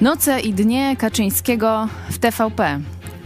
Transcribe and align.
Noce 0.00 0.40
i 0.40 0.54
dnie 0.54 0.96
Kaczyńskiego 0.96 1.88
w 2.10 2.18
TVP. 2.18 2.80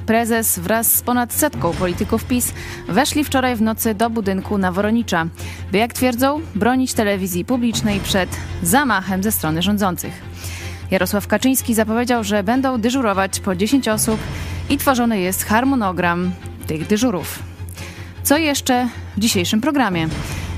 Prezes 0.06 0.58
wraz 0.58 0.94
z 0.94 1.02
ponad 1.02 1.32
setką 1.32 1.72
polityków 1.72 2.24
PiS 2.24 2.52
weszli 2.88 3.24
wczoraj 3.24 3.56
w 3.56 3.62
nocy 3.62 3.94
do 3.94 4.10
budynku 4.10 4.58
na 4.58 4.72
Woronicza, 4.72 5.26
by 5.72 5.78
jak 5.78 5.92
twierdzą, 5.92 6.40
bronić 6.54 6.94
telewizji 6.94 7.44
publicznej 7.44 8.00
przed 8.00 8.36
zamachem 8.62 9.22
ze 9.22 9.32
strony 9.32 9.62
rządzących. 9.62 10.12
Jarosław 10.90 11.26
Kaczyński 11.26 11.74
zapowiedział, 11.74 12.24
że 12.24 12.42
będą 12.42 12.80
dyżurować 12.80 13.40
po 13.40 13.54
10 13.54 13.88
osób 13.88 14.20
i 14.68 14.76
tworzony 14.76 15.20
jest 15.20 15.44
harmonogram 15.44 16.32
tych 16.66 16.86
dyżurów. 16.86 17.38
Co 18.22 18.38
jeszcze 18.38 18.88
w 19.16 19.20
dzisiejszym 19.20 19.60
programie? 19.60 20.08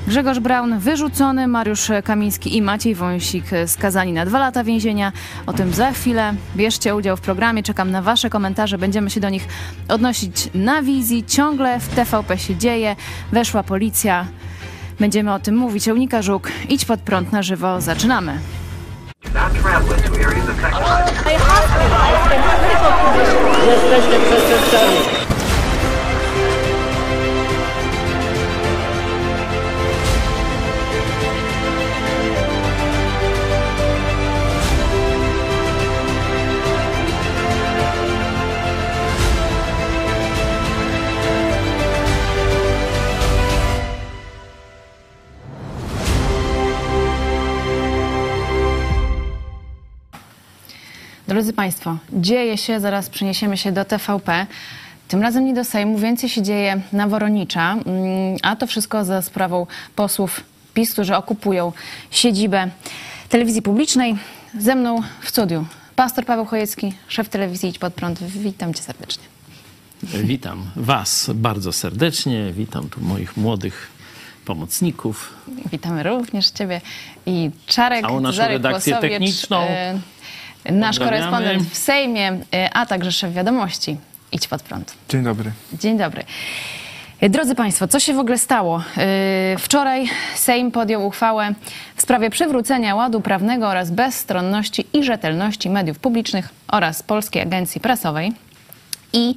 Grzegorz 0.06 0.40
Braun 0.40 0.78
wyrzucony, 0.78 1.48
Mariusz 1.48 1.90
Kamiński 2.04 2.56
i 2.56 2.62
Maciej 2.62 2.94
Wąsik 2.94 3.44
skazani 3.66 4.12
na 4.12 4.26
dwa 4.26 4.38
lata 4.38 4.64
więzienia. 4.64 5.12
O 5.46 5.52
tym 5.52 5.72
za 5.72 5.92
chwilę. 5.92 6.34
Bierzcie 6.56 6.94
udział 6.94 7.16
w 7.16 7.20
programie, 7.20 7.62
czekam 7.62 7.90
na 7.90 8.02
Wasze 8.02 8.30
komentarze. 8.30 8.78
Będziemy 8.78 9.10
się 9.10 9.20
do 9.20 9.28
nich 9.28 9.48
odnosić 9.88 10.48
na 10.54 10.82
wizji. 10.82 11.24
Ciągle 11.24 11.80
w 11.80 11.88
TVP 11.88 12.38
się 12.38 12.56
dzieje. 12.56 12.96
Weszła 13.32 13.62
policja. 13.62 14.26
Będziemy 15.00 15.32
o 15.32 15.38
tym 15.38 15.56
mówić. 15.56 15.88
Eunika 15.88 16.22
Żuk, 16.22 16.48
idź 16.68 16.84
pod 16.84 17.00
prąd 17.00 17.32
na 17.32 17.42
żywo. 17.42 17.80
Zaczynamy. 17.80 18.38
Jesteście 23.66 24.20
przestępcami. 24.20 25.21
Drodzy 51.32 51.52
Państwo, 51.52 51.96
dzieje 52.12 52.58
się, 52.58 52.80
zaraz 52.80 53.08
przeniesiemy 53.08 53.56
się 53.56 53.72
do 53.72 53.84
TVP. 53.84 54.46
Tym 55.08 55.22
razem 55.22 55.44
nie 55.44 55.54
do 55.54 55.64
Sejmu, 55.64 55.98
więcej 55.98 56.28
się 56.28 56.42
dzieje 56.42 56.80
na 56.92 57.08
Woronicza, 57.08 57.72
mm, 57.72 58.36
a 58.42 58.56
to 58.56 58.66
wszystko 58.66 59.04
za 59.04 59.22
sprawą 59.22 59.66
posłów 59.96 60.40
PiS, 60.74 60.92
którzy 60.92 61.16
okupują 61.16 61.72
siedzibę 62.10 62.70
telewizji 63.28 63.62
publicznej. 63.62 64.16
Ze 64.58 64.74
mną 64.74 65.02
w 65.20 65.28
studiu 65.28 65.64
pastor 65.96 66.24
Paweł 66.24 66.44
Chojecki, 66.44 66.92
szef 67.08 67.28
telewizji 67.28 67.68
Idź 67.68 67.78
Pod 67.78 67.94
Prąd. 67.94 68.22
Witam 68.22 68.74
cię 68.74 68.82
serdecznie. 68.82 69.24
Witam 70.02 70.64
Was 70.76 71.30
bardzo 71.34 71.72
serdecznie. 71.72 72.52
Witam 72.52 72.88
tu 72.88 73.00
moich 73.00 73.36
młodych 73.36 73.88
pomocników. 74.44 75.34
Witamy 75.72 76.02
również 76.02 76.50
ciebie 76.50 76.80
i 77.26 77.50
Czarek 77.66 78.02
Całą 78.02 78.20
naszą 78.20 78.36
Zarek 78.36 78.52
redakcję 78.52 78.96
techniczną. 78.96 79.66
E, 80.64 80.72
Nasz 80.72 80.98
korespondent 80.98 81.62
w 81.62 81.76
Sejmie, 81.76 82.38
e, 82.54 82.70
a 82.72 82.86
także 82.86 83.12
szef 83.12 83.32
wiadomości. 83.32 83.96
Idź 84.32 84.48
pod 84.48 84.62
prąd. 84.62 84.94
Dzień 85.08 85.22
dobry. 85.22 85.50
Dzień 85.72 85.98
dobry. 85.98 86.24
Drodzy 87.30 87.54
Państwo, 87.54 87.88
co 87.88 88.00
się 88.00 88.14
w 88.14 88.18
ogóle 88.18 88.38
stało? 88.38 88.82
Yy, 88.96 89.58
Wczoraj 89.58 90.10
Sejm 90.34 90.70
podjął 90.70 91.06
uchwałę 91.06 91.54
w 91.96 92.02
sprawie 92.02 92.30
przywrócenia 92.30 92.94
ładu 92.94 93.20
prawnego 93.20 93.68
oraz 93.68 93.90
bezstronności 93.90 94.86
i 94.92 95.04
rzetelności 95.04 95.70
mediów 95.70 95.98
publicznych 95.98 96.48
oraz 96.68 97.02
Polskiej 97.02 97.42
Agencji 97.42 97.80
Prasowej. 97.80 98.32
I 99.12 99.34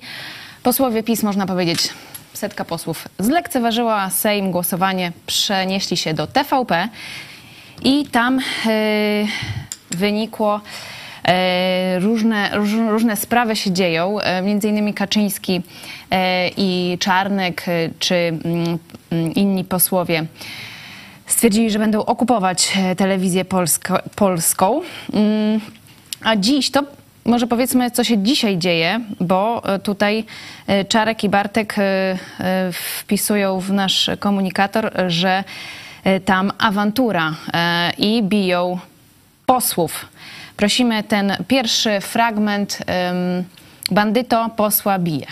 posłowie 0.64 1.04
PiS, 1.04 1.24
można 1.24 1.46
powiedzieć, 1.46 1.90
setka 2.34 2.66
posłów 2.66 3.08
zlekceważyła 3.20 4.10
Sejm, 4.10 4.52
głosowanie 4.52 5.12
przenieśli 5.26 5.98
się 5.98 6.14
do 6.14 6.28
TVP 6.28 6.90
i 7.84 8.06
tam 8.06 8.40
yy, 8.66 9.28
wynikło 9.98 10.62
E, 10.62 11.05
różne, 12.00 12.50
róż, 12.54 12.72
różne 12.90 13.16
sprawy 13.16 13.56
się 13.56 13.72
dzieją, 13.72 14.20
e, 14.20 14.42
między 14.42 14.70
innymi 14.70 14.94
Kaczyński 14.94 15.62
e, 16.12 16.50
i 16.58 16.98
Czarnek, 17.00 17.64
e, 17.68 17.90
czy 18.00 18.16
mm, 18.16 18.80
mm, 19.12 19.34
inni 19.34 19.64
posłowie 19.64 20.26
stwierdzili, 21.28 21.70
że 21.72 21.80
będą 21.80 22.06
okupować 22.06 22.74
e, 22.78 22.96
telewizję 22.96 23.46
polsko, 23.46 24.00
polską. 24.16 24.82
Mm, 25.14 25.60
A 26.24 26.36
dziś 26.36 26.72
to 26.72 26.84
może 27.26 27.48
powiedzmy, 27.48 27.92
co 27.92 28.04
się 28.04 28.18
dzisiaj 28.18 28.58
dzieje, 28.58 29.02
bo 29.20 29.62
e, 29.66 29.80
tutaj 29.80 30.26
e, 30.68 30.86
Czarek 30.86 31.24
i 31.24 31.30
Bartek 31.30 31.76
e, 31.78 31.82
e, 31.82 32.18
wpisują 32.72 33.60
w 33.60 33.72
nasz 33.72 34.10
komunikator, 34.20 34.92
że 35.08 35.44
e, 36.04 36.20
tam 36.20 36.52
awantura 36.58 37.34
e, 37.54 37.92
i 37.98 38.24
biją 38.24 38.80
posłów. 39.46 40.06
Prosimy 40.58 41.04
ten 41.04 41.34
pierwszy 41.48 42.02
fragment. 42.02 42.78
ym, 42.80 43.44
Bandyto 43.92 44.50
posła 44.58 45.00
bije. 45.00 45.26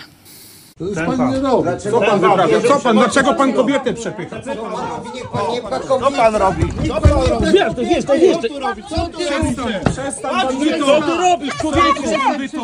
To 0.78 0.84
już 0.85 0.95
pan 0.95 1.31
nie 1.31 1.39
robi. 1.39 1.69
Co 1.91 2.01
pan 2.01 2.19
wyprawia? 2.19 2.61
Co 2.61 2.79
pan? 2.79 2.97
Dlaczego 2.97 3.33
pan 3.33 3.53
kobietę 3.53 3.94
przepycha? 3.94 4.41
Co 4.41 6.12
pan 6.12 6.35
robi? 6.35 6.63
Co 6.88 7.01
pan 7.01 7.12
robi? 7.29 7.45
Wiesz, 7.53 7.75
to 7.75 7.81
wiesz, 7.81 8.06
to 8.06 8.13
wiesz. 8.13 8.38
Co 8.38 9.07
ty 9.07 9.29
robisz? 9.29 9.66
Przestań 9.91 10.31
Co 10.41 10.47
bandyto! 10.47 11.01
ty 11.01 11.17
robisz, 11.17 11.57
człowieku? 11.57 12.03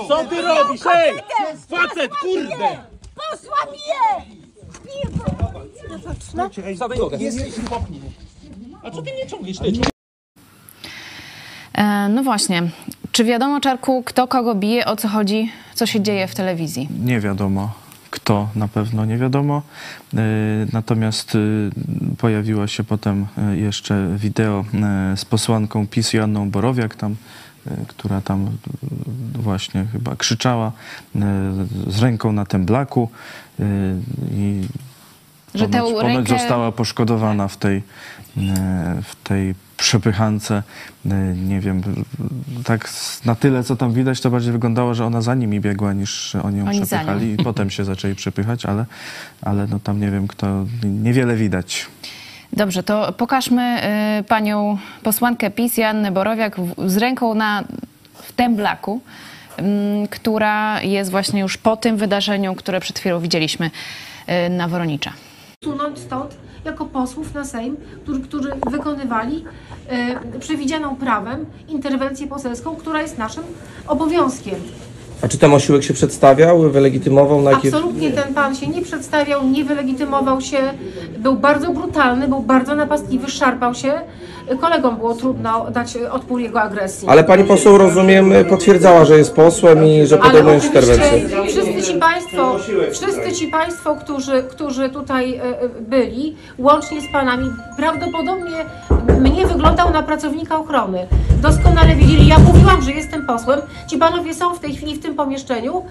Co 0.07 0.23
ty 0.25 0.41
robisz? 0.41 0.81
Hej! 0.81 1.13
Facet, 1.69 2.11
kurde! 2.21 2.77
Posła 3.15 3.57
mnie! 3.71 4.25
Ej, 6.65 6.75
zadaj 6.75 6.97
nogę. 6.99 7.17
A 8.83 8.91
co 8.91 9.01
ty 9.01 9.13
mnie 9.13 9.27
ciągniesz, 9.27 9.57
ty? 9.59 9.71
No 12.09 12.23
właśnie. 12.23 12.63
Czy 13.11 13.23
wiadomo, 13.23 13.59
Czarku, 13.61 14.03
kto 14.05 14.27
kogo 14.27 14.55
bije, 14.55 14.85
o 14.85 14.95
co 14.95 15.07
chodzi, 15.07 15.51
co 15.75 15.85
się 15.85 16.01
dzieje 16.01 16.27
w 16.27 16.35
telewizji? 16.35 16.89
Nie 17.03 17.19
wiadomo 17.19 17.73
kto, 18.11 18.49
na 18.55 18.67
pewno 18.67 19.05
nie 19.05 19.17
wiadomo. 19.17 19.61
E, 20.13 20.17
Natomiast 20.73 21.35
e, 21.35 21.39
pojawiło 22.17 22.67
się 22.67 22.83
potem 22.83 23.27
e, 23.37 23.57
jeszcze 23.57 24.07
wideo 24.17 24.65
e, 25.13 25.17
z 25.17 25.25
posłanką 25.25 25.87
PiS 25.87 26.13
Joanną 26.13 26.49
Borowiak, 26.49 26.95
tam, 26.95 27.15
e, 27.67 27.71
która 27.87 28.21
tam 28.21 28.45
e, 28.45 28.49
właśnie 29.41 29.85
chyba 29.91 30.15
krzyczała 30.15 30.67
e, 31.15 31.19
z 31.87 31.99
ręką 32.01 32.31
na 32.31 32.45
tym 32.45 32.65
blaku 32.65 33.09
e, 33.59 33.63
i 34.31 34.61
Że 35.55 35.69
ponoć, 35.69 35.93
ponoć 35.93 36.27
rękę- 36.27 36.39
została 36.39 36.71
poszkodowana 36.71 37.47
w 37.47 37.57
tej, 37.57 37.77
e, 37.77 37.81
w 39.03 39.15
tej 39.23 39.55
przepychance. 39.79 40.63
E, 41.05 41.09
Nie 41.35 41.59
wiem, 41.59 41.81
tak 42.65 42.85
s- 42.85 43.21
na 43.25 43.35
tyle, 43.35 43.63
co 43.63 43.75
tam 43.75 43.93
widać, 43.93 44.21
to 44.21 44.29
bardziej 44.29 44.51
wyglądało, 44.51 44.93
że 44.93 45.05
ona 45.05 45.21
za 45.21 45.35
nimi 45.35 45.59
biegła, 45.59 45.93
niż 45.93 46.35
oni 46.35 46.57
ją 46.59 46.67
Oni 46.67 46.81
przepychali 46.81 47.33
i 47.33 47.37
potem 47.43 47.69
się 47.69 47.85
zaczęli 47.85 48.15
przepychać, 48.15 48.65
ale, 48.65 48.85
ale 49.41 49.67
no 49.67 49.79
tam 49.79 49.99
nie 50.01 50.11
wiem 50.11 50.27
kto, 50.27 50.65
niewiele 50.83 51.35
widać. 51.35 51.85
Dobrze, 52.53 52.83
to 52.83 53.13
pokażmy 53.13 53.81
y, 54.19 54.23
panią 54.23 54.77
posłankę 55.03 55.51
PiS, 55.51 55.77
Joannę 55.77 56.11
Borowiak, 56.11 56.59
w, 56.59 56.89
z 56.91 56.97
ręką 56.97 57.33
na, 57.33 57.63
w 58.13 58.31
temblaku, 58.33 59.01
ym, 59.59 60.07
która 60.07 60.81
jest 60.81 61.11
właśnie 61.11 61.41
już 61.41 61.57
po 61.57 61.77
tym 61.77 61.97
wydarzeniu, 61.97 62.55
które 62.55 62.79
przed 62.79 62.99
chwilą 62.99 63.19
widzieliśmy 63.19 63.71
y, 64.45 64.49
na 64.49 64.67
Woronicza. 64.67 65.13
Usunąć 65.65 65.99
stąd 65.99 66.37
jako 66.65 66.85
posłów 66.85 67.33
na 67.33 67.45
Sejm, 67.45 67.77
którzy, 68.03 68.21
którzy 68.21 68.51
wykonywali 68.69 69.45
e, 69.87 70.39
przewidzianą 70.39 70.95
prawem 70.95 71.45
interwencję 71.67 72.27
poselską, 72.27 72.75
która 72.75 73.01
jest 73.01 73.17
naszym 73.17 73.43
obowiązkiem. 73.87 74.55
A 75.21 75.27
czy 75.27 75.37
ten 75.37 75.53
osiłek 75.53 75.83
się 75.83 75.93
przedstawiał, 75.93 76.59
wylegitymował? 76.59 77.41
Na 77.41 77.51
jakie... 77.51 77.67
Absolutnie 77.67 78.11
ten 78.11 78.33
pan 78.33 78.55
się 78.55 78.67
nie 78.67 78.81
przedstawiał, 78.81 79.47
nie 79.47 79.65
wylegitymował 79.65 80.41
się, 80.41 80.57
był 81.17 81.35
bardzo 81.35 81.71
brutalny, 81.71 82.27
był 82.27 82.39
bardzo 82.39 82.75
napastliwy, 82.75 83.31
szarpał 83.31 83.73
się. 83.73 83.93
Kolegom 84.61 84.97
było 84.97 85.13
trudno 85.13 85.71
dać 85.71 85.97
odpór 86.11 86.39
jego 86.39 86.61
agresji. 86.61 87.07
Ale 87.07 87.23
pani 87.23 87.43
poseł, 87.43 87.77
rozumiem, 87.77 88.33
potwierdzała, 88.49 89.05
że 89.05 89.17
jest 89.17 89.33
posłem 89.33 89.85
i 89.85 90.05
że 90.05 90.17
podejmuje 90.17 90.57
oczywiście 90.57 90.79
interwencję. 90.79 91.43
wszyscy 91.47 91.93
ci 91.93 91.99
państwo, 91.99 92.55
wszyscy 92.91 93.31
ci 93.31 93.47
państwo, 93.47 93.95
którzy, 93.95 94.43
którzy 94.49 94.89
tutaj 94.89 95.35
e, 95.35 95.43
e, 95.43 95.69
byli, 95.81 96.35
łącznie 96.57 97.01
z 97.01 97.11
panami, 97.11 97.49
prawdopodobnie 97.77 98.65
mnie 99.19 99.47
wyglądał 99.47 99.91
na 99.91 100.03
pracownika 100.03 100.59
ochrony. 100.59 101.07
Doskonale 101.41 101.95
wiedzieli, 101.95 102.27
ja 102.27 102.39
mówiłam, 102.39 102.81
że 102.81 102.91
jestem 102.91 103.25
posłem. 103.25 103.59
Ci 103.87 103.97
panowie 103.97 104.33
są 104.33 104.53
w 104.53 104.59
tej 104.59 104.75
chwili 104.75 104.95
w 104.95 105.01
tym 105.03 105.15
pomieszczeniu. 105.15 105.83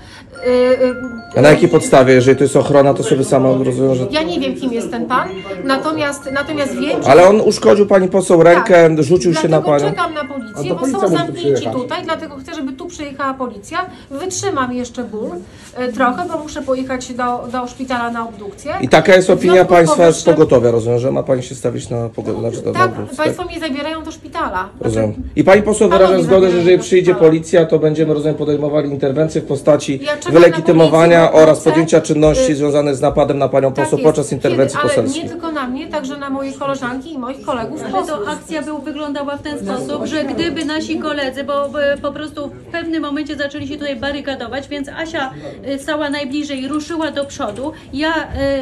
Yy, 0.47 0.53
yy, 0.87 0.95
A 1.37 1.41
na 1.41 1.51
jakiej 1.51 1.69
podstawie, 1.69 2.15
jeżeli 2.15 2.37
to 2.37 2.45
jest 2.45 2.57
ochrona, 2.57 2.95
to 2.95 3.03
sobie 3.03 3.25
sama 3.25 3.49
rozumiem, 3.65 3.95
że... 3.95 4.07
Ja 4.11 4.23
nie 4.23 4.41
wiem, 4.41 4.55
kim 4.55 4.73
jest 4.73 4.91
ten 4.91 5.07
pan, 5.07 5.29
natomiast, 5.65 6.31
natomiast 6.33 6.75
wiem, 6.75 7.03
że... 7.03 7.11
Ale 7.11 7.29
on 7.29 7.41
uszkodził 7.41 7.87
pani 7.87 8.09
poseł 8.09 8.43
rękę, 8.43 8.89
Tak. 8.89 9.03
rzucił 9.05 9.35
się 9.35 9.49
na 9.49 9.61
Dlatego 9.61 9.79
panią. 9.79 9.91
czekam 9.91 10.15
na 10.15 10.25
policję, 10.25 10.75
bo 10.75 10.87
są 11.01 11.09
zamknięci 11.09 11.67
tutaj, 11.71 12.05
dlatego 12.05 12.37
chcę, 12.37 12.55
żeby 12.55 12.73
tu 12.73 12.87
przyjechała 12.87 13.35
policja. 13.35 13.79
Wytrzymam 14.11 14.73
jeszcze 14.73 15.05
ból 15.05 15.31
e, 15.77 15.93
trochę, 15.93 16.25
bo 16.29 16.39
muszę 16.39 16.63
pojechać 16.63 17.13
do, 17.13 17.49
do 17.53 17.67
szpitala 17.67 18.11
na 18.11 18.29
obdukcję. 18.29 18.75
I 18.81 18.89
taka 18.89 19.15
jest 19.15 19.31
opinia 19.31 19.65
państwa 19.65 20.13
z 20.13 20.23
pogotowia, 20.23 20.71
rozumiem, 20.71 20.99
że 20.99 21.13
ma 21.13 21.23
pani 21.23 21.43
się 21.43 21.55
stawić 21.55 21.89
na 21.91 22.09
pogotowia, 22.09 22.51
znaczy 22.51 22.63
to 22.65 22.73
Tak, 22.73 22.91
państwo 23.17 23.45
mnie 23.45 23.61
zabierają 23.61 24.03
do 24.05 24.13
szpitala. 24.13 24.69
Rozumiem. 24.81 25.13
Znaczy, 25.15 25.29
I 25.37 25.45
pani 25.45 25.63
poseł 25.63 25.89
wyraża 25.89 26.23
zgodę, 26.23 26.51
że 26.51 26.57
jeżeli 26.57 26.79
przyjdzie 26.79 27.15
policja, 27.15 27.67
to 27.67 27.79
będziemy, 27.79 28.15
rozumiem, 28.15 28.37
podejmowali 28.37 28.91
interwencję 28.91 29.41
w 29.41 29.45
postaci 29.45 30.01
Ja 30.03 30.31
wylegitymowania 30.33 31.33
oraz 31.33 31.59
wrócę. 31.59 31.71
podjęcia 31.71 32.01
czynności 32.01 32.53
Y, 32.53 32.57
związanych 32.57 32.97
z 32.97 33.01
napadem 33.01 33.39
na 33.39 33.49
panią 33.49 33.73
tak 33.73 33.85
poseł 33.85 33.99
jest. 33.99 34.07
podczas 34.07 34.33
interwencji 34.33 34.79
Kiedy, 34.79 34.89
ale 34.89 34.97
poselskiej. 35.03 35.23
nie 35.25 35.31
tylko 35.31 35.53
na 35.53 35.67
mnie, 35.69 35.87
także 35.89 36.17
na 36.17 36.31
moje 36.31 36.53
koleżanki 36.53 37.13
i 37.13 37.19
moich 37.19 37.41
kolegów 37.47 37.81
Ale 37.95 38.07
to 38.07 38.29
akcja 38.29 38.63
był, 38.63 38.79
wyglądała 38.79 39.37
w 39.37 39.43
ten 39.43 39.59
sposób, 39.59 40.07
że 40.07 40.25
gdyby 40.25 40.65
nasi 40.65 40.99
koledzy, 40.99 41.45
bo 41.45 41.69
bo 41.69 41.79
po 42.03 42.13
prostu 42.13 42.49
w 42.49 42.65
pewnym 42.73 43.03
momencie 43.03 43.37
zaczęli 43.37 43.69
się 43.69 43.75
tutaj 43.75 43.97
barykadować, 43.97 44.69
więc 44.69 44.89
Asia 44.89 45.31
y, 45.69 45.79
stała 45.79 46.11
najbliżej, 46.11 46.69
ruszyła 46.69 47.11
do 47.11 47.25
przodu, 47.25 47.73
ja 47.93 48.11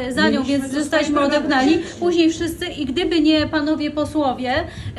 y, 0.09 0.13
za 0.13 0.29
nią, 0.29 0.43
więc 0.43 0.71
zostaliśmy 0.73 1.19
odegnani, 1.19 1.77
później 1.99 2.29
wszyscy 2.29 2.65
i 2.65 2.85
gdyby 2.85 3.19
nie 3.21 3.47
panowie 3.47 3.91
posłowie, 3.91 4.26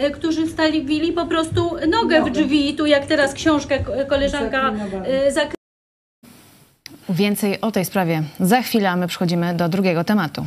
y, 0.07 0.11
którzy 0.11 0.47
stawili 0.47 1.13
po 1.13 1.27
prostu 1.27 1.77
nogę 1.89 2.23
w 2.25 2.31
drzwi, 2.31 2.75
tu 2.75 2.87
jak 2.87 3.07
teraz 3.07 3.35
książkę 3.35 3.79
ko- 3.79 3.93
koleżanka 4.09 4.73
y, 5.29 5.33
zakryła, 5.33 5.55
Więcej 7.11 7.61
o 7.61 7.71
tej 7.71 7.85
sprawie 7.85 8.23
za 8.41 8.63
chwilę, 8.63 8.91
a 8.91 8.97
my 8.97 9.07
przechodzimy 9.07 9.55
do 9.55 9.69
drugiego 9.69 10.05
tematu. 10.05 10.47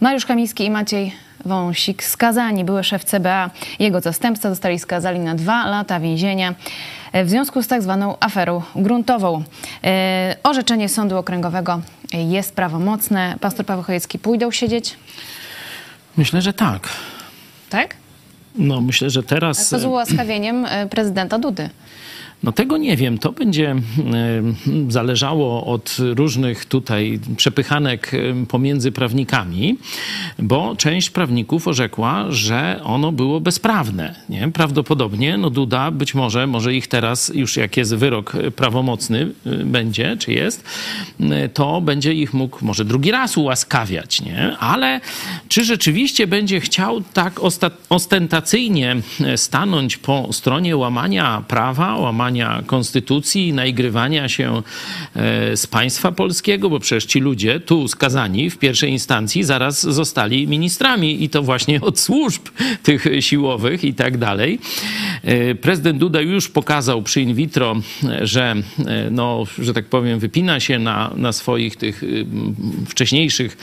Mariusz 0.00 0.26
Kamiński 0.26 0.64
i 0.64 0.70
Maciej 0.70 1.14
Wąsik 1.44 2.04
skazani. 2.04 2.64
Były 2.64 2.84
szef 2.84 3.04
CBA, 3.04 3.50
jego 3.78 4.00
zastępca 4.00 4.50
zostali 4.50 4.78
skazani 4.78 5.20
na 5.20 5.34
dwa 5.34 5.66
lata 5.66 6.00
więzienia 6.00 6.50
e, 6.50 6.54
w 7.14 7.30
związku 7.30 7.62
z 7.62 7.66
tak 7.66 7.82
zwaną 7.82 8.16
aferą 8.20 8.62
gruntową. 8.76 9.42
E, 9.84 10.36
Orzeczenie 10.42 10.88
Sądu 10.88 11.16
Okręgowego 11.16 11.80
jest 12.12 12.54
prawomocne. 12.54 13.36
Pastor 13.40 13.66
Paweł 13.66 13.84
Chojecki 13.84 14.18
pójdą 14.18 14.50
siedzieć, 14.50 14.96
Myślę, 16.16 16.42
że 16.42 16.52
tak. 16.52 16.88
tak? 17.70 17.94
No 18.54 18.80
myślę, 18.80 19.10
że 19.10 19.22
teraz... 19.22 19.68
To 19.68 19.78
z 19.78 19.84
ułaskawieniem 19.84 20.66
e, 20.66 20.86
prezydenta 20.86 21.38
Dudy. 21.38 21.70
No 22.42 22.52
tego 22.52 22.76
nie 22.76 22.96
wiem. 22.96 23.18
To 23.18 23.32
będzie 23.32 23.70
e, 23.70 23.80
zależało 24.88 25.66
od 25.66 25.96
różnych 26.14 26.64
tutaj 26.64 27.20
przepychanek 27.36 28.14
e, 28.14 28.46
pomiędzy 28.46 28.92
prawnikami, 28.92 29.78
bo 30.38 30.76
część 30.76 31.10
prawników 31.10 31.68
orzekła, 31.68 32.24
że 32.28 32.80
ono 32.84 33.12
było 33.12 33.40
bezprawne. 33.40 34.14
Nie? 34.28 34.50
Prawdopodobnie 34.52 35.38
no 35.38 35.50
Duda 35.50 35.90
być 35.90 36.14
może, 36.14 36.46
może 36.46 36.74
ich 36.74 36.86
teraz 36.86 37.32
już 37.34 37.56
jak 37.56 37.76
jest 37.76 37.94
wyrok 37.94 38.32
prawomocny 38.56 39.30
e, 39.46 39.50
będzie, 39.64 40.16
czy 40.16 40.32
jest, 40.32 40.64
to 41.54 41.80
będzie 41.80 42.14
ich 42.14 42.34
mógł 42.34 42.64
może 42.64 42.84
drugi 42.84 43.10
raz 43.10 43.36
ułaskawiać, 43.36 44.22
nie? 44.22 44.56
Ale 44.58 45.00
czy 45.48 45.64
rzeczywiście 45.64 46.26
będzie 46.26 46.60
chciał 46.60 47.00
tak 47.00 47.40
ostentacyjnie 47.88 48.96
stanąć 49.36 49.96
po 49.96 50.32
stronie 50.32 50.76
łamania 50.76 51.42
prawa, 51.48 51.96
łamania 51.96 52.27
konstytucji, 52.66 53.52
naigrywania 53.52 54.28
się 54.28 54.62
e, 55.16 55.56
z 55.56 55.66
państwa 55.66 56.12
polskiego, 56.12 56.70
bo 56.70 56.80
przecież 56.80 57.04
ci 57.04 57.20
ludzie 57.20 57.60
tu 57.60 57.88
skazani 57.88 58.50
w 58.50 58.58
pierwszej 58.58 58.90
instancji 58.90 59.44
zaraz 59.44 59.82
zostali 59.82 60.48
ministrami 60.48 61.24
i 61.24 61.28
to 61.28 61.42
właśnie 61.42 61.80
od 61.80 62.00
służb 62.00 62.42
tych 62.82 63.06
siłowych 63.20 63.84
i 63.84 63.94
tak 63.94 64.18
dalej. 64.18 64.58
E, 65.24 65.54
Prezydent 65.54 65.98
Duda 65.98 66.20
już 66.20 66.48
pokazał 66.48 67.02
przy 67.02 67.20
in 67.22 67.34
vitro, 67.34 67.76
e, 68.04 68.26
że, 68.26 68.54
no, 69.10 69.44
że 69.58 69.74
tak 69.74 69.86
powiem, 69.86 70.18
wypina 70.18 70.60
się 70.60 70.78
na, 70.78 71.10
na 71.16 71.32
swoich 71.32 71.76
tych 71.76 72.02
wcześniejszych 72.88 73.56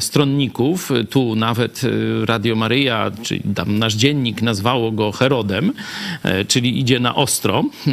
stronników. 0.00 0.90
Tu 1.10 1.36
nawet 1.36 1.82
Radio 2.24 2.56
Maryja, 2.56 3.10
czy 3.22 3.40
tam 3.54 3.78
nasz 3.78 3.94
dziennik 3.94 4.42
nazwało 4.42 4.92
go 4.92 5.12
Herodem, 5.12 5.72
czyli 6.48 6.80
idzie 6.80 7.00
na 7.00 7.14
ostro. 7.14 7.64
E, 7.86 7.92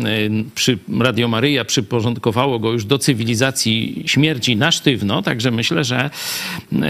Przy 0.55 0.79
Radio 0.99 1.27
Maryja 1.27 1.65
przyporządkowało 1.65 2.59
go 2.59 2.71
już 2.71 2.85
do 2.85 2.99
cywilizacji 2.99 4.03
śmierci 4.05 4.55
na 4.55 4.71
sztywno, 4.71 5.21
także 5.21 5.51
myślę, 5.51 5.83
że, 5.83 6.09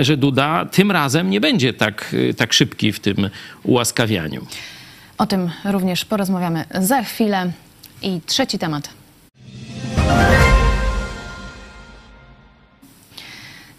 że 0.01 0.17
Duda 0.17 0.65
tym 0.65 0.91
razem 0.91 1.29
nie 1.29 1.41
będzie 1.41 1.73
tak, 1.73 2.15
tak 2.37 2.53
szybki 2.53 2.91
w 2.91 2.99
tym 2.99 3.29
ułaskawianiu. 3.63 4.45
O 5.17 5.25
tym 5.25 5.49
również 5.65 6.05
porozmawiamy 6.05 6.65
za 6.81 7.03
chwilę. 7.03 7.51
I 8.01 8.21
trzeci 8.25 8.59
temat. 8.59 8.89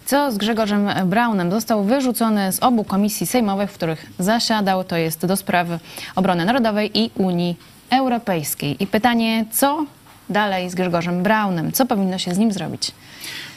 Co 0.07 0.33
z 0.33 0.37
Grzegorzem 0.37 0.89
Braunem? 1.07 1.51
Został 1.51 1.85
wyrzucony 1.85 2.53
z 2.53 2.63
obu 2.63 2.85
komisji 2.85 3.27
sejmowych, 3.27 3.71
w 3.71 3.75
których 3.75 4.07
zasiadał. 4.19 4.85
To 4.85 4.97
jest 4.97 5.27
do 5.27 5.37
spraw 5.37 5.69
obrony 6.17 6.45
narodowej 6.45 6.91
i 6.99 7.11
Unii 7.15 7.57
Europejskiej. 7.91 8.83
I 8.83 8.87
pytanie, 8.87 9.45
co 9.53 9.87
dalej 10.31 10.71
z 10.71 10.75
Grzegorzem 10.75 11.23
Braunem? 11.23 11.73
Co 11.73 11.87
powinno 11.87 12.19
się 12.19 12.35
z 12.35 12.39
nim 12.39 12.53
zrobić? 12.53 12.93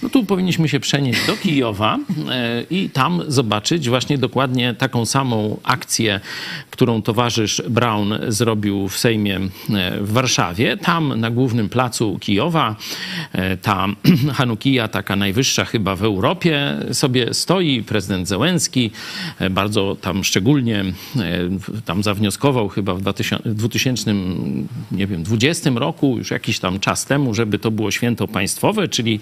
No 0.03 0.09
tu 0.09 0.25
powinniśmy 0.25 0.69
się 0.69 0.80
przenieść 0.80 1.27
do 1.27 1.38
Kijowa 1.38 1.98
e, 2.30 2.63
i 2.69 2.89
tam 2.89 3.21
zobaczyć 3.27 3.89
właśnie 3.89 4.18
dokładnie 4.18 4.74
taką 4.74 5.06
samą 5.06 5.59
akcję, 5.63 6.19
którą 6.71 7.01
towarzysz 7.01 7.62
Braun 7.69 8.13
zrobił 8.27 8.88
w 8.88 8.98
Sejmie 8.98 9.36
e, 9.36 9.50
w 10.01 10.12
Warszawie. 10.12 10.77
Tam 10.77 11.19
na 11.19 11.31
głównym 11.31 11.69
placu 11.69 12.18
Kijowa 12.19 12.75
e, 13.31 13.57
ta 13.57 13.88
Hanukija, 14.38 14.88
taka 14.88 15.15
najwyższa 15.15 15.65
chyba 15.65 15.95
w 15.95 16.03
Europie, 16.03 16.77
sobie 16.92 17.33
stoi. 17.33 17.83
Prezydent 17.83 18.27
Zełenski 18.27 18.92
bardzo 19.50 19.98
tam 20.01 20.24
szczególnie 20.24 20.86
tam 21.86 22.03
zawnioskował 22.03 22.69
chyba 22.69 22.94
w 22.95 23.01
2000, 23.01 23.50
w 23.50 23.53
2000 23.56 24.13
nie 24.92 25.07
wiem, 25.07 25.24
20 25.24 25.69
roku, 25.75 26.18
już 26.18 26.31
jakiś 26.31 26.59
tam 26.59 26.80
czas 26.80 27.06
temu, 27.06 27.33
żeby 27.33 27.59
to 27.59 27.71
było 27.71 27.92
święto 27.92 28.27
państwowe, 28.27 28.88
czyli 28.88 29.19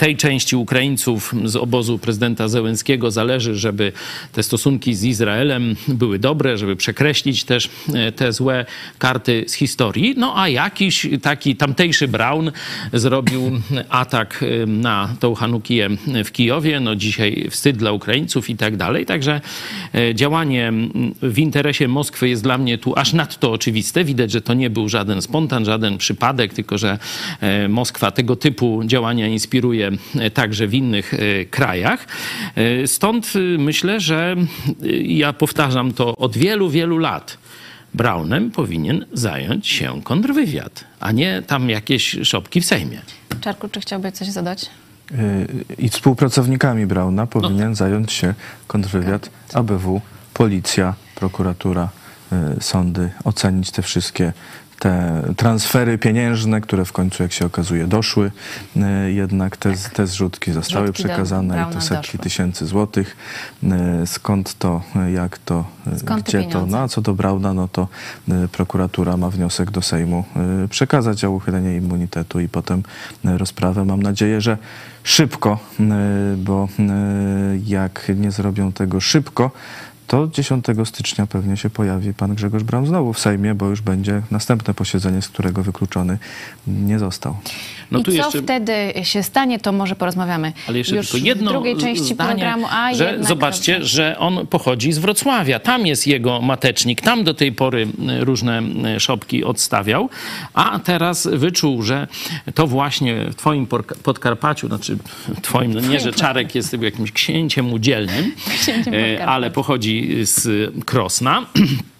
tej 0.00 0.16
części 0.16 0.56
Ukraińców 0.56 1.34
z 1.44 1.56
obozu 1.56 1.98
prezydenta 1.98 2.48
Zełenskiego 2.48 3.10
zależy, 3.10 3.54
żeby 3.54 3.92
te 4.32 4.42
stosunki 4.42 4.94
z 4.94 5.04
Izraelem 5.04 5.76
były 5.88 6.18
dobre, 6.18 6.58
żeby 6.58 6.76
przekreślić 6.76 7.44
też 7.44 7.70
e, 7.94 8.12
te 8.12 8.32
złe 8.32 8.66
karty 8.98 9.44
z 9.48 9.54
historii. 9.54 10.14
No 10.16 10.38
a 10.38 10.48
jakiś 10.48 11.06
taki 11.22 11.56
tamtejszy 11.56 12.08
Braun 12.08 12.52
zrobił 12.92 13.60
atak 13.88 14.42
e, 14.42 14.66
na 14.66 15.16
tą 15.20 15.34
Hanukiję 15.34 15.88
w 16.24 16.32
Kijowie. 16.32 16.80
No 16.80 16.96
dzisiaj 16.96 17.46
wstyd 17.50 17.76
dla 17.76 17.92
Ukraińców 17.92 18.50
i 18.50 18.56
tak 18.56 18.76
dalej. 18.76 19.06
Także 19.06 19.40
e, 19.94 20.14
działanie 20.14 20.72
w 21.22 21.38
interesie 21.38 21.88
Moskwy 21.88 22.28
jest 22.28 22.42
dla 22.42 22.58
mnie 22.58 22.78
tu 22.78 22.96
aż 22.96 23.12
nadto 23.12 23.52
oczywiste. 23.52 24.04
Widać, 24.04 24.30
że 24.30 24.40
to 24.40 24.54
nie 24.54 24.70
był 24.70 24.88
żaden 24.88 25.22
spontan, 25.22 25.64
żaden 25.64 25.98
przypadek, 25.98 26.54
tylko 26.54 26.78
że 26.78 26.98
Moskwa 27.68 28.10
tego 28.10 28.36
typu 28.36 28.82
działania 28.84 29.26
inspiruje 29.26 29.89
e, 30.18 30.30
także 30.30 30.66
w 30.66 30.74
innych 30.74 31.14
e, 31.14 31.44
krajach. 31.44 32.06
E, 32.54 32.86
Stąd 32.86 33.32
myślę, 33.58 34.00
że 34.00 34.36
ja 35.02 35.32
powtarzam 35.32 35.92
to 35.92 36.16
od 36.16 36.36
wielu, 36.36 36.70
wielu 36.70 36.98
lat. 36.98 37.38
Braunem 37.94 38.50
powinien 38.50 39.06
zająć 39.12 39.68
się 39.68 40.02
kontrwywiad, 40.02 40.84
a 41.00 41.12
nie 41.12 41.42
tam 41.46 41.70
jakieś 41.70 42.16
szopki 42.22 42.60
w 42.60 42.64
Sejmie. 42.64 43.00
Czarku, 43.40 43.68
czy 43.68 43.80
chciałby 43.80 44.12
coś 44.12 44.28
zadać? 44.28 44.70
I 45.78 45.88
współpracownikami 45.88 46.86
Brauna 46.86 47.26
powinien 47.26 47.74
zająć 47.74 48.12
się 48.12 48.34
kontrwywiad 48.66 49.30
ABW, 49.54 50.00
policja, 50.34 50.94
prokuratura, 51.14 51.88
sądy, 52.60 53.10
ocenić 53.24 53.70
te 53.70 53.82
wszystkie 53.82 54.32
te 54.80 55.22
transfery 55.36 55.98
pieniężne, 55.98 56.60
które 56.60 56.84
w 56.84 56.92
końcu, 56.92 57.22
jak 57.22 57.32
się 57.32 57.46
okazuje, 57.46 57.86
doszły. 57.86 58.30
E, 58.76 59.12
Jednak 59.12 59.56
te, 59.56 59.72
te 59.92 60.06
zrzutki 60.06 60.52
zostały 60.52 60.92
przekazane 60.92 61.66
i 61.70 61.74
to 61.74 61.80
setki 61.80 62.06
doszły. 62.06 62.18
tysięcy 62.18 62.66
złotych. 62.66 63.16
E, 63.62 64.06
Skąd 64.06 64.58
to, 64.58 64.82
jak 65.14 65.38
to, 65.38 65.64
e, 65.86 65.98
Skąd 65.98 66.26
gdzie 66.26 66.42
to? 66.42 66.66
No 66.66 66.78
a 66.78 66.88
co 66.88 67.00
do 67.00 67.14
Brauna, 67.14 67.54
no 67.54 67.68
to 67.68 67.88
prokuratura 68.52 69.16
ma 69.16 69.30
wniosek 69.30 69.70
do 69.70 69.82
Sejmu 69.82 70.24
przekazać 70.70 71.24
o 71.24 71.30
uchylenie 71.30 71.76
immunitetu 71.76 72.40
i 72.40 72.48
potem 72.48 72.82
rozprawę. 73.24 73.84
Mam 73.84 74.02
nadzieję, 74.02 74.40
że 74.40 74.58
szybko, 75.02 75.58
bo 76.36 76.68
jak 77.66 78.12
nie 78.16 78.30
zrobią 78.30 78.72
tego 78.72 79.00
szybko, 79.00 79.50
to 80.10 80.28
10 80.32 80.66
stycznia 80.84 81.26
pewnie 81.26 81.56
się 81.56 81.70
pojawi 81.70 82.14
pan 82.14 82.34
Grzegorz 82.34 82.62
Braun 82.62 82.86
znowu 82.86 83.12
w 83.12 83.18
Sejmie, 83.20 83.54
bo 83.54 83.66
już 83.66 83.80
będzie 83.80 84.22
następne 84.30 84.74
posiedzenie, 84.74 85.22
z 85.22 85.28
którego 85.28 85.62
wykluczony 85.62 86.18
nie 86.66 86.98
został. 86.98 87.36
No 87.90 87.98
I 87.98 88.02
tu 88.02 88.10
co 88.10 88.16
jeszcze 88.16 88.42
wtedy 88.42 88.72
się 89.02 89.22
stanie, 89.22 89.58
to 89.58 89.72
może 89.72 89.96
porozmawiamy 89.96 90.52
Ale 90.68 90.78
jeszcze 90.78 90.96
już 90.96 91.10
tylko 91.10 91.26
jedno 91.26 91.50
w 91.50 91.54
drugiej 91.54 91.76
części 91.76 92.14
zdanie, 92.14 92.30
programu. 92.30 92.66
A 92.70 92.94
że 92.94 93.18
zobaczcie, 93.20 93.72
dobrze. 93.72 93.88
że 93.88 94.18
on 94.18 94.46
pochodzi 94.46 94.92
z 94.92 94.98
Wrocławia. 94.98 95.60
Tam 95.60 95.86
jest 95.86 96.06
jego 96.06 96.40
matecznik. 96.40 97.00
Tam 97.00 97.24
do 97.24 97.34
tej 97.34 97.52
pory 97.52 97.88
y, 98.20 98.24
różne 98.24 98.62
y, 98.96 99.00
szopki 99.00 99.44
odstawiał. 99.44 100.08
A 100.54 100.78
teraz 100.78 101.28
wyczuł, 101.32 101.82
że 101.82 102.06
to 102.54 102.66
właśnie 102.66 103.24
w 103.24 103.34
twoim 103.34 103.66
Podkarpaciu, 104.02 104.68
znaczy 104.68 104.98
twoim, 105.42 105.74
no 105.74 105.80
nie, 105.80 106.00
że 106.00 106.12
Czarek 106.12 106.54
jest 106.54 106.82
jakimś 106.82 107.12
księciem 107.12 107.72
udzielnym, 107.72 108.34
Księciem 108.62 108.94
y, 108.94 109.24
ale 109.26 109.50
pochodzi 109.50 110.10
z 110.22 110.70
Krosna. 110.84 111.46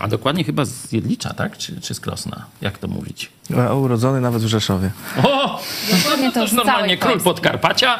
A 0.00 0.08
dokładnie 0.08 0.44
chyba 0.44 0.64
z 0.64 0.92
Jedlicza, 0.92 1.34
tak? 1.34 1.58
Czy, 1.58 1.80
czy 1.80 1.94
z 1.94 2.00
Krosna? 2.00 2.44
Jak 2.60 2.78
to 2.78 2.88
mówić? 2.88 3.30
A 3.68 3.74
urodzony 3.74 4.20
nawet 4.20 4.42
w 4.42 4.46
Rzeszowie. 4.46 4.90
O! 5.24 5.60
Dokładnie 6.02 6.32
to 6.32 6.46
to 6.46 6.54
normalnie 6.54 6.96
król 6.96 7.10
Polski. 7.12 7.24
Podkarpacia. 7.24 7.98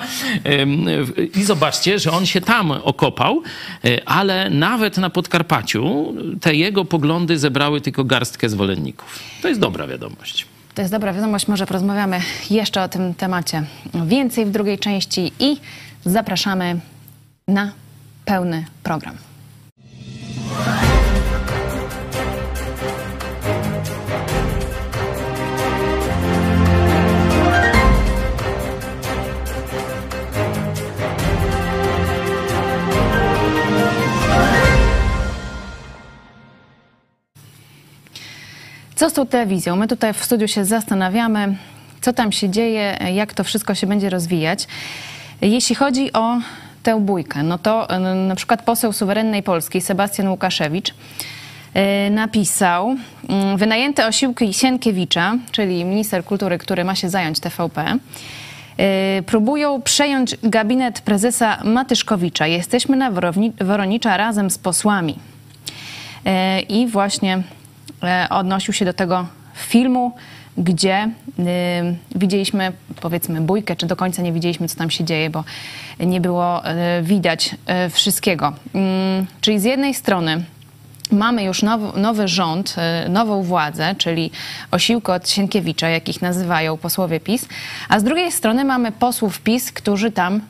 I 1.35 1.45
zobaczcie, 1.45 1.99
że 1.99 2.13
on 2.13 2.27
się 2.27 2.41
tam 2.41 2.71
okopał, 2.71 3.43
y, 3.85 4.05
ale 4.05 4.51
nawet 4.51 4.99
na 4.99 5.11
Podkarpaciu 5.11 6.15
te 6.41 6.55
jego 6.55 6.85
poglądy 6.85 7.39
zebrały 7.39 7.81
tylko 7.81 8.05
garstkę 8.05 8.49
zwolenników. 8.49 9.19
To 9.43 9.49
jest 9.49 9.61
dobra 9.61 9.87
wiadomość. 9.87 10.47
To 10.75 10.83
jest 10.83 10.93
dobra 10.93 11.13
wiadomość, 11.13 11.49
może 11.49 11.67
porozmawiamy 11.67 12.21
jeszcze 12.51 12.83
o 12.83 12.89
tym 12.89 13.15
temacie 13.15 13.63
więcej 14.07 14.47
w 14.47 14.51
drugiej 14.51 14.79
części 14.79 15.33
i 15.39 15.57
zapraszamy 16.05 16.81
na 17.49 17.73
pełny 18.25 18.65
program. 18.83 19.17
Co 38.97 39.11
z 39.11 39.13
tą 39.13 39.27
telewizją? 39.27 39.77
My 39.77 39.89
tutaj 39.89 40.15
w 40.15 40.25
studiu 40.25 40.49
się 40.49 40.65
zastanawiamy, 40.65 41.57
co 42.01 42.13
tam 42.13 42.33
się 42.33 42.51
dzieje, 42.51 42.99
jak 43.15 43.35
to 43.35 43.45
wszystko 43.45 43.75
się 43.75 43.87
będzie 43.87 44.11
rozwijać. 44.11 44.67
Jeśli 45.41 45.75
chodzi 45.75 46.13
o 46.13 46.39
tę 46.83 47.01
bójkę, 47.01 47.43
no 47.43 47.59
to 47.59 47.97
y, 47.97 47.99
na 48.29 48.35
przykład 48.35 48.63
poseł 48.63 48.93
suwerennej 48.93 49.43
Polski 49.43 49.81
Sebastian 49.81 50.29
Łukaszewicz 50.29 50.91
y, 50.91 50.95
napisał 52.11 52.97
mm, 53.29 53.57
wynajęte 53.57 54.07
osiłki 54.07 54.55
Sienkiewicza, 54.55 55.39
czyli 55.53 55.85
minister 55.85 56.25
kultury, 56.25 56.59
który 56.59 56.85
ma 56.85 56.95
się 56.95 57.09
zająć 57.09 57.41
TVP, 57.41 57.99
y, 59.19 59.23
próbują 59.23 59.83
przejąć 59.83 60.37
gabinet 60.43 61.01
prezesa 61.01 61.59
Matyszkowicza. 61.65 62.47
Jesteśmy 62.47 62.97
na 62.97 63.11
Woronicza 63.61 64.17
razem 64.17 64.51
z 64.51 64.59
posłami. 64.59 65.19
E, 66.27 66.61
I 66.61 66.87
właśnie 66.87 67.35
e, 67.35 67.43
odnosił 68.31 68.75
się 68.75 68.85
do 68.85 68.93
tego 68.93 69.27
filmu, 69.55 70.13
gdzie 70.59 70.95
e, 70.95 71.11
widzieliśmy, 72.15 72.73
powiedzmy, 73.01 73.41
bójkę, 73.41 73.77
czy 73.77 73.87
do 73.87 73.97
końca 73.97 74.23
nie 74.23 74.33
widzieliśmy, 74.33 74.69
co 74.69 74.77
tam 74.77 74.91
się 74.91 75.05
dzieje, 75.05 75.31
bo 75.31 75.45
nie 76.01 76.21
było 76.21 76.65
e, 76.65 77.03
widać 77.03 77.55
e, 77.67 77.91
wszystkiego. 77.91 78.53
Mm, 78.75 79.27
Czyli 79.41 79.61
z 79.61 79.65
jednej 79.65 79.95
strony 79.95 80.45
mamy 81.13 81.45
już 81.45 81.63
now, 81.63 81.97
nowy 81.97 82.29
rząd, 82.29 82.75
e, 82.79 83.09
nową 83.09 83.43
władzę, 83.43 83.95
czyli 83.99 84.31
osiłko 84.71 85.15
od 85.15 85.29
Sienkiewicza, 85.29 85.89
jak 85.89 86.09
ich 86.09 86.23
nazywają 86.23 86.77
posłowie 86.77 87.21
PiS, 87.21 87.49
a 87.89 88.01
z 88.01 88.05
drugiej 88.05 88.33
strony 88.33 88.65
mamy 88.65 88.93
posłów 88.93 89.41
PiS, 89.41 89.73
którzy 89.73 90.11
tam 90.11 90.41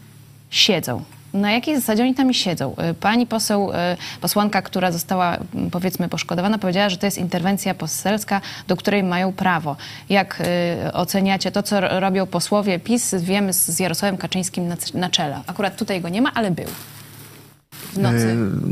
siedzą. 0.51 1.03
Na 1.37 1.53
jakiej 1.53 1.77
zasadzie 1.77 2.03
oni 2.03 2.15
tam 2.15 2.33
siedzą? 2.33 2.75
Y, 2.91 2.95
Pani 2.95 3.27
poseł, 3.27 3.71
y, 3.71 3.75
posłanka, 4.21 4.63
która 4.63 4.93
została 4.93 5.37
mm, 5.55 5.71
powiedzmy 5.71 6.09
poszkodowana, 6.09 6.59
powiedziała, 6.59 6.89
że 6.89 6.97
to 6.97 7.07
jest 7.07 7.19
interwencja 7.19 7.75
poselska, 7.75 8.41
do 8.69 8.77
której 8.77 9.03
mają 9.03 9.33
prawo. 9.33 9.77
Jak 10.09 10.41
y, 10.89 10.93
oceniacie 10.93 11.51
to, 11.51 11.63
co 11.63 11.81
ro- 11.81 12.01
robią 12.01 12.27
posłowie 12.27 12.79
PiS? 12.79 13.15
Wiemy 13.15 13.53
z 13.53 13.79
Jarosławem 13.79 14.17
Kaczyńskim 14.17 14.69
na, 14.95 15.11
czele. 15.11 15.41
Akurat 15.47 15.77
tutaj 15.77 16.01
go 16.01 16.09
nie 16.09 16.23
ma, 16.23 16.35
ale 16.35 16.51
był. 16.51 16.67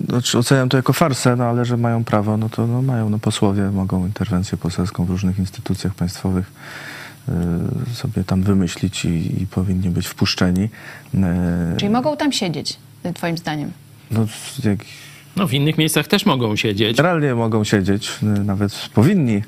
Znaczy, 0.09 0.39
oceniam 0.39 0.69
to 0.69 0.77
jako 0.77 0.93
farsę, 0.93 1.37
no 1.37 1.45
ale 1.45 1.65
że 1.65 1.77
mają 1.77 2.05
prawo, 2.05 2.37
no 2.37 2.49
to 2.49 2.67
no, 2.67 2.83
mają. 2.83 3.11
No, 3.11 3.19
posłowie 3.19 3.63
mogą 3.63 4.07
interwencję 4.07 4.59
poselską 4.59 5.05
w 5.05 5.11
różnych 5.11 5.39
instytucjach 5.39 5.95
państwowych 5.95 6.53
sobie 7.93 8.25
tam 8.25 8.43
wymyślić 8.43 9.05
i, 9.05 9.43
i 9.43 9.47
powinni 9.47 9.91
być 9.91 10.07
wpuszczeni. 10.07 10.69
E, 11.15 11.75
Czyli 11.79 11.91
mogą 11.91 12.17
tam 12.17 12.33
siedzieć, 12.33 12.79
y, 13.07 13.13
twoim 13.13 13.39
zdaniem? 13.39 13.71
no, 14.11 14.27
jak, 14.65 14.79
No 15.37 15.47
w 15.49 15.53
innych 15.55 15.79
miejscach 15.79 16.07
też 16.07 16.27
mogą 16.27 16.57
siedzieć. 16.57 16.99
realnie 16.99 17.35
mogą 17.35 17.65
siedzieć, 17.65 18.11
e, 18.23 18.27
nawet 18.27 18.89
powinni 18.95 19.37
e, 19.37 19.43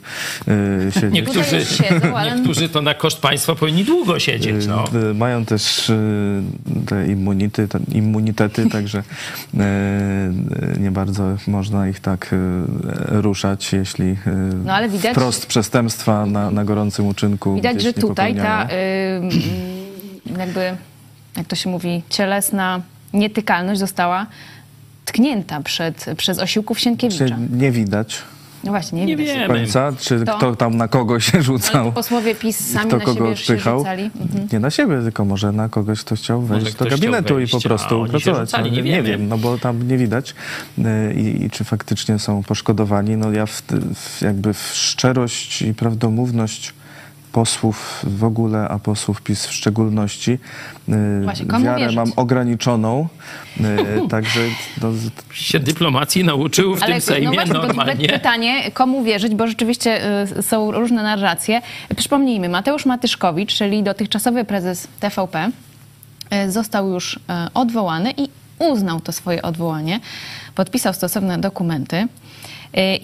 siedzieć. 0.94 1.12
Niektórzy, 1.12 1.64
siedzą, 1.64 2.16
ale- 2.16 2.34
niektórzy 2.36 2.68
to 2.68 2.82
na 2.82 2.94
koszt 2.94 3.20
państwa 3.20 3.54
powinni 3.54 3.84
długo 3.84 4.18
siedzieć. 4.18 4.66
No. 4.66 4.84
E, 5.10 5.14
Mają 5.14 5.44
też 5.44 5.90
e, 5.90 5.96
te 6.86 7.06
immunity, 7.06 7.68
te 7.68 7.78
immunitety, 7.92 8.68
także 8.76 9.02
e, 9.58 10.32
nie 10.80 10.90
bardzo 10.90 11.36
można 11.46 11.88
ich 11.88 12.00
tak 12.00 12.34
ruszać, 13.08 13.72
jeśli 13.72 14.16
No, 14.64 14.72
ale 14.74 14.88
widać- 14.88 15.12
wprost 15.12 15.46
przestępstwa 15.46 16.26
na, 16.26 16.50
na 16.50 16.64
gorącym 16.64 17.06
uczynku 17.06 17.54
Widać, 17.54 17.82
że 17.82 17.88
nie 17.88 17.94
tutaj 17.94 18.34
ta 18.34 18.64
y, 18.64 18.68
mm, 18.72 19.30
jakby, 20.38 20.76
jak 21.36 21.46
to 21.46 21.56
się 21.56 21.70
mówi, 21.70 22.02
cielesna 22.08 22.80
nietykalność 23.12 23.80
została 23.80 24.26
tknięta 25.06 25.60
przed, 25.60 26.06
przez 26.16 26.38
osiłków 26.38 26.80
Sienkiewicza. 26.80 27.24
Czy 27.26 27.34
nie 27.50 27.70
widać 27.72 28.18
No 28.64 28.70
właśnie, 28.72 29.00
nie, 29.00 29.06
Nie 29.06 29.16
widać. 29.16 29.36
wiem. 29.36 29.48
końca, 29.50 29.92
czy 30.00 30.24
To- 30.24 30.36
kto 30.36 30.56
tam 30.56 30.76
na 30.76 30.88
kogo 30.88 31.20
się 31.20 31.42
rzucał. 31.42 31.92
posłowie 31.92 32.34
PiS 32.34 32.72
sami 32.72 32.88
kto 32.88 32.96
na 32.98 33.04
kogo 33.04 33.16
siebie 33.18 33.30
już 33.30 33.40
się 33.40 33.52
odpychał. 33.52 33.78
rzucali. 33.78 34.02
Mhm. 34.20 34.48
Nie 34.52 34.58
na 34.60 34.70
siebie, 34.70 34.98
tylko 35.02 35.24
może 35.24 35.52
na 35.52 35.68
kogoś, 35.68 36.00
kto 36.00 36.16
chciał 36.16 36.42
wejść 36.42 36.74
do 36.74 36.84
gabinetu 36.84 37.24
chciał 37.24 37.38
i 37.38 37.46
po 37.46 37.50
wejść, 37.52 37.66
prostu 37.66 38.06
pracować. 38.06 38.48
rzucali, 38.48 38.70
nie 38.72 38.76
nie 38.76 38.82
wiemy. 38.82 39.08
wiem, 39.08 39.28
no 39.28 39.38
bo 39.38 39.58
tam 39.58 39.88
nie 39.88 39.98
widać 39.98 40.34
y, 40.78 40.82
i, 41.14 41.44
i 41.44 41.50
czy 41.50 41.64
faktycznie 41.64 42.18
są 42.18 42.42
poszkodowani. 42.42 43.16
No 43.16 43.32
ja 43.32 43.46
w, 43.46 43.62
w, 43.94 44.22
jakby 44.22 44.54
w 44.54 44.70
szczerość 44.74 45.62
i 45.62 45.74
prawdomówność 45.74 46.74
posłów 47.40 48.00
w 48.02 48.24
ogóle, 48.24 48.68
a 48.68 48.78
posłów 48.78 49.22
PiS 49.22 49.46
w 49.46 49.52
szczególności, 49.52 50.38
y, 50.88 51.24
Właśnie, 51.24 51.46
komu 51.46 51.64
wiarę 51.64 51.78
wierzyć? 51.80 51.96
mam 51.96 52.12
ograniczoną, 52.16 53.08
y, 53.60 53.62
także 54.10 54.40
no, 54.82 54.92
z- 54.92 55.10
Się 55.32 55.60
dyplomacji 55.60 56.24
nauczył 56.24 56.76
w 56.76 56.80
tym 56.80 56.94
no 56.94 57.00
Sejmie 57.00 57.30
właśnie, 57.34 57.52
to 57.54 57.62
normalnie. 57.66 58.08
pytanie, 58.08 58.70
komu 58.70 59.04
wierzyć, 59.04 59.34
bo 59.34 59.46
rzeczywiście 59.46 60.00
y, 60.38 60.42
są 60.42 60.70
różne 60.72 61.02
narracje. 61.02 61.62
Przypomnijmy, 61.96 62.48
Mateusz 62.48 62.86
Matyszkowicz, 62.86 63.54
czyli 63.54 63.82
dotychczasowy 63.82 64.44
prezes 64.44 64.88
TVP, 65.00 65.50
y, 66.46 66.50
został 66.50 66.88
już 66.88 67.16
y, 67.16 67.18
odwołany 67.54 68.10
i 68.16 68.28
uznał 68.58 69.00
to 69.00 69.12
swoje 69.12 69.42
odwołanie. 69.42 70.00
Podpisał 70.54 70.92
stosowne 70.94 71.38
dokumenty. 71.38 72.08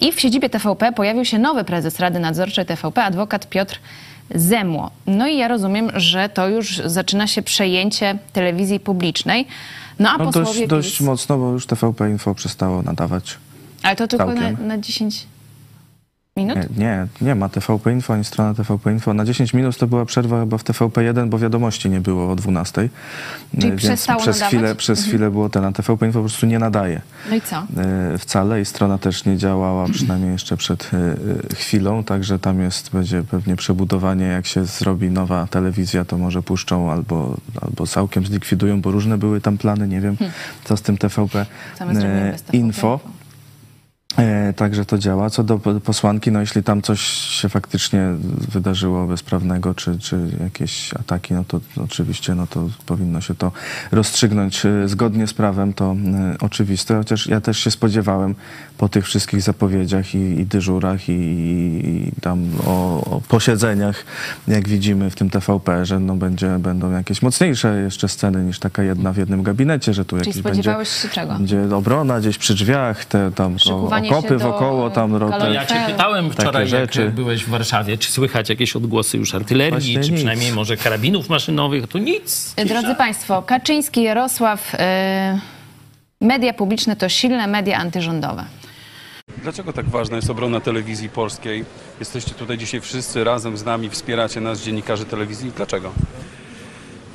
I 0.01 0.11
w 0.11 0.19
siedzibie 0.21 0.49
TVP 0.49 0.91
pojawił 0.91 1.25
się 1.25 1.39
nowy 1.39 1.63
prezes 1.63 1.99
Rady 1.99 2.19
Nadzorczej 2.19 2.65
TVP, 2.65 3.03
adwokat 3.03 3.49
Piotr 3.49 3.79
Zemło. 4.35 4.91
No 5.07 5.27
i 5.27 5.37
ja 5.37 5.47
rozumiem, 5.47 5.91
że 5.93 6.29
to 6.29 6.49
już 6.49 6.81
zaczyna 6.85 7.27
się 7.27 7.41
przejęcie 7.41 8.17
telewizji 8.33 8.79
publicznej. 8.79 9.47
No 9.99 10.09
a 10.09 10.17
no 10.17 10.25
posłowie 10.25 10.45
dość, 10.45 10.59
PiS... 10.59 10.69
dość 10.69 11.01
mocno, 11.01 11.37
bo 11.37 11.51
już 11.51 11.65
TVP 11.65 12.09
Info 12.09 12.35
przestało 12.35 12.81
nadawać. 12.81 13.37
Ale 13.83 13.95
to 13.95 14.07
tylko 14.07 14.33
na, 14.33 14.51
na 14.51 14.77
10 14.77 15.27
Minut? 16.37 16.57
Nie, 16.57 16.67
nie, 16.77 17.07
nie 17.21 17.35
ma 17.35 17.49
TVP 17.49 17.91
Info 17.91 18.13
ani 18.13 18.23
strona 18.23 18.53
TVP 18.53 18.91
Info. 18.91 19.13
Na 19.13 19.25
10 19.25 19.53
minut 19.53 19.77
to 19.77 19.87
była 19.87 20.05
przerwa 20.05 20.39
chyba 20.39 20.57
w 20.57 20.63
TVP1, 20.63 21.29
bo 21.29 21.39
wiadomości 21.39 21.89
nie 21.89 22.01
było 22.01 22.31
o 22.31 22.35
12. 22.35 22.89
Czyli 23.51 23.67
Więc 23.67 23.81
przestało 23.81 24.21
przez 24.21 24.35
nadawać? 24.35 24.53
chwilę, 24.53 24.75
przez 24.75 25.03
chwilę 25.03 25.31
było 25.31 25.49
ten, 25.49 25.65
a 25.65 25.71
TVP 25.71 26.05
Info 26.05 26.19
po 26.19 26.23
prostu 26.23 26.45
nie 26.45 26.59
nadaje. 26.59 27.01
No 27.29 27.35
i 27.35 27.41
co? 27.41 27.57
e, 27.57 28.17
wcale 28.17 28.61
i 28.61 28.65
strona 28.65 28.97
też 28.97 29.25
nie 29.25 29.37
działała, 29.37 29.87
przynajmniej 29.89 30.31
jeszcze 30.31 30.57
przed 30.57 30.91
e, 30.93 30.97
e, 30.97 31.55
chwilą, 31.55 32.03
także 32.03 32.39
tam 32.39 32.61
jest, 32.61 32.91
będzie 32.91 33.23
pewnie 33.23 33.55
przebudowanie, 33.55 34.25
jak 34.25 34.47
się 34.47 34.65
zrobi 34.65 35.09
nowa 35.11 35.47
telewizja, 35.47 36.05
to 36.05 36.17
może 36.17 36.43
puszczą 36.43 36.91
albo, 36.91 37.37
albo 37.61 37.87
całkiem 37.87 38.25
zlikwidują, 38.25 38.81
bo 38.81 38.91
różne 38.91 39.17
były 39.17 39.41
tam 39.41 39.57
plany, 39.57 39.87
nie 39.87 40.01
wiem, 40.01 40.17
co 40.63 40.77
z 40.77 40.81
tym 40.81 40.97
TVP 40.97 41.45
Co 41.79 41.85
my 41.85 41.91
e, 41.91 42.31
bez 42.31 42.41
TVP 42.41 42.57
Info. 42.57 42.99
E, 43.19 43.22
Także 44.55 44.85
to 44.85 44.97
działa. 44.97 45.29
Co 45.29 45.43
do 45.43 45.59
po- 45.59 45.79
posłanki, 45.79 46.31
no 46.31 46.39
jeśli 46.39 46.63
tam 46.63 46.81
coś 46.81 47.01
się 47.01 47.49
faktycznie 47.49 48.07
wydarzyło 48.51 49.07
bezprawnego, 49.07 49.73
czy, 49.73 49.99
czy 49.99 50.29
jakieś 50.43 50.93
ataki, 50.93 51.33
no 51.33 51.43
to 51.47 51.59
oczywiście 51.83 52.35
no 52.35 52.47
to 52.47 52.69
powinno 52.85 53.21
się 53.21 53.35
to 53.35 53.51
rozstrzygnąć 53.91 54.65
e, 54.65 54.87
zgodnie 54.87 55.27
z 55.27 55.33
prawem, 55.33 55.73
to 55.73 55.95
e, 56.13 56.35
oczywiste. 56.41 56.97
Chociaż 56.97 57.27
ja 57.27 57.41
też 57.41 57.59
się 57.59 57.71
spodziewałem 57.71 58.35
po 58.77 58.89
tych 58.89 59.05
wszystkich 59.05 59.41
zapowiedziach 59.41 60.15
i, 60.15 60.17
i 60.17 60.45
dyżurach 60.45 61.09
i, 61.09 61.11
i 61.11 62.11
tam 62.21 62.49
o, 62.65 63.05
o 63.15 63.21
posiedzeniach, 63.21 64.05
jak 64.47 64.67
widzimy 64.67 65.09
w 65.09 65.15
tym 65.15 65.29
TVP, 65.29 65.85
że 65.85 65.99
no 65.99 66.15
będzie, 66.15 66.59
będą 66.59 66.91
jakieś 66.91 67.21
mocniejsze 67.21 67.81
jeszcze 67.81 68.07
sceny 68.07 68.43
niż 68.43 68.59
taka 68.59 68.83
jedna 68.83 69.13
w 69.13 69.17
jednym 69.17 69.43
gabinecie, 69.43 69.93
że 69.93 70.05
tu 70.05 70.19
Czyli 70.19 70.33
spodziewałeś 70.33 70.89
będzie, 70.89 71.01
się 71.01 71.09
czego? 71.09 71.33
będzie 71.33 71.75
obrona 71.75 72.19
gdzieś 72.19 72.37
przy 72.37 72.53
drzwiach, 72.53 73.05
te 73.05 73.31
tam 73.31 73.59
Do 74.09 74.39
wokoło, 74.39 74.89
tam 74.89 75.15
ro- 75.15 75.29
kaloryferów. 75.29 75.55
Ja 75.55 75.65
cię 75.65 75.91
pytałem 75.91 76.31
wczoraj, 76.31 76.61
jak 76.61 76.69
rzeczy. 76.69 77.09
byłeś 77.09 77.43
w 77.45 77.49
Warszawie, 77.49 77.97
czy 77.97 78.11
słychać 78.11 78.49
jakieś 78.49 78.75
odgłosy 78.75 79.17
już 79.17 79.35
artylerii, 79.35 79.71
Właśnie 79.71 79.93
czy 80.03 80.09
nic. 80.09 80.15
przynajmniej 80.15 80.51
może 80.51 80.77
karabinów 80.77 81.29
maszynowych, 81.29 81.87
to 81.87 81.97
nic. 81.97 82.53
Drodzy 82.67 82.95
Państwo, 82.95 83.41
Kaczyński, 83.41 84.03
Jarosław, 84.03 84.73
y, 84.73 84.77
media 86.21 86.53
publiczne 86.53 86.95
to 86.95 87.09
silne 87.09 87.47
media 87.47 87.77
antyrządowe. 87.77 88.45
Dlaczego 89.43 89.73
tak 89.73 89.89
ważna 89.89 90.15
jest 90.15 90.29
obrona 90.29 90.59
telewizji 90.59 91.09
polskiej? 91.09 91.65
Jesteście 91.99 92.31
tutaj 92.31 92.57
dzisiaj 92.57 92.81
wszyscy 92.81 93.23
razem 93.23 93.57
z 93.57 93.65
nami, 93.65 93.89
wspieracie 93.89 94.41
nas, 94.41 94.61
dziennikarzy 94.61 95.05
telewizji. 95.05 95.51
Dlaczego? 95.55 95.91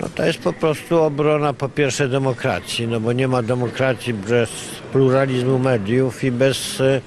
No 0.01 0.09
to 0.15 0.27
jest 0.27 0.39
po 0.39 0.53
prostu 0.53 1.03
obrona 1.03 1.53
po 1.53 1.69
pierwsze 1.69 2.09
demokracji, 2.09 2.87
no 2.89 3.01
bo 3.01 3.13
nie 3.13 3.29
ma 3.29 3.43
demokracji 3.43 4.15
bez 4.15 4.51
pluralizmu 4.93 5.59
mediów 5.59 6.25
i 6.25 6.31
bez 6.31 6.81
e, 6.81 7.01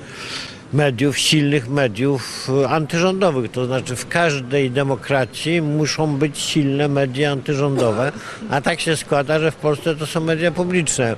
mediów, 0.73 1.17
silnych 1.17 1.69
mediów 1.69 2.49
e, 2.63 2.69
antyrządowych. 2.69 3.51
To 3.51 3.65
znaczy 3.65 3.95
w 3.95 4.07
każdej 4.07 4.71
demokracji 4.71 5.61
muszą 5.61 6.17
być 6.17 6.37
silne 6.37 6.87
media 6.87 7.31
antyrządowe, 7.31 8.11
a 8.49 8.61
tak 8.61 8.79
się 8.79 8.97
składa, 8.97 9.39
że 9.39 9.51
w 9.51 9.55
Polsce 9.55 9.95
to 9.95 10.05
są 10.05 10.21
media 10.21 10.51
publiczne. 10.51 11.15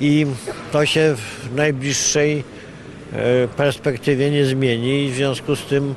I 0.00 0.26
to 0.72 0.86
się 0.86 1.16
w 1.16 1.54
najbliższej 1.54 2.44
e, 3.12 3.48
perspektywie 3.48 4.30
nie 4.30 4.46
zmieni 4.46 5.04
i 5.04 5.10
w 5.10 5.14
związku 5.14 5.56
z 5.56 5.64
tym 5.64 5.94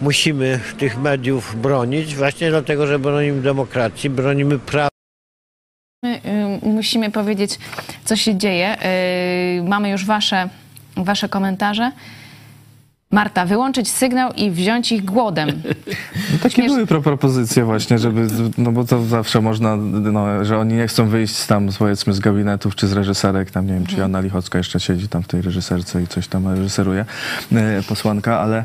musimy 0.00 0.60
tych 0.78 0.98
mediów 0.98 1.60
bronić 1.60 2.14
właśnie 2.14 2.50
dlatego, 2.50 2.86
że 2.86 2.98
bronimy 2.98 3.42
demokracji, 3.42 4.10
bronimy 4.10 4.58
prawa. 4.58 4.88
My, 6.02 6.20
y, 6.62 6.66
musimy 6.66 7.10
powiedzieć, 7.10 7.58
co 8.04 8.16
się 8.16 8.36
dzieje. 8.36 8.76
Y, 9.58 9.62
mamy 9.62 9.90
już 9.90 10.04
wasze, 10.04 10.48
wasze 10.96 11.28
komentarze. 11.28 11.92
Marta, 13.10 13.46
wyłączyć 13.46 13.88
sygnał 13.90 14.32
i 14.32 14.50
wziąć 14.50 14.92
ich 14.92 15.04
głodem. 15.04 15.48
No 16.32 16.38
takie 16.42 16.54
Śmiesz- 16.62 16.72
były 16.72 16.86
pro 16.86 17.02
propozycje 17.02 17.64
właśnie, 17.64 17.98
żeby, 17.98 18.26
no 18.58 18.72
bo 18.72 18.84
to 18.84 19.02
zawsze 19.04 19.40
można, 19.40 19.76
no, 19.76 20.44
że 20.44 20.58
oni 20.58 20.74
nie 20.74 20.86
chcą 20.86 21.08
wyjść 21.08 21.46
tam, 21.46 21.68
powiedzmy, 21.78 22.12
z 22.12 22.20
gabinetów 22.20 22.74
czy 22.76 22.86
z 22.88 22.92
reżyserek, 22.92 23.50
tam 23.50 23.66
nie 23.66 23.72
wiem, 23.72 23.86
czy 23.86 23.96
Joanna 23.96 24.20
Lichocka 24.20 24.58
jeszcze 24.58 24.80
siedzi 24.80 25.08
tam 25.08 25.22
w 25.22 25.26
tej 25.28 25.42
reżyserce 25.42 26.02
i 26.02 26.06
coś 26.06 26.28
tam 26.28 26.48
reżyseruje, 26.48 27.04
e, 27.52 27.82
posłanka, 27.88 28.40
ale 28.40 28.58
e, 28.58 28.64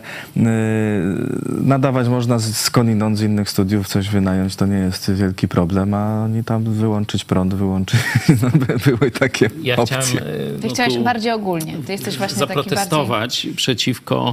nadawać 1.62 2.08
można 2.08 2.40
z- 2.40 2.58
skądinąd 2.58 3.18
z 3.18 3.22
innych 3.22 3.50
studiów, 3.50 3.88
coś 3.88 4.10
wynająć, 4.10 4.56
to 4.56 4.66
nie 4.66 4.78
jest 4.78 5.14
wielki 5.14 5.48
problem, 5.48 5.94
a 5.94 6.24
oni 6.24 6.44
tam 6.44 6.64
wyłączyć 6.64 7.26
prąd, 7.26 7.54
wyłączyć, 7.54 8.00
no, 8.44 8.50
by- 8.50 8.98
były 8.98 9.12
takie 9.12 9.50
Ja 9.62 9.76
opcje. 9.76 9.98
chciałem 9.98 10.24
e, 10.58 10.60
Ty 10.62 10.68
no, 10.68 10.74
chciałeś 10.74 10.98
bardziej 10.98 11.32
ogólnie. 11.32 11.78
Ty 11.86 11.92
jesteś 11.92 12.18
właśnie 12.18 12.38
taki 12.40 12.54
bardziej... 12.56 12.64
zaprotestować 12.70 13.48
przeciwko 13.56 14.33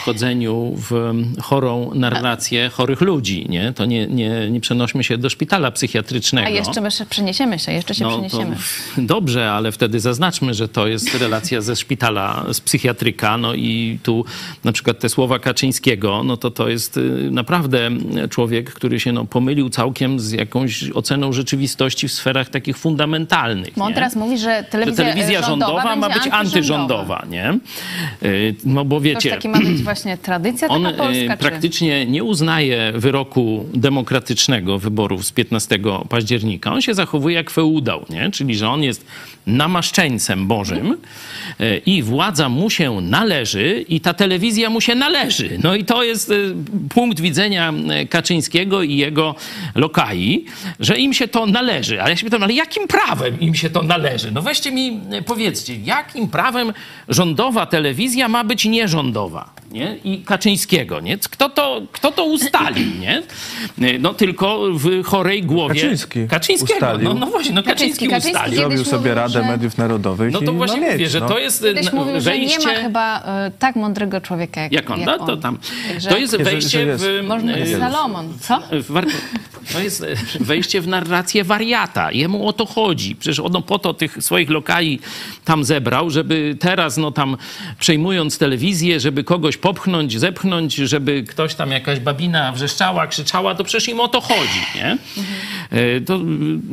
wchodzeniu 0.00 0.74
w 0.76 1.12
chorą 1.42 1.90
narrację 1.94 2.68
chorych 2.68 3.00
ludzi. 3.00 3.46
Nie? 3.48 3.72
To 3.72 3.84
nie, 3.84 4.06
nie, 4.06 4.50
nie 4.50 4.60
przenośmy 4.60 5.04
się 5.04 5.18
do 5.18 5.30
szpitala 5.30 5.70
psychiatrycznego. 5.70 6.46
A 6.46 6.50
jeszcze 6.50 6.80
my 6.80 6.90
się 6.90 7.06
przeniesiemy 7.06 7.58
się, 7.58 7.72
jeszcze 7.72 7.94
się 7.94 8.04
No, 8.04 8.10
to 8.10 8.16
przeniesiemy. 8.28 8.56
dobrze, 8.98 9.52
ale 9.52 9.72
wtedy 9.72 10.00
zaznaczmy, 10.00 10.54
że 10.54 10.68
to 10.68 10.86
jest 10.86 11.14
relacja 11.14 11.60
ze 11.60 11.76
szpitala, 11.76 12.44
z 12.52 12.60
psychiatryka, 12.60 13.38
no 13.38 13.54
i 13.54 13.98
tu 14.02 14.24
na 14.64 14.72
przykład 14.72 14.98
te 14.98 15.08
słowa 15.08 15.38
Kaczyńskiego, 15.38 16.22
no 16.24 16.36
to 16.36 16.50
to 16.50 16.68
jest 16.68 16.96
y, 16.96 17.30
naprawdę 17.30 17.90
człowiek, 18.30 18.72
który 18.74 19.00
się 19.00 19.12
no, 19.12 19.24
pomylił 19.24 19.70
całkiem 19.70 20.20
z 20.20 20.32
jakąś 20.32 20.90
oceną 20.90 21.32
rzeczywistości 21.32 22.08
w 22.08 22.12
sferach 22.12 22.48
takich 22.48 22.78
fundamentalnych. 22.78 23.74
Bo 23.76 23.84
on 23.84 23.88
nie? 23.88 23.94
teraz 23.94 24.16
mówi, 24.16 24.38
że 24.38 24.48
że 24.48 24.64
telewizja, 24.64 25.04
telewizja 25.04 25.42
rządowa, 25.42 25.96
ma 25.96 26.08
być 26.08 26.22
antyrządowa, 26.30 27.26
nie? 27.30 27.58
Y, 28.22 28.54
No 28.64 28.84
bo 28.84 29.00
wiecie, 29.00 29.37
taki 29.38 29.48
ma 29.48 29.70
być 29.70 29.82
właśnie 29.82 30.18
tradycja 30.18 30.68
on 30.68 30.82
taka 30.82 30.94
y, 30.94 30.98
polska, 30.98 31.36
czy... 31.36 31.42
praktycznie 31.42 32.06
nie 32.06 32.24
uznaje 32.24 32.92
wyroku 32.94 33.66
demokratycznego 33.74 34.78
wyborów 34.78 35.26
z 35.26 35.32
15 35.32 35.78
października. 36.08 36.72
On 36.72 36.82
się 36.82 36.94
zachowuje 36.94 37.34
jak 37.34 37.50
feudał, 37.50 38.04
nie? 38.10 38.30
czyli 38.30 38.56
że 38.56 38.68
on 38.68 38.82
jest 38.82 39.06
namaszczeńcem 39.46 40.46
Bożym 40.46 40.96
y, 41.60 41.82
i 41.86 42.02
władza 42.02 42.48
mu 42.48 42.70
się 42.70 43.00
należy 43.00 43.84
i 43.88 44.00
ta 44.00 44.14
telewizja 44.14 44.70
mu 44.70 44.80
się 44.80 44.94
należy. 44.94 45.58
No 45.62 45.74
i 45.74 45.84
to 45.84 46.04
jest 46.04 46.30
y, 46.30 46.54
punkt 46.88 47.20
widzenia 47.20 47.72
Kaczyńskiego 48.10 48.82
i 48.82 48.96
jego 48.96 49.34
lokai, 49.74 50.44
że 50.80 50.98
im 50.98 51.14
się 51.14 51.28
to 51.28 51.46
należy. 51.46 52.02
Ale 52.02 52.10
ja 52.10 52.16
się 52.16 52.24
pytam, 52.24 52.42
ale 52.42 52.52
jakim 52.52 52.88
prawem 52.88 53.40
im 53.40 53.54
się 53.54 53.70
to 53.70 53.82
należy? 53.82 54.32
No 54.32 54.42
weźcie 54.42 54.72
mi, 54.72 55.00
powiedzcie, 55.26 55.76
jakim 55.84 56.28
prawem 56.28 56.72
rządowa 57.08 57.66
telewizja 57.66 58.28
ma 58.28 58.44
być 58.44 58.64
nierządowa? 58.64 59.27
Silva. 59.28 59.52
Nie? 59.72 59.96
I 60.04 60.18
Kaczyńskiego, 60.22 61.00
nie? 61.00 61.18
Kto 61.18 61.48
to, 61.48 61.82
kto 61.92 62.12
to 62.12 62.24
ustalił, 62.24 62.86
nie? 63.00 63.22
Y, 63.88 63.98
No 63.98 64.14
tylko 64.14 64.60
w 64.72 65.04
chorej 65.04 65.42
głowie 65.42 65.74
Kaczyński 65.74 66.28
Kaczyńskiego. 66.28 66.74
ustalił. 66.74 67.08
No, 67.08 67.14
no 67.14 67.26
właśnie, 67.26 67.52
no 67.52 67.62
Kaczyński, 67.62 68.08
Kaczyński, 68.08 68.32
ustalił. 68.36 68.56
Zrobił 68.56 68.84
sobie 68.84 68.96
mówił, 68.98 69.14
Radę 69.14 69.32
że- 69.32 69.42
Mediów 69.44 69.78
Narodowych 69.78 70.32
No 70.32 70.40
to 70.40 70.52
i 70.52 70.54
właśnie 70.56 70.76
no 70.80 70.82
mieć, 70.86 70.92
mówię, 70.92 71.08
że 71.08 71.20
no. 71.20 71.28
to 71.28 71.38
jest 71.38 71.62
Kiedyś 71.62 71.86
n- 71.86 71.94
mówił, 71.94 72.14
że 72.14 72.30
wejście... 72.30 72.58
nie 72.58 72.66
ma 72.66 72.74
chyba 72.74 73.20
e, 73.20 73.50
tak 73.58 73.76
mądrego 73.76 74.20
człowieka 74.20 74.60
jak, 74.60 74.72
Jak 74.72 74.90
on, 74.90 75.00
no, 75.04 75.26
to 75.26 75.36
tam. 75.36 75.58
Także 75.88 76.08
To 76.10 76.16
jest 76.18 76.32
że 76.38 76.44
wejście 76.44 76.86
jest. 76.86 77.04
w... 77.04 77.26
Można, 77.26 77.52
e, 77.56 77.78
Salomon, 77.78 78.38
co? 78.40 78.62
w 78.72 78.90
war- 78.92 79.06
To 79.72 79.80
jest 79.80 80.02
e, 80.02 80.06
wejście 80.40 80.80
w 80.80 80.88
narrację 80.88 81.44
wariata. 81.44 82.12
Jemu 82.12 82.48
o 82.48 82.52
to 82.52 82.66
chodzi. 82.66 83.16
Przecież 83.16 83.40
on 83.40 83.62
po 83.62 83.78
to 83.78 83.94
tych 83.94 84.16
swoich 84.24 84.50
lokali 84.50 85.00
tam 85.44 85.64
zebrał, 85.64 86.10
żeby 86.10 86.56
teraz, 86.60 86.96
no 86.96 87.10
tam 87.10 87.36
przejmując 87.78 88.38
telewizję, 88.38 89.00
żeby 89.00 89.24
kogoś 89.24 89.57
popchnąć, 89.60 90.20
zepchnąć, 90.20 90.74
żeby 90.74 91.22
ktoś 91.22 91.54
tam, 91.54 91.70
jakaś 91.70 92.00
babina 92.00 92.52
wrzeszczała, 92.52 93.06
krzyczała, 93.06 93.54
to 93.54 93.64
przecież 93.64 93.88
im 93.88 94.00
o 94.00 94.08
to 94.08 94.20
chodzi, 94.20 94.60
nie? 94.74 94.86
E, 94.86 94.98
To, 96.06 96.16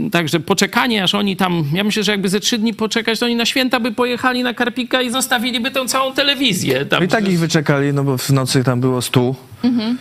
y, 0.08 0.10
także 0.12 0.40
poczekanie, 0.40 1.04
aż 1.04 1.16
oni 1.16 1.36
tam, 1.36 1.64
ja 1.74 1.84
myślę, 1.84 2.04
że 2.04 2.12
jakby 2.12 2.30
ze 2.30 2.40
trzy 2.40 2.58
dni 2.58 2.74
poczekać, 2.74 3.20
to 3.20 3.26
oni 3.26 3.36
na 3.36 3.46
święta 3.46 3.80
by 3.80 3.92
pojechali 3.92 4.44
na 4.44 4.54
Karpika 4.54 5.02
i 5.02 5.10
zostawiliby 5.12 5.72
tę 5.72 5.86
całą 5.86 6.14
telewizję. 6.14 6.86
Tam, 6.86 7.00
No 7.00 7.06
I 7.06 7.08
tak 7.08 7.28
ich 7.28 7.40
wyczekali, 7.40 7.94
no 7.94 8.04
bo 8.04 8.18
w 8.18 8.30
nocy 8.30 8.64
tam 8.64 8.82
było 8.82 9.02
stu, 9.02 9.36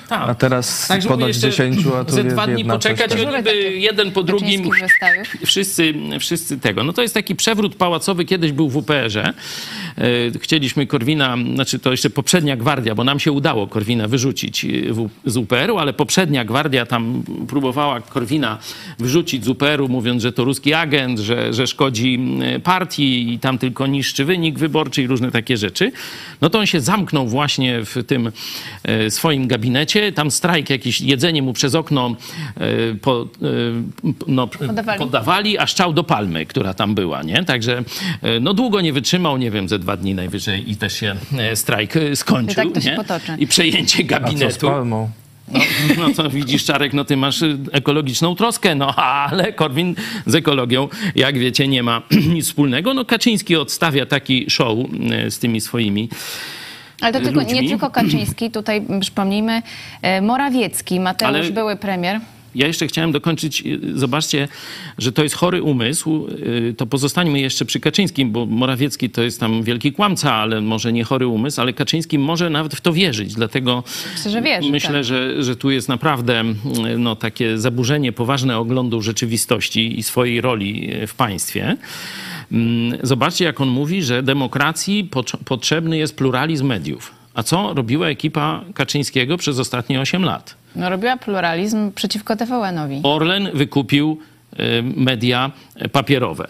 tam. 0.09 0.31
a 0.31 0.35
teraz 0.35 0.89
Także 0.89 1.09
ponoć 1.09 1.21
mówię, 1.21 1.29
jeszcze 1.29 1.51
dziesięciu, 1.51 1.97
a 1.97 2.05
tu 2.05 2.13
Ze 2.13 2.21
jest 2.23 2.35
dwa 2.35 2.47
dni 2.47 2.65
poczekać 2.65 3.15
i 3.15 3.27
oni 3.27 3.43
by 3.43 3.55
jeden 3.73 4.13
po 4.13 4.23
drugim 4.23 4.71
wszyscy, 5.47 5.95
wszyscy 6.21 6.59
tego. 6.59 6.85
No 6.85 6.93
to 6.93 7.03
jest 7.03 7.15
taki 7.15 7.35
przewrót 7.37 7.75
pałacowy, 7.77 8.25
kiedyś 8.25 8.53
był 8.53 8.69
w 8.69 8.77
UPR-ze. 8.77 9.25
E, 9.25 9.33
Chcieliśmy 10.41 10.87
Korwina, 10.87 11.37
znaczy 11.55 11.79
to 11.79 11.91
jeszcze 11.91 12.11
poprzednia 12.11 12.57
gwardia, 12.57 12.95
bo 12.95 13.05
nam 13.05 13.21
się 13.21 13.33
udało 13.33 13.67
Korwina 13.67 14.09
wyrzucić 14.09 14.65
e, 14.65 14.69
w- 14.93 15.09
z 15.27 15.37
UPR-u, 15.37 15.79
ale 15.79 15.93
poprzednia 15.93 16.45
gwardia 16.45 16.87
tam 16.87 17.23
próbowała 17.49 18.01
Korwina 18.01 18.59
wyrzucić 18.99 19.45
z 19.45 19.49
UPR-u, 19.49 19.89
mówiąc, 19.89 20.23
że 20.23 20.33
to 20.33 20.45
ruski 20.45 20.75
agent, 20.75 21.19
że, 21.19 21.53
że 21.55 21.67
szkodzi 21.67 22.15
mm, 22.15 22.61
partii 22.61 23.33
i 23.33 23.39
tam 23.39 23.59
tylko 23.59 23.87
niszczy 23.87 24.25
wynik 24.25 24.59
wyborczy 24.59 25.03
i 25.03 25.07
różne 25.07 25.31
takie 25.31 25.57
rzeczy. 25.57 25.93
No 26.41 26.51
to 26.51 26.59
on 26.59 26.67
się 26.67 26.81
zamknął 26.81 27.27
właśnie 27.29 27.85
w 27.85 28.05
tym 28.07 28.33
e, 28.83 29.11
swoim 29.11 29.47
gabinecie. 29.47 30.13
Tam 30.13 30.31
strajk, 30.31 30.71
jakieś 30.71 31.01
jedzenie 31.01 31.43
mu 31.43 31.53
przez 31.53 31.75
okno 31.75 32.17
e, 32.57 32.95
po, 32.95 33.23
e, 33.23 33.27
no, 34.27 34.47
Podawali. 34.47 34.99
podawali, 34.99 35.59
a 35.59 35.67
szczał 35.67 35.93
do 35.93 36.05
palmy, 36.05 36.47
która 36.47 36.75
tam 36.75 36.95
była, 36.95 37.23
nie? 37.23 37.45
Także 37.45 37.83
no 38.41 38.55
długo 38.55 38.81
nie 38.81 38.93
wytrzymał, 38.93 39.37
nie 39.37 39.51
wiem, 39.51 39.69
ze 39.69 39.79
dwa 39.79 39.97
dni 39.97 40.15
najwyżej 40.15 40.71
i 40.71 40.77
też 40.77 40.93
się 40.93 41.17
strajk 41.55 41.95
skończył, 42.15 42.65
I 42.65 42.67
tak 42.67 42.75
to 42.75 42.81
się 42.81 42.91
nie? 42.91 42.97
potoczy. 42.97 43.37
I 43.39 43.47
przejęcie 43.47 43.99
A 43.99 44.03
co 44.03 44.07
z 44.07 44.07
gabinetu. 44.07 44.67
palmą? 44.67 45.11
No, 45.49 45.61
no 45.99 46.15
co 46.15 46.31
widzisz, 46.31 46.65
Czarek, 46.65 46.93
no 46.93 47.05
ty 47.05 47.17
masz 47.17 47.43
y, 47.43 47.59
ekologiczną 47.73 48.35
troskę, 48.35 48.75
no 48.75 48.95
ale 48.97 49.53
Korwin 49.53 49.95
z 50.27 50.35
ekologią, 50.35 50.89
jak 51.15 51.39
wiecie, 51.39 51.69
nie 51.69 51.83
ma 51.83 52.03
nic 52.35 52.47
wspólnego. 52.47 52.95
No 52.95 53.05
Kaczyński 53.05 53.57
odstawia 53.57 54.07
taki 54.07 54.51
show 54.51 54.79
y, 55.27 55.31
z 55.31 55.39
tymi 55.39 55.61
swoimi 55.61 56.09
Ale 57.01 57.13
to 57.13 57.21
tylko, 57.21 57.43
nie 57.43 57.69
tylko 57.69 57.91
Kaczyński, 57.91 58.51
tutaj 58.51 58.87
przypomnijmy, 59.01 59.63
e, 60.03 60.21
Morawiecki, 60.21 61.01
Mateusz, 61.01 61.29
Ale- 61.29 61.51
były 61.51 61.77
premier. 61.77 62.21
Ja 62.55 62.67
jeszcze 62.67 62.87
chciałem 62.87 63.13
dokończyć. 63.13 63.63
y, 63.67 63.99
Zobaczcie, 63.99 64.49
że 64.99 65.13
to 65.13 65.23
jest 65.23 65.35
chory 65.35 65.63
umysł. 65.63 66.27
Y, 66.69 66.75
To 66.77 66.87
pozostańmy 66.87 67.41
jeszcze 67.41 67.65
przy 67.65 67.81
Kaczyńskim, 67.81 68.31
bo 68.33 68.47
Morawiecki 68.47 69.11
to 69.11 69.23
jest 69.23 69.41
tam 69.41 69.63
wielki 69.63 69.93
kłamca, 69.93 70.33
ale 70.35 70.61
może 70.61 70.93
nie 70.93 71.05
chory 71.05 71.27
umysł, 71.27 71.61
ale 71.61 71.73
Kaczyński 71.73 72.19
może 72.19 72.51
nawet 72.51 72.75
w 72.75 72.81
to 72.81 72.93
wierzyć. 72.93 73.35
Dlatego 73.35 73.83
Myślę, 74.15 74.31
że 74.31 74.43
wierzy, 74.43 74.71
myślę, 74.71 74.93
tak. 74.93 75.05
że, 75.05 75.43
że 75.43 75.57
tu 75.57 75.71
jest 75.71 75.89
naprawdę 75.89 76.41
mm, 76.41 76.55
no, 76.99 77.17
takie 77.17 77.59
zaburzenie 77.59 78.13
poważne 78.13 78.59
oglądu 78.59 79.03
rzeczywistości 79.03 79.99
i 79.99 80.03
swojej 80.03 80.41
roli 80.41 80.95
y, 81.03 81.07
w 81.07 81.15
państwie. 81.15 81.77
Mm, 82.53 82.99
Zobaczcie, 83.03 83.45
jak 83.45 83.61
on 83.61 83.69
mówi, 83.69 84.03
że 84.03 84.23
demokracji 84.23 85.09
potrzebny 85.45 85.99
jest 85.99 86.17
pluralizm 86.17 86.67
mediów. 86.67 87.13
A 87.35 87.43
co 87.43 87.75
robiła 87.75 88.09
ekipa 88.09 88.65
Kaczyńskiego 88.75 89.37
przez 89.37 89.59
ostatnie 89.59 90.01
8 90.01 90.25
lat? 90.25 90.57
No, 90.77 90.91
robiła 90.91 91.17
pluralizm 91.17 91.93
przeciwko 91.93 92.37
TVN-owi. 92.37 93.01
Orlen 93.03 93.51
wykupił 93.55 94.19
y, 94.53 94.83
media 94.97 95.51
papierowe. 95.93 96.49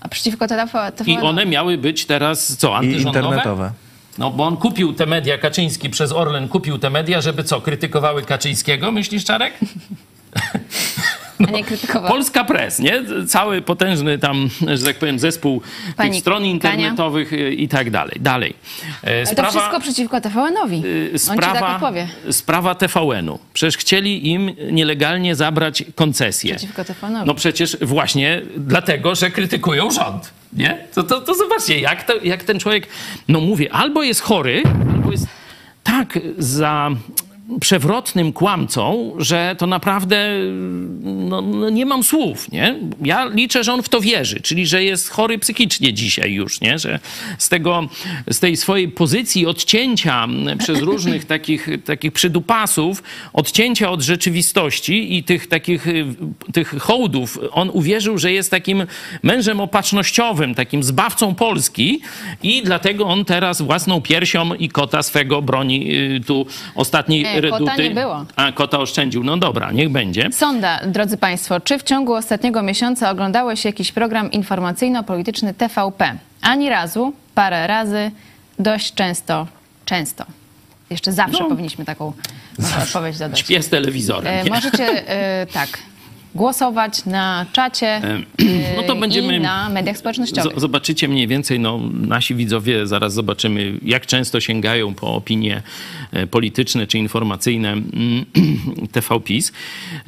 A 0.00 0.08
przeciwko 0.08 0.46
TVN-owi. 0.48 1.12
I 1.12 1.18
one 1.18 1.46
miały 1.46 1.78
być 1.78 2.06
teraz 2.06 2.56
co, 2.56 2.68
I 2.70 2.74
antyrządowe? 2.74 3.18
internetowe. 3.18 3.70
No 4.18 4.30
bo 4.30 4.44
on 4.44 4.56
kupił 4.56 4.92
te 4.92 5.06
media, 5.06 5.38
Kaczyński 5.38 5.90
przez 5.90 6.12
Orlen 6.12 6.48
kupił 6.48 6.78
te 6.78 6.90
media, 6.90 7.20
żeby 7.20 7.44
co, 7.44 7.60
krytykowały 7.60 8.22
Kaczyńskiego, 8.22 8.92
myślisz 8.92 9.24
Czarek? 9.24 9.54
Krytykował. 11.66 12.10
Polska 12.10 12.44
Press, 12.44 12.78
nie? 12.78 13.02
Cały 13.28 13.62
potężny 13.62 14.18
tam, 14.18 14.50
że 14.74 14.84
tak 14.84 14.96
powiem, 14.96 15.18
zespół 15.18 15.62
Pani 15.96 16.10
tych 16.10 16.20
stron 16.20 16.44
internetowych 16.44 17.32
y, 17.32 17.54
i 17.54 17.68
tak 17.68 17.90
dalej. 17.90 18.16
Dalej. 18.20 18.54
E, 19.04 19.24
Ale 19.26 19.36
to 19.36 19.50
wszystko 19.50 19.80
przeciwko 19.80 20.20
TVN-owi. 20.20 20.82
ci 20.82 21.10
tak 21.12 21.20
sprawa, 21.20 21.74
odpowie. 21.74 22.08
sprawa 22.30 22.74
TVN-u. 22.74 23.38
Przecież 23.52 23.76
chcieli 23.76 24.28
im 24.28 24.50
nielegalnie 24.70 25.34
zabrać 25.36 25.84
koncesję. 25.94 26.54
Przeciwko 26.56 26.84
TVN-owi. 26.84 27.26
No 27.26 27.34
przecież 27.34 27.76
właśnie 27.80 28.42
dlatego, 28.56 29.14
że 29.14 29.30
krytykują 29.30 29.90
rząd. 29.90 30.30
Nie? 30.52 30.78
To, 30.94 31.02
to, 31.02 31.20
to 31.20 31.34
zobaczcie, 31.34 31.80
jak, 31.80 32.04
to, 32.04 32.12
jak 32.22 32.44
ten 32.44 32.60
człowiek, 32.60 32.86
no 33.28 33.40
mówię, 33.40 33.72
albo 33.72 34.02
jest 34.02 34.20
chory, 34.20 34.62
albo 34.94 35.12
jest 35.12 35.26
tak 35.82 36.18
za 36.38 36.90
przewrotnym 37.60 38.32
kłamcą, 38.32 39.12
że 39.18 39.56
to 39.58 39.66
naprawdę 39.66 40.28
no, 41.02 41.40
no 41.40 41.70
nie 41.70 41.86
mam 41.86 42.02
słów, 42.02 42.52
nie? 42.52 42.78
Ja 43.02 43.24
liczę, 43.24 43.64
że 43.64 43.72
on 43.72 43.82
w 43.82 43.88
to 43.88 44.00
wierzy, 44.00 44.40
czyli 44.40 44.66
że 44.66 44.84
jest 44.84 45.10
chory 45.10 45.38
psychicznie 45.38 45.92
dzisiaj 45.92 46.32
już, 46.32 46.60
nie? 46.60 46.78
Że 46.78 47.00
z 47.38 47.48
tego, 47.48 47.88
z 48.30 48.40
tej 48.40 48.56
swojej 48.56 48.88
pozycji 48.88 49.46
odcięcia 49.46 50.28
przez 50.58 50.80
różnych 50.80 51.24
takich, 51.34 51.68
takich 51.84 52.12
przydupasów, 52.12 53.02
odcięcia 53.32 53.90
od 53.90 54.02
rzeczywistości 54.02 55.16
i 55.16 55.24
tych 55.24 55.46
takich, 55.46 55.86
tych 56.52 56.74
hołdów, 56.78 57.38
on 57.52 57.70
uwierzył, 57.72 58.18
że 58.18 58.32
jest 58.32 58.50
takim 58.50 58.86
mężem 59.22 59.60
opatrznościowym, 59.60 60.54
takim 60.54 60.82
zbawcą 60.82 61.34
Polski 61.34 62.00
i 62.42 62.62
dlatego 62.62 63.04
on 63.04 63.24
teraz 63.24 63.62
własną 63.62 64.00
piersią 64.00 64.54
i 64.54 64.68
kota 64.68 65.02
swego 65.02 65.42
broni 65.42 65.96
y, 65.96 66.20
tu 66.26 66.46
ostatniej 66.74 67.33
Nie, 67.34 67.42
kota 67.50 67.58
reduty. 67.58 67.82
nie 67.88 67.94
było. 67.94 68.24
A, 68.36 68.52
kota 68.52 68.78
oszczędził. 68.78 69.24
No 69.24 69.36
dobra, 69.36 69.72
niech 69.72 69.88
będzie. 69.88 70.32
Sonda, 70.32 70.80
drodzy 70.86 71.16
Państwo, 71.16 71.60
czy 71.60 71.78
w 71.78 71.82
ciągu 71.82 72.14
ostatniego 72.14 72.62
miesiąca 72.62 73.10
oglądałeś 73.10 73.64
jakiś 73.64 73.92
program 73.92 74.30
informacyjno-polityczny 74.30 75.54
TVP? 75.54 76.14
Ani 76.42 76.68
razu, 76.68 77.12
parę 77.34 77.66
razy, 77.66 78.10
dość 78.58 78.94
często, 78.94 79.46
często. 79.84 80.24
Jeszcze 80.90 81.12
zawsze 81.12 81.42
No. 81.42 81.48
powinniśmy 81.48 81.84
taką 81.84 82.12
odpowiedź 82.82 83.18
dodać. 83.18 83.38
Śpię 83.40 83.62
z 83.62 83.68
telewizorem. 83.68 84.46
E, 84.46 84.50
możecie 84.50 85.08
e, 85.08 85.46
tak 85.52 85.68
głosować 86.34 87.04
na 87.06 87.46
czacie 87.52 87.86
E, 87.86 88.18
no 88.76 88.82
to 88.82 88.96
będziemy- 88.96 89.36
i 89.36 89.40
na 89.40 89.68
mediach 89.68 89.98
społecznościowych. 89.98 90.60
Zobaczycie 90.60 91.08
mniej 91.08 91.26
więcej, 91.28 91.60
no, 91.60 91.80
nasi 91.92 92.34
widzowie, 92.34 92.86
zaraz 92.86 93.14
zobaczymy, 93.14 93.72
jak 93.82 94.06
często 94.06 94.40
sięgają 94.40 94.94
po 94.94 95.14
opinie 95.14 95.62
e, 96.12 96.26
polityczne 96.26 96.86
czy 96.86 96.98
informacyjne 96.98 97.72
mm, 97.72 97.84
TV 98.92 99.20
PiS. 99.20 99.52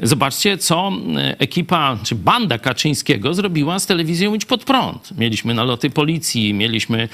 Zobaczcie, 0.03 0.59
co 0.59 0.93
e, 1.17 1.41
ekipa, 1.41 1.99
czy 2.03 2.15
banda 2.15 2.59
Kaczyńskiego 2.59 3.35
zrobiła 3.35 3.79
z 3.79 3.87
telewizją 3.87 4.35
Idź 4.35 4.45
Pod 4.45 4.65
Prąd. 4.65 5.19
Mieliśmy 5.19 5.55
naloty 5.55 5.91
policji, 5.91 6.55
mieliśmy 6.55 7.09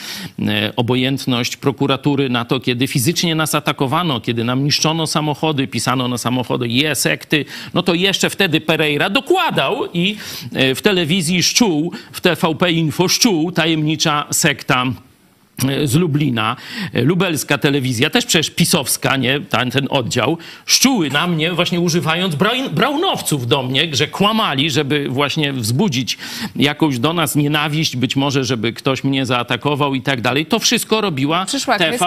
obojętność 0.77 1.57
prokuratury 1.57 2.29
na 2.29 2.44
to, 2.44 2.61
kiedy 2.61 2.87
fizycznie 2.87 3.35
nas 3.35 3.55
atakowano, 3.55 4.20
kiedy 4.20 4.44
nam 4.44 4.64
niszczono 4.64 5.07
samochody, 5.07 5.66
pisano 5.66 6.09
na 6.09 6.18
samochody 6.18 6.68
je 6.68 6.94
sekty, 6.94 7.44
no 7.75 7.83
to 7.83 7.94
jeszcze 7.94 8.31
wtedy 8.31 8.61
Pereira 8.61 9.01
dokładał 9.10 9.92
i 9.94 10.16
e, 10.54 10.74
w 10.74 10.82
telewizji 10.82 11.42
szczół, 11.42 11.92
w 12.12 12.20
TVP 12.20 12.72
Info 12.72 13.08
szczół, 13.08 13.52
tajemnicza 13.52 14.26
sekta 14.30 14.84
e, 15.68 15.86
z 15.86 15.94
Lublina, 15.94 16.56
e, 16.92 17.02
lubelska 17.02 17.58
telewizja, 17.58 18.10
też 18.10 18.26
przecież 18.26 18.50
pisowska, 18.50 19.16
nie, 19.16 19.40
ten, 19.40 19.70
ten 19.70 19.86
oddział, 19.90 20.38
szczuły 20.66 21.10
na 21.10 21.26
mnie 21.26 21.52
właśnie 21.52 21.80
używając 21.80 22.34
braun, 22.34 22.68
braunowców 22.68 23.46
do 23.46 23.62
mnie, 23.62 23.88
że 23.92 24.06
kłamali, 24.06 24.70
żeby 24.70 25.08
właśnie 25.08 25.52
wzbudzić 25.52 26.18
jakąś 26.56 26.98
do 26.98 27.12
nas 27.12 27.36
nienawiść, 27.36 27.96
być 27.96 28.16
może, 28.16 28.44
żeby 28.44 28.72
ktoś 28.72 29.04
mnie 29.04 29.26
zaatakował 29.26 29.94
i 29.94 30.02
tak 30.02 30.20
dalej. 30.20 30.46
To 30.46 30.58
wszystko 30.58 31.00
robiła 31.00 31.46
Przyszła 31.46 31.78
TV. 31.78 31.98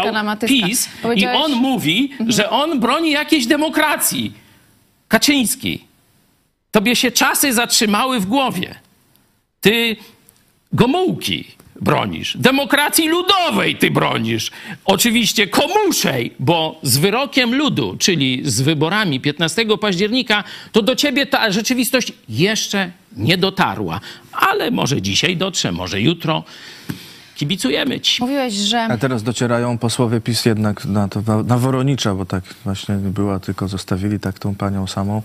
PiS. 0.47 0.89
I 1.15 1.27
on 1.27 1.51
mówi, 1.51 2.12
że 2.27 2.49
on 2.49 2.79
broni 2.79 3.12
jakiejś 3.12 3.45
demokracji. 3.45 4.45
Kaczyński, 5.08 5.85
tobie 6.75 6.95
się 6.95 7.11
czasy 7.11 7.53
zatrzymały 7.53 8.19
w 8.19 8.25
głowie. 8.25 8.75
Ty 9.61 9.95
Gomułki 10.73 11.45
bronisz. 11.81 12.38
Demokracji 12.38 13.09
ludowej 13.09 13.75
ty 13.75 13.91
bronisz. 13.91 14.51
Oczywiście 14.85 15.47
komuszej, 15.47 16.33
bo 16.39 16.79
z 16.83 16.97
wyrokiem 16.97 17.55
ludu, 17.55 17.95
czyli 17.99 18.41
z 18.43 18.61
wyborami 18.61 19.19
15 19.19 19.65
października, 19.81 20.43
to 20.71 20.81
do 20.81 20.95
ciebie 20.95 21.25
ta 21.25 21.51
rzeczywistość 21.51 22.13
jeszcze 22.29 22.91
nie 23.17 23.38
dotarła. 23.38 23.99
Ale 24.31 24.71
może 24.71 25.01
dzisiaj 25.01 25.38
dotrze, 25.38 25.71
może 25.71 26.01
jutro. 26.01 26.43
Kibicujemy 27.36 28.00
ci. 28.00 28.21
Mówiłeś, 28.24 28.54
że 28.54 28.84
A 28.84 28.98
teraz 28.98 29.24
docierają 29.24 29.78
posłowie 29.78 30.21
PiS 30.21 30.45
jednak 30.45 30.86
na, 30.86 31.08
to, 31.08 31.43
na 31.43 31.58
Woronicza, 31.58 32.15
bo 32.15 32.26
tak 32.26 32.43
właśnie 32.63 32.95
była, 32.95 33.39
tylko 33.39 33.67
zostawili 33.67 34.19
tak 34.19 34.39
tą 34.39 34.56
panią 34.56 34.88
samą. 34.88 35.21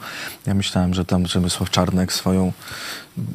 Ja 0.47 0.55
myślałem, 0.55 0.95
że 0.95 1.05
tam 1.05 1.23
Przemysław 1.25 1.71
Czarnek 1.71 2.13
swoją 2.13 2.53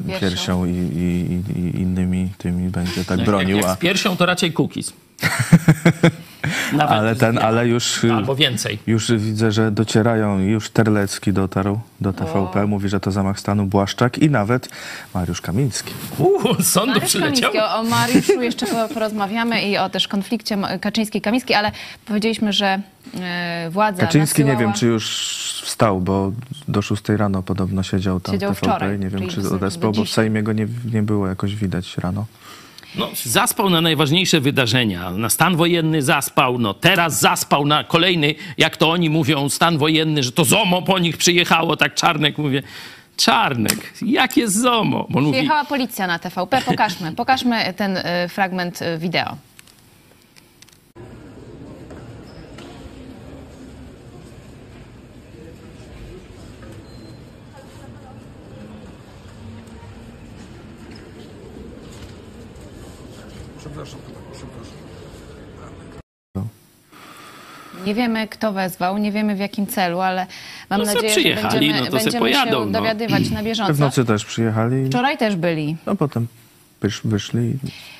Piersią. 0.06 0.20
piersią 0.20 0.64
i, 0.66 0.70
i, 0.70 1.58
i 1.60 1.80
innymi 1.80 2.30
tymi 2.38 2.70
będzie 2.70 3.04
tak 3.04 3.18
Jak, 3.18 3.26
bronił. 3.26 3.56
jak 3.56 3.66
a- 3.66 3.74
z 3.74 3.78
piersią 3.78 4.16
to 4.16 4.26
raczej 4.26 4.52
cookies. 4.52 4.92
Nawet 6.72 6.92
Ale 6.98 7.16
ten, 7.16 7.38
ale 7.38 7.68
już, 7.68 8.04
Albo 8.04 8.36
więcej. 8.36 8.78
już 8.86 9.12
widzę, 9.12 9.52
że 9.52 9.70
docierają. 9.70 10.38
Już 10.38 10.70
Terlecki 10.70 11.32
dotarł 11.32 11.80
do 12.00 12.12
TVP, 12.12 12.66
mówi, 12.66 12.88
że 12.88 13.00
to 13.00 13.10
zamach 13.12 13.40
stanu 13.40 13.66
Błaszczak 13.66 14.18
i 14.18 14.30
nawet 14.30 14.68
Mariusz 15.14 15.40
Kamiński. 15.40 15.92
Uuu, 16.18 16.54
sądu 16.62 16.92
Mariusz 16.92 17.08
przyleciał. 17.10 17.52
Kamiński, 17.52 17.58
o, 17.74 17.78
o 17.80 17.82
Mariuszu 17.84 18.42
jeszcze 18.42 18.66
po- 18.66 18.88
porozmawiamy 18.94 19.62
i 19.62 19.78
o 19.78 19.88
też 19.90 20.08
konflikcie 20.08 20.56
Kaczyński-Kamiński, 20.80 21.52
ale 21.54 21.72
powiedzieliśmy, 22.06 22.52
że 22.52 22.80
e, 23.20 23.68
władza 23.70 24.00
Kaczyński 24.02 24.44
nie 24.44 24.52
nasyłała... 24.52 24.72
wiem, 24.72 24.80
czy 24.80 24.86
już 24.86 25.06
wstał, 25.64 26.00
bo 26.00 26.32
do 26.68 26.82
6 26.82 27.02
rano 27.08 27.42
podobno 27.42 27.82
siedział 27.82 28.20
tam 28.20 28.34
Siedział 28.34 28.54
w 28.54 28.60
TVP. 28.60 28.76
wczoraj, 28.76 28.98
nie 28.98 29.08
wiem, 29.10 29.28
czy 29.28 29.40
odespał, 29.50 29.92
bo 29.92 30.04
w. 30.04 30.08
Sejmie 30.08 30.42
go 30.42 30.52
nie, 30.52 30.66
nie 30.92 31.02
było 31.02 31.26
jakoś 31.26 31.54
widać 31.56 31.98
rano. 31.98 32.24
No, 32.94 33.10
zaspał 33.24 33.70
na 33.70 33.80
najważniejsze 33.80 34.40
wydarzenia. 34.40 35.10
Na 35.10 35.30
stan 35.30 35.56
wojenny 35.56 36.02
zaspał, 36.02 36.58
no 36.58 36.74
teraz 36.74 37.20
zaspał 37.20 37.66
na 37.66 37.84
kolejny, 37.84 38.34
jak 38.58 38.76
to 38.76 38.90
oni 38.90 39.10
mówią, 39.10 39.48
stan 39.48 39.78
wojenny, 39.78 40.22
że 40.22 40.32
to 40.32 40.44
ZOMO 40.44 40.82
po 40.82 40.98
nich 40.98 41.16
przyjechało, 41.16 41.76
tak 41.76 41.94
Czarnek 41.94 42.38
mówię. 42.38 42.62
Czarnek, 43.16 43.92
jakie 44.02 44.48
zomo. 44.48 45.06
Bo 45.10 45.18
on 45.18 45.24
mówi, 45.24 45.36
Przyjechała 45.36 45.64
policja 45.64 46.06
na 46.06 46.18
TVP. 46.18 46.62
Pokażmy, 46.62 47.12
pokażmy 47.12 47.74
ten 47.74 47.96
y, 47.96 48.02
fragment 48.28 48.82
y, 48.82 48.98
wideo. 48.98 49.36
Przepraszam, 63.58 64.00
przepraszam. 64.32 64.86
Nie 67.86 67.94
wiemy, 67.94 68.28
kto 68.28 68.52
wezwał, 68.52 68.98
nie 68.98 69.12
wiemy 69.12 69.36
w 69.36 69.38
jakim 69.38 69.66
celu, 69.66 70.00
ale 70.00 70.26
mam 70.70 70.80
No 70.80 70.86
nadzieję, 70.86 71.08
że 71.08 71.20
przyjechali, 71.20 71.68
będziemy, 71.72 71.90
no 71.90 71.96
będziemy 71.96 72.18
pojadą, 72.18 72.50
się 72.60 72.66
no. 72.66 72.80
dowiadywać 72.80 73.30
na 73.30 73.40
W 73.40 73.44
bieżąco. 73.44 73.72
nocy 73.84 74.04
też 74.04 74.24
przyjechali, 74.24 74.86
Wczoraj 74.86 75.18
też 75.18 75.36
byli. 75.36 75.76
no 75.86 75.96
potem 75.96 76.26
wysz, 76.80 77.00
wyszli 77.04 77.40
i 77.40 77.54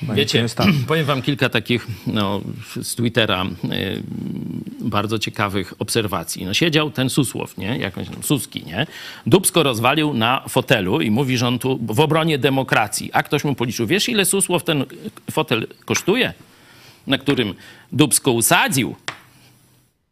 no 0.07 0.13
Wiecie, 0.13 0.45
powiem 0.87 1.05
wam 1.05 1.21
kilka 1.21 1.49
takich 1.49 1.87
no, 2.07 2.41
z 2.81 2.95
Twittera 2.95 3.45
y, 3.45 4.03
bardzo 4.81 5.19
ciekawych 5.19 5.73
obserwacji. 5.79 6.45
No, 6.45 6.53
siedział 6.53 6.91
ten 6.91 7.09
Susłow, 7.09 7.57
nie? 7.57 7.77
Jakąś 7.77 8.09
tam 8.09 8.23
Suski, 8.23 8.63
nie? 8.65 8.87
Dubsko 9.25 9.63
rozwalił 9.63 10.13
na 10.13 10.43
fotelu 10.49 11.01
i 11.01 11.11
mówi, 11.11 11.37
że 11.37 11.47
on 11.47 11.59
tu 11.59 11.79
w 11.81 11.99
obronie 11.99 12.37
demokracji. 12.37 13.09
A 13.13 13.23
ktoś 13.23 13.43
mu 13.43 13.55
policzył, 13.55 13.87
wiesz 13.87 14.09
ile 14.09 14.25
Susłow 14.25 14.63
ten 14.63 14.85
fotel 15.31 15.67
kosztuje? 15.85 16.33
Na 17.07 17.17
którym 17.17 17.53
Dubsko 17.91 18.31
usadził? 18.31 18.95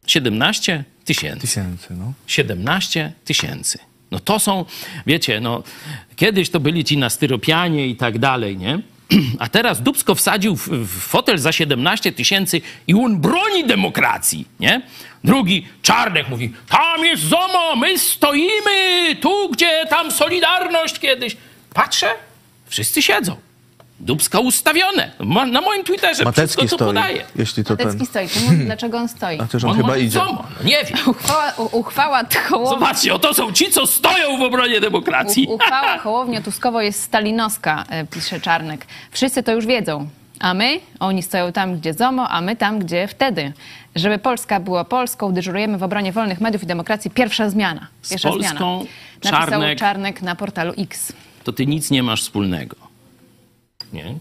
17 0.08 0.84
tysięcy. 1.06 1.42
Tysięcy, 1.42 1.88
no. 1.90 2.14
17 2.28 3.14
tysięcy. 3.26 3.80
No 4.12 4.20
to 4.20 4.40
są, 4.40 4.66
wiecie, 5.06 5.40
no 5.40 5.64
kiedyś 6.16 6.50
to 6.50 6.60
byli 6.60 6.84
ci 6.84 6.98
na 6.98 7.10
styropianie 7.10 7.88
i 7.88 7.96
tak 7.96 8.20
dalej, 8.20 8.58
nie? 8.58 8.80
A 9.40 9.50
teraz 9.50 9.82
Dubsko 9.82 10.16
wsadził 10.16 10.56
w, 10.56 10.68
w 10.68 11.00
fotel 11.00 11.38
za 11.38 11.52
17 11.52 12.12
tysięcy 12.12 12.62
i 12.88 12.94
on 12.94 13.22
broni 13.22 13.68
demokracji, 13.68 14.46
nie? 14.60 14.82
Drugi, 15.24 15.68
Czarnek 15.82 16.30
mówi, 16.30 16.54
tam 16.70 17.06
jest 17.06 17.24
ZOMO, 17.24 17.76
my 17.76 18.00
stoimy 18.00 19.16
tu, 19.22 19.50
gdzie 19.50 19.86
tam 19.90 20.12
Solidarność 20.12 21.00
kiedyś. 21.00 21.38
Patrzę, 21.74 22.08
wszyscy 22.66 23.02
siedzą. 23.02 23.45
Dubska 24.00 24.40
ustawione. 24.40 25.12
Ma- 25.20 25.46
Na 25.46 25.62
moim 25.62 25.84
Twitterze 25.84 26.24
Matecki 26.24 26.58
wszystko 26.58 26.78
to 26.78 26.86
stoi, 26.86 26.88
podaje. 26.88 27.26
jeśli 27.36 27.64
to 27.64 27.78
ten... 27.78 27.88
Matecki 27.88 28.06
stoi. 28.06 28.28
To 28.30 28.40
mów, 28.40 28.66
dlaczego 28.66 28.98
on 28.98 29.08
stoi? 29.08 29.40
A 29.40 29.46
też 29.48 29.64
on, 29.64 29.70
On 29.70 29.78
chyba 29.78 29.98
idzie. 29.98 30.10
ZOMO, 30.20 30.44
no 30.60 30.66
nie 30.70 30.84
wiem. 30.84 30.98
Uchwała, 31.08 31.54
u- 31.58 31.78
uchwała 31.80 32.22
Hołowni, 32.50 32.70
Zobaczcie, 32.80 33.14
oto 33.14 33.34
są 33.34 33.52
ci, 33.52 33.72
co 33.72 33.88
stoją 33.88 34.38
w 34.38 34.42
obronie 34.42 34.80
demokracji. 34.80 35.48
u- 35.50 35.54
uchwała 35.54 35.98
Hołownia-Tuskowo 35.98 36.82
jest 36.82 37.02
stalinowska, 37.04 37.84
e, 37.90 38.06
pisze 38.06 38.40
Czarnek. 38.42 38.86
Wszyscy 39.12 39.44
to 39.44 39.52
już 39.52 39.66
wiedzą. 39.66 40.08
A 40.40 40.54
my? 40.54 40.80
Oni 41.00 41.24
stoją 41.24 41.52
tam, 41.52 41.78
gdzie 41.80 41.94
ZOMO, 41.94 42.30
a 42.30 42.42
my 42.42 42.56
tam, 42.56 42.80
gdzie 42.80 43.08
wtedy. 43.08 43.54
Żeby 43.96 44.18
Polska 44.18 44.60
była 44.60 44.84
Polską, 44.86 45.34
dyżurujemy 45.34 45.78
w 45.78 45.84
obronie 45.84 46.12
wolnych 46.12 46.42
mediów 46.42 46.64
i 46.64 46.66
demokracji. 46.66 47.12
Pierwsza 47.12 47.50
zmiana. 47.50 47.88
Z 48.02 48.10
Pierwsza 48.10 48.30
Polską 48.30 48.56
zmiana. 48.56 49.38
Napisał 49.40 49.60
Czarnek- 49.62 49.80
Czarnek 49.80 50.22
na 50.22 50.36
portalu 50.36 50.74
X. 50.78 51.14
to 51.44 51.54
ty 51.54 51.66
nic 51.66 51.92
nie 51.92 52.04
masz 52.04 52.22
wspólnego. 52.22 52.76
Nie? 53.96 54.16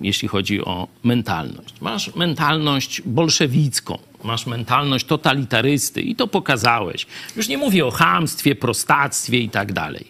Jeśli 0.00 0.28
chodzi 0.28 0.64
o 0.64 0.88
mentalność. 1.02 1.74
Masz 1.80 2.14
mentalność 2.14 3.02
bolszewicką, 3.02 3.98
masz 4.24 4.46
mentalność 4.46 5.06
totalitarysty 5.06 6.02
i 6.02 6.16
to 6.16 6.26
pokazałeś. 6.26 7.06
Już 7.36 7.48
nie 7.48 7.58
mówię 7.58 7.86
o 7.86 7.90
chamstwie, 7.90 8.54
prostactwie 8.54 9.38
i 9.38 9.48
tak 9.48 9.72
dalej. 9.72 10.06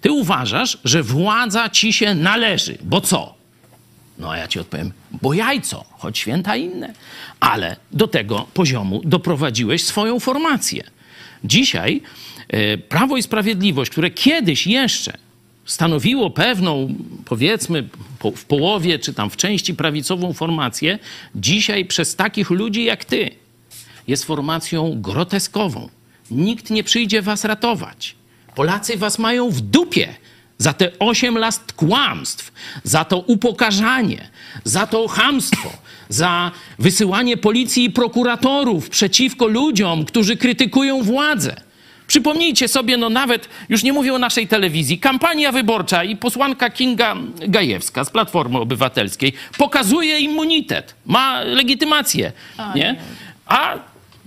Ty 0.00 0.12
uważasz, 0.12 0.78
że 0.84 1.02
władza 1.02 1.68
ci 1.68 1.92
się 1.92 2.14
należy. 2.14 2.78
Bo 2.82 3.00
co? 3.00 3.34
No 4.18 4.30
a 4.30 4.36
ja 4.36 4.48
ci 4.48 4.60
odpowiem, 4.60 4.92
bo 5.22 5.34
jajco, 5.34 5.84
choć 5.98 6.18
święta 6.18 6.56
inne. 6.56 6.94
Ale 7.40 7.76
do 7.92 8.08
tego 8.08 8.46
poziomu 8.54 9.00
doprowadziłeś 9.04 9.84
swoją 9.84 10.20
formację. 10.20 10.84
Dzisiaj 11.44 12.02
e, 12.48 12.78
Prawo 12.78 13.16
i 13.16 13.22
Sprawiedliwość, 13.22 13.90
które 13.90 14.10
kiedyś 14.10 14.66
jeszcze 14.66 15.23
stanowiło 15.64 16.30
pewną, 16.30 16.94
powiedzmy, 17.24 17.88
po, 18.18 18.30
w 18.30 18.44
połowie 18.44 18.98
czy 18.98 19.14
tam 19.14 19.30
w 19.30 19.36
części 19.36 19.74
prawicową 19.74 20.32
formację, 20.32 20.98
dzisiaj 21.34 21.84
przez 21.84 22.16
takich 22.16 22.50
ludzi 22.50 22.84
jak 22.84 23.04
ty 23.04 23.30
jest 24.08 24.24
formacją 24.24 25.00
groteskową. 25.00 25.88
Nikt 26.30 26.70
nie 26.70 26.84
przyjdzie 26.84 27.22
was 27.22 27.44
ratować. 27.44 28.14
Polacy 28.54 28.96
was 28.96 29.18
mają 29.18 29.50
w 29.50 29.60
dupie 29.60 30.14
za 30.58 30.72
te 30.72 30.98
8 30.98 31.38
lat 31.38 31.72
kłamstw, 31.72 32.52
za 32.82 33.04
to 33.04 33.18
upokarzanie, 33.18 34.28
za 34.64 34.86
to 34.86 35.08
chamstwo, 35.08 35.72
za 36.08 36.50
wysyłanie 36.78 37.36
policji 37.36 37.84
i 37.84 37.90
prokuratorów 37.90 38.88
przeciwko 38.88 39.46
ludziom, 39.46 40.04
którzy 40.04 40.36
krytykują 40.36 41.02
władzę. 41.02 41.63
Przypomnijcie 42.06 42.68
sobie, 42.68 42.96
no 42.96 43.10
nawet, 43.10 43.48
już 43.68 43.82
nie 43.82 43.92
mówię 43.92 44.14
o 44.14 44.18
naszej 44.18 44.48
telewizji, 44.48 44.98
kampania 44.98 45.52
wyborcza 45.52 46.04
i 46.04 46.16
posłanka 46.16 46.70
Kinga 46.70 47.16
Gajewska 47.48 48.04
z 48.04 48.10
Platformy 48.10 48.58
Obywatelskiej 48.58 49.32
pokazuje 49.58 50.18
immunitet, 50.18 50.94
ma 51.06 51.40
legitymację, 51.40 52.32
nie? 52.74 52.96
A 53.46 53.74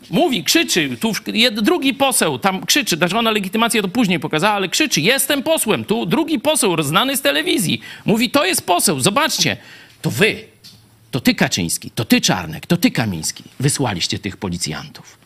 mówi, 0.09 0.43
krzyczy, 0.43 0.97
tu 1.01 1.11
drugi 1.51 1.93
poseł 1.93 2.39
tam 2.39 2.65
krzyczy, 2.65 2.95
znaczy 2.95 3.17
ona 3.17 3.31
legitymację 3.31 3.81
to 3.81 3.87
później 3.87 4.19
pokazała, 4.19 4.53
ale 4.53 4.69
krzyczy, 4.69 5.01
jestem 5.01 5.43
posłem, 5.43 5.85
tu 5.85 6.05
drugi 6.05 6.39
poseł 6.39 6.83
znany 6.83 7.17
z 7.17 7.21
telewizji. 7.21 7.81
Mówi, 8.05 8.29
to 8.29 8.45
jest 8.45 8.65
poseł, 8.65 8.99
zobaczcie, 8.99 9.57
to 10.01 10.11
wy, 10.11 10.35
to 11.11 11.19
ty 11.19 11.35
Kaczyński, 11.35 11.91
to 11.91 12.05
ty 12.05 12.21
Czarnek, 12.21 12.65
to 12.65 12.77
ty 12.77 12.91
Kamiński 12.91 13.43
wysłaliście 13.59 14.19
tych 14.19 14.37
policjantów. 14.37 15.16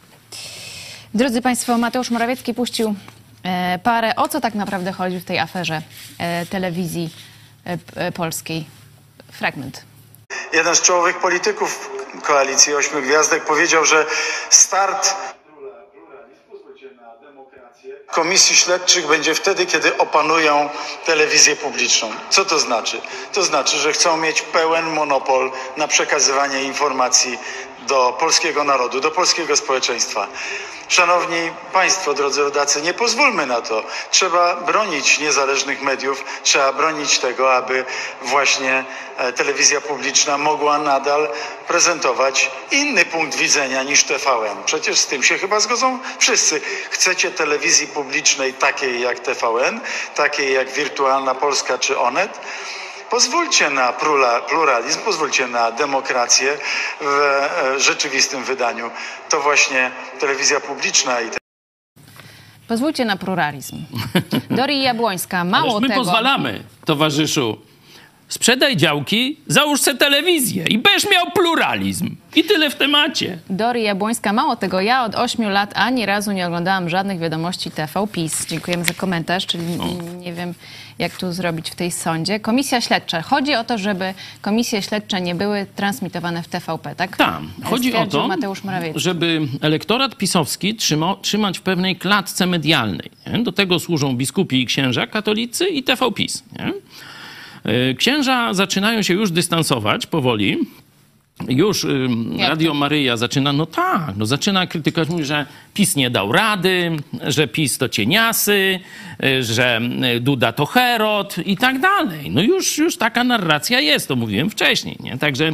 Drodzy 1.14 1.42
Państwo, 1.42 1.78
Mateusz 1.78 2.10
Morawiecki 2.10 2.54
puścił 2.54 2.96
e, 3.44 3.80
parę. 3.84 4.16
O 4.16 4.28
co 4.28 4.42
tak 4.42 4.56
naprawdę 4.56 4.92
chodzi 4.92 5.20
w 5.20 5.26
tej 5.26 5.40
aferze 5.40 5.82
e, 6.20 6.46
telewizji 6.46 7.10
e, 7.96 8.12
polskiej? 8.12 8.66
Fragment. 9.32 9.84
Jeden 10.54 10.76
z 10.76 10.82
czołowych 10.82 11.20
polityków 11.20 11.90
koalicji 12.24 12.74
Ośmiu 12.76 13.02
Gwiazdek 13.02 13.46
powiedział, 13.46 13.86
że 13.86 14.06
start 14.50 15.16
komisji 18.12 18.56
śledczych 18.56 19.08
będzie 19.08 19.36
wtedy, 19.36 19.66
kiedy 19.66 19.98
opanują 19.98 20.70
telewizję 21.06 21.56
publiczną. 21.56 22.10
Co 22.30 22.46
to 22.46 22.60
znaczy? 22.60 23.02
To 23.34 23.44
znaczy, 23.44 23.78
że 23.78 23.94
chcą 23.94 24.18
mieć 24.18 24.42
pełen 24.42 24.86
monopol 24.86 25.52
na 25.78 25.88
przekazywanie 25.88 26.64
informacji 26.64 27.40
do 27.82 28.18
polskiego 28.20 28.64
narodu, 28.64 29.00
do 29.00 29.12
polskiego 29.12 29.56
społeczeństwa. 29.58 30.28
Szanowni 30.92 31.52
Państwo, 31.74 32.14
drodzy 32.14 32.44
rodacy, 32.44 32.82
nie 32.82 32.94
pozwólmy 32.94 33.46
na 33.46 33.62
to. 33.62 33.84
Trzeba 34.12 34.56
bronić 34.56 35.20
niezależnych 35.20 35.82
mediów, 35.82 36.24
trzeba 36.44 36.74
bronić 36.74 37.20
tego, 37.20 37.54
aby 37.54 37.86
właśnie 38.22 38.86
e, 39.18 39.34
telewizja 39.34 39.82
publiczna 39.82 40.38
mogła 40.38 40.78
nadal 40.78 41.30
prezentować 41.68 42.52
inny 42.72 43.06
punkt 43.06 43.38
widzenia 43.38 43.84
niż 43.84 44.04
TVN. 44.04 44.64
Przecież 44.66 45.00
z 45.00 45.08
tym 45.08 45.24
się 45.24 45.38
chyba 45.38 45.60
zgodzą 45.60 46.00
wszyscy. 46.20 46.62
Chcecie 46.90 47.32
telewizji 47.32 47.88
publicznej 47.88 48.54
takiej 48.54 49.02
jak 49.02 49.20
TVN, 49.20 49.80
takiej 50.16 50.54
jak 50.54 50.72
Wirtualna 50.72 51.36
Polska 51.36 51.78
czy 51.78 52.00
Onet? 52.00 52.40
Pozwólcie 53.12 53.70
na 53.70 53.94
plura- 53.94 54.42
pluralizm, 54.50 55.00
pozwólcie 55.00 55.48
na 55.48 55.72
demokrację 55.72 56.58
w 57.02 57.06
e, 57.06 57.80
rzeczywistym 57.80 58.44
wydaniu. 58.44 58.90
To 59.30 59.42
właśnie 59.42 59.92
telewizja 60.20 60.60
publiczna 60.60 61.22
i 61.22 61.26
Pozwólcie 62.68 63.06
na 63.06 63.18
pluralizm. 63.18 63.78
Dori 64.50 64.82
Jabłońska, 64.82 65.44
mało 65.44 65.72
Ależ 65.72 65.82
my 65.82 65.88
tego... 65.88 66.00
pozwalamy, 66.02 66.64
towarzyszu. 66.86 67.58
Sprzedaj 68.28 68.78
działki, 68.78 69.40
załóż 69.48 69.82
se 69.82 69.96
telewizję 69.96 70.64
i 70.64 70.78
będziesz 70.78 71.12
miał 71.12 71.32
pluralizm. 71.32 72.16
I 72.36 72.44
tyle 72.44 72.70
w 72.70 72.76
temacie. 72.76 73.40
Dori 73.50 73.84
Jabłońska, 73.84 74.34
mało 74.34 74.56
tego, 74.56 74.82
ja 74.82 75.04
od 75.04 75.16
8 75.16 75.50
lat 75.50 75.72
ani 75.76 76.06
razu 76.06 76.32
nie 76.32 76.48
oglądałam 76.48 76.90
żadnych 76.90 77.20
wiadomości 77.20 77.72
TV 77.72 78.08
PiS. 78.08 78.46
Dziękujemy 78.46 78.86
za 78.86 78.94
komentarz, 78.94 79.46
czyli 79.46 79.64
nie 80.18 80.34
wiem, 80.34 80.54
jak 81.02 81.18
tu 81.18 81.34
zrobić 81.34 81.70
w 81.72 81.76
tej 81.76 81.92
sądzie. 81.92 82.40
Komisja 82.40 82.82
śledcza. 82.82 83.22
Chodzi 83.22 83.56
o 83.56 83.64
to, 83.64 83.78
żeby 83.78 84.14
komisje 84.42 84.82
śledcze 84.82 85.22
nie 85.22 85.36
były 85.36 85.66
transmitowane 85.76 86.44
w 86.44 86.48
TVP, 86.48 86.96
tak? 86.96 87.18
Tam. 87.18 87.52
Chodzi 87.64 87.94
o 87.96 88.06
to, 88.06 88.30
żeby 88.96 89.42
elektorat 89.62 90.18
pisowski 90.18 90.76
trzyma, 90.76 91.16
trzymać 91.22 91.60
w 91.60 91.62
pewnej 91.62 91.96
klatce 91.96 92.46
medialnej. 92.46 93.12
Nie? 93.28 93.44
Do 93.44 93.52
tego 93.52 93.80
służą 93.80 94.16
biskupi 94.16 94.62
i 94.62 94.66
księża 94.66 95.08
katolicy 95.08 95.68
i 95.68 95.84
TVPiS. 95.84 96.44
Nie? 96.60 96.74
Y, 97.92 97.96
Księża 97.96 98.54
zaczynają 98.54 99.02
się 99.02 99.14
już 99.14 99.32
dystansować 99.32 100.08
powoli 100.08 100.58
już 101.50 101.88
Jak 102.36 102.50
Radio 102.50 102.72
to? 102.72 102.78
Maryja 102.78 103.18
zaczyna, 103.18 103.54
no 103.54 103.66
tak, 103.66 104.14
no 104.18 104.26
zaczyna 104.26 104.68
krytykować, 104.68 105.10
mówi, 105.10 105.26
że 105.26 105.46
PiS 105.74 105.96
nie 105.96 106.10
dał 106.10 106.32
rady, 106.32 106.92
że 107.28 107.48
PiS 107.48 107.78
to 107.78 107.90
cieniasy, 107.90 108.80
y, 109.24 109.44
że 109.44 109.82
y, 110.16 110.20
Duda 110.20 110.52
to 110.52 110.66
Herod 110.66 111.36
i 111.46 111.58
tak 111.58 111.80
dalej. 111.80 112.32
No 112.32 112.42
już, 112.42 112.78
już 112.78 112.98
taka 112.98 113.24
narracja 113.24 113.80
jest, 113.80 114.08
to 114.08 114.16
mówiłem 114.16 114.50
wcześniej, 114.50 114.98
nie? 115.00 115.18
Także 115.18 115.54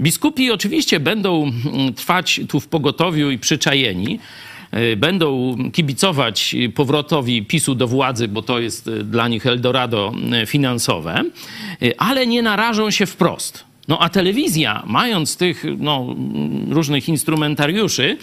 biskupi 0.00 0.50
oczywiście 0.50 1.00
będą 1.00 1.42
mm, 1.42 1.94
trwać 1.94 2.40
tu 2.48 2.60
w 2.60 2.68
pogotowiu 2.68 3.30
i 3.30 3.38
przyczajeni, 3.38 4.18
y, 4.74 4.96
będą 4.96 5.56
kibicować 5.72 6.56
powrotowi 6.74 7.42
PiSu 7.42 7.74
do 7.74 7.88
władzy, 7.88 8.28
bo 8.28 8.42
to 8.42 8.58
jest 8.58 8.88
y, 8.88 9.04
dla 9.04 9.28
nich 9.28 9.46
Eldorado 9.46 10.12
y, 10.42 10.46
finansowe, 10.46 11.24
y, 11.82 11.98
ale 11.98 12.26
nie 12.26 12.42
narażą 12.42 12.90
się 12.90 13.06
wprost. 13.06 13.71
No 13.92 13.98
a 13.98 14.08
telewizja, 14.08 14.82
mając 14.86 15.36
tych 15.36 15.64
no, 15.78 16.14
różnych 16.68 17.08
instrumentariuszy 17.08 18.18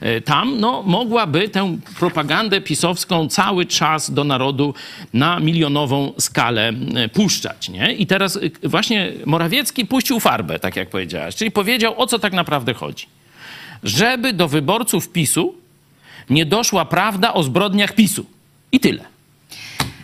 e, 0.00 0.20
tam, 0.20 0.60
no, 0.60 0.82
mogłaby 0.82 1.48
tę 1.48 1.76
propagandę 1.98 2.60
pisowską 2.60 3.28
cały 3.28 3.66
czas 3.66 4.10
do 4.10 4.24
narodu 4.24 4.74
na 5.14 5.40
milionową 5.40 6.12
skalę 6.18 6.72
e, 6.94 7.08
puszczać. 7.08 7.68
Nie? 7.68 7.92
I 7.92 8.06
teraz 8.06 8.36
e, 8.36 8.68
właśnie 8.68 9.12
Morawiecki 9.26 9.86
puścił 9.86 10.20
farbę, 10.20 10.58
tak 10.58 10.76
jak 10.76 10.90
powiedziałaś, 10.90 11.36
czyli 11.36 11.50
powiedział, 11.50 12.00
o 12.00 12.06
co 12.06 12.18
tak 12.18 12.32
naprawdę 12.32 12.74
chodzi. 12.74 13.06
Żeby 13.82 14.32
do 14.32 14.48
wyborców 14.48 15.08
PiSu 15.08 15.54
nie 16.30 16.46
doszła 16.46 16.84
prawda 16.84 17.34
o 17.34 17.42
zbrodniach 17.42 17.92
PiSu. 17.92 18.26
I 18.72 18.80
tyle. 18.80 19.11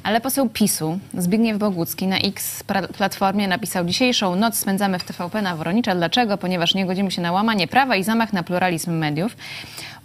Ale 0.09 0.21
poseł 0.21 0.49
PiSu, 0.49 0.99
Zbigniew 1.14 1.59
Bogucki 1.59 2.07
na 2.07 2.18
X 2.18 2.64
platformie 2.99 3.49
napisał 3.49 3.85
dzisiejszą 3.85 4.37
noc 4.37 4.59
spędzamy 4.59 4.99
w 4.99 5.05
TVP 5.05 5.42
na 5.42 5.57
Woronicza. 5.57 5.94
Dlaczego? 5.94 6.38
Ponieważ 6.38 6.75
nie 6.75 6.87
godzimy 6.87 7.11
się 7.11 7.23
na 7.23 7.33
łamanie 7.33 7.68
prawa 7.68 7.97
i 7.97 8.05
zamach 8.05 8.33
na 8.33 8.42
pluralizm 8.42 8.92
mediów. 8.92 9.37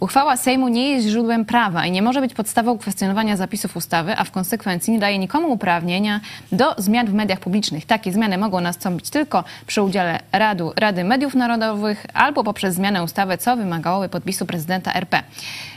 Uchwała 0.00 0.36
Sejmu 0.36 0.68
nie 0.68 0.90
jest 0.90 1.06
źródłem 1.08 1.44
prawa 1.44 1.86
i 1.86 1.90
nie 1.90 2.02
może 2.02 2.20
być 2.20 2.34
podstawą 2.34 2.78
kwestionowania 2.78 3.36
zapisów 3.36 3.76
ustawy, 3.76 4.14
a 4.16 4.24
w 4.24 4.30
konsekwencji 4.30 4.92
nie 4.92 4.98
daje 4.98 5.18
nikomu 5.18 5.52
uprawnienia 5.52 6.20
do 6.52 6.74
zmian 6.78 7.06
w 7.06 7.12
mediach 7.12 7.40
publicznych. 7.40 7.86
Takie 7.86 8.12
zmiany 8.12 8.38
mogą 8.38 8.60
nastąpić 8.60 9.10
tylko 9.10 9.44
przy 9.66 9.82
udziale 9.82 10.20
Radu, 10.32 10.72
Rady 10.76 11.04
Mediów 11.04 11.34
Narodowych 11.34 12.06
albo 12.14 12.44
poprzez 12.44 12.74
zmianę 12.74 13.02
ustawy, 13.02 13.38
co 13.38 13.56
wymagałoby 13.56 14.08
podpisu 14.08 14.46
prezydenta 14.46 14.92
RP. 14.94 15.22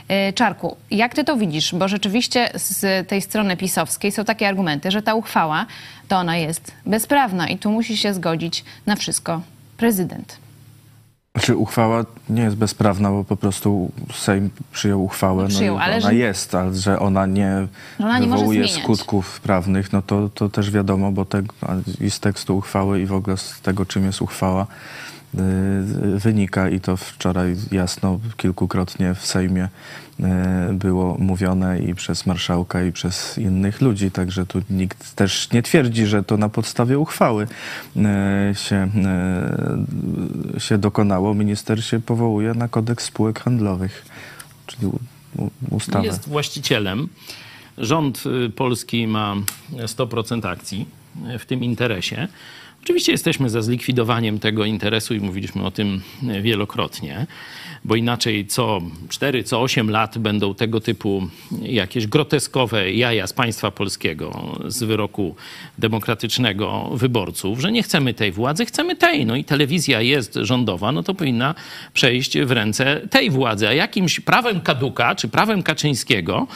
Yy, 0.08 0.32
Czarku, 0.32 0.76
jak 0.90 1.14
ty 1.14 1.24
to 1.24 1.36
widzisz? 1.36 1.74
Bo 1.74 1.88
rzeczywiście 1.88 2.50
z 2.54 3.08
tej 3.08 3.22
strony 3.22 3.56
pisowskiej 3.56 4.12
są 4.12 4.24
takie 4.24 4.48
argumenty, 4.48 4.90
że 4.90 5.02
ta 5.02 5.14
uchwała 5.14 5.66
to 6.08 6.16
ona 6.16 6.36
jest 6.36 6.72
bezprawna 6.86 7.48
i 7.48 7.58
tu 7.58 7.70
musi 7.70 7.96
się 7.96 8.14
zgodzić 8.14 8.64
na 8.86 8.96
wszystko 8.96 9.40
prezydent. 9.76 10.47
Znaczy 11.38 11.56
uchwała 11.56 12.04
nie 12.30 12.42
jest 12.42 12.56
bezprawna, 12.56 13.10
bo 13.10 13.24
po 13.24 13.36
prostu 13.36 13.90
Sejm 14.14 14.50
przyjął 14.72 15.04
uchwałę, 15.04 15.42
no, 15.42 15.48
Przyjął, 15.48 15.76
i 15.76 15.80
ale 15.80 15.96
ona 15.96 16.08
że- 16.08 16.14
jest, 16.14 16.54
ale 16.54 16.74
że 16.74 16.98
ona 16.98 17.26
nie 17.26 17.66
Że 18.00 18.04
ona 18.04 18.18
nie 18.18 18.26
wywołuje 18.26 18.64
zmieniać. 18.64 18.82
skutków 18.82 19.40
prawnych, 19.40 19.92
no 19.92 20.02
to, 20.02 20.28
to 20.28 20.48
też 20.48 20.70
wiadomo, 20.70 21.12
bo 21.12 21.24
te, 21.24 21.42
i 22.00 22.10
z 22.10 22.20
tekstu 22.20 22.56
uchwały 22.56 23.00
i 23.00 23.06
w 23.06 23.12
ogóle 23.12 23.36
z 23.36 23.60
tego, 23.60 23.86
czym 23.86 24.04
jest 24.04 24.22
uchwała, 24.22 24.66
y, 25.34 25.38
wynika 26.18 26.68
i 26.68 26.80
to 26.80 26.96
wczoraj 26.96 27.56
jasno 27.70 28.18
kilkukrotnie 28.36 29.14
w 29.14 29.26
Sejmie 29.26 29.68
było 30.72 31.16
mówione 31.18 31.78
i 31.78 31.94
przez 31.94 32.26
marszałka 32.26 32.84
i 32.84 32.92
przez 32.92 33.38
innych 33.38 33.80
ludzi, 33.80 34.10
także 34.10 34.46
tu 34.46 34.62
nikt 34.70 35.14
też 35.14 35.50
nie 35.52 35.62
twierdzi, 35.62 36.06
że 36.06 36.22
to 36.22 36.36
na 36.36 36.48
podstawie 36.48 36.98
uchwały 36.98 37.46
y, 37.96 38.54
się, 38.54 38.88
y, 40.56 40.60
się 40.60 40.78
dokonało. 40.78 41.34
Minister 41.34 41.84
się 41.84 42.00
powołuje 42.00 42.54
na 42.54 42.68
kodeks 42.68 43.04
spółek 43.04 43.40
handlowych, 43.40 44.04
czyli 44.66 44.92
ustawę. 45.70 46.06
Jest 46.06 46.28
właścicielem. 46.28 47.08
Rząd 47.78 48.24
y, 48.46 48.50
polski 48.50 49.06
ma 49.06 49.34
100% 49.72 50.48
akcji 50.48 50.88
w 51.38 51.46
tym 51.46 51.64
interesie. 51.64 52.28
Oczywiście 52.82 53.12
jesteśmy 53.12 53.50
za 53.50 53.62
zlikwidowaniem 53.62 54.38
tego 54.38 54.64
interesu 54.64 55.14
i 55.14 55.20
mówiliśmy 55.20 55.64
o 55.64 55.70
tym 55.70 56.02
y, 56.22 56.42
wielokrotnie, 56.42 57.26
bo 57.84 57.96
inaczej 57.96 58.46
co 58.46 58.80
4, 59.08 59.44
co 59.44 59.60
8 59.60 59.90
lat 59.90 60.18
będą 60.18 60.54
tego 60.54 60.80
typu 60.80 61.28
jakieś 61.62 62.06
groteskowe 62.06 62.92
jaja 62.92 63.26
z 63.26 63.32
państwa 63.32 63.70
polskiego, 63.70 64.58
z 64.66 64.82
wyroku 64.82 65.36
demokratycznego 65.78 66.90
wyborców, 66.94 67.60
że 67.60 67.72
nie 67.72 67.82
chcemy 67.82 68.14
tej 68.14 68.32
władzy, 68.32 68.64
chcemy 68.64 68.96
tej. 68.96 69.26
No 69.26 69.36
i 69.36 69.44
telewizja 69.44 70.00
jest 70.00 70.34
rządowa, 70.34 70.92
no 70.92 71.02
to 71.02 71.14
powinna 71.14 71.54
przejść 71.92 72.38
w 72.38 72.50
ręce 72.50 73.00
tej 73.10 73.30
władzy. 73.30 73.68
A 73.68 73.72
jakimś 73.72 74.20
prawem 74.20 74.60
kaduka, 74.60 75.14
czy 75.14 75.28
prawem 75.28 75.62
Kaczyńskiego, 75.62 76.46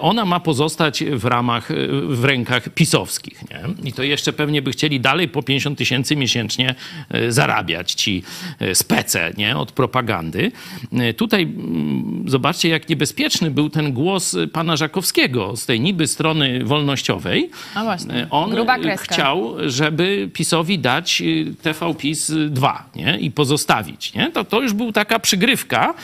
ona 0.00 0.24
ma 0.24 0.40
pozostać 0.40 1.04
w 1.04 1.24
ramach, 1.24 1.68
w 2.08 2.24
rękach 2.24 2.68
pisowskich. 2.68 3.50
Nie? 3.50 3.88
I 3.88 3.92
to 3.92 4.02
jeszcze 4.02 4.32
pewnie 4.32 4.62
by 4.62 4.70
chcieli 4.70 5.00
dalej 5.00 5.28
po 5.28 5.42
50 5.42 5.63
tysięcy 5.76 6.16
miesięcznie 6.16 6.74
e, 7.10 7.32
zarabiać 7.32 7.92
ci 7.92 8.22
e, 8.58 8.74
spece 8.74 9.32
nie? 9.36 9.56
od 9.56 9.72
propagandy. 9.72 10.52
E, 10.92 11.14
Tutaj 11.14 11.42
mm, 11.42 12.24
zobaczcie, 12.26 12.68
jak 12.68 12.88
niebezpieczny 12.88 13.50
był 13.50 13.70
ten 13.70 13.92
głos 13.92 14.36
pana 14.52 14.76
Żakowskiego 14.76 15.56
z 15.56 15.66
tej 15.66 15.80
niby 15.80 16.06
strony 16.06 16.64
wolnościowej. 16.64 17.50
A 17.74 17.84
właśnie, 17.84 18.26
On 18.30 18.50
gruba 18.50 18.78
kreska. 18.78 19.14
chciał, 19.14 19.54
żeby 19.66 20.28
PiSowi 20.32 20.78
dać 20.78 21.20
y, 21.20 21.54
TV 21.62 21.94
PiS 21.94 22.32
2 22.48 22.88
nie? 22.96 23.18
i 23.18 23.30
pozostawić. 23.30 24.14
Nie? 24.14 24.30
To, 24.30 24.44
to 24.44 24.60
już 24.60 24.72
był 24.72 24.92
taka 24.92 25.18
przygrywka 25.18 25.94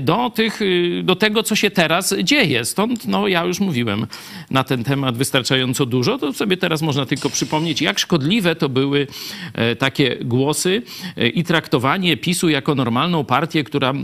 do, 0.00 0.30
tych, 0.30 0.60
do 1.02 1.16
tego, 1.16 1.42
co 1.42 1.56
się 1.56 1.70
teraz 1.70 2.14
dzieje. 2.22 2.64
Stąd 2.64 3.06
no, 3.06 3.28
ja 3.28 3.44
już 3.44 3.60
mówiłem 3.60 4.06
na 4.50 4.64
ten 4.64 4.84
temat 4.84 5.16
wystarczająco 5.16 5.86
dużo. 5.86 6.18
To 6.18 6.32
sobie 6.32 6.56
teraz 6.56 6.82
można 6.82 7.06
tylko 7.06 7.30
przypomnieć, 7.30 7.82
jak 7.82 7.98
szkodliwe 7.98 8.54
to 8.54 8.68
były 8.88 9.06
e, 9.54 9.76
takie 9.76 10.16
głosy 10.24 10.82
e, 11.16 11.28
i 11.28 11.44
traktowanie 11.44 12.16
PiSu 12.16 12.48
jako 12.48 12.74
normalną 12.74 13.24
partię, 13.24 13.64
która 13.64 13.90
e, 13.90 13.94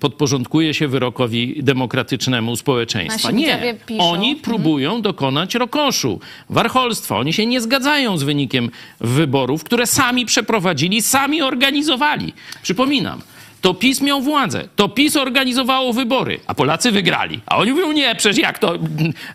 podporządkuje 0.00 0.74
się 0.74 0.88
wyrokowi 0.88 1.62
demokratycznemu 1.62 2.56
społeczeństwa. 2.56 3.30
Nie, 3.30 3.76
oni 3.98 4.28
Mhm. 4.30 4.42
próbują 4.42 5.02
dokonać 5.02 5.54
rokoszu, 5.54 6.20
warcholstwa. 6.50 7.18
Oni 7.18 7.32
się 7.32 7.46
nie 7.46 7.60
zgadzają 7.60 8.18
z 8.18 8.22
wynikiem 8.22 8.70
wyborów, 9.00 9.64
które 9.64 9.86
sami 9.86 10.26
przeprowadzili, 10.26 11.02
sami 11.02 11.42
organizowali. 11.42 12.32
Przypominam, 12.62 13.20
to 13.64 13.74
PiS 13.74 14.00
miał 14.00 14.20
władzę, 14.20 14.68
to 14.76 14.88
PiS 14.88 15.16
organizowało 15.16 15.92
wybory, 15.92 16.40
a 16.46 16.54
Polacy 16.54 16.90
wygrali. 16.92 17.40
A 17.46 17.56
oni 17.56 17.72
mówią, 17.72 17.92
nie, 17.92 18.14
przecież 18.14 18.38
jak 18.38 18.58
to, 18.58 18.74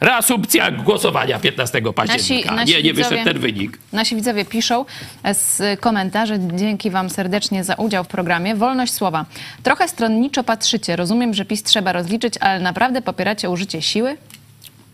reasumpcja 0.02 0.72
głosowania 0.72 1.40
15 1.40 1.82
października. 1.94 2.56
nasi 2.56 2.74
nie, 2.74 2.84
nie 2.84 2.94
wyszedł 2.94 3.16
widzowie- 3.16 3.24
ten 3.34 3.40
wynik. 3.40 3.78
Nasi 3.94 4.16
widzowie 4.16 4.46
piszą 4.46 4.86
z 5.34 5.80
komentarzy, 5.80 6.40
dzięki 6.56 6.90
wam 6.90 7.10
serdecznie 7.10 7.64
za 7.64 7.74
udział 7.76 8.04
w 8.04 8.08
programie. 8.08 8.56
Wolność 8.56 8.94
słowa. 8.94 9.26
Trochę 9.64 9.88
stronniczo 9.88 10.44
patrzycie. 10.44 10.96
Rozumiem, 10.96 11.34
że 11.34 11.46
PiS 11.46 11.64
trzeba 11.64 11.92
rozliczyć, 11.92 12.34
ale 12.40 12.60
naprawdę 12.60 13.02
popieracie 13.02 13.50
użycie 13.50 13.82
siły? 13.82 14.18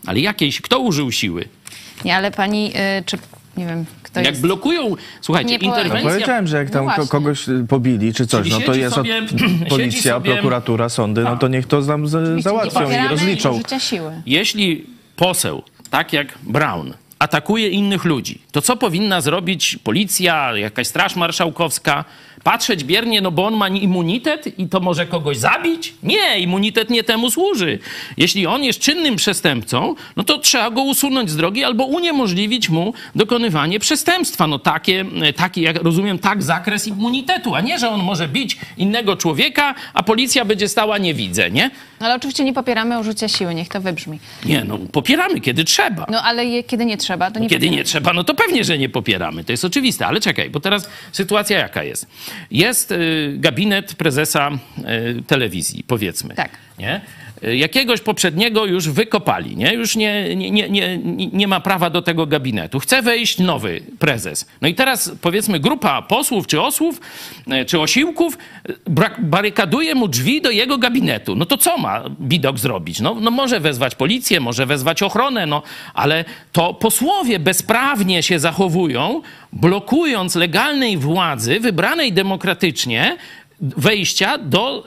Ale 0.06 0.20
jakiejś, 0.20 0.60
kto 0.60 0.78
użył 0.78 1.12
siły? 1.12 1.48
Nie, 2.04 2.16
ale 2.16 2.30
pani, 2.30 2.72
y, 3.00 3.04
czy 3.04 3.18
nie 3.56 3.66
wiem, 3.66 3.84
kto 4.02 4.20
jak 4.20 4.28
jest... 4.28 4.40
blokują, 4.42 4.94
słuchajcie, 5.20 5.50
Nie 5.50 5.58
po- 5.58 5.66
No 5.66 5.76
interwencja... 5.76 6.10
powiedziałem, 6.10 6.46
że 6.46 6.56
jak 6.56 6.66
No 6.66 6.72
tam 6.72 6.86
ko- 6.86 6.94
właśnie. 6.94 7.10
kogoś 7.10 7.48
y, 7.48 7.64
pobili 7.68 8.14
czy 8.14 8.26
coś, 8.26 8.40
Czyli 8.48 8.50
no 8.54 8.60
to 8.60 8.66
siedzi 8.66 8.80
jest 8.80 8.94
sobie- 8.94 9.18
od, 9.18 9.30
siedzi 9.30 9.64
policja, 9.68 10.14
sobie- 10.14 10.32
prokuratura, 10.32 10.88
sądy, 10.88 11.22
no 11.22 11.36
to 11.36 11.48
niech 11.48 11.66
to 11.66 11.82
tam 11.82 12.06
z, 12.08 12.42
załatwią 12.42 12.80
i 12.80 12.84
popieramy 12.84 13.08
rozliczą. 13.08 13.60
siły. 13.78 14.12
Jeśli 14.26 14.86
poseł, 15.16 15.62
tak 15.90 16.12
jak 16.12 16.38
Brown, 16.42 16.92
atakuje 17.18 17.68
innych 17.68 18.04
ludzi, 18.04 18.38
to 18.52 18.62
co 18.62 18.76
powinna 18.76 19.20
zrobić 19.20 19.78
policja, 19.84 20.56
jakaś 20.56 20.86
straż 20.86 21.16
marszałkowska? 21.16 22.04
Patrzeć 22.46 22.84
biernie, 22.84 23.20
no 23.20 23.30
bo 23.30 23.46
on 23.46 23.54
ma 23.56 23.68
immunitet 23.68 24.58
i 24.58 24.68
to 24.68 24.80
może 24.80 25.06
kogoś 25.06 25.36
zabić? 25.36 25.94
Nie, 26.02 26.38
immunitet 26.38 26.90
nie 26.90 27.04
temu 27.04 27.30
służy. 27.30 27.78
Jeśli 28.16 28.46
on 28.46 28.64
jest 28.64 28.80
czynnym 28.80 29.16
przestępcą, 29.16 29.94
no 30.16 30.24
to 30.24 30.38
trzeba 30.38 30.70
go 30.70 30.82
usunąć 30.82 31.30
z 31.30 31.36
drogi 31.36 31.64
albo 31.64 31.84
uniemożliwić 31.84 32.68
mu 32.68 32.94
dokonywanie 33.14 33.80
przestępstwa. 33.80 34.46
No 34.46 34.58
takie, 34.58 35.04
taki, 35.36 35.60
jak 35.62 35.82
rozumiem, 35.82 36.18
tak 36.18 36.42
zakres 36.42 36.86
immunitetu, 36.86 37.54
a 37.54 37.60
nie, 37.60 37.78
że 37.78 37.88
on 37.90 38.02
może 38.02 38.28
bić 38.28 38.56
innego 38.76 39.16
człowieka, 39.16 39.74
a 39.94 40.02
policja 40.02 40.44
będzie 40.44 40.68
stała 40.68 40.98
nie 40.98 41.14
widzę, 41.14 41.50
nie? 41.50 41.70
No, 42.00 42.06
ale 42.06 42.14
oczywiście 42.14 42.44
nie 42.44 42.52
popieramy 42.52 42.98
użycia 43.00 43.28
siły, 43.28 43.54
niech 43.54 43.68
to 43.68 43.80
wybrzmi. 43.80 44.18
Nie, 44.44 44.64
no 44.64 44.78
popieramy, 44.78 45.40
kiedy 45.40 45.64
trzeba. 45.64 46.06
No 46.10 46.22
ale 46.22 46.46
je, 46.46 46.62
kiedy 46.62 46.84
nie 46.84 46.96
trzeba, 46.96 47.30
to 47.30 47.40
nie 47.40 47.48
Kiedy 47.48 47.60
popieramy. 47.60 47.76
nie 47.76 47.84
trzeba, 47.84 48.12
no 48.12 48.24
to 48.24 48.34
pewnie, 48.34 48.64
że 48.64 48.78
nie 48.78 48.88
popieramy. 48.88 49.44
To 49.44 49.52
jest 49.52 49.64
oczywiste. 49.64 50.06
Ale 50.06 50.20
czekaj, 50.20 50.50
bo 50.50 50.60
teraz 50.60 50.88
sytuacja 51.12 51.58
jaka 51.58 51.82
jest? 51.84 52.06
Jest 52.50 52.92
y, 52.92 53.34
gabinet 53.38 53.94
prezesa 53.94 54.50
y, 54.50 55.22
telewizji, 55.22 55.84
powiedzmy. 55.84 56.34
Tak. 56.34 56.50
Nie? 56.78 57.00
Y, 57.44 57.56
Jakiegoś 57.56 58.00
poprzedniego 58.00 58.66
już 58.66 58.88
wykopali, 58.88 59.56
nie? 59.56 59.74
już 59.74 59.96
nie, 59.96 60.36
nie, 60.36 60.50
nie, 60.50 60.68
nie, 60.68 60.98
nie 61.32 61.48
ma 61.48 61.60
prawa 61.60 61.90
do 61.90 62.02
tego 62.02 62.26
gabinetu. 62.26 62.78
Chce 62.78 63.02
wejść 63.02 63.38
nowy 63.38 63.82
prezes. 63.98 64.46
No 64.60 64.68
i 64.68 64.74
teraz 64.74 65.12
powiedzmy 65.20 65.60
grupa 65.60 66.02
posłów 66.02 66.46
czy 66.46 66.60
osłów, 66.62 67.00
y, 67.62 67.64
czy 67.64 67.80
osiłków 67.80 68.38
y, 68.70 68.74
barykaduje 69.18 69.94
mu 69.94 70.08
drzwi 70.08 70.42
do 70.42 70.50
jego 70.50 70.78
gabinetu. 70.78 71.34
No 71.34 71.46
to 71.46 71.56
co 71.56 71.78
ma 71.78 72.04
Bidok 72.20 72.58
zrobić? 72.58 73.00
No, 73.00 73.14
no 73.20 73.30
może 73.30 73.60
wezwać 73.60 73.94
policję, 73.94 74.40
może 74.40 74.66
wezwać 74.66 75.02
ochronę, 75.02 75.46
no 75.46 75.62
ale 75.94 76.24
to 76.52 76.74
posłowie 76.74 77.38
bezprawnie 77.38 78.22
się 78.22 78.38
zachowują, 78.38 79.22
blokując 79.52 80.34
legalnej 80.34 80.96
władzy 80.98 81.60
wybranej 81.60 82.12
demokratycznie 82.12 83.16
wejścia 83.60 84.38
do 84.38 84.84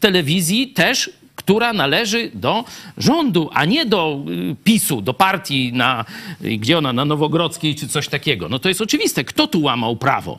telewizji 0.00 0.68
też 0.68 1.10
która 1.44 1.72
należy 1.72 2.30
do 2.34 2.64
rządu, 2.98 3.50
a 3.52 3.64
nie 3.64 3.86
do 3.86 4.24
y, 4.52 4.56
PiSu, 4.64 5.00
do 5.00 5.14
partii 5.14 5.72
na, 5.72 6.04
y, 6.44 6.56
gdzie 6.56 6.78
ona, 6.78 6.92
na 6.92 7.04
Nowogrodzkiej 7.04 7.74
czy 7.74 7.88
coś 7.88 8.08
takiego. 8.08 8.48
No 8.48 8.58
to 8.58 8.68
jest 8.68 8.80
oczywiste. 8.80 9.24
Kto 9.24 9.46
tu 9.46 9.62
łamał 9.62 9.96
prawo? 9.96 10.38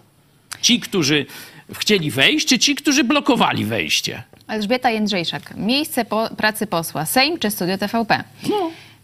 Ci, 0.62 0.80
którzy 0.80 1.26
chcieli 1.74 2.12
wejść, 2.12 2.48
czy 2.48 2.60
ci, 2.60 2.76
którzy 2.76 3.04
blokowali 3.04 3.66
wejście? 3.66 4.24
Elżbieta 4.48 4.90
Jędrzejczak. 4.90 5.54
Miejsce 5.58 6.06
po, 6.06 6.30
pracy 6.38 6.68
posła. 6.68 7.06
Sejm 7.06 7.40
czy 7.40 7.52
studio 7.52 7.78
TVP? 7.78 8.24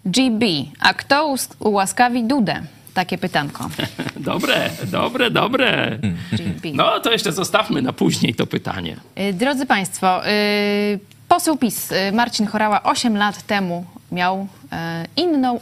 GB. 0.05 0.45
A 0.79 0.93
kto 0.93 1.35
ułaskawi 1.59 2.23
Dudę? 2.23 2.61
Takie 2.93 3.17
pytanko. 3.17 3.69
Dobre, 4.19 4.69
dobre, 4.91 5.31
dobre. 5.31 5.99
GB. 6.31 6.69
No 6.73 6.99
to 6.99 7.11
jeszcze 7.11 7.31
zostawmy 7.31 7.81
na 7.81 7.93
później 7.93 8.35
to 8.35 8.47
pytanie. 8.47 8.95
Y, 9.19 9.33
Drodzy 9.33 9.65
Państwo, 9.65 10.27
y, 10.27 10.99
poseł 11.29 11.57
PiS 11.57 11.91
y, 11.91 12.11
Marcin 12.11 12.47
Chorała 12.47 12.83
8 12.83 13.17
lat 13.17 13.43
temu 13.43 13.85
miał 14.11 14.47
y, 14.63 15.21
inną, 15.21 15.59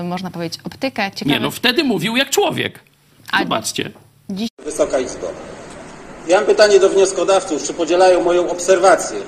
y, 0.00 0.02
można 0.02 0.30
powiedzieć, 0.30 0.60
optykę. 0.64 1.10
Ciekawe, 1.14 1.30
Nie, 1.30 1.40
no 1.40 1.50
wtedy 1.50 1.84
mówił 1.84 2.16
jak 2.16 2.30
człowiek. 2.30 2.80
Zobaczcie. 3.38 3.90
Wysoka 4.64 4.98
Izbo. 4.98 5.26
Ja 6.28 6.36
mam 6.36 6.46
pytanie 6.46 6.80
do 6.80 6.88
wnioskodawców, 6.88 7.62
czy 7.62 7.74
podzielają 7.74 8.24
moją 8.24 8.50
obserwację, 8.50 9.18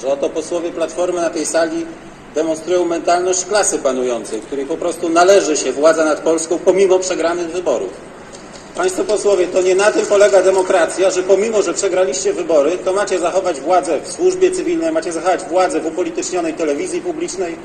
że 0.00 0.08
oto 0.08 0.28
posłowie 0.30 0.70
Platformy 0.70 1.20
na 1.20 1.30
tej 1.30 1.46
sali 1.46 1.86
demonstrują 2.34 2.84
mentalność 2.84 3.44
klasy 3.44 3.78
panującej, 3.78 4.40
której 4.40 4.66
po 4.66 4.76
prostu 4.76 5.08
należy 5.08 5.56
się 5.56 5.72
władza 5.72 6.04
nad 6.04 6.20
Polską 6.20 6.58
pomimo 6.58 6.98
przegranych 6.98 7.52
wyborów. 7.52 8.09
Państwo 8.80 9.04
posłowie, 9.04 9.46
to 9.46 9.62
nie 9.62 9.74
na 9.74 9.92
tym 9.92 10.06
polega 10.06 10.42
demokracja, 10.42 11.10
że 11.10 11.22
pomimo, 11.22 11.62
że 11.62 11.74
przegraliście 11.74 12.32
wybory, 12.32 12.78
to 12.78 12.92
macie 12.92 13.18
zachować 13.18 13.60
władzę 13.60 14.00
w 14.00 14.12
służbie 14.12 14.50
cywilnej, 14.50 14.92
macie 14.92 15.12
zachować 15.12 15.44
władzę 15.44 15.80
w 15.80 15.86
upolitycznionej 15.86 16.54
telewizji 16.54 17.00
publicznej. 17.00 17.56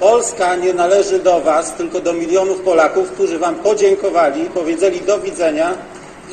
Polska 0.00 0.56
nie 0.56 0.74
należy 0.74 1.18
do 1.18 1.40
Was, 1.40 1.74
tylko 1.74 2.00
do 2.00 2.12
milionów 2.12 2.60
Polaków, 2.60 3.10
którzy 3.10 3.38
Wam 3.38 3.54
podziękowali, 3.54 4.44
powiedzieli 4.44 5.00
do 5.00 5.18
widzenia 5.18 5.74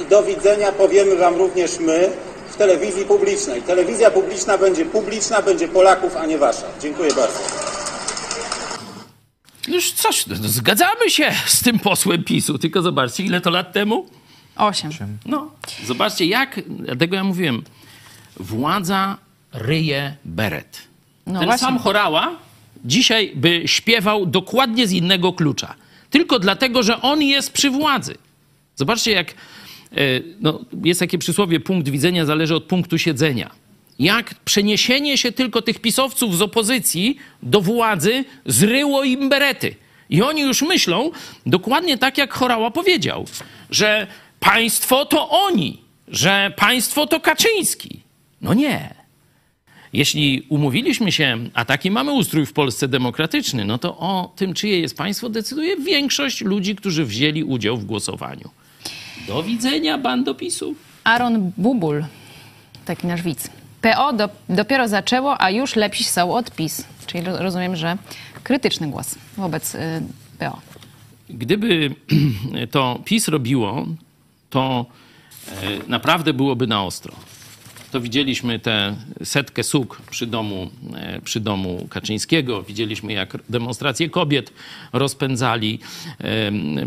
i 0.01 0.05
do 0.05 0.23
widzenia 0.23 0.71
powiemy 0.71 1.15
Wam 1.15 1.35
również 1.35 1.79
my 1.79 2.09
w 2.49 2.55
telewizji 2.55 3.05
publicznej. 3.05 3.61
Telewizja 3.61 4.11
publiczna 4.11 4.57
będzie 4.57 4.85
publiczna, 4.85 5.41
będzie 5.41 5.67
Polaków, 5.67 6.17
a 6.17 6.25
nie 6.25 6.37
Wasza. 6.37 6.67
Dziękuję 6.79 7.09
bardzo. 7.09 7.86
Już 9.67 9.91
coś, 9.91 10.27
no, 10.27 10.35
zgadzamy 10.35 11.09
się 11.09 11.31
z 11.45 11.63
tym 11.63 11.79
posłem 11.79 12.23
PiSu, 12.23 12.57
tylko 12.57 12.81
zobaczcie, 12.81 13.23
ile 13.23 13.41
to 13.41 13.49
lat 13.49 13.73
temu? 13.73 14.09
Osiem. 14.55 14.91
No, 15.25 15.51
zobaczcie, 15.85 16.25
jak, 16.25 16.61
dlatego 16.69 17.15
ja 17.15 17.23
mówiłem, 17.23 17.63
władza 18.37 19.17
ryje 19.53 20.15
beret. 20.25 20.87
No 21.27 21.39
Ten 21.39 21.47
właśnie. 21.47 21.67
sam 21.67 21.79
Chorała 21.79 22.35
dzisiaj 22.85 23.31
by 23.35 23.63
śpiewał 23.65 24.25
dokładnie 24.25 24.87
z 24.87 24.91
innego 24.91 25.33
klucza. 25.33 25.75
Tylko 26.09 26.39
dlatego, 26.39 26.83
że 26.83 27.01
on 27.01 27.21
jest 27.21 27.51
przy 27.51 27.69
władzy. 27.69 28.15
Zobaczcie, 28.75 29.11
jak 29.11 29.31
e, 29.31 29.35
no, 30.39 30.59
jest 30.83 30.99
takie 30.99 31.17
przysłowie, 31.17 31.59
punkt 31.59 31.89
widzenia 31.89 32.25
zależy 32.25 32.55
od 32.55 32.63
punktu 32.63 32.97
siedzenia. 32.97 33.51
Jak 33.99 34.33
przeniesienie 34.33 35.17
się 35.17 35.31
tylko 35.31 35.61
tych 35.61 35.79
pisowców 35.79 36.37
z 36.37 36.41
opozycji 36.41 37.17
do 37.43 37.61
władzy 37.61 38.25
zryło 38.45 39.03
im 39.03 39.29
berety. 39.29 39.75
I 40.09 40.21
oni 40.21 40.41
już 40.41 40.61
myślą 40.61 41.11
dokładnie 41.45 41.97
tak, 41.97 42.17
jak 42.17 42.33
Chorała 42.33 42.71
powiedział, 42.71 43.25
że 43.69 44.07
państwo 44.39 45.05
to 45.05 45.29
oni, 45.29 45.81
że 46.07 46.53
państwo 46.57 47.07
to 47.07 47.19
Kaczyński. 47.19 47.99
No 48.41 48.53
nie. 48.53 48.93
Jeśli 49.93 50.45
umówiliśmy 50.49 51.11
się, 51.11 51.37
a 51.53 51.65
taki 51.65 51.91
mamy 51.91 52.11
ustrój 52.11 52.45
w 52.45 52.53
Polsce 52.53 52.87
demokratyczny, 52.87 53.65
no 53.65 53.77
to 53.77 53.97
o 53.97 54.33
tym, 54.35 54.53
czyje 54.53 54.79
jest 54.79 54.97
państwo, 54.97 55.29
decyduje 55.29 55.77
większość 55.77 56.41
ludzi, 56.41 56.75
którzy 56.75 57.05
wzięli 57.05 57.43
udział 57.43 57.77
w 57.77 57.85
głosowaniu. 57.85 58.49
Do 59.27 59.43
widzenia, 59.43 59.97
bando 59.97 60.35
PiSu. 60.35 60.75
Aaron 61.03 61.51
Bubul, 61.57 62.03
taki 62.85 63.07
nasz 63.07 63.21
widz. 63.21 63.56
PO 63.81 64.13
do, 64.13 64.29
dopiero 64.49 64.87
zaczęło, 64.87 65.41
a 65.41 65.49
już 65.49 65.75
lepsi 65.75 66.03
są 66.03 66.33
od 66.33 66.51
PiS. 66.51 66.83
Czyli 67.07 67.23
ro- 67.25 67.37
rozumiem, 67.37 67.75
że 67.75 67.97
krytyczny 68.43 68.87
głos 68.87 69.15
wobec 69.37 69.75
y, 69.75 69.79
PO. 70.39 70.59
Gdyby 71.29 71.95
to 72.71 72.99
PiS 73.05 73.27
robiło, 73.27 73.85
to 74.49 74.85
e, 75.51 75.53
naprawdę 75.87 76.33
byłoby 76.33 76.67
na 76.67 76.83
ostro. 76.83 77.13
To 77.91 78.01
widzieliśmy 78.01 78.59
tę 78.59 78.95
setkę 79.23 79.63
suk 79.63 80.01
przy 80.11 80.25
domu, 80.25 80.69
e, 80.95 81.21
przy 81.21 81.39
domu 81.39 81.87
Kaczyńskiego. 81.89 82.63
Widzieliśmy, 82.63 83.13
jak 83.13 83.37
demonstracje 83.49 84.09
kobiet 84.09 84.53
rozpędzali 84.93 85.79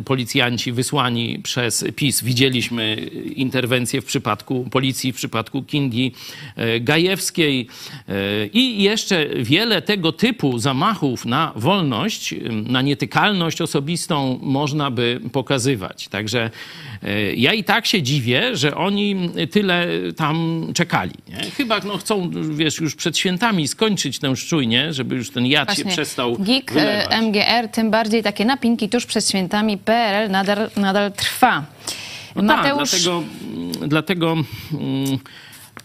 policjanci 0.05 0.73
wysłani 0.73 1.39
przez 1.43 1.85
PiS. 1.97 2.23
Widzieliśmy 2.23 2.97
interwencję 3.37 4.01
w 4.01 4.05
przypadku 4.05 4.69
policji, 4.71 5.13
w 5.13 5.17
przypadku 5.17 5.63
Kingi 5.63 6.13
e, 6.57 6.81
Gajewskiej 6.81 7.67
e, 8.09 8.47
i 8.47 8.83
jeszcze 8.83 9.27
wiele 9.27 9.83
tego 9.83 10.13
typu 10.13 10.59
zamachów 10.59 11.25
na 11.25 11.53
wolność, 11.57 12.35
na 12.51 12.83
nietykalność 12.83 13.61
osobistą 13.61 14.39
można 14.43 14.91
by 14.91 15.21
pokazywać. 15.33 16.09
Także 16.09 16.51
ja 17.37 17.53
i 17.53 17.65
tak 17.65 17.87
się 17.87 18.03
dziwię, 18.03 18.57
że 18.57 18.77
oni 18.77 19.31
tyle 19.51 19.89
tam 20.17 20.67
Nie? 21.07 21.51
Chyba 21.51 21.81
no, 21.85 21.99
chcą, 21.99 22.31
wiesz, 22.51 22.81
już 22.81 22.95
przed 22.95 23.19
świętami 23.19 23.69
skończyć 23.69 24.19
tę 24.19 24.37
szczujnię, 24.37 24.93
żeby 24.93 25.15
już 25.15 25.31
ten 25.31 25.47
jad 25.47 25.77
się 25.77 25.85
przestał 25.85 26.37
GIK, 26.37 26.73
wylewać. 26.73 27.07
e, 27.11 27.23
MGR, 27.23 27.69
tym 27.73 27.91
bardziej 27.91 28.23
takie 28.23 28.45
napinki 28.45 28.89
tuż 28.89 29.07
przed 29.07 29.29
świętami 29.29 29.79
PRL 29.79 30.31
nadal, 30.31 30.71
nadal 30.77 31.13
trwa. 31.13 31.65
No 32.37 32.43
Mateusz, 32.43 32.91
tak, 32.91 33.01
dlatego, 33.01 33.23
mm, 33.55 33.89
dlatego 33.89 34.33
mm, 34.73 35.19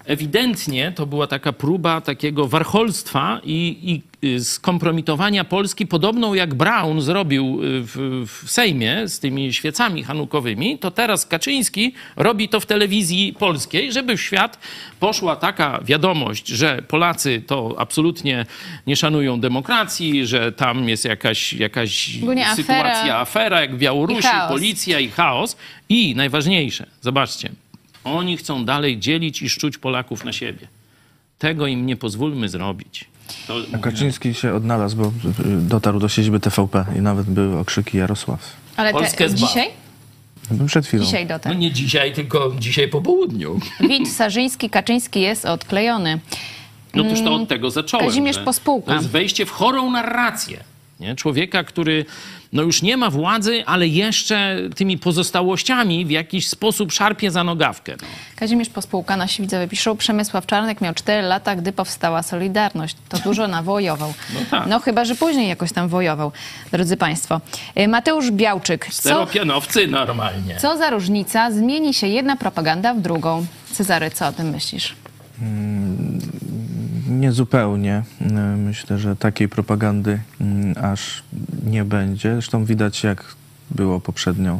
ewidentnie 0.06 0.92
to 0.96 1.06
była 1.06 1.28
taka 1.28 1.54
próba 1.54 2.02
takiego 2.02 2.48
warcholstwa 2.48 3.42
i, 3.44 3.78
i 4.22 4.28
y, 4.36 4.44
skompromitowania 4.44 5.44
Polski, 5.44 5.88
podobną 5.88 6.34
jak 6.34 6.54
Brown 6.54 7.02
zrobił 7.02 7.64
y, 7.64 7.82
w, 7.82 8.26
w 8.28 8.52
Sejmie 8.52 9.08
z 9.08 9.20
tymi 9.20 9.54
świecami 9.54 10.04
hanukowymi, 10.04 10.80
to 10.80 10.92
teraz 10.92 11.26
Kaczyński 11.26 11.94
robi 12.16 12.50
to 12.50 12.60
w 12.60 12.66
telewizji 12.66 13.34
polskiej, 13.40 13.92
żeby 13.92 14.18
w 14.18 14.22
świat 14.22 14.60
poszła 15.00 15.36
taka 15.36 15.80
wiadomość, 15.86 16.48
że 16.48 16.82
Polacy 16.88 17.44
to 17.48 17.76
absolutnie 17.78 18.46
nie 18.88 18.96
szanują 18.96 19.40
demokracji, 19.40 20.28
że 20.28 20.52
tam 20.52 20.90
jest 20.90 21.06
jakaś, 21.06 21.54
jakaś 21.54 22.18
Ogólnie 22.18 22.48
afera 22.48 22.56
sytuacja, 22.56 23.18
afera 23.18 23.62
jak 23.62 23.72
w 23.72 23.76
i 23.76 23.80
Białorusi, 23.80 24.28
chaos. 24.28 24.52
policja 24.52 25.00
i 25.00 25.10
chaos. 25.10 25.58
I 25.90 26.16
najważniejsze, 26.16 26.86
zobaczcie, 27.02 27.50
oni 28.06 28.38
chcą 28.38 28.66
dalej 28.66 29.00
dzielić 29.00 29.42
i 29.42 29.50
szczuć 29.50 29.78
Polaków 29.78 30.26
na 30.26 30.34
siebie. 30.34 30.68
Tego 31.40 31.68
im 31.68 31.86
nie 31.86 31.96
pozwólmy 31.96 32.50
zrobić. 32.50 33.06
To 33.48 33.56
A 33.74 33.78
Kaczyński 33.78 34.34
się 34.34 34.54
odnalazł, 34.54 34.98
bo 34.98 35.06
y, 35.06 35.12
dotarł 35.62 36.00
do 36.00 36.10
siedziby 36.10 36.40
TVP 36.40 36.86
i 36.98 37.02
nawet 37.02 37.26
były 37.28 37.58
okrzyki 37.60 37.98
Jarosław. 37.98 38.40
ale 38.76 38.92
Polskę 38.92 39.30
te, 39.30 39.36
dzisiaj? 39.36 39.68
Przed 40.68 40.88
chwilą. 40.88 41.04
Dzisiaj 41.06 41.24
No 41.24 41.28
dotarł. 41.30 41.58
nie 41.58 41.72
dzisiaj, 41.72 42.14
tylko 42.14 42.54
dzisiaj 42.60 42.88
po 42.88 43.02
południu. 43.02 43.60
Wit 43.80 44.10
Sarzyński, 44.14 44.70
Kaczyński 44.70 45.22
jest 45.22 45.46
odklejony. 45.46 46.20
No 46.94 47.04
toż 47.04 47.20
to 47.20 47.28
Mm, 47.28 47.42
od 47.42 47.50
tego 47.50 47.72
zacząłem. 47.72 48.06
Kazimierz 48.06 48.38
Pospółka. 48.38 48.88
To 48.88 48.94
jest 48.94 49.10
wejście 49.10 49.46
w 49.46 49.52
chorą 49.52 49.92
narrację. 49.92 50.64
Nie? 51.00 51.16
Człowieka, 51.16 51.64
który 51.64 52.06
no 52.56 52.62
już 52.64 52.82
nie 52.82 52.98
ma 52.98 53.10
władzy, 53.10 53.64
ale 53.66 53.88
jeszcze 53.88 54.58
tymi 54.76 54.98
pozostałościami 54.98 56.06
w 56.06 56.10
jakiś 56.10 56.48
sposób 56.48 56.92
szarpie 56.92 57.32
za 57.32 57.44
nogawkę. 57.44 57.96
No. 58.02 58.08
Kazimierz 58.36 58.70
Pospółka, 58.70 59.18
nasi 59.18 59.42
widzowie 59.42 59.68
piszą, 59.68 59.98
Przemysław 59.98 60.46
Czarnek 60.46 60.82
miał 60.82 60.94
4 60.94 61.22
lata, 61.28 61.56
gdy 61.56 61.72
powstała 61.72 62.24
Solidarność. 62.24 62.96
To 63.10 63.18
dużo 63.18 63.48
nawojował. 63.48 64.14
No 64.34 64.40
tak. 64.52 64.68
No 64.68 64.80
chyba, 64.80 65.06
że 65.06 65.16
później 65.16 65.48
jakoś 65.50 65.72
tam 65.74 65.88
wojował, 65.90 66.32
drodzy 66.72 66.98
Państwo. 66.98 67.42
Y, 67.80 67.88
Mateusz 67.88 68.32
Białczyk. 68.32 68.86
Co, 68.86 68.92
Steropianowcy 68.92 69.88
normalnie. 69.88 70.56
co 70.62 70.78
za 70.78 70.90
różnica? 70.90 71.52
Zmieni 71.52 71.94
się 71.94 72.08
jedna 72.08 72.36
propaganda 72.36 72.94
w 72.94 73.02
drugą. 73.02 73.46
Cezary, 73.72 74.12
co 74.12 74.28
o 74.28 74.32
tym 74.32 74.50
myślisz? 74.50 74.96
Niezupełnie. 77.10 78.04
Y, 78.22 78.58
Myślę, 78.58 78.98
że 79.00 79.16
takiej 79.16 79.50
propagandy 79.50 80.20
mm, 80.42 80.76
aż 80.84 81.24
nie 81.66 81.84
będzie. 81.86 82.34
Zresztą 82.34 82.66
widać, 82.66 83.04
jak 83.04 83.24
było 83.72 84.00
poprzednio 84.00 84.60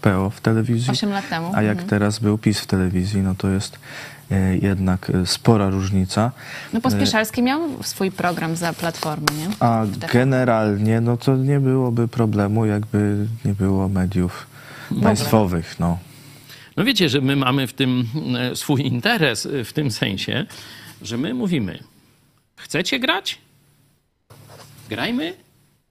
PO 0.00 0.30
w 0.30 0.40
telewizji, 0.40 0.90
Osiem 0.92 1.10
lat 1.10 1.28
temu. 1.28 1.50
a 1.54 1.62
jak 1.62 1.72
Mhm. 1.72 1.88
teraz 1.88 2.18
był 2.18 2.38
PiS 2.38 2.60
w 2.60 2.66
telewizji, 2.66 3.20
no 3.22 3.34
to 3.34 3.48
jest 3.48 3.78
y, 4.32 4.58
jednak 4.62 5.10
y, 5.10 5.26
spora 5.26 5.70
różnica. 5.70 6.32
No 6.72 6.80
Pospieszalski 6.80 7.42
miał 7.42 7.60
swój 7.82 8.10
program 8.10 8.56
za 8.56 8.72
Platformy, 8.72 9.26
nie? 9.38 9.48
A 9.60 9.84
generalnie, 10.12 11.00
no 11.00 11.16
to 11.16 11.36
nie 11.36 11.60
byłoby 11.60 12.08
problemu, 12.08 12.66
jakby 12.66 13.26
nie 13.44 13.54
było 13.54 13.88
mediów 13.88 14.46
państwowych, 15.02 15.76
no. 15.80 15.98
No 16.76 16.84
wiecie, 16.84 17.08
że 17.08 17.20
my 17.20 17.36
mamy 17.36 17.66
w 17.66 17.72
tym 17.72 18.04
e, 18.38 18.56
swój 18.56 18.80
interes 18.86 19.46
e, 19.46 19.64
w 19.64 19.72
tym 19.72 19.90
sensie, 19.90 20.46
że 21.02 21.16
my 21.18 21.34
mówimy, 21.34 21.78
chcecie 22.56 22.98
grać? 22.98 23.38
Grajmy 24.88 25.34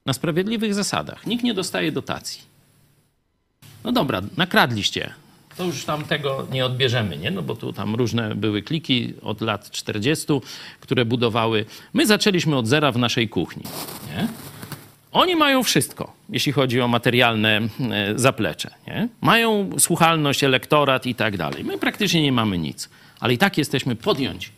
na 0.06 0.12
sprawiedliwych 0.12 0.74
zasadach. 0.74 1.26
Nikt 1.26 1.44
nie 1.44 1.54
dostaje 1.54 1.92
dotacji. 1.92 2.40
No 3.84 3.92
dobra, 3.92 4.22
nakradliście. 4.36 5.14
To 5.56 5.64
już 5.64 5.84
tam 5.84 6.04
tego 6.04 6.46
nie 6.52 6.66
odbierzemy, 6.66 7.18
nie? 7.18 7.30
No 7.30 7.42
bo 7.42 7.56
tu 7.56 7.72
tam 7.72 7.94
różne 7.94 8.34
były 8.34 8.62
kliki 8.62 9.14
od 9.22 9.40
lat 9.40 9.70
40., 9.70 10.26
które 10.80 11.04
budowały. 11.04 11.64
My 11.92 12.06
zaczęliśmy 12.06 12.56
od 12.56 12.66
zera 12.66 12.92
w 12.92 12.98
naszej 12.98 13.28
kuchni, 13.28 13.62
nie? 14.08 14.28
Oni 15.12 15.36
mają 15.36 15.62
wszystko, 15.62 16.12
jeśli 16.28 16.52
chodzi 16.52 16.80
o 16.80 16.88
materialne 16.88 17.56
e, 17.58 17.68
zaplecze. 18.16 18.70
Nie? 18.86 19.08
Mają 19.20 19.70
słuchalność, 19.78 20.44
elektorat 20.44 21.06
i 21.06 21.14
tak 21.14 21.36
dalej. 21.36 21.64
My 21.64 21.78
praktycznie 21.78 22.22
nie 22.22 22.32
mamy 22.32 22.58
nic, 22.58 22.88
ale 23.20 23.34
i 23.34 23.38
tak 23.38 23.58
jesteśmy 23.58 23.96
podjąć, 23.96 24.52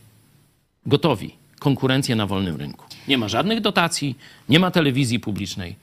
gotowi, 0.89 1.35
konkurencję 1.59 2.15
na 2.15 2.25
wolnym 2.25 2.55
rynku. 2.55 2.85
Nie 3.07 3.17
ma 3.17 3.27
żadnych 3.27 3.61
dotacji, 3.61 4.17
nie 4.49 4.59
ma 4.59 4.71
telewizji 4.71 5.19
publicznej. 5.19 5.75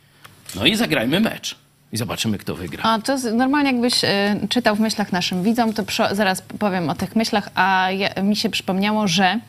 No 0.57 0.67
i 0.67 0.77
zagrajmy 0.77 1.21
mecz 1.21 1.57
i 1.93 1.97
zobaczymy, 1.97 2.39
kto 2.39 2.55
wygra. 2.55 2.83
A 2.85 2.99
to 2.99 3.19
z- 3.19 3.35
normalnie 3.35 3.73
jakbyś 3.73 4.05
y, 4.05 4.09
czytał 4.49 4.77
w 4.77 4.81
myślach 4.81 5.13
naszym 5.13 5.43
widzom, 5.43 5.73
to 5.73 5.85
przy, 5.85 6.03
zaraz 6.13 6.43
powiem 6.43 6.89
o 6.91 6.95
tych 6.95 7.17
myślach, 7.17 7.51
a 7.55 7.91
ja, 7.91 8.23
mi 8.23 8.37
się 8.37 8.51
przypomniało, 8.51 9.09
że 9.09 9.41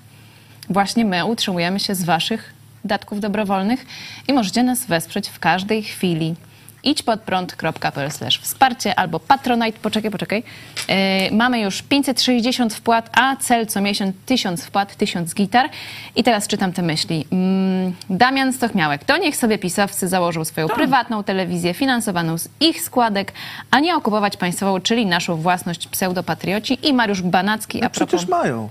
właśnie 0.70 1.06
my 1.06 1.26
utrzymujemy 1.26 1.80
się 1.80 1.96
z 1.96 2.04
waszych 2.04 2.54
datków 2.86 3.20
dobrowolnych 3.20 3.86
i 4.28 4.34
możecie 4.34 4.64
nas 4.64 4.86
wesprzeć 4.86 5.30
w 5.30 5.40
każdej 5.40 5.84
chwili. 5.84 6.36
Idź 6.84 7.04
pod 7.04 7.20
prąd.pl 7.22 8.10
wsparcie 8.42 9.00
albo 9.00 9.20
patronite. 9.20 9.80
Poczekaj, 9.82 10.12
poczekaj. 10.12 10.44
Yy, 10.90 10.96
mamy 11.38 11.60
już 11.60 11.82
560 11.82 12.74
wpłat, 12.74 13.10
a 13.14 13.36
cel 13.36 13.68
co 13.68 13.82
miesiąc 13.82 14.16
1000 14.26 14.66
wpłat, 14.66 14.96
1000 14.96 15.34
gitar. 15.34 15.70
I 16.16 16.24
teraz 16.24 16.48
czytam 16.48 16.74
te 16.74 16.82
myśli. 16.82 17.26
Mm, 17.32 17.94
Damian 18.10 18.54
Stochmiałek. 18.54 19.04
To 19.04 19.18
niech 19.18 19.36
sobie 19.36 19.58
pisowcy 19.58 20.08
założą 20.08 20.46
swoją 20.46 20.68
prywatną 20.68 21.24
telewizję 21.24 21.74
finansowaną 21.74 22.38
z 22.38 22.50
ich 22.60 22.82
składek, 22.82 23.34
a 23.72 23.80
nie 23.80 23.96
okupować 23.96 24.38
państwową, 24.38 24.80
czyli 24.80 25.06
naszą 25.06 25.36
własność 25.36 25.88
pseudopatrioci. 25.88 26.88
I 26.88 26.94
Mariusz 26.94 27.22
Banacki 27.22 27.82
a 27.82 27.84
No 27.84 27.90
propos... 27.90 28.08
przecież 28.08 28.30
mają. 28.30 28.70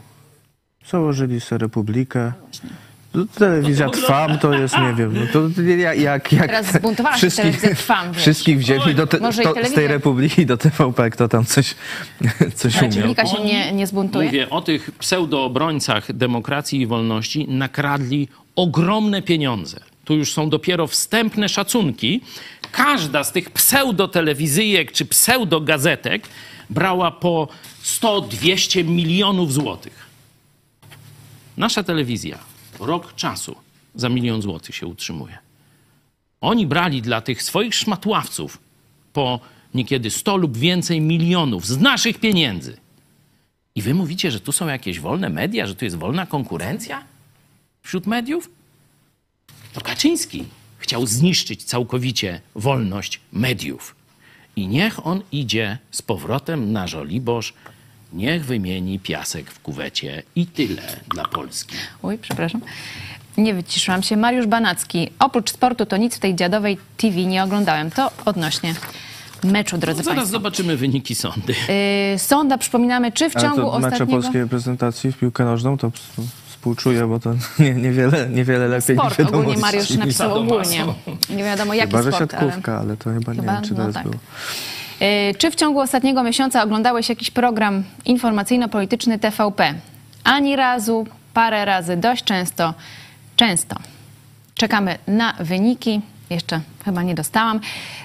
Założyli 0.90 1.40
sobie 1.40 1.58
republikę. 1.58 2.32
No, 2.64 2.70
Telewizja 3.38 3.90
Trwam 3.90 4.38
to 4.38 4.52
jest, 4.54 4.74
nie 4.78 4.94
wiem, 4.94 5.14
no 5.14 5.26
to 5.32 5.62
jak... 5.62 5.98
jak, 6.00 6.32
jak 6.32 6.46
Teraz 6.46 6.66
zbuntowała 6.72 7.18
się 7.18 7.30
telewizja 7.30 7.68
Trwam, 7.74 8.12
wiesz. 8.12 8.22
Wszystkich 8.22 8.58
wzięli 8.58 8.94
do 8.94 9.06
te, 9.06 9.18
Może 9.18 9.42
i 9.42 9.44
to, 9.44 9.52
z 9.52 9.56
telewizja- 9.56 9.74
tej 9.74 9.86
republiki 9.86 10.46
do 10.46 10.56
TVP, 10.56 11.10
kto 11.10 11.28
tam 11.28 11.44
coś, 11.44 11.74
coś 12.54 12.76
Ale 12.76 12.82
umiał. 12.88 12.92
Dziennika 13.02 13.26
się 13.26 13.44
nie, 13.44 13.72
nie 13.72 13.86
zbuntuje? 13.86 14.26
Mówię 14.26 14.50
o 14.50 14.62
tych 14.62 14.90
pseudoobrońcach 14.90 16.12
demokracji 16.12 16.80
i 16.80 16.86
wolności, 16.86 17.46
nakradli 17.48 18.28
ogromne 18.56 19.22
pieniądze. 19.22 19.80
Tu 20.04 20.14
już 20.14 20.32
są 20.32 20.50
dopiero 20.50 20.86
wstępne 20.86 21.48
szacunki. 21.48 22.20
Każda 22.72 23.24
z 23.24 23.32
tych 23.32 23.50
pseudotelewizyjek 23.50 24.92
czy 24.92 25.04
pseudogazetek 25.06 26.22
brała 26.70 27.10
po 27.10 27.48
100-200 27.84 28.84
milionów 28.84 29.52
złotych. 29.52 30.06
Nasza 31.56 31.82
telewizja 31.82 32.38
rok 32.80 33.14
czasu 33.14 33.56
za 33.94 34.08
milion 34.08 34.42
złotych 34.42 34.76
się 34.76 34.86
utrzymuje. 34.86 35.38
Oni 36.40 36.66
brali 36.66 37.02
dla 37.02 37.20
tych 37.20 37.42
swoich 37.42 37.74
szmatławców 37.74 38.58
po 39.12 39.40
niekiedy 39.74 40.10
100 40.10 40.36
lub 40.36 40.56
więcej 40.56 41.00
milionów 41.00 41.66
z 41.66 41.78
naszych 41.78 42.20
pieniędzy. 42.20 42.76
I 43.74 43.82
wy 43.82 43.94
mówicie, 43.94 44.30
że 44.30 44.40
tu 44.40 44.52
są 44.52 44.68
jakieś 44.68 45.00
wolne 45.00 45.28
media, 45.28 45.66
że 45.66 45.74
tu 45.74 45.84
jest 45.84 45.96
wolna 45.96 46.26
konkurencja 46.26 47.04
wśród 47.82 48.06
mediów? 48.06 48.50
To 49.72 49.80
Kaczyński 49.80 50.44
chciał 50.78 51.06
zniszczyć 51.06 51.64
całkowicie 51.64 52.40
wolność 52.54 53.20
mediów. 53.32 53.94
I 54.56 54.68
niech 54.68 55.06
on 55.06 55.22
idzie 55.32 55.78
z 55.90 56.02
powrotem 56.02 56.72
na 56.72 56.86
Żoliborz, 56.86 57.54
niech 58.12 58.44
wymieni 58.44 58.98
piasek 58.98 59.50
w 59.50 59.60
kuwecie 59.60 60.22
i 60.36 60.46
tyle 60.46 60.82
dla 61.14 61.24
Polski. 61.24 61.76
Oj, 62.02 62.18
przepraszam. 62.18 62.60
Nie 63.36 63.54
wyciszyłam 63.54 64.02
się. 64.02 64.16
Mariusz 64.16 64.46
Banacki. 64.46 65.10
Oprócz 65.18 65.50
sportu 65.50 65.86
to 65.86 65.96
nic 65.96 66.16
w 66.16 66.18
tej 66.18 66.34
dziadowej 66.34 66.78
TV 66.96 67.16
nie 67.16 67.44
oglądałem. 67.44 67.90
To 67.90 68.10
odnośnie 68.24 68.74
meczu, 69.44 69.78
drodzy 69.78 69.98
No, 69.98 70.04
zaraz 70.04 70.16
Państwo. 70.18 70.32
zobaczymy 70.38 70.76
wyniki 70.76 71.14
sądy. 71.14 71.54
Yy, 72.12 72.18
sonda, 72.18 72.58
przypominamy, 72.58 73.12
czy 73.12 73.30
w 73.30 73.36
Ale 73.36 73.44
ciągu 73.46 73.56
to 73.70 73.78
mecze 73.78 73.86
ostatniego... 73.86 74.12
polskiej 74.22 74.42
reprezentacji 74.42 75.12
w 75.12 75.18
piłkę 75.18 75.44
nożną 75.44 75.78
to 75.78 75.90
współczuję, 76.48 77.06
bo 77.06 77.20
to 77.20 77.34
nie, 77.58 77.74
niewiele, 77.74 78.28
niewiele 78.28 78.68
lepiej 78.68 78.96
Sport 78.96 79.18
niż 79.18 79.28
ogólnie. 79.28 79.56
Mariusz 79.56 79.90
napisał 79.90 80.34
ogólnie. 80.34 80.84
Nie 81.30 81.44
wiadomo 81.44 81.74
jaki 81.74 81.96
Chyba, 81.96 82.02
sport, 82.12 82.34
ale... 82.34 82.42
siatkówka, 82.42 82.78
ale... 82.78 82.96
to 82.96 83.10
chyba, 83.10 83.32
Chyba, 83.32 83.52
nie 83.52 83.52
wiem, 83.52 83.62
czy 83.64 83.70
no 83.70 83.76
teraz 83.76 83.94
tak. 83.94 84.02
było. 84.02 84.16
Yy, 85.00 85.34
Czy 85.38 85.50
w 85.50 85.54
ciągu 85.54 85.80
ostatniego 85.80 86.22
miesiąca 86.22 86.62
oglądałeś 86.62 87.08
jakiś 87.08 87.30
program 87.30 87.84
informacyjno-polityczny 88.04 89.18
TVP? 89.18 89.74
Ani 90.24 90.56
razu, 90.56 91.06
parę 91.34 91.64
razy, 91.64 91.96
dość 91.96 92.24
często, 92.24 92.74
często. 93.36 93.76
Czekamy 94.54 94.98
na 95.06 95.32
wyniki. 95.40 96.00
Jeszcze 96.30 96.60
chyba 96.84 97.02
nie 97.02 97.14
dostałam. 97.14 97.60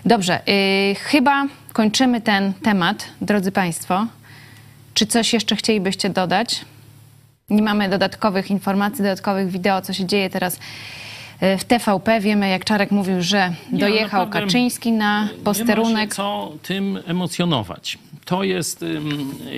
Dobrze, 0.06 0.40
yy, 0.48 0.96
chyba 0.96 1.46
kończymy 1.74 2.22
ten 2.22 2.54
temat, 2.54 3.08
drodzy 3.22 3.52
Państwo. 3.52 4.08
Czy 4.94 5.06
coś 5.06 5.34
jeszcze 5.34 5.56
chcielibyście 5.56 6.10
dodać? 6.10 6.66
Nie 7.50 7.62
mamy 7.62 7.90
dodatkowych 7.90 8.52
informacji, 8.52 8.98
dodatkowych 8.98 9.50
wideo, 9.50 9.82
co 9.82 9.94
się 9.94 10.06
dzieje 10.06 10.30
teraz 10.30 10.60
w 11.42 11.64
TVP. 11.64 12.20
Wiemy, 12.20 12.50
jak 12.50 12.66
Czarek 12.66 12.92
mówił, 12.92 13.22
że 13.22 13.54
Nie, 13.72 13.80
dojechał 13.80 14.20
naprawdę 14.26 14.40
Kaczyński 14.48 14.92
na 14.92 15.22
Nie 15.22 15.28
ma 15.32 15.34
się 15.38 15.44
posterunek. 15.44 16.16
co 16.16 16.52
tym 16.64 17.00
emocjonować. 17.08 17.98
To 18.26 18.44
jest 18.44 18.86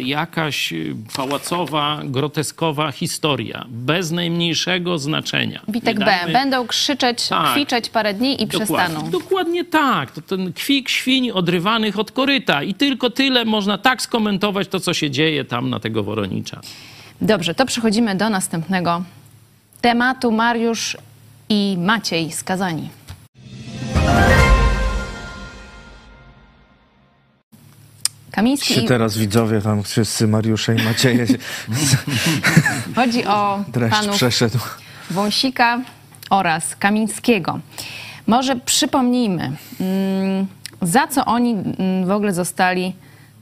jakaś 0.04 0.74
y, 0.74 0.96
pałacowa, 1.16 2.00
groteskowa 2.04 2.92
historia, 2.92 3.66
bez 3.70 4.12
najmniejszego 4.12 4.98
znaczenia. 5.00 5.62
Witek 5.68 6.00
Nie 6.00 6.06
B. 6.06 6.18
Będą 6.34 6.68
krzyczeć, 6.68 7.28
Tak. 7.28 7.52
kwiczeć 7.52 7.90
parę 7.90 8.14
dni 8.14 8.42
i 8.44 8.48
Dokładnie, 8.48 8.66
przestaną. 8.78 9.10
dokładnie 9.10 9.66
tak. 9.66 10.12
To 10.12 10.22
ten 10.22 10.54
kwik 10.54 10.90
świń 10.90 11.32
odrywanych 11.32 12.00
od 12.00 12.12
koryta. 12.12 12.64
I 12.64 12.74
tylko 12.74 13.10
tyle 13.10 13.46
można 13.46 13.78
tak 13.78 14.02
skomentować 14.02 14.68
to, 14.68 14.80
co 14.80 14.94
się 14.94 15.12
dzieje 15.12 15.46
tam 15.46 15.70
na 15.70 15.80
tego 15.80 16.04
Woronicza. 16.04 16.62
Dobrze, 17.22 17.56
to 17.56 17.66
przechodzimy 17.66 18.16
do 18.16 18.30
następnego 18.30 19.04
tematu. 19.82 20.32
Mariusz 20.32 20.98
i 21.54 21.78
Maciej 21.78 22.32
skazani. 22.32 22.90
Kamiński. 28.32 28.74
Się 28.74 28.82
teraz 28.82 29.18
widzowie 29.18 29.62
tam 29.62 29.84
wszyscy 29.84 30.28
Mariusze 30.28 30.76
i 30.76 30.84
Macieje 30.84 31.26
Chodzi 32.96 33.26
o 33.26 33.64
dreszcz 33.68 33.96
panów 33.96 34.16
przeszedł. 34.16 34.58
Wąsika 35.12 35.82
oraz 36.30 36.76
Kamińskiego. 36.76 37.60
Może 38.28 38.56
przypomnijmy, 38.56 39.52
mm, 39.80 40.48
za 40.82 41.08
co 41.08 41.26
oni 41.26 41.52
mm, 41.52 42.06
w 42.06 42.12
ogóle 42.12 42.34
zostali 42.34 42.94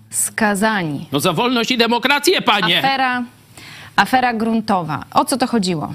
skazani. 0.09 1.07
No 1.12 1.20
za 1.20 1.34
wolność 1.34 1.72
i 1.72 1.78
demokrację, 1.78 2.41
panie! 2.41 2.80
Afera, 2.80 3.24
afera 3.95 4.34
gruntowa. 4.34 5.03
O 5.14 5.26
co 5.26 5.38
to 5.38 5.47
chodziło? 5.47 5.93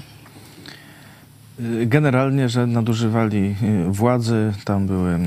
Generalnie, 1.85 2.49
że 2.49 2.67
nadużywali 2.67 3.55
y, 3.87 3.91
władzy, 3.91 4.53
tam 4.65 4.87
były 4.87 5.15
y, 5.15 5.19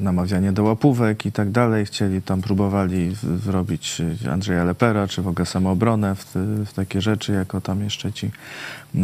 namawianie 0.00 0.52
do 0.52 0.62
łapówek 0.62 1.26
i 1.26 1.32
tak 1.32 1.50
dalej. 1.50 1.86
Chcieli 1.86 2.22
tam, 2.22 2.42
próbowali 2.42 3.10
wrobić 3.22 4.00
y, 4.24 4.30
Andrzeja 4.30 4.64
Lepera, 4.64 5.06
czy 5.08 5.22
w 5.22 5.28
ogóle 5.28 5.46
samoobronę 5.46 6.14
w, 6.14 6.24
w 6.66 6.72
takie 6.72 7.00
rzeczy, 7.00 7.32
jako 7.32 7.60
tam 7.60 7.82
jeszcze 7.84 8.12
ci 8.12 8.26
y, 8.26 9.00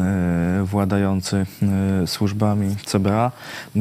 władający 0.64 1.46
y, 2.02 2.06
służbami 2.06 2.76
CBA. 2.86 3.32
Y, 3.76 3.80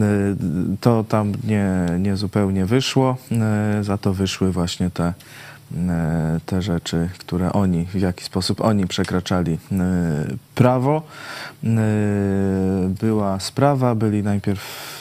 To 0.82 1.04
tam 1.04 1.32
nie, 1.44 1.86
nie 2.00 2.18
zupełnie 2.18 2.66
wyszło, 2.66 3.18
y, 3.80 3.84
za 3.84 3.98
to 3.98 4.14
wyszły 4.14 4.52
właśnie 4.52 4.90
te 4.90 5.14
te 6.46 6.62
rzeczy, 6.62 7.10
które 7.18 7.54
oni, 7.54 7.86
w 7.86 8.00
jaki 8.02 8.24
sposób 8.24 8.62
oni 8.62 8.88
przekraczali 8.88 9.58
e, 9.72 9.78
prawo. 10.56 11.02
E, 11.64 11.68
Była 13.02 13.40
sprawa, 13.40 13.96
byli 13.96 14.24
najpierw 14.24 14.94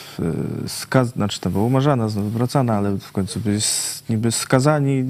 skazani, 0.67 1.13
znaczy 1.15 1.39
to 1.39 1.49
była 1.49 1.63
umarzana, 1.65 2.09
znowu 2.09 2.29
wracana, 2.29 2.73
ale 2.73 2.97
w 2.97 3.11
końcu 3.11 3.39
byli 3.39 3.59
niby 4.09 4.31
skazani 4.31 5.03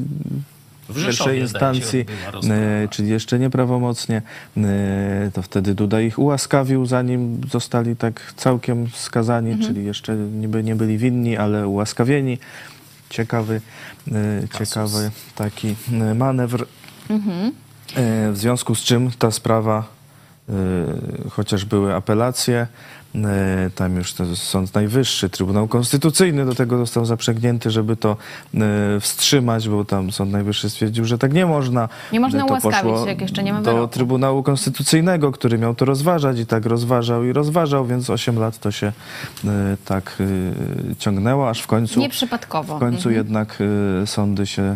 W 0.89 0.95
pierwszej 0.95 1.39
instancji, 1.39 2.05
e, 2.49 2.87
czyli 2.87 3.09
jeszcze 3.09 3.39
nieprawomocnie. 3.39 4.21
E, 4.57 5.31
To 5.33 5.41
wtedy 5.41 5.75
Duda 5.75 6.01
ich 6.01 6.19
ułaskawił, 6.19 6.85
zanim 6.85 7.41
zostali 7.51 7.95
tak 7.95 8.33
całkiem 8.37 8.87
skazani, 8.93 9.51
Mhm. 9.51 9.67
czyli 9.67 9.85
jeszcze 9.85 10.15
niby 10.15 10.63
nie 10.63 10.75
byli 10.75 10.97
winni, 10.97 11.37
ale 11.37 11.67
ułaskawieni. 11.67 12.37
Ciekawy, 13.09 13.55
e, 13.55 13.61
ciekawy 14.57 15.11
taki 15.35 15.75
e, 15.91 16.13
manewr. 16.13 16.67
Mhm. 17.09 17.51
E, 17.95 18.31
W 18.31 18.37
związku 18.37 18.75
z 18.75 18.79
czym 18.79 19.11
ta 19.19 19.31
sprawa, 19.31 19.83
chociaż 21.31 21.65
były 21.65 21.95
apelacje, 21.95 22.67
tam 23.75 23.95
już 23.95 24.13
to 24.13 24.35
Sąd 24.35 24.73
Najwyższy, 24.75 25.29
Trybunał 25.29 25.67
Konstytucyjny 25.67 26.45
do 26.45 26.55
tego 26.55 26.77
został 26.77 27.05
zaprzęgnięty, 27.05 27.71
żeby 27.71 27.95
to 27.95 28.17
e, 28.53 28.59
wstrzymać, 28.99 29.69
bo 29.69 29.85
tam 29.85 30.11
Sąd 30.11 30.31
Najwyższy 30.31 30.69
stwierdził, 30.69 31.05
że 31.05 31.17
tak 31.17 31.33
nie 31.33 31.45
można. 31.45 31.89
Nie 32.11 32.19
można 32.19 32.39
To 32.39 32.45
ułaskawić, 32.45 32.81
poszło 32.91 33.07
jak 33.07 33.21
jeszcze 33.21 33.43
nie 33.43 33.53
ma 33.53 33.61
Do 33.61 33.73
wyroku. 33.73 33.93
Trybunału 33.93 34.43
Konstytucyjnego, 34.43 35.31
który 35.31 35.57
miał 35.57 35.75
to 35.75 35.85
rozważać 35.85 36.39
i 36.39 36.45
tak 36.45 36.65
rozważał 36.65 37.23
i 37.23 37.33
rozważał, 37.33 37.85
więc 37.85 38.09
8 38.09 38.39
lat 38.39 38.59
to 38.59 38.71
się 38.71 38.87
e, 39.45 39.77
tak 39.85 40.17
e, 40.91 40.95
ciągnęło, 40.95 41.49
aż 41.49 41.61
w 41.61 41.67
końcu... 41.67 41.99
Nieprzypadkowo. 41.99 42.75
W 42.77 42.79
końcu 42.79 43.09
Mhm. 43.09 43.15
jednak 43.15 43.57
sądy 44.05 44.47
się 44.47 44.75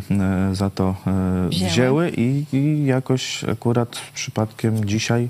za 0.51 0.69
to 0.69 0.95
Wzięły. 1.49 1.69
wzięły, 1.71 2.09
i, 2.09 2.43
i 2.53 2.85
jakoś 2.85 3.43
akurat 3.43 3.97
przypadkiem 4.13 4.85
dzisiaj 4.85 5.29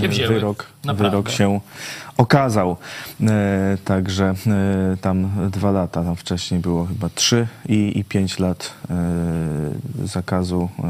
Się 0.00 0.08
wzięły. 0.08 0.34
wyrok, 0.34 0.66
Naprawdę. 0.92 1.10
wyrok 1.10 1.30
się 1.30 1.60
okazał. 2.16 2.76
E, 3.20 3.76
także 3.84 4.34
e, 4.46 4.96
tam 5.00 5.30
dwa 5.50 5.70
lata, 5.70 6.04
tam 6.04 6.16
wcześniej 6.16 6.60
było 6.60 6.84
chyba 6.86 7.08
trzy 7.14 7.46
i, 7.68 7.98
i 7.98 8.04
pięć 8.04 8.38
lat 8.38 8.72
e, 8.90 8.94
zakazu 10.04 10.68
e, 10.78 10.82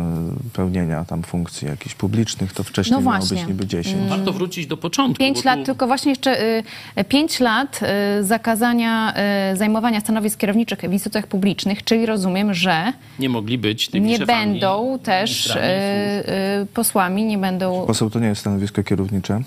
pełnienia 0.52 1.04
tam 1.04 1.22
funkcji 1.22 1.68
jakichś 1.68 1.94
publicznych, 1.94 2.52
to 2.52 2.62
wcześniej 2.64 3.00
No 3.00 3.10
miało 3.10 3.26
być 3.26 3.46
niby 3.46 3.66
dziesięć. 3.66 4.08
Warto 4.08 4.32
wrócić 4.32 4.66
do 4.66 4.76
początku. 4.76 5.18
Pięć 5.18 5.38
tu- 5.42 5.48
lat, 5.48 5.64
tylko 5.64 5.86
właśnie 5.86 6.10
jeszcze 6.12 6.58
y, 6.98 7.04
pięć 7.08 7.40
lat 7.40 7.80
y, 8.20 8.24
zakazania 8.24 9.14
y, 9.52 9.56
zajmowania 9.56 10.00
stanowisk 10.00 10.38
kierowniczych 10.40 10.78
w 10.80 10.92
instytucjach 10.92 11.26
publicznych, 11.26 11.84
czyli 11.84 12.06
rozumiem, 12.06 12.54
że 12.54 12.92
Nie 13.18 13.28
mogli 13.28 13.58
być 13.58 13.88
tymi 13.88 14.08
nie 14.10 14.18
szefami, 14.18 14.50
będą 14.50 14.98
też 15.02 15.46
y, 15.46 15.58
y, 15.58 16.66
posłami, 16.74 17.24
nie 17.24 17.38
będą... 17.38 17.86
Poseł 17.86 18.10
to 18.10 18.18
nie 18.20 18.26
jest 18.26 18.40
stanowisko 18.40 18.82
kierownicze. 18.82 19.40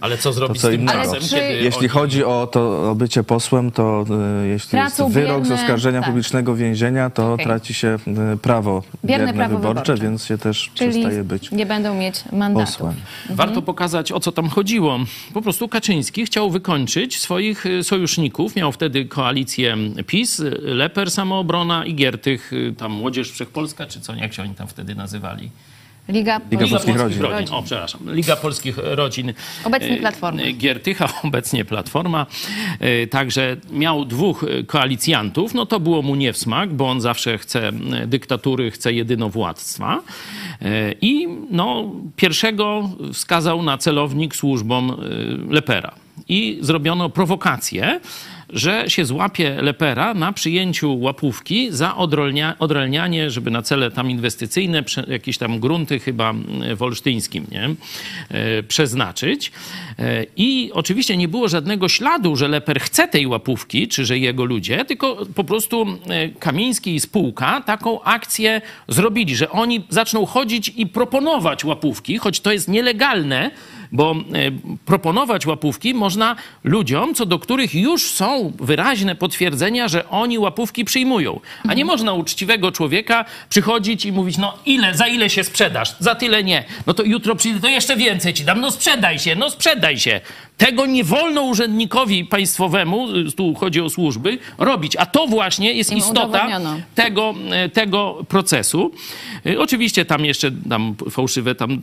Ale 0.00 0.18
co 0.18 0.32
zrobić 0.32 0.60
co 0.62 0.68
z 0.68 0.70
tym 0.70 0.86
czasem, 0.86 1.20
czy- 1.20 1.36
Jeśli 1.38 1.78
oni... 1.78 1.88
chodzi 1.88 2.24
o 2.24 2.46
to 2.52 2.90
o 2.90 2.94
bycie 2.94 3.24
posłem, 3.24 3.70
to 3.70 4.04
e, 4.42 4.46
jeśli 4.46 4.70
Tracą 4.70 5.04
jest 5.04 5.14
wyrok 5.14 5.46
z 5.46 5.50
oskarżenia 5.50 6.00
tak. 6.00 6.08
publicznego 6.08 6.54
więzienia, 6.56 7.10
to 7.10 7.32
Okej. 7.32 7.46
traci 7.46 7.74
się 7.74 7.88
e, 8.32 8.36
prawo 8.36 8.82
Bierne 9.04 9.24
bierne, 9.26 9.38
prawo 9.38 9.56
wyborcze, 9.56 9.80
wyborcze. 9.82 10.02
więc 10.02 10.24
się 10.24 10.38
też 10.38 10.70
Czyli 10.74 10.90
przestaje 10.90 11.24
być 11.24 11.50
nie 11.50 11.66
będą 11.66 11.94
mieć 11.94 12.24
mandatów. 12.32 12.74
posłem. 12.76 12.94
Warto 13.30 13.62
pokazać, 13.62 14.12
o 14.12 14.20
co 14.20 14.32
tam 14.32 14.48
chodziło. 14.48 14.98
Po 15.34 15.42
prostu 15.42 15.68
Kaczyński 15.68 16.24
chciał 16.26 16.50
wykończyć 16.50 17.18
swoich 17.20 17.66
y, 17.66 17.84
sojuszników. 17.84 18.56
Miał 18.56 18.72
wtedy 18.72 19.04
koalicję 19.04 19.76
PiS, 20.06 20.42
Leper, 20.62 21.10
Samoobrona 21.10 21.84
i 21.86 21.94
Giertych, 21.94 22.50
tam 22.78 22.92
Młodzież 22.92 23.30
Wszechpolska, 23.32 23.86
czy 23.86 24.00
co, 24.00 24.14
jak 24.14 24.32
się 24.34 24.42
oni 24.42 24.54
tam 24.54 24.66
wtedy 24.68 24.94
nazywali? 24.94 25.50
Liga, 26.08 26.40
Liga 26.50 26.66
Polskich 26.68 26.96
Rodzin. 26.96 27.24
O, 27.50 27.62
przepraszam. 27.62 28.00
Liga 28.14 28.36
Polskich 28.36 28.78
Rodzin. 28.78 29.32
Obecnie 29.64 29.96
e, 29.96 29.96
Platforma. 29.96 30.42
e, 30.42 30.52
Giertycha, 30.52 31.08
obecnie 31.24 31.64
Platforma. 31.64 32.26
E, 32.80 33.06
Także 33.06 33.56
miał 33.70 34.04
dwóch 34.04 34.44
koalicjantów. 34.66 35.54
No 35.54 35.66
to 35.66 35.80
było 35.80 36.02
mu 36.02 36.14
nie 36.14 36.32
w 36.32 36.38
smak, 36.38 36.72
bo 36.72 36.90
on 36.90 37.00
zawsze 37.00 37.38
chce 37.38 37.72
dyktatury, 38.06 38.70
chce 38.70 38.92
jedynowładztwa. 38.92 40.00
I 41.00 41.28
no, 41.50 41.92
pierwszego 42.16 42.90
wskazał 43.12 43.62
na 43.62 43.78
celownik 43.78 44.36
służbom 44.36 44.96
Lepera. 45.50 45.94
I 46.28 46.58
zrobiono 46.60 47.10
prowokację, 47.10 48.00
że 48.54 48.84
się 48.88 49.04
złapie 49.04 49.62
Lepera 49.62 50.14
na 50.14 50.32
przyjęciu 50.32 51.00
łapówki 51.00 51.68
za 51.70 51.96
odrolnia, 51.96 52.56
odrelnianie, 52.58 53.30
żeby 53.30 53.50
na 53.50 53.62
cele 53.62 53.90
tam 53.90 54.10
inwestycyjne, 54.10 54.84
jakieś 55.08 55.38
tam 55.38 55.60
grunty 55.60 55.98
chyba 55.98 56.30
mm, 56.30 56.76
w 56.76 56.82
Olsztyńskim, 56.82 57.46
nie? 57.52 57.74
E, 58.28 58.62
przeznaczyć. 58.62 59.52
E, 59.98 60.26
I 60.36 60.70
oczywiście 60.72 61.16
nie 61.16 61.28
było 61.28 61.48
żadnego 61.48 61.88
śladu, 61.88 62.36
że 62.36 62.48
Leper 62.48 62.80
chce 62.80 63.08
tej 63.08 63.26
łapówki, 63.26 63.88
czy 63.88 64.04
że 64.04 64.18
jego 64.18 64.44
ludzie, 64.44 64.84
tylko 64.84 65.26
po 65.34 65.44
prostu 65.44 65.86
e, 66.08 66.28
Kamiński 66.28 66.94
i 66.94 67.00
spółka 67.00 67.60
taką 67.60 68.02
akcję 68.02 68.60
zrobili, 68.88 69.36
że 69.36 69.50
oni 69.50 69.84
zaczną 69.88 70.26
chodzić 70.26 70.72
i 70.76 70.86
proponować 70.86 71.64
łapówki, 71.64 72.18
choć 72.18 72.40
to 72.40 72.52
jest 72.52 72.68
nielegalne, 72.68 73.50
bo 73.94 74.12
e, 74.12 74.16
proponować 74.84 75.46
łapówki 75.46 75.94
można 75.94 76.36
ludziom, 76.64 77.14
co 77.14 77.26
do 77.26 77.38
których 77.38 77.74
już 77.74 78.10
są 78.10 78.52
wyraźne 78.60 79.14
potwierdzenia, 79.14 79.88
że 79.88 80.08
oni 80.08 80.38
łapówki 80.38 80.84
przyjmują. 80.84 81.40
A 81.68 81.74
nie 81.74 81.84
można 81.84 82.12
uczciwego 82.12 82.72
człowieka 82.72 83.24
przychodzić 83.48 84.04
i 84.04 84.12
mówić, 84.12 84.38
no 84.38 84.58
ile, 84.66 84.94
za 84.94 85.06
ile 85.06 85.30
się 85.30 85.44
sprzedasz? 85.44 85.94
Za 85.98 86.14
tyle 86.14 86.44
nie. 86.44 86.64
No 86.86 86.94
to 86.94 87.02
jutro 87.02 87.36
przyjdę, 87.36 87.60
to 87.60 87.68
jeszcze 87.68 87.96
więcej 87.96 88.34
ci 88.34 88.44
dam. 88.44 88.60
No 88.60 88.70
sprzedaj 88.70 89.18
się, 89.18 89.36
no 89.36 89.50
sprzedaj 89.50 89.98
się. 89.98 90.20
Tego 90.58 90.86
nie 90.86 91.04
wolno 91.04 91.42
urzędnikowi 91.42 92.24
państwowemu, 92.24 93.16
y, 93.16 93.32
tu 93.32 93.54
chodzi 93.54 93.80
o 93.80 93.90
służby, 93.90 94.38
robić. 94.58 94.96
A 94.96 95.06
to 95.06 95.26
właśnie 95.26 95.72
jest 95.72 95.92
Im 95.92 95.98
istota 95.98 96.46
tego, 96.94 97.34
e, 97.50 97.68
tego 97.68 98.24
procesu. 98.28 98.90
E, 99.46 99.58
Oczywiście 99.58 100.04
tam 100.04 100.24
jeszcze 100.24 100.50
tam 100.68 100.94
fałszywe, 101.10 101.54
tam 101.54 101.72
e, 101.72 101.78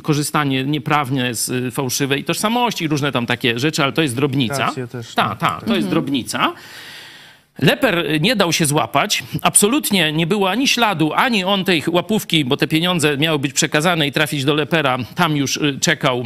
korzystanie 0.00 0.64
nieprawne 0.64 1.34
z 1.34 1.50
e, 1.50 1.70
fałszywej 1.70 2.24
tożsamości, 2.24 2.88
różne 2.88 3.12
tam 3.12 3.26
takie 3.26 3.58
rzeczy, 3.58 3.82
ale 3.82 3.92
to 3.92 4.02
jest 4.02 4.16
drobnica. 4.16 4.72
Też, 4.72 5.14
Tak, 5.14 5.38
tak, 5.38 5.64
to 5.64 5.76
jest 5.76 5.88
drobnica. 5.88 6.52
Leper 7.58 8.20
nie 8.20 8.36
dał 8.36 8.52
się 8.52 8.66
złapać. 8.66 9.22
Absolutnie 9.42 10.12
nie 10.12 10.26
było 10.26 10.50
ani 10.50 10.68
śladu, 10.68 11.12
ani 11.12 11.44
on 11.44 11.64
tej 11.64 11.82
łapówki, 11.88 12.44
bo 12.44 12.56
te 12.56 12.68
pieniądze 12.68 13.16
miały 13.16 13.38
być 13.38 13.52
przekazane 13.52 14.06
i 14.06 14.12
trafić 14.12 14.44
do 14.44 14.54
Lepera. 14.54 14.98
Tam 15.14 15.36
już 15.36 15.56
y, 15.56 15.78
czekał 15.80 16.24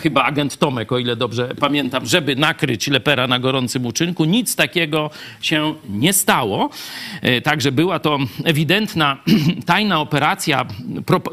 chyba 0.00 0.24
agent 0.24 0.56
Tomek, 0.56 0.92
o 0.92 0.98
ile 0.98 1.16
dobrze 1.16 1.54
pamiętam, 1.60 2.06
żeby 2.06 2.36
nakryć 2.36 2.88
Lepera 2.88 3.26
na 3.26 3.38
gorącym 3.38 3.86
uczynku. 3.86 4.24
Nic 4.24 4.56
takiego 4.56 5.10
się 5.40 5.74
nie 5.88 6.12
stało. 6.12 6.70
E, 7.22 7.40
Także 7.40 7.72
była 7.72 7.98
to 7.98 8.18
ewidentna 8.44 9.16
tajna 9.66 10.00
operacja 10.00 10.66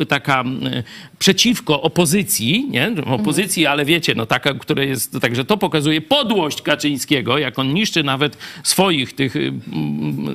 taka 0.08 0.42
e, 0.42 0.84
przeciwko 1.20 1.82
opozycji, 1.82 2.68
nie? 2.70 2.92
Opozycji, 3.06 3.66
ale 3.66 3.86
wiecie, 3.86 4.16
no 4.16 4.26
taka, 4.26 4.54
która 4.54 4.84
jest, 4.84 5.18
także 5.22 5.46
to 5.46 5.58
pokazuje 5.58 6.02
podłość 6.02 6.62
Kaczyńskiego, 6.62 7.38
jak 7.38 7.60
on 7.60 7.74
niszczy 7.74 8.04
nawet 8.04 8.38
swoich 8.64 9.14
tych 9.14 9.36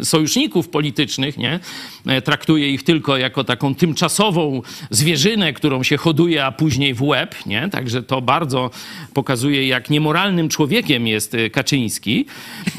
sojuszników 0.02 0.68
politycznych, 0.68 1.38
nie? 1.38 1.60
E, 2.06 2.22
Traktuje 2.22 2.70
ich 2.70 2.82
tylko 2.82 3.16
jako 3.16 3.44
taką 3.44 3.74
tymczasową 3.74 4.62
zwierzynę, 4.90 5.52
którą 5.52 5.82
się 5.82 5.96
hoduje, 5.96 6.44
a 6.44 6.52
później 6.52 6.94
w 6.94 7.02
łeb, 7.02 7.34
nie? 7.46 7.68
Także 7.68 8.02
to 8.02 8.13
bardzo 8.20 8.70
pokazuje, 9.14 9.68
jak 9.68 9.90
niemoralnym 9.90 10.48
człowiekiem 10.48 11.06
jest 11.06 11.34
y, 11.34 11.50
Kaczyński. 11.50 12.26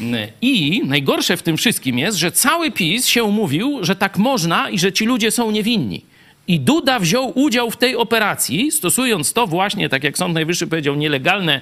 Mm, 0.00 0.28
I 0.42 0.82
najgorsze 0.84 1.36
w 1.36 1.42
tym 1.42 1.56
wszystkim 1.56 1.98
jest, 1.98 2.18
że 2.18 2.32
cały 2.32 2.70
PiS 2.70 3.06
się 3.06 3.24
umówił, 3.24 3.78
że 3.82 3.96
tak 3.96 4.18
można 4.18 4.70
i 4.70 4.78
że 4.78 4.92
ci 4.92 5.04
ludzie 5.04 5.30
są 5.30 5.50
niewinni. 5.50 6.02
I 6.48 6.60
Duda 6.60 6.98
wziął 6.98 7.32
udział 7.38 7.70
w 7.70 7.76
tej 7.76 7.96
operacji, 7.96 8.72
stosując 8.72 9.32
to 9.32 9.46
właśnie, 9.46 9.88
tak 9.88 10.04
jak 10.04 10.18
Sąd 10.18 10.34
Najwyższy 10.34 10.66
powiedział, 10.66 10.94
nielegalne 10.94 11.60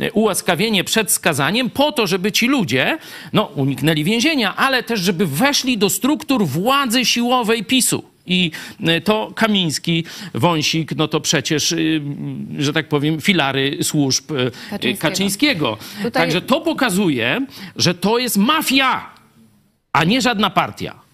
e, 0.00 0.12
ułaskawienie 0.12 0.84
przed 0.84 1.12
skazaniem, 1.12 1.70
po 1.70 1.92
to, 1.92 2.06
żeby 2.06 2.32
ci 2.32 2.46
ludzie 2.46 2.98
no, 3.32 3.42
uniknęli 3.42 4.04
więzienia, 4.04 4.56
ale 4.56 4.82
też, 4.82 5.00
żeby 5.00 5.26
weszli 5.26 5.78
do 5.78 5.90
struktur 5.90 6.46
władzy 6.46 7.04
siłowej 7.04 7.64
PiSu. 7.64 8.15
I 8.26 8.50
e, 8.86 9.00
to 9.00 9.32
Kamiński, 9.34 10.04
Wąsik, 10.34 10.96
no 10.96 11.08
to 11.08 11.20
przecież, 11.20 11.72
y, 11.72 12.00
że 12.58 12.72
tak 12.72 12.88
powiem, 12.88 13.20
filary 13.20 13.78
służb 13.82 14.32
e, 14.32 14.34
Kaczyńskiego. 14.70 14.98
Kaczyńskiego. 15.10 15.78
Tutaj- 15.96 16.12
Także 16.12 16.40
to 16.40 16.60
pokazuje, 16.60 17.46
że 17.76 17.94
to 17.94 18.18
jest 18.18 18.36
mafia, 18.36 19.10
a 19.92 20.04
nie 20.04 20.20
żadna 20.20 20.50
partia. 20.50 21.06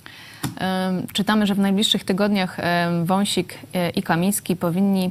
Czytamy, 1.12 1.46
że 1.46 1.54
w 1.54 1.58
najbliższych 1.58 2.04
tygodniach 2.04 2.56
Wąsik 3.04 3.54
e, 3.74 3.90
i 3.90 4.02
Kamiński 4.02 4.56
powinni 4.56 5.10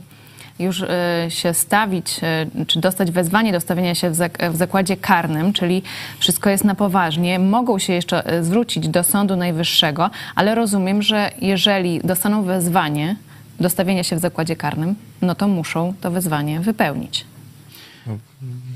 już 0.62 0.82
y, 0.82 0.88
się 1.30 1.54
stawić, 1.54 2.20
y, 2.62 2.66
czy 2.66 2.80
dostać 2.80 3.12
wezwanie 3.12 3.52
do 3.52 3.60
stawienia 3.62 3.96
się 3.96 4.10
w, 4.10 4.16
zak- 4.16 4.52
w 4.52 4.56
zakładzie 4.56 4.98
karnym, 4.98 5.54
czyli 5.54 5.84
wszystko 6.20 6.50
jest 6.50 6.64
na 6.64 6.76
poważnie, 6.76 7.40
mogą 7.40 7.80
się 7.80 7.94
jeszcze 7.94 8.34
y, 8.34 8.44
zwrócić 8.44 8.88
do 8.88 9.04
Sądu 9.04 9.36
Najwyższego, 9.36 10.10
ale 10.36 10.56
rozumiem, 10.56 11.02
że 11.02 11.32
jeżeli 11.42 12.00
dostaną 12.04 12.44
wezwanie 12.44 13.16
do 13.60 13.70
stawienia 13.70 14.04
się 14.04 14.16
w 14.16 14.20
zakładzie 14.20 14.56
karnym, 14.56 14.96
no 15.22 15.36
to 15.36 15.48
muszą 15.48 15.94
to 16.02 16.12
wezwanie 16.12 16.60
wypełnić. 16.60 17.26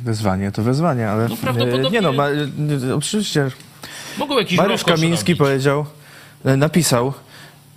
Wezwanie 0.04 0.52
to 0.52 0.64
wezwanie, 0.64 1.10
ale 1.10 1.28
No 1.30 1.36
prawdopodobnie- 1.36 1.92
nie 1.92 2.02
no, 2.02 2.14
ma, 2.14 2.28
oczywiście 2.98 3.52
Mogą 4.18 4.38
jakiś 4.40 4.58
Mariusz 4.58 4.84
Kamiński 4.84 5.32
robić. 5.34 5.40
powiedział, 5.40 5.86
napisał, 6.58 7.14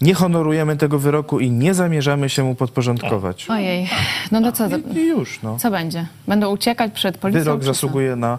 nie 0.00 0.14
honorujemy 0.14 0.76
tego 0.76 0.98
wyroku 0.98 1.40
i 1.40 1.50
nie 1.50 1.74
zamierzamy 1.74 2.28
się 2.30 2.44
mu 2.44 2.54
podporządkować. 2.54 3.46
Ojej, 3.50 3.88
no 4.32 4.40
to 4.42 4.52
co, 4.52 4.68
za- 4.68 4.76
I 4.76 5.06
już, 5.06 5.42
no. 5.42 5.58
co 5.58 5.70
będzie? 5.70 6.06
Będą 6.28 6.50
uciekać 6.52 6.92
przed 6.92 7.18
policją? 7.18 7.40
Wyrok 7.44 7.60
czy 7.60 7.66
co? 7.66 7.72
zasługuje 7.74 8.16
na 8.16 8.38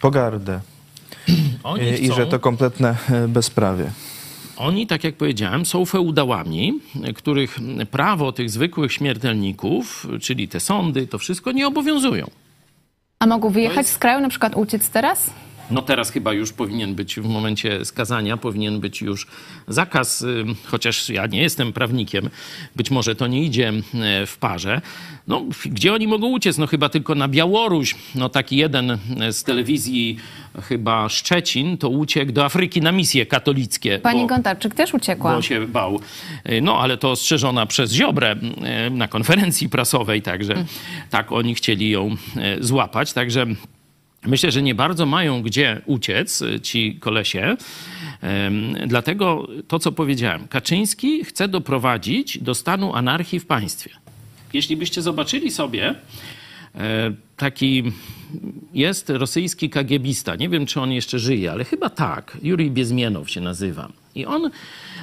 pogardę 0.00 0.60
Oni 1.64 1.82
e, 1.82 1.96
i 1.98 2.06
chcą- 2.06 2.14
że 2.16 2.26
to 2.26 2.38
kompletne 2.38 2.96
e, 3.10 3.28
bezprawie. 3.28 3.90
Oni, 4.56 4.86
tak 4.86 5.04
jak 5.04 5.14
powiedziałem, 5.14 5.66
są 5.66 5.84
feudałami, 5.84 6.72
których 7.16 7.58
prawo 7.90 8.32
tych 8.32 8.50
zwykłych 8.50 8.92
śmiertelników, 8.92 10.06
czyli 10.20 10.48
te 10.48 10.60
sądy, 10.60 11.06
to 11.06 11.18
wszystko 11.18 11.52
nie 11.52 11.66
obowiązują. 11.66 12.26
A 13.18 13.26
mogą 13.26 13.50
wyjechać 13.50 13.76
jest- 13.76 13.92
z 13.92 13.98
kraju, 13.98 14.20
na 14.20 14.28
przykład 14.28 14.56
uciec 14.56 14.90
teraz? 14.90 15.30
No 15.70 15.82
teraz 15.82 16.10
chyba 16.10 16.32
już 16.32 16.52
powinien 16.52 16.94
być 16.94 17.16
w 17.16 17.28
momencie 17.28 17.84
skazania, 17.84 18.36
powinien 18.36 18.80
być 18.80 19.00
już 19.02 19.26
zakaz, 19.68 20.24
chociaż 20.64 21.08
ja 21.08 21.26
nie 21.26 21.42
jestem 21.42 21.72
prawnikiem, 21.72 22.30
być 22.76 22.90
może 22.90 23.14
to 23.14 23.26
nie 23.26 23.42
idzie 23.42 23.72
y, 24.22 24.26
w 24.26 24.36
parze. 24.38 24.80
No, 25.28 25.44
gdzie 25.64 25.94
oni 25.94 26.06
mogą 26.08 26.26
uciec? 26.28 26.58
No 26.58 26.66
chyba 26.66 26.88
tylko 26.88 27.14
na 27.14 27.28
Białoruś. 27.28 27.94
No 28.14 28.28
taki 28.28 28.56
jeden 28.56 28.90
y, 28.90 28.98
z 29.32 29.44
telewizji 29.44 30.16
chyba 30.62 31.08
Szczecin 31.08 31.78
to 31.78 31.88
uciekł 31.88 32.32
do 32.32 32.44
Afryki 32.44 32.80
na 32.82 32.92
misje 32.92 33.26
katolickie. 33.26 33.98
Pani 33.98 34.20
bo- 34.20 34.26
Gontarczyk 34.26 34.74
też 34.74 34.94
uciekła. 34.94 35.34
bo 35.36 35.42
się 35.42 35.66
bał. 35.68 36.00
No, 36.62 36.78
ale 36.80 36.96
to 36.96 37.10
ostrzeżona 37.10 37.66
przez 37.66 37.92
Ziobrę 37.92 38.36
e, 38.62 38.90
na 38.90 39.08
konferencji 39.08 39.68
prasowej, 39.68 40.22
także 40.22 40.64
tak 41.10 41.32
oni 41.32 41.54
chcieli 41.54 41.90
ją 41.90 42.16
e, 42.36 42.62
złapać. 42.64 43.12
Także 43.12 43.46
myślę, 44.26 44.50
że 44.50 44.62
nie 44.62 44.74
bardzo 44.74 45.06
mają 45.06 45.42
gdzie 45.42 45.80
uciec 45.86 46.42
e, 46.42 46.60
ci 46.60 46.94
kolesie. 47.00 47.56
Dlatego 48.86 49.48
to, 49.68 49.78
co 49.78 49.92
powiedziałem, 49.92 50.48
Kaczyński 50.48 51.24
chce 51.24 51.48
doprowadzić 51.48 52.38
do 52.38 52.54
stanu 52.54 52.94
anarchii 52.94 53.40
w 53.40 53.46
państwie. 53.46 53.90
Jeśli 54.52 54.76
byście 54.76 55.02
zobaczyli 55.02 55.50
sobie, 55.50 55.94
e, 56.74 57.12
taki 57.36 57.92
jest 58.74 59.10
rosyjski 59.10 59.70
kagiebista. 59.70 60.36
Nie 60.36 60.48
wiem, 60.48 60.66
czy 60.66 60.80
on 60.80 60.92
jeszcze 60.92 61.18
żyje, 61.18 61.52
ale 61.52 61.64
chyba 61.64 61.90
tak. 61.90 62.38
Jurij 62.42 62.70
Biezmienow 62.70 63.30
się 63.30 63.40
nazywa. 63.40 63.88
I 64.14 64.26
on 64.26 64.50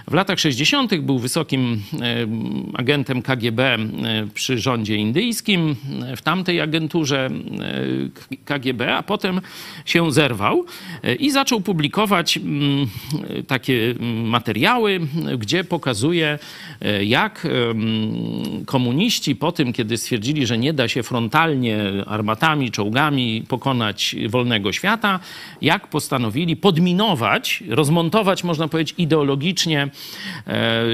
w 0.08 0.14
latach 0.14 0.40
60. 0.40 0.96
był 0.96 1.20
wysokim 1.20 1.82
agentem 2.74 3.22
KGB 3.22 3.78
przy 4.34 4.58
rządzie 4.58 4.96
indyjskim, 4.96 5.76
w 6.18 6.22
tamtej 6.22 6.62
agenturze 6.62 7.30
KGB, 8.46 8.96
a 8.96 9.04
potem 9.04 9.42
się 9.86 10.12
zerwał 10.12 10.66
e, 11.04 11.16
i 11.16 11.32
zaczął 11.32 11.62
publikować 11.62 12.40
takie 13.48 13.96
materiały, 14.24 15.00
gdzie 15.38 15.64
pokazuje, 15.64 16.40
e, 16.82 17.04
jak 17.06 17.48
komuniści 18.66 19.36
po 19.36 19.52
tym, 19.52 19.74
kiedy 19.74 19.98
stwierdzili, 19.98 20.46
że 20.46 20.58
nie 20.58 20.74
da 20.74 20.88
się 20.88 21.04
frontalnie 21.04 21.82
armatami, 22.06 22.72
czołgami 22.72 23.44
pokonać 23.48 24.16
wolnego 24.30 24.72
świata, 24.72 25.20
jak 25.62 25.88
postanowili 25.88 26.56
podminować, 26.56 27.64
rozmontować, 27.70 28.44
można 28.44 28.68
powiedzieć, 28.68 28.96
ideologicznie 28.98 29.90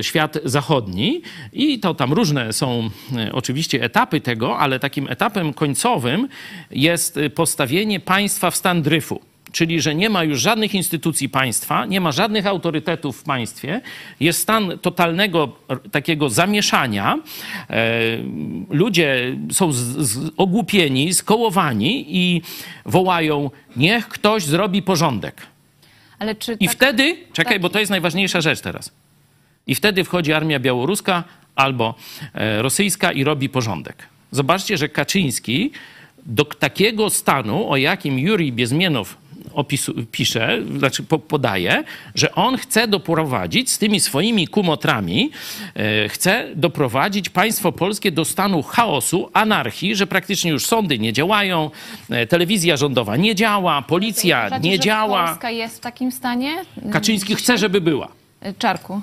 świat 0.01 0.37
zachodni. 0.43 1.21
I 1.53 1.79
to 1.79 1.93
tam 1.93 2.13
różne 2.13 2.53
są 2.53 2.89
e, 3.17 3.31
oczywiście 3.33 3.83
etapy 3.83 4.21
tego, 4.21 4.57
ale 4.57 4.79
takim 4.79 5.07
etapem 5.09 5.53
końcowym 5.53 6.27
jest 6.71 7.17
e, 7.17 7.29
postawienie 7.29 7.99
państwa 7.99 8.51
w 8.51 8.55
stan 8.55 8.81
dryfu. 8.81 9.21
Czyli, 9.51 9.81
że 9.81 9.95
nie 9.95 10.09
ma 10.09 10.23
już 10.23 10.41
żadnych 10.41 10.75
instytucji 10.75 11.29
państwa, 11.29 11.85
nie 11.85 12.01
ma 12.01 12.11
żadnych 12.11 12.47
autorytetów 12.47 13.17
w 13.17 13.23
państwie, 13.23 13.81
jest 14.19 14.39
stan 14.41 14.79
totalnego 14.81 15.55
takiego 15.91 16.29
zamieszania. 16.29 17.19
E, 17.69 17.91
ludzie 18.69 19.37
są 19.51 19.71
ogłupieni, 20.37 21.13
skołowani 21.13 22.05
i 22.17 22.41
wołają: 22.85 23.51
Niech 23.75 24.07
ktoś 24.07 24.43
zrobi 24.43 24.81
porządek. 24.81 25.47
I 26.59 26.67
tak- 26.67 26.75
wtedy, 26.75 27.17
czekaj, 27.33 27.53
tak- 27.53 27.61
bo 27.61 27.69
to 27.69 27.79
jest 27.79 27.89
najważniejsza 27.89 28.41
rzecz 28.41 28.61
teraz. 28.61 28.91
I 29.67 29.75
wtedy 29.75 30.03
wchodzi 30.03 30.33
armia 30.33 30.59
białoruska 30.59 31.23
albo 31.55 31.95
e, 32.33 32.61
rosyjska 32.61 33.11
i 33.11 33.23
robi 33.23 33.49
porządek. 33.49 33.95
Zobaczcie, 34.31 34.77
że 34.77 34.89
Kaczyński 34.89 35.71
do 36.25 36.45
takiego 36.45 37.09
stanu, 37.09 37.69
o 37.71 37.77
jakim 37.77 38.19
Jurij 38.19 38.51
Biezmienow 38.51 39.17
opisu, 39.53 39.93
pisze, 40.11 40.59
znaczy 40.77 41.03
po, 41.03 41.19
podaje, 41.19 41.83
że 42.15 42.35
on 42.35 42.57
chce 42.57 42.87
doprowadzić 42.87 43.71
z 43.71 43.77
tymi 43.77 43.99
swoimi 43.99 44.47
kumotrami, 44.47 45.31
e, 45.75 46.09
chce 46.09 46.47
doprowadzić 46.55 47.29
państwo 47.29 47.71
polskie 47.71 48.11
do 48.11 48.25
stanu 48.25 48.63
chaosu, 48.63 49.29
anarchii, 49.33 49.95
że 49.95 50.07
praktycznie 50.07 50.51
już 50.51 50.65
sądy 50.65 50.99
nie 50.99 51.13
działają, 51.13 51.71
e, 52.09 52.27
telewizja 52.27 52.77
rządowa 52.77 53.17
nie 53.17 53.35
działa, 53.35 53.81
policja 53.81 54.49
nie 54.61 54.79
działa. 54.79 55.27
Polska 55.27 55.51
jest 55.51 55.77
w 55.77 55.79
takim 55.79 56.11
stanie? 56.11 56.65
Kaczyński 56.91 57.35
chce, 57.35 57.57
żeby 57.57 57.81
była. 57.81 58.07
Czarku. 58.57 59.01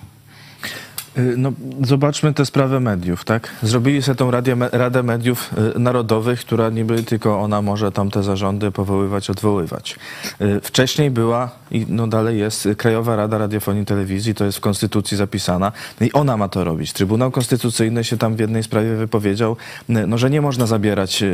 Y, 1.18 1.34
No, 1.36 1.52
zobaczmy 1.84 2.34
tę 2.34 2.46
sprawę 2.46 2.80
mediów, 2.80 3.24
tak? 3.24 3.48
Zrobili 3.62 4.02
sobie 4.02 4.16
tą 4.16 4.30
Radę, 4.30 4.56
Radę 4.72 5.02
Mediów 5.02 5.50
y, 5.76 5.78
Narodowych, 5.78 6.40
która 6.40 6.70
niby 6.70 7.02
tylko 7.02 7.40
ona 7.40 7.62
może 7.62 7.92
tam 7.92 8.10
te 8.10 8.22
zarządy 8.22 8.70
powoływać, 8.70 9.30
odwoływać. 9.30 9.96
Y, 10.40 10.60
Wcześniej 10.60 11.10
była 11.10 11.50
i 11.70 11.86
no 11.88 12.06
dalej 12.06 12.38
jest 12.38 12.68
Krajowa 12.76 13.16
Rada 13.16 13.38
Radiofonii 13.38 13.82
i 13.82 13.86
Telewizji, 13.86 14.34
to 14.34 14.44
jest 14.44 14.58
w 14.58 14.60
Konstytucji 14.60 15.16
zapisana 15.16 15.72
no 16.00 16.06
i 16.06 16.12
ona 16.12 16.36
ma 16.36 16.48
to 16.48 16.64
robić. 16.64 16.92
Trybunał 16.92 17.30
Konstytucyjny 17.30 18.04
się 18.04 18.18
tam 18.18 18.36
w 18.36 18.40
jednej 18.40 18.62
sprawie 18.62 18.94
wypowiedział, 18.94 19.56
no, 19.88 20.18
że 20.18 20.30
nie 20.30 20.40
można 20.40 20.66
zabierać 20.66 21.24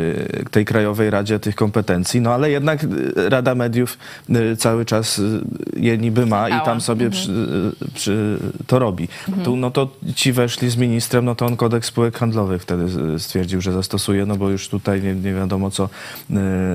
tej 0.51 0.65
Krajowej 0.65 1.11
Radzie 1.11 1.39
tych 1.39 1.55
kompetencji, 1.55 2.21
no 2.21 2.35
ale 2.35 2.51
jednak 2.51 2.87
Rada 3.17 3.55
Mediów 3.55 3.99
cały 4.59 4.85
czas 4.85 5.21
je 5.77 5.99
niby 5.99 6.27
ma 6.27 6.49
i 6.49 6.65
tam 6.65 6.81
sobie 6.81 7.11
przy, 7.11 7.33
przy, 7.95 8.39
to 8.67 8.79
robi. 8.79 9.09
Tu, 9.45 9.57
no 9.57 9.71
to 9.73 9.89
ci 10.15 10.33
weszli 10.33 10.71
z 10.71 10.77
ministrem, 10.77 11.25
no 11.25 11.35
to 11.35 11.47
on 11.47 11.57
kodeks 11.57 11.89
spółek 11.89 12.19
handlowych 12.19 12.63
wtedy 12.63 12.85
stwierdził, 13.19 13.61
że 13.61 13.73
zastosuje, 13.73 14.27
no 14.27 14.37
bo 14.37 14.51
już 14.51 14.69
tutaj 14.69 15.03
nie, 15.03 15.15
nie 15.15 15.35
wiadomo 15.35 15.71
co, 15.71 15.89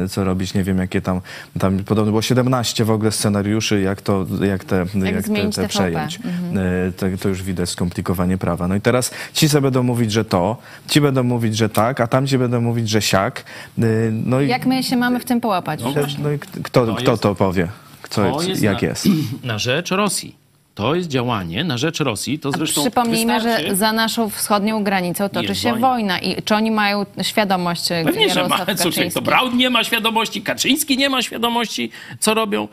y, 0.05 0.09
co 0.09 0.23
robić, 0.23 0.53
nie 0.53 0.63
wiem 0.63 0.77
jakie 0.77 1.01
tam, 1.01 1.21
tam 1.59 1.79
podobno 1.83 2.11
było 2.11 2.21
17 2.21 2.85
w 2.85 2.91
ogóle 2.91 3.11
scenariuszy, 3.11 3.81
jak 3.81 4.01
to, 4.01 4.25
jak 4.41 4.63
te, 4.63 4.75
jak 4.77 5.15
te, 5.15 5.21
zmienić 5.21 5.55
te 5.55 5.61
TVP. 5.61 5.67
przejąć. 5.69 6.19
Mhm. 6.25 6.57
Y, 6.57 6.91
To, 6.97 7.05
to 7.21 7.29
już 7.29 7.43
widać 7.43 7.69
skomplikowanie 7.69 8.37
prawa. 8.37 8.67
No 8.67 8.75
i 8.75 8.81
teraz 8.81 9.11
ci 9.33 9.49
sobie 9.49 9.61
będą 9.61 9.83
mówić, 9.83 10.11
że 10.11 10.25
to, 10.25 10.57
ci 10.87 11.01
będą 11.01 11.23
mówić, 11.23 11.57
że 11.57 11.69
tak, 11.69 12.01
a 12.01 12.07
tamci 12.07 12.37
będą 12.37 12.61
mówić, 12.61 12.89
że 12.89 13.01
siak. 13.01 13.43
Y, 13.79 14.11
No 14.25 14.41
i, 14.41 14.47
Jak 14.47 14.65
my 14.65 14.83
się 14.83 14.97
mamy 14.97 15.19
w 15.19 15.25
tym 15.25 15.41
połapać? 15.41 15.81
no 16.23 16.31
i 16.31 16.39
kto, 16.63 16.85
To 16.85 16.95
kto 16.95 17.17
to 17.17 17.35
powie? 17.35 17.67
Co, 18.09 18.31
To 18.31 18.41
jest 18.41 18.61
jak 18.61 18.81
na, 18.81 18.87
jest? 18.87 19.05
Na 19.43 19.57
rzecz 19.59 19.91
Rosji. 19.91 20.46
To 20.77 20.95
jest 20.95 21.09
działanie 21.09 21.63
na 21.63 21.77
rzecz 21.77 21.99
Rosji. 21.99 22.39
To 22.39 22.51
zresztą 22.51 22.81
Przypomnijmy, 22.81 23.33
wystarczy... 23.33 23.67
że 23.67 23.75
za 23.75 23.93
naszą 23.93 24.29
wschodnią 24.29 24.83
granicą 24.83 25.29
toczy 25.29 25.55
się 25.55 25.71
wojna. 25.71 25.87
wojna. 25.87 26.19
I 26.19 26.43
czy 26.43 26.55
oni 26.55 26.71
mają 26.71 27.05
świadomość, 27.21 27.87
Pewnie, 28.05 28.29
że 28.29 28.47
ma. 28.47 28.57
Jarosław 28.57 28.77
Kaczyński? 28.77 29.11
to 29.11 29.21
Braun 29.21 29.57
nie 29.57 29.69
ma 29.69 29.83
świadomości, 29.83 30.41
Kaczyński 30.41 30.97
nie 30.97 31.09
ma 31.09 31.21
świadomości, 31.21 31.91
co 32.19 32.33
robią. 32.33 32.67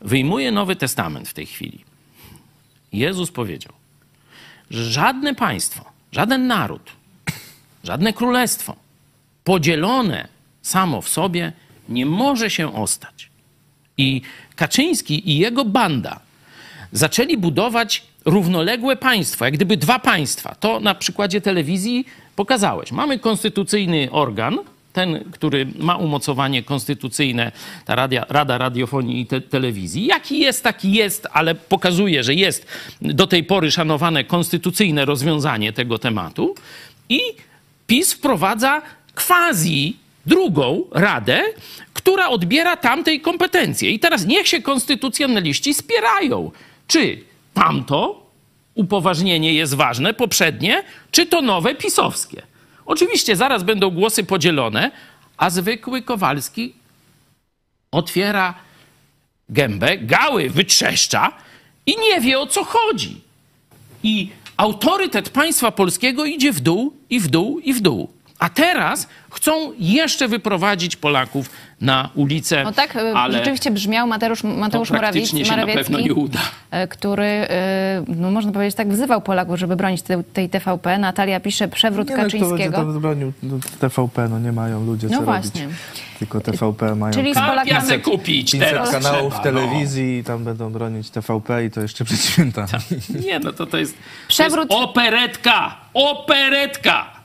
Wyjmuje 0.00 0.52
Nowy 0.52 0.76
Testament 0.76 1.28
w 1.28 1.34
tej 1.34 1.46
chwili. 1.46 1.84
Jezus 2.92 3.30
powiedział, 3.30 3.72
że 4.70 4.84
żadne 4.84 5.34
państwo, 5.34 5.84
żaden 6.12 6.46
naród, 6.46 6.92
żadne 7.84 8.12
królestwo 8.12 8.76
podzielone 9.44 10.28
samo 10.62 11.02
w 11.02 11.08
sobie 11.08 11.52
nie 11.88 12.06
może 12.06 12.50
się 12.50 12.74
ostać. 12.74 13.30
I 13.98 14.22
Kaczyński 14.56 15.30
i 15.30 15.38
jego 15.38 15.64
banda 15.64 16.20
zaczęli 16.92 17.36
budować 17.36 18.02
równoległe 18.24 18.96
państwa, 18.96 19.44
jak 19.44 19.54
gdyby 19.54 19.76
dwa 19.76 19.98
państwa. 19.98 20.54
To 20.54 20.80
na 20.80 20.94
przykładzie 20.94 21.40
telewizji 21.40 22.04
pokazałeś. 22.36 22.92
Mamy 22.92 23.18
konstytucyjny 23.18 24.08
organ, 24.10 24.58
ten, 24.92 25.24
który 25.32 25.66
ma 25.78 25.96
umocowanie 25.96 26.62
konstytucyjne, 26.62 27.52
ta 27.84 27.94
radia, 27.94 28.26
Rada 28.28 28.58
Radiofonii 28.58 29.20
i 29.20 29.26
te, 29.26 29.40
Telewizji. 29.40 30.06
Jaki 30.06 30.38
jest, 30.38 30.64
taki 30.64 30.92
jest, 30.92 31.26
ale 31.32 31.54
pokazuje, 31.54 32.22
że 32.24 32.34
jest 32.34 32.66
do 33.02 33.26
tej 33.26 33.44
pory 33.44 33.70
szanowane 33.70 34.24
konstytucyjne 34.24 35.04
rozwiązanie 35.04 35.72
tego 35.72 35.98
tematu. 35.98 36.54
I 37.08 37.20
PiS 37.86 38.12
wprowadza 38.12 38.82
quasi 39.14 39.96
drugą 40.26 40.84
radę, 40.92 41.42
która 41.92 42.28
odbiera 42.28 42.76
tamtej 42.76 43.20
kompetencje. 43.20 43.90
I 43.90 43.98
teraz 43.98 44.26
niech 44.26 44.48
się 44.48 44.62
konstytucjonaliści 44.62 45.74
spierają, 45.74 46.50
czy 46.90 47.24
tamto 47.54 48.26
upoważnienie 48.74 49.54
jest 49.54 49.74
ważne, 49.74 50.14
poprzednie, 50.14 50.82
czy 51.10 51.26
to 51.26 51.42
nowe 51.42 51.74
pisowskie. 51.74 52.42
Oczywiście 52.86 53.36
zaraz 53.36 53.62
będą 53.62 53.90
głosy 53.90 54.24
podzielone, 54.24 54.90
a 55.36 55.50
zwykły 55.50 56.02
Kowalski 56.02 56.74
otwiera 57.92 58.54
gębę, 59.48 59.98
gały 59.98 60.50
wytrzeszcza 60.50 61.32
i 61.86 61.96
nie 61.96 62.20
wie 62.20 62.38
o 62.38 62.46
co 62.46 62.64
chodzi. 62.64 63.20
I 64.02 64.28
autorytet 64.56 65.30
państwa 65.30 65.70
polskiego 65.70 66.24
idzie 66.24 66.52
w 66.52 66.60
dół 66.60 66.96
i 67.10 67.20
w 67.20 67.28
dół 67.28 67.58
i 67.58 67.74
w 67.74 67.80
dół. 67.80 68.10
A 68.40 68.48
teraz 68.48 69.08
chcą 69.30 69.72
jeszcze 69.78 70.28
wyprowadzić 70.28 70.96
Polaków 70.96 71.50
na 71.80 72.10
ulicę. 72.14 72.64
No 72.64 72.72
tak, 72.72 72.96
e, 72.96 73.12
ale 73.14 73.38
rzeczywiście 73.38 73.70
brzmiał 73.70 74.06
Mateusz, 74.06 74.42
Mateusz 74.44 74.88
to 74.88 74.94
praktycznie 74.94 75.40
Morawiecki, 75.44 75.44
się 75.44 75.56
na 75.56 75.82
pewno 75.82 76.00
nie 76.00 76.14
uda. 76.14 76.38
e, 76.70 76.88
który, 76.88 77.24
e, 77.24 78.04
no 78.08 78.30
można 78.30 78.52
powiedzieć, 78.52 78.74
tak 78.76 78.88
wzywał 78.88 79.20
Polaków, 79.20 79.58
żeby 79.58 79.76
bronić 79.76 80.02
te, 80.02 80.22
tej 80.22 80.48
TVP. 80.48 80.98
Natalia 80.98 81.40
pisze 81.40 81.68
przewrót 81.68 82.08
Nie, 82.08 82.16
no, 82.16 82.22
kto 82.22 82.38
będzie 82.38 82.48
Kaczyńskiego. 82.50 83.00
bronił 83.00 83.32
no, 83.42 83.56
TVP, 83.80 84.28
no 84.28 84.38
nie 84.38 84.52
mają 84.52 84.84
ludzie 84.86 85.08
No 85.10 85.18
co 85.18 85.24
właśnie. 85.24 85.62
robić. 85.64 85.78
Tylko 86.18 86.40
TVP 86.40 86.94
mają 86.94 87.14
Czyli 87.14 87.32
z 87.32 87.34
tam 87.34 87.50
Polakami- 87.50 87.68
Ja 87.68 87.80
chcę 87.80 87.98
kupić 87.98 88.52
500 88.52 88.70
teraz 88.70 88.90
kanałów 88.90 89.32
trzeba, 89.32 89.40
w 89.40 89.42
telewizji 89.42 90.18
i 90.18 90.24
tam 90.24 90.44
będą 90.44 90.70
bronić 90.72 91.10
TVP 91.10 91.64
i 91.64 91.70
to 91.70 91.80
jeszcze 91.80 92.04
przed 92.10 92.24
świętami. 92.24 92.68
No. 93.08 93.20
Nie, 93.20 93.38
no 93.38 93.52
to 93.52 93.66
to 93.66 93.76
jest, 93.78 93.94
Przewrót- 94.28 94.66
to 94.68 94.80
jest 94.80 94.90
operetka! 94.90 95.76
Operetka! 95.94 97.19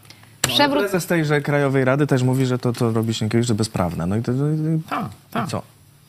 Przewrót 0.47 0.83
Prezes 0.83 1.05
tejże 1.05 1.41
Krajowej 1.41 1.85
Rady 1.85 2.07
też 2.07 2.23
mówi, 2.23 2.45
że 2.45 2.57
to, 2.57 2.73
co 2.73 2.91
robi 2.91 3.13
Sienkiewicz, 3.13 3.47
to 3.47 3.55
bezprawne. 3.55 4.05
No 4.07 4.15
i 4.15 4.21
to, 4.21 4.31
i, 4.31 4.79
Tak, 4.89 5.05
tak. 5.31 5.47
i 5.47 5.51
co? 5.51 5.61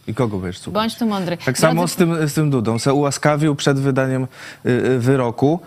I 0.09 0.14
kogo 0.14 0.39
będziesz 0.39 0.59
słuchać? 0.61 0.82
Bądź 0.82 0.99
tu 0.99 1.07
mądry. 1.07 1.37
Tak 1.37 1.59
samo 1.59 1.82
Drodzy- 1.82 1.93
z 1.93 1.97
tym, 1.97 2.28
z 2.28 2.34
tym 2.34 2.51
Dudą. 2.51 2.78
Se 2.78 2.93
ułaskawił 2.95 3.55
przed 3.55 3.78
wydaniem 3.78 4.22
y, 4.66 4.70
y, 4.70 4.99
wyroku. 4.99 5.61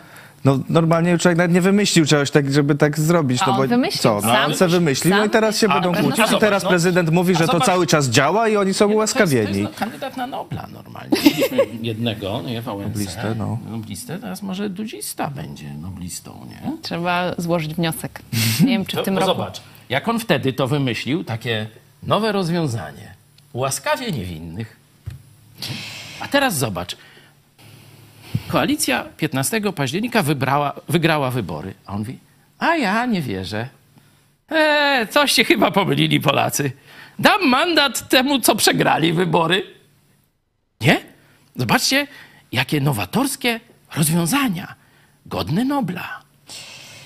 No 0.45 0.59
normalnie 0.69 1.17
człowiek 1.17 1.37
nawet 1.37 1.51
nie 1.53 1.61
wymyślił 1.61 2.05
czegoś 2.05 2.31
tak, 2.31 2.51
żeby 2.53 2.75
tak 2.75 2.99
zrobić. 2.99 3.41
A 3.41 3.45
no 3.45 3.51
on 3.53 3.57
bo 3.61 3.67
wymyślił, 3.67 4.01
co? 4.01 4.15
No, 4.15 4.21
sam 4.21 4.45
on 4.51 4.57
se 4.57 4.67
wymyślił, 4.67 5.15
no 5.15 5.25
i 5.25 5.29
teraz 5.29 5.57
się 5.57 5.67
A, 5.69 5.73
będą 5.73 6.01
kłócić. 6.01 6.31
I 6.31 6.37
teraz 6.39 6.63
No. 6.63 6.69
prezydent 6.69 7.09
mówi, 7.11 7.35
że 7.35 7.47
to 7.47 7.51
zobacz- 7.53 7.65
cały 7.65 7.87
czas 7.87 8.07
działa 8.09 8.47
i 8.49 8.57
oni 8.57 8.73
są 8.73 8.85
Nie, 8.89 8.95
no 8.95 8.97
to 8.97 9.01
jest- 9.03 9.15
ułaskawieni. 9.15 9.45
To 9.53 9.59
jest 9.59 9.71
no, 9.71 9.79
kandydat 9.79 10.17
na 10.17 10.27
Nobla 10.27 10.67
normalnie. 10.73 11.17
Mieliśmy 11.23 11.57
jednego, 11.81 12.41
nie 12.41 12.61
Wałęsę. 12.61 12.89
Noblistę, 12.89 13.35
no. 13.37 13.57
Noblistę, 13.71 14.19
teraz 14.19 14.41
może 14.41 14.69
Dudzista 14.69 15.27
będzie 15.29 15.73
noblistą, 15.73 16.45
nie? 16.49 16.71
Trzeba 16.81 17.35
złożyć 17.37 17.73
wniosek. 17.75 18.21
Nie 18.59 18.67
wiem, 18.67 18.85
czy 18.85 18.97
w 18.97 19.03
tym 19.03 19.13
no 19.13 19.19
roku. 19.19 19.31
zobacz, 19.31 19.61
jak 19.89 20.07
on 20.07 20.19
wtedy 20.19 20.53
to 20.53 20.67
wymyślił, 20.67 21.23
takie 21.23 21.67
nowe 22.03 22.31
rozwiązanie. 22.31 23.13
Łaskawie 23.53 24.11
niewinnych. 24.11 24.77
A 26.19 26.27
teraz 26.27 26.57
zobacz. 26.57 26.97
Koalicja 28.49 29.03
15 29.17 29.61
października 29.75 30.23
wybrała, 30.23 30.73
wygrała 30.87 31.31
wybory. 31.31 31.73
A 31.85 31.93
on 31.93 31.99
mówi, 31.99 32.19
a 32.59 32.75
ja 32.75 33.05
nie 33.05 33.21
wierzę. 33.21 33.69
Eee, 34.49 35.07
coś 35.07 35.31
się 35.31 35.43
chyba 35.43 35.71
pomylili 35.71 36.19
Polacy. 36.21 36.71
Dam 37.19 37.47
mandat 37.49 38.09
temu, 38.09 38.39
co 38.39 38.55
przegrali 38.55 39.13
wybory. 39.13 39.63
Nie? 40.81 41.01
Zobaczcie, 41.55 42.07
jakie 42.51 42.81
nowatorskie 42.81 43.59
rozwiązania. 43.95 44.75
Godne 45.25 45.65
Nobla. 45.65 46.21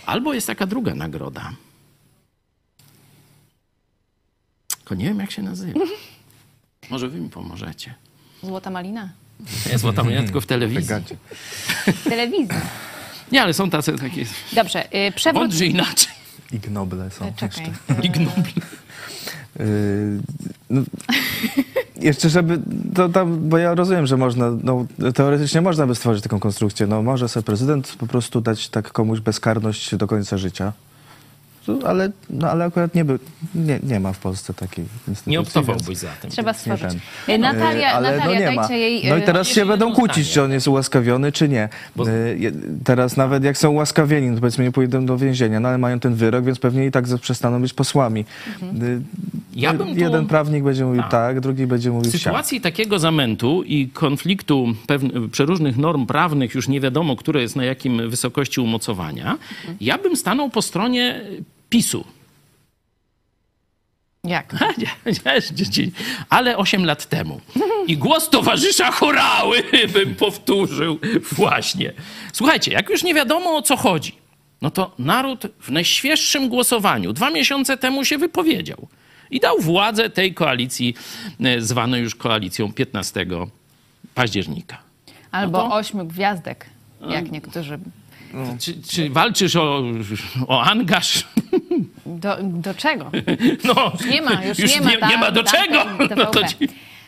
Albo 0.05 0.33
jest 0.33 0.47
taka 0.47 0.65
druga 0.65 0.95
nagroda. 0.95 1.51
Tylko 4.77 4.95
nie 4.95 5.05
wiem, 5.05 5.19
jak 5.19 5.31
się 5.31 5.41
nazywa. 5.41 5.79
Może 6.89 7.07
wy 7.09 7.19
mi 7.19 7.29
pomożecie. 7.29 7.93
Złota 8.43 8.69
malina. 8.69 9.09
Nie, 9.71 9.77
Złota 9.77 10.03
Moja, 10.03 10.23
tylko 10.23 10.41
w 10.41 10.45
telewizji. 10.45 10.95
Telewizji. 12.03 12.47
Nie, 13.31 13.41
ale 13.41 13.53
są 13.53 13.69
tacy 13.69 13.93
takie 13.97 14.25
Dobrze, 14.53 14.95
y, 15.07 15.11
przewrót... 15.11 15.41
mądrzy 15.43 15.65
inaczej. 15.65 16.13
Ignoble 16.51 17.11
są 17.11 17.33
Czekaj. 17.35 17.65
jeszcze. 17.87 18.07
Ignobli. 18.07 18.53
Yy, 19.59 19.65
no, 20.69 20.81
jeszcze 21.95 22.29
żeby, 22.29 22.59
to 22.95 23.09
tam, 23.09 23.49
bo 23.49 23.57
ja 23.57 23.75
rozumiem, 23.75 24.07
że 24.07 24.17
można, 24.17 24.51
no, 24.63 24.85
teoretycznie 25.15 25.61
można 25.61 25.87
by 25.87 25.95
stworzyć 25.95 26.23
taką 26.23 26.39
konstrukcję. 26.39 26.87
No, 26.87 27.01
może 27.01 27.29
sobie 27.29 27.43
prezydent 27.43 27.95
po 27.99 28.07
prostu 28.07 28.41
dać 28.41 28.69
tak 28.69 28.91
komuś 28.91 29.19
bezkarność 29.19 29.95
do 29.95 30.07
końca 30.07 30.37
życia. 30.37 30.73
Ale, 31.87 32.11
no, 32.29 32.49
ale 32.49 32.65
akurat 32.65 32.95
nie, 32.95 33.05
by, 33.05 33.19
nie, 33.55 33.79
nie 33.83 33.99
ma 33.99 34.13
w 34.13 34.19
Polsce 34.19 34.53
takiej 34.53 34.85
instytucji. 35.07 35.31
Nie 35.31 35.39
optowałbyś 35.39 35.97
za 35.97 36.07
tym. 36.21 36.31
Trzeba 36.31 36.53
stworzyć. 36.53 36.87
ten. 37.25 37.35
Y, 37.35 37.37
Natalia, 37.37 37.87
E, 37.91 37.93
ale 37.93 38.17
Natalia 38.17 38.39
no 38.39 38.45
nie 38.51 38.55
ma. 38.55 38.61
dajcie 38.61 38.79
jej... 38.79 39.09
No 39.09 39.17
i 39.17 39.19
y, 39.19 39.23
teraz 39.23 39.47
się 39.47 39.65
będą 39.65 39.93
kłócić, 39.93 40.29
czy 40.31 40.43
on 40.43 40.51
jest 40.51 40.67
ułaskawiony, 40.67 41.31
czy 41.31 41.49
nie. 41.49 41.69
Bo- 41.95 42.09
E, 42.09 42.13
Teraz 42.83 43.17
nawet 43.17 43.43
jak 43.43 43.57
są 43.57 43.71
ułaskawieni, 43.71 44.27
no 44.29 44.35
to 44.35 44.41
powiedzmy 44.41 44.63
nie 44.63 44.71
pójdą 44.71 45.05
do 45.05 45.17
więzienia, 45.17 45.59
no 45.59 45.69
ale 45.69 45.77
mają 45.77 45.99
ten 45.99 46.15
wyrok, 46.15 46.45
więc 46.45 46.59
pewnie 46.59 46.85
i 46.85 46.91
tak 46.91 47.05
przestaną 47.21 47.61
być 47.61 47.73
posłami. 47.73 48.25
Mhm. 48.61 48.97
E, 48.97 49.01
Ja 49.55 49.73
no, 49.73 49.85
bym 49.85 49.93
tu- 49.95 49.99
Jeden 50.01 50.25
prawnik 50.27 50.63
będzie 50.63 50.85
mówił 50.85 51.01
Tak. 51.01 51.11
tak, 51.11 51.39
drugi 51.39 51.67
będzie 51.67 51.89
W 51.89 51.93
mówił 51.93 52.11
siak. 52.11 52.21
sytuacji 52.21 52.61
takiego 52.61 52.99
zamętu 52.99 53.63
i 53.63 53.87
konfliktu 53.89 54.67
pewne, 54.87 55.29
przeróżnych 55.29 55.77
norm 55.77 56.05
prawnych, 56.05 56.55
już 56.55 56.67
nie 56.67 56.81
wiadomo, 56.81 57.15
które 57.15 57.41
jest 57.41 57.55
na 57.55 57.63
jakim 57.65 58.09
wysokości 58.09 58.61
umocowania, 58.61 59.37
ja 59.81 59.97
bym 59.97 60.15
stanął 60.15 60.49
po 60.49 60.61
stronie 60.61 61.21
PiSu. 61.73 62.05
Jak? 64.23 64.55
Ale 66.29 66.57
8 66.57 66.85
lat 66.85 67.05
temu. 67.09 67.41
I 67.87 67.97
głos 67.97 68.29
towarzysza 68.29 68.91
chorały 68.91 69.63
bym 69.93 70.15
powtórzył 70.15 70.99
właśnie. 71.31 71.93
Słuchajcie, 72.33 72.71
jak 72.71 72.89
już 72.89 73.03
nie 73.03 73.13
wiadomo 73.13 73.55
o 73.55 73.61
co 73.61 73.77
chodzi, 73.77 74.15
no 74.61 74.71
to 74.71 74.95
naród 74.99 75.43
w 75.59 75.69
najświeższym 75.71 76.49
głosowaniu 76.49 77.13
dwa 77.13 77.29
miesiące 77.29 77.77
temu 77.77 78.05
się 78.05 78.17
wypowiedział 78.17 78.87
i 79.31 79.39
dał 79.39 79.59
władzę 79.59 80.09
tej 80.09 80.33
koalicji, 80.33 80.95
e, 81.43 81.61
zwanej 81.61 82.01
już 82.01 82.15
koalicją 82.15 82.73
15 82.73 83.25
października. 84.15 84.77
Albo 85.31 85.57
No 85.63 85.69
to- 85.69 85.75
ośmiu 85.75 86.05
gwiazdek, 86.05 86.65
jak 87.09 87.31
niektórzy. 87.31 87.79
Czy, 88.59 88.81
czy 88.89 89.09
walczysz 89.09 89.55
o, 89.55 89.83
o 90.47 90.63
angaż? 90.63 91.27
Do, 92.05 92.37
do 92.41 92.73
czego? 92.73 93.11
No, 93.63 93.91
Nie 94.09 94.21
ma, 94.21 94.43
już, 94.45 94.59
już 94.59 94.75
nie 94.75 94.81
ma. 94.81 94.89
nie, 94.91 94.97
nie 95.09 95.17
ma 95.17 95.31
do 95.31 95.43
czego. 95.43 95.85
No 96.17 96.25
to 96.25 96.47
ci... 96.47 96.55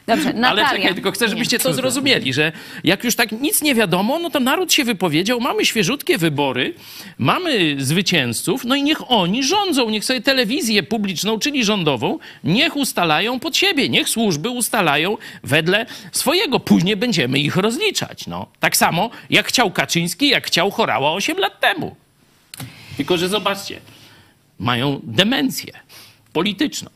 Dobrze, 0.08 0.34
Natalia. 0.34 0.66
Ale 0.68 0.78
czekaj, 0.78 0.94
tylko 0.94 1.12
chcę, 1.12 1.30
żebyście 1.30 1.58
Nie. 1.58 1.64
to 1.64 1.74
zrozumieli, 1.74 2.34
że 2.34 2.52
jak 2.84 3.04
już 3.04 3.16
tak 3.16 3.32
nic 3.32 3.62
nie 3.62 3.76
wiadomo, 3.76 4.20
no 4.20 4.30
to 4.30 4.40
naród 4.40 4.74
się 4.74 4.84
wypowiedział, 4.84 5.40
mamy 5.40 5.66
świeżutkie 5.66 6.18
wybory, 6.18 6.74
mamy 7.18 7.76
zwycięzców, 7.80 8.66
no 8.66 8.76
i 8.76 8.84
niech 8.84 9.12
oni 9.12 9.44
rządzą, 9.44 9.90
niech 9.90 10.06
sobie 10.06 10.22
telewizję 10.22 10.84
publiczną, 10.84 11.40
czyli 11.40 11.64
rządową, 11.66 12.20
niech 12.44 12.76
ustalają 12.76 13.40
pod 13.40 13.58
siebie, 13.58 13.90
niech 13.90 14.10
służby 14.10 14.50
ustalają 14.50 15.18
wedle 15.44 15.86
swojego. 16.12 16.60
Później 16.60 16.96
będziemy 16.96 17.40
ich 17.40 17.56
rozliczać. 17.56 18.28
No. 18.28 18.46
Tak 18.60 18.78
samo 18.78 19.10
jak 19.30 19.48
chciał 19.48 19.72
Kaczyński, 19.72 20.30
jak 20.30 20.48
chciał 20.48 20.72
Chorała 20.72 21.12
8 21.14 21.38
lat 21.38 21.60
temu. 21.60 21.96
Tylko, 22.98 23.18
że 23.18 23.30
zobaczcie, 23.30 23.80
mają 24.60 25.00
demencję 25.04 25.74
polityczną. 26.34 26.90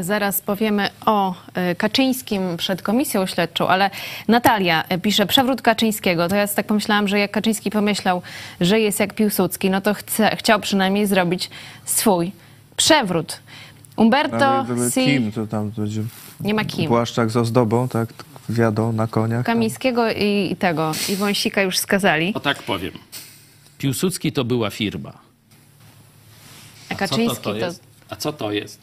Zaraz 0.00 0.40
powiemy 0.40 0.88
o 1.06 1.34
e, 1.54 1.74
Kaczyńskim 1.74 2.56
przed 2.56 2.82
komisją 2.82 3.26
śledczą, 3.26 3.68
ale 3.68 3.90
Natalia 4.28 4.84
e, 4.88 4.98
pisze 4.98 5.26
przewrót 5.26 5.62
Kaczyńskiego. 5.62 6.28
To 6.28 6.36
ja 6.36 6.48
tak 6.48 6.66
pomyślałam, 6.66 7.08
że 7.08 7.18
jak 7.18 7.30
Kaczyński 7.30 7.70
pomyślał, 7.70 8.22
że 8.60 8.80
jest 8.80 9.00
jak 9.00 9.14
Piłsudski, 9.14 9.70
no 9.70 9.80
to 9.80 9.94
chce, 9.94 10.36
chciał 10.36 10.60
przynajmniej 10.60 11.06
zrobić 11.06 11.50
swój 11.84 12.32
przewrót. 12.76 13.40
Umberto 13.96 14.46
Ale 14.46 14.64
gdyby 14.64 14.90
Si... 14.90 15.04
Kim, 15.04 15.32
to 15.32 15.46
tam 15.46 15.70
będzie 15.70 16.02
Nie 16.40 16.54
ma 16.54 16.64
kim. 16.64 16.88
Błaszczak 16.88 17.30
z 17.30 17.36
ozdobą, 17.36 17.88
tak, 17.88 18.08
wiadą 18.48 18.92
na 18.92 19.06
koniach. 19.06 19.46
Kamińskiego 19.46 20.10
i, 20.10 20.48
i 20.52 20.56
tego, 20.56 20.92
i 21.08 21.16
Wąsika 21.16 21.62
już 21.62 21.78
skazali. 21.78 22.34
O 22.34 22.40
tak 22.40 22.62
powiem. 22.62 22.92
Piłsudski 23.78 24.32
to 24.32 24.44
była 24.44 24.70
firma. 24.70 25.23
A 26.94 27.06
Co 27.06 27.08
Kaczyński 27.08 27.44
to, 27.44 27.50
to 27.50 27.56
jest? 27.56 27.82
A 28.10 28.16
co 28.16 28.32
to 28.32 28.52
jest? 28.52 28.78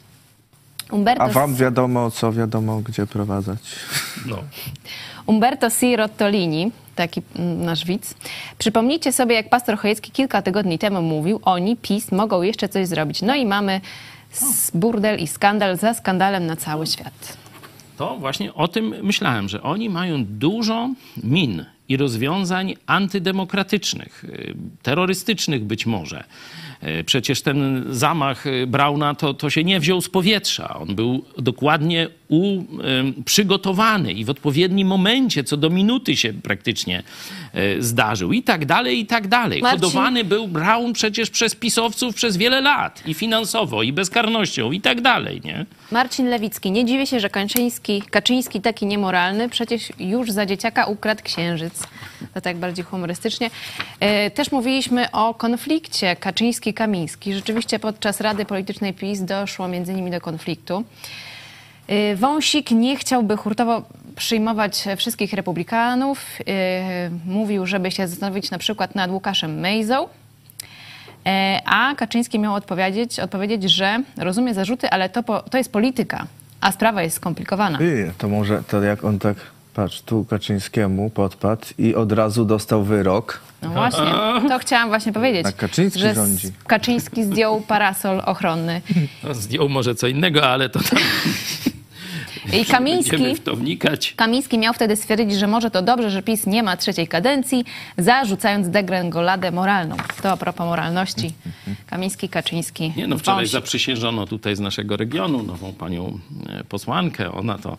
Umberto 0.90 1.22
A 1.22 1.28
wam 1.28 1.54
wiadomo, 1.54 2.10
co 2.10 2.32
wiadomo, 2.32 2.80
gdzie 2.80 3.06
prowadzać. 3.06 3.58
No. 4.26 4.36
Umberto 5.26 5.70
C. 5.70 5.96
Rottolini, 5.96 6.72
taki 6.96 7.22
mm, 7.36 7.64
nasz 7.64 7.84
widz. 7.84 8.14
Przypomnijcie 8.58 9.12
sobie, 9.12 9.34
jak 9.34 9.48
pastor 9.48 9.78
Chojecki 9.78 10.10
kilka 10.10 10.42
tygodni 10.42 10.78
temu 10.78 11.02
mówił, 11.02 11.40
oni, 11.42 11.76
PiS, 11.76 12.12
mogą 12.12 12.42
jeszcze 12.42 12.68
coś 12.68 12.86
zrobić. 12.86 13.22
No 13.22 13.34
i 13.34 13.46
mamy 13.46 13.80
burdel 14.74 15.18
i 15.18 15.26
skandal 15.26 15.78
za 15.78 15.94
skandalem 15.94 16.46
na 16.46 16.56
cały 16.56 16.86
świat. 16.86 17.36
To 17.96 18.16
właśnie 18.16 18.54
o 18.54 18.68
tym 18.68 18.94
myślałem, 19.02 19.48
że 19.48 19.62
oni 19.62 19.90
mają 19.90 20.24
dużo 20.24 20.90
min 21.22 21.64
i 21.88 21.96
rozwiązań 21.96 22.74
antydemokratycznych, 22.86 24.24
y, 24.24 24.54
terrorystycznych 24.82 25.64
być 25.64 25.86
może. 25.86 26.24
Y, 26.84 27.04
Przecież 27.04 27.42
ten 27.42 27.84
zamach 27.90 28.46
y, 28.46 28.66
Brauna 28.66 29.14
to, 29.14 29.34
to 29.34 29.50
się 29.50 29.64
nie 29.64 29.80
wziął 29.80 30.00
z 30.00 30.08
powietrza. 30.08 30.78
On 30.78 30.94
był 30.94 31.24
dokładnie 31.38 32.08
u, 32.28 32.62
przygotowany 33.24 34.12
i 34.12 34.24
w 34.24 34.30
odpowiednim 34.30 34.88
momencie, 34.88 35.44
co 35.44 35.56
do 35.56 35.70
minuty 35.70 36.16
się 36.16 36.32
praktycznie 36.32 37.02
zdarzył. 37.78 38.32
I 38.32 38.42
tak 38.42 38.66
dalej, 38.66 38.98
i 39.00 39.06
tak 39.06 39.28
dalej. 39.28 39.62
Marcin- 39.62 39.70
Hodowany 39.70 40.24
był 40.24 40.48
Braun 40.48 40.92
przecież 40.92 41.30
przez 41.30 41.54
pisowców 41.54 42.14
przez 42.14 42.36
wiele 42.36 42.60
lat. 42.60 43.02
I 43.06 43.14
finansowo, 43.14 43.82
i 43.82 43.92
bezkarnością, 43.92 44.72
i 44.72 44.80
tak 44.80 45.00
dalej, 45.00 45.40
nie? 45.44 45.66
Marcin 45.90 46.28
Lewicki. 46.28 46.70
Nie 46.70 46.84
dziwię 46.84 47.06
się, 47.06 47.20
że 47.20 47.30
Kaczyński, 47.30 48.02
Kaczyński 48.02 48.60
taki 48.60 48.86
niemoralny, 48.86 49.48
przecież 49.48 49.92
już 49.98 50.30
za 50.30 50.46
dzieciaka 50.46 50.84
ukradł 50.86 51.22
księżyc. 51.22 51.82
To 52.34 52.40
tak 52.40 52.56
bardziej 52.56 52.84
humorystycznie. 52.84 53.50
E, 54.00 54.30
Też 54.30 54.52
mówiliśmy 54.52 55.10
o 55.10 55.34
konflikcie 55.34 56.16
Kaczyński-Kamiński. 56.16 57.34
Rzeczywiście 57.34 57.78
podczas 57.78 58.20
Rady 58.20 58.44
Politycznej 58.44 58.92
PiS 58.94 59.20
doszło 59.20 59.68
między 59.68 59.94
nimi 59.94 60.10
do 60.10 60.20
konfliktu. 60.20 60.84
E, 61.88 62.16
Wąsik 62.16 62.70
nie 62.70 62.96
chciałby 62.96 63.36
hurtowo 63.36 63.82
przyjmować 64.16 64.84
wszystkich 64.96 65.32
republikanów. 65.32 66.24
E, 66.48 67.10
Mówił, 67.26 67.66
żeby 67.66 67.90
się 67.90 68.08
zastanowić 68.08 68.50
na 68.50 68.58
przykład 68.58 68.94
nad 68.94 69.10
Łukaszem 69.10 69.60
Mejzą. 69.60 70.08
E, 71.26 71.60
A 71.66 71.94
Kaczyński 71.94 72.38
miał 72.38 72.54
odpowiedzieć, 72.54 73.20
odpowiedzieć, 73.20 73.62
że 73.70 74.02
rozumie 74.18 74.54
zarzuty, 74.54 74.90
ale 74.90 75.08
to, 75.08 75.22
po, 75.22 75.40
to 75.42 75.58
jest 75.58 75.72
polityka, 75.72 76.26
a 76.60 76.72
sprawa 76.72 77.02
jest 77.02 77.16
skomplikowana. 77.16 77.78
Ty, 77.78 78.12
to 78.18 78.28
może, 78.28 78.62
to 78.62 78.82
jak 78.82 79.04
on 79.04 79.18
tak, 79.18 79.36
patrz, 79.74 80.02
tu 80.02 80.24
Kaczyńskiemu 80.24 81.10
podpadł 81.10 81.66
i 81.78 81.94
od 81.94 82.12
razu 82.12 82.44
dostał 82.44 82.82
wyrok. 82.84 83.40
No 83.62 83.70
właśnie, 83.70 84.12
to 84.48 84.58
chciałam 84.58 84.88
właśnie 84.88 85.12
powiedzieć. 85.12 85.42
Tak 85.42 85.56
Kaczyński 85.56 86.00
że 86.00 86.14
rządzi. 86.14 86.48
Kaczyński 86.66 87.24
zdjął 87.24 87.60
parasol 87.60 88.22
ochronny. 88.26 88.80
No, 89.24 89.34
zdjął 89.34 89.68
może 89.68 89.94
co 89.94 90.06
innego, 90.06 90.48
ale 90.50 90.68
to 90.68 90.80
tam 90.80 90.98
I 92.52 92.64
Kamiński, 92.64 93.34
w 93.34 93.40
to 93.40 93.56
wnikać. 93.56 94.14
Kamiński 94.16 94.58
miał 94.58 94.74
wtedy 94.74 94.96
stwierdzić, 94.96 95.38
że 95.38 95.46
może 95.46 95.70
to 95.70 95.82
dobrze, 95.82 96.10
że 96.10 96.22
PiS 96.22 96.46
nie 96.46 96.62
ma 96.62 96.76
trzeciej 96.76 97.08
kadencji, 97.08 97.64
zarzucając 97.98 98.68
degrengoladę 98.68 99.50
moralną. 99.50 99.96
To 100.22 100.30
a 100.30 100.36
propos 100.36 100.66
moralności. 100.66 101.32
Kamiński, 101.86 102.28
Kaczyński. 102.28 102.92
Nie 102.96 103.06
no, 103.06 103.18
wczoraj 103.18 103.38
Wąsik. 103.38 103.52
zaprzysiężono 103.52 104.26
tutaj 104.26 104.56
z 104.56 104.60
naszego 104.60 104.96
regionu 104.96 105.42
nową 105.42 105.72
panią 105.72 106.18
e, 106.48 106.64
posłankę. 106.64 107.32
Ona 107.32 107.58
to 107.58 107.78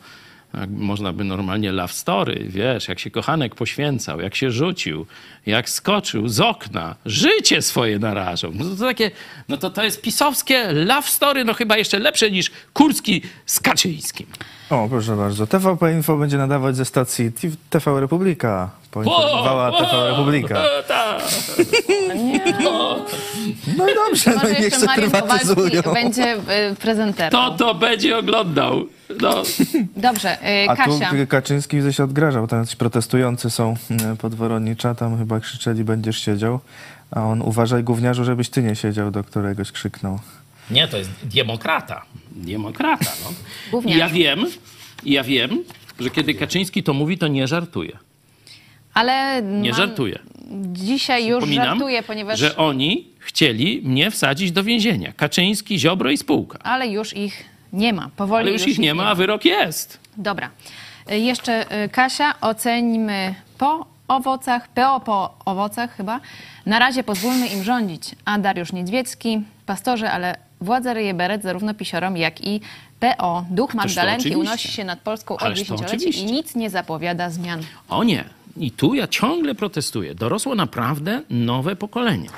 można 0.70 1.14
by 1.14 1.24
normalnie 1.24 1.72
love 1.72 1.94
story, 1.94 2.46
wiesz, 2.50 2.88
jak 2.88 3.00
się 3.00 3.12
kochanek 3.12 3.56
poświęcał, 3.56 4.22
jak 4.22 4.36
się 4.36 4.52
rzucił, 4.52 5.06
jak 5.46 5.70
skoczył 5.70 6.28
z 6.28 6.40
okna, 6.40 6.96
życie 7.06 7.62
swoje 7.62 8.00
narażał. 8.00 8.52
No 8.56 8.66
to, 8.66 8.86
takie, 8.86 9.12
no 9.50 9.58
to 9.58 9.70
to 9.70 9.84
jest 9.84 10.02
pisowskie 10.02 10.72
love 10.72 11.08
story, 11.08 11.46
no 11.46 11.54
chyba 11.54 11.78
jeszcze 11.78 12.00
lepsze 12.00 12.32
niż 12.32 12.52
Kurski 12.74 13.22
z 13.46 13.60
Kaczyńskim. 13.60 14.28
O, 14.70 14.88
proszę 14.90 15.16
bardzo. 15.16 15.48
TVP 15.48 15.94
Info 15.94 16.18
będzie 16.18 16.38
nadawać 16.38 16.76
ze 16.76 16.86
stacji 16.86 17.32
TV 17.70 18.00
Republika. 18.00 18.70
Poinformowała 18.92 19.72
TV 19.72 20.10
Republika. 20.10 20.62
o. 22.68 23.06
No 23.78 23.90
i 23.90 23.96
dobrze, 23.96 24.32
no 24.44 24.50
i 24.50 24.52
niech 24.52 24.60
jeszcze 24.60 24.80
się 24.80 24.88
prywatyzują. 24.96 25.82
Będzie 25.94 26.34
y, 26.72 26.76
prezenterem. 26.76 27.32
To 27.32 27.52
to 27.52 27.76
będzie 27.76 28.18
oglądał. 28.18 28.86
No. 29.22 29.44
Dobrze, 29.98 30.38
y, 30.64 30.70
A 30.70 30.76
tu 30.76 31.00
Kasia. 31.00 31.26
Kaczyński 31.28 31.78
widzę 31.78 31.94
się 31.94 32.04
odgrażał. 32.04 32.48
Tam 32.48 32.60
jacyś 32.60 32.76
protestujący 32.76 33.50
są 33.50 33.76
e, 33.92 34.16
pod 34.16 34.36
Woronicza. 34.36 34.96
Tam 34.96 35.18
chyba 35.18 35.40
krzyczeli, 35.40 35.84
będziesz 35.84 36.18
siedział. 36.18 36.60
A 37.12 37.24
on, 37.24 37.42
uważaj 37.42 37.84
gówniarzu, 37.84 38.24
żebyś 38.24 38.50
ty 38.50 38.64
nie 38.64 38.76
siedział, 38.76 39.12
do 39.12 39.24
któregoś 39.24 39.72
krzyknął. 39.72 40.20
Nie, 40.72 40.88
to 40.88 40.98
jest 40.98 41.10
demokrata. 41.24 42.06
Demokrata, 42.32 43.12
no. 43.24 43.34
Gówniarz. 43.72 43.98
ja 43.98 44.10
wiem, 44.10 44.46
ja 45.06 45.24
wiem, 45.24 45.64
że 46.00 46.10
kiedy 46.10 46.34
Kaczyński 46.34 46.84
to 46.84 46.94
mówi, 46.94 47.18
to 47.18 47.28
nie 47.28 47.48
żartuje. 47.48 47.98
Ale 48.94 49.42
Nie 49.42 49.70
mam- 49.70 49.78
żartuje. 49.78 50.20
dzisiaj 50.74 51.26
już 51.28 51.38
Przypominam, 51.38 51.66
żartuję, 51.68 52.04
ponieważ... 52.04 52.40
że 52.40 52.58
oni 52.58 53.08
chcieli 53.20 53.82
mnie 53.84 54.12
wsadzić 54.12 54.52
do 54.52 54.64
więzienia. 54.64 55.14
Kaczyński, 55.18 55.80
Ziobro 55.80 56.12
i 56.12 56.18
spółka. 56.18 56.60
Ale 56.64 56.88
już 56.88 57.14
ich 57.18 57.46
nie 57.74 57.94
ma. 57.94 58.10
Powoli 58.16 58.42
Ale 58.44 58.52
już 58.52 58.68
ich 58.68 58.80
nie 58.80 58.94
ma, 58.94 59.06
a 59.10 59.16
wyrok 59.16 59.46
jest. 59.46 60.00
Dobra. 60.18 60.50
Y, 61.12 61.20
Jeszcze 61.20 61.84
y, 61.86 61.90
Kasia, 61.90 62.34
ocenimy 62.42 63.36
po 63.58 63.86
owocach, 64.16 64.68
PO 64.68 65.00
po 65.00 65.34
owocach 65.46 65.96
chyba. 65.96 66.20
Na 66.66 66.80
razie 66.80 67.04
pozwólmy 67.04 67.48
im 67.48 67.64
rządzić. 67.64 68.16
A 68.26 68.40
Dariusz 68.40 68.74
Niedźwiecki, 68.74 69.42
pastorze, 69.66 70.12
ale 70.12 70.38
władza 70.62 70.94
ryje 70.94 71.14
beret 71.14 71.44
zarówno 71.44 71.74
pisiorom, 71.74 72.18
jak 72.18 72.48
i 72.48 72.62
PO. 73.00 73.46
Duch 73.50 73.74
Magdalenki 73.74 74.36
unosi 74.36 74.72
się 74.72 74.84
nad 74.84 75.00
Polską 75.00 75.38
od 75.38 75.54
dziesięcioleci 75.54 76.20
i 76.20 76.26
nic 76.26 76.56
nie 76.56 76.70
zapowiada 76.70 77.30
zmian. 77.30 77.62
O 77.90 78.04
nie. 78.04 78.24
I 78.58 78.72
tu 78.72 78.94
ja 78.94 79.08
ciągle 79.08 79.56
protestuję. 79.56 80.16
Dorosło 80.16 80.56
naprawdę 80.56 81.22
nowe 81.30 81.76
pokolenie. 81.76 82.30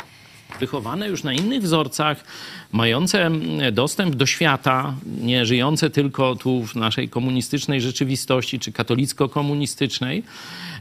Wychowane 0.59 1.07
już 1.07 1.23
na 1.23 1.33
innych 1.33 1.61
wzorcach, 1.61 2.23
mające 2.71 3.25
mm, 3.25 3.73
dostęp 3.73 4.15
do 4.15 4.25
świata, 4.25 4.93
nie 5.21 5.45
żyjące 5.45 5.89
tylko 5.89 6.35
tu 6.35 6.63
w 6.63 6.75
naszej 6.75 7.09
komunistycznej 7.09 7.81
rzeczywistości 7.81 8.59
czy 8.59 8.71
katolicko-komunistycznej. 8.71 10.23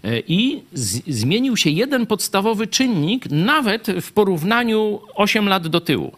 E, 0.05 0.21
I 0.29 0.63
z- 0.73 1.03
zmienił 1.07 1.57
się 1.57 1.71
jeden 1.71 2.07
podstawowy 2.07 2.67
czynnik, 2.67 3.31
nawet 3.31 3.87
w 4.03 4.13
porównaniu 4.13 5.01
8 5.15 5.49
lat 5.49 5.69
do 5.69 5.81
tyłu 5.81 6.13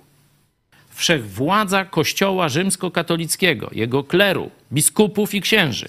wszechwładza 0.91 1.84
Kościoła 1.84 2.49
rzymskokatolickiego, 2.49 3.70
jego 3.72 4.05
kleru, 4.05 4.51
biskupów 4.72 5.34
i 5.34 5.41
księży, 5.41 5.89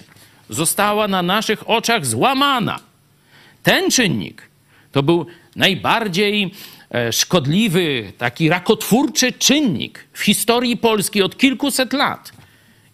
została 0.50 1.08
na 1.08 1.22
naszych 1.22 1.70
oczach 1.70 2.06
złamana. 2.06 2.78
Ten 3.62 3.90
czynnik 3.90 4.42
to 4.92 5.02
był 5.02 5.26
najbardziej 5.56 6.50
e, 6.90 7.12
szkodliwy, 7.12 8.12
taki 8.18 8.48
rakotwórczy 8.48 9.32
czynnik 9.32 10.04
w 10.12 10.20
historii 10.20 10.76
Polski 10.76 11.22
od 11.22 11.36
kilkuset 11.38 11.92
lat. 11.92 12.32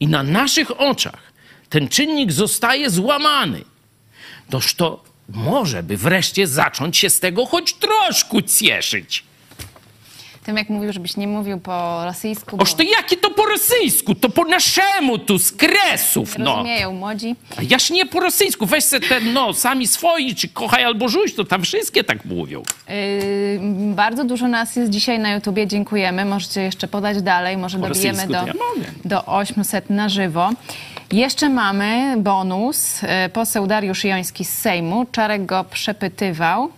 I 0.00 0.06
na 0.06 0.22
naszych 0.22 0.80
oczach 0.80 1.32
ten 1.68 1.88
czynnik 1.88 2.32
zostaje 2.32 2.90
złamany. 2.90 3.60
Toż 4.50 4.74
to 4.74 5.04
może 5.28 5.82
by 5.82 5.96
wreszcie 5.96 6.46
zacząć 6.46 6.96
się 6.96 7.10
z 7.10 7.20
tego 7.20 7.46
choć 7.46 7.74
troszkę 7.74 8.42
cieszyć. 8.42 9.24
Tym 10.44 10.56
jak 10.56 10.68
mówił, 10.68 10.92
żebyś 10.92 11.16
nie 11.16 11.28
mówił 11.28 11.60
po 11.60 12.04
rosyjsku, 12.04 12.56
Oż 12.60 12.74
to 12.74 12.82
jakie 12.82 13.16
to 13.16 13.30
po 13.30 13.46
rosyjsku, 13.46 14.14
to 14.14 14.28
po 14.28 14.44
naszemu 14.44 15.18
tu, 15.18 15.38
z 15.38 15.52
kresów, 15.52 16.38
no. 16.38 16.50
rozumieją 16.50 16.92
młodzi. 16.92 17.36
A 17.56 17.62
Jaż 17.62 17.90
nie 17.90 18.06
po 18.06 18.20
rosyjsku, 18.20 18.66
weź 18.66 18.84
se 18.84 19.00
ten, 19.00 19.32
no, 19.32 19.52
sami 19.52 19.86
swoi, 19.86 20.34
czy 20.34 20.48
kochaj 20.48 20.84
albo 20.84 21.08
rzuć, 21.08 21.34
to 21.34 21.44
tam 21.44 21.62
wszystkie 21.62 22.04
tak 22.04 22.24
mówią. 22.24 22.62
Yy, 22.88 22.94
bardzo 23.94 24.24
dużo 24.24 24.48
nas 24.48 24.76
jest 24.76 24.90
dzisiaj 24.90 25.18
na 25.18 25.32
YouTubie, 25.32 25.66
dziękujemy. 25.66 26.24
Możecie 26.24 26.60
jeszcze 26.60 26.88
podać 26.88 27.22
dalej, 27.22 27.56
może 27.56 27.78
Po 27.78 27.88
dobijemy 27.88 28.26
do, 28.26 28.44
do 29.04 29.24
800 29.24 29.90
na 29.90 30.08
żywo. 30.08 30.50
Jeszcze 31.12 31.48
mamy 31.48 32.14
bonus. 32.18 33.02
Yy, 33.02 33.08
Poseł 33.28 33.66
Dariusz 33.66 34.04
Joński 34.04 34.44
z 34.44 34.58
Sejmu. 34.58 35.06
Czarek 35.12 35.46
go 35.46 35.64
przepytywał. 35.64 36.68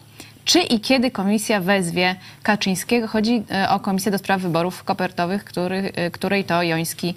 Czy 0.45 0.61
i 0.61 0.81
kiedy 0.81 1.11
komisja 1.11 1.61
wezwie 1.61 2.17
Kaczyńskiego? 2.43 3.09
Chodzi 3.09 3.33
yy, 3.33 3.69
o 3.71 3.81
Komisję 3.81 4.13
do 4.13 4.19
Spraw 4.19 4.41
Wyborów 4.41 4.85
Kopertowych, 4.85 5.45
który, 5.45 5.93
yy, 5.97 6.11
której 6.11 6.45
to 6.45 6.63
Joński 6.63 7.15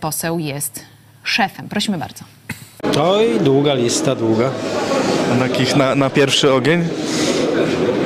poseł 0.00 0.38
jest 0.38 0.84
szefem. 1.24 1.68
Prosimy 1.68 1.98
bardzo. 1.98 2.24
Oj, 3.00 3.40
długa 3.40 3.74
lista, 3.74 4.14
długa. 4.14 4.50
A 5.32 5.38
takich 5.48 5.76
na, 5.76 5.94
na 5.94 6.10
pierwszy 6.10 6.52
ogień? 6.52 6.88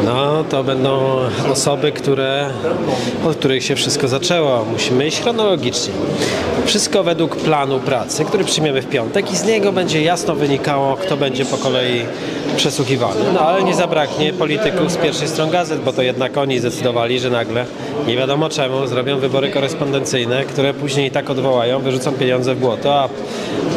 No, 0.05 0.45
to 0.45 0.65
będą 0.65 1.19
osoby, 1.53 1.93
które, 1.93 2.51
od 3.25 3.37
których 3.37 3.65
się 3.65 3.77
wszystko 3.77 4.09
zaczęło. 4.09 4.65
Musimy 4.65 5.07
iść 5.07 5.21
chronologicznie. 5.21 5.93
Wszystko 6.71 7.03
według 7.03 7.37
planu 7.37 7.81
pracy, 7.81 8.25
który 8.25 8.45
przyjmiemy 8.45 8.83
w 8.83 8.87
piątek 8.87 9.33
i 9.33 9.37
z 9.37 9.45
niego 9.45 9.73
będzie 9.73 10.03
jasno 10.03 10.35
wynikało, 10.35 10.97
kto 10.97 11.17
będzie 11.17 11.45
po 11.45 11.57
kolei 11.57 12.05
przesłuchiwany. 12.57 13.21
No 13.35 13.41
ale 13.41 13.63
nie 13.63 13.75
zabraknie 13.75 14.33
polityków 14.33 14.93
z 14.93 14.97
pierwszej 14.97 15.29
strony 15.29 15.53
gazet, 15.53 15.81
bo 15.81 15.93
to 15.93 16.03
jednak 16.03 16.37
oni 16.37 16.59
zdecydowali, 16.59 17.21
że 17.21 17.31
nagle 17.31 17.67
nie 18.07 18.17
wiadomo 18.17 18.49
czemu 18.49 18.87
zrobią 18.87 19.19
wybory 19.19 19.51
korespondencyjne, 19.51 20.45
które 20.45 20.75
później 20.75 21.11
tak 21.11 21.31
odwołają, 21.31 21.81
wyrzucą 21.81 22.13
pieniądze 22.13 22.55
w 22.55 22.59
błoto, 22.59 22.95
a 22.95 23.09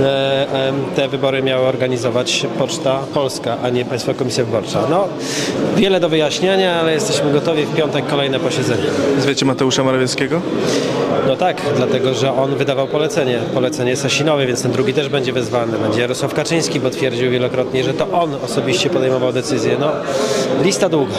e, 0.01 0.74
te 0.95 1.07
wybory 1.07 1.43
miały 1.43 1.67
organizować 1.67 2.45
Poczta 2.57 2.99
Polska, 3.13 3.57
a 3.63 3.69
nie 3.69 3.86
Państwowa 3.86 4.19
Komisja 4.19 4.45
Wyborcza. 4.45 4.80
No, 4.89 5.07
wiele 5.76 5.99
do 5.99 6.09
wyjaśniania, 6.09 6.80
ale 6.80 6.93
jesteśmy 6.93 7.32
gotowi 7.32 7.65
w 7.65 7.76
piątek 7.76 8.07
kolejne 8.07 8.39
posiedzenie. 8.39 8.84
Zwiecie 9.19 9.45
Mateusza 9.45 9.84
Morawieckiego? 9.84 10.41
No 11.28 11.36
tak, 11.36 11.61
dlatego 11.76 12.13
że 12.13 12.34
on 12.34 12.55
wydawał 12.55 12.88
polecenie, 12.88 13.39
polecenie 13.53 13.95
Sasinowi, 13.95 14.47
więc 14.47 14.61
ten 14.61 14.71
drugi 14.71 14.93
też 14.93 15.09
będzie 15.09 15.34
wezwany. 15.34 15.78
Będzie 15.78 16.01
Jarosław 16.01 16.34
Kaczyński, 16.34 16.80
bo 16.80 16.89
twierdził 16.89 17.32
wielokrotnie, 17.32 17.84
że 17.84 17.93
to 17.93 18.11
on 18.11 18.36
osobiście 18.45 18.89
podejmował 18.89 19.34
decyzję. 19.34 19.78
No, 19.80 19.91
lista 20.63 20.89
długa. 20.89 21.15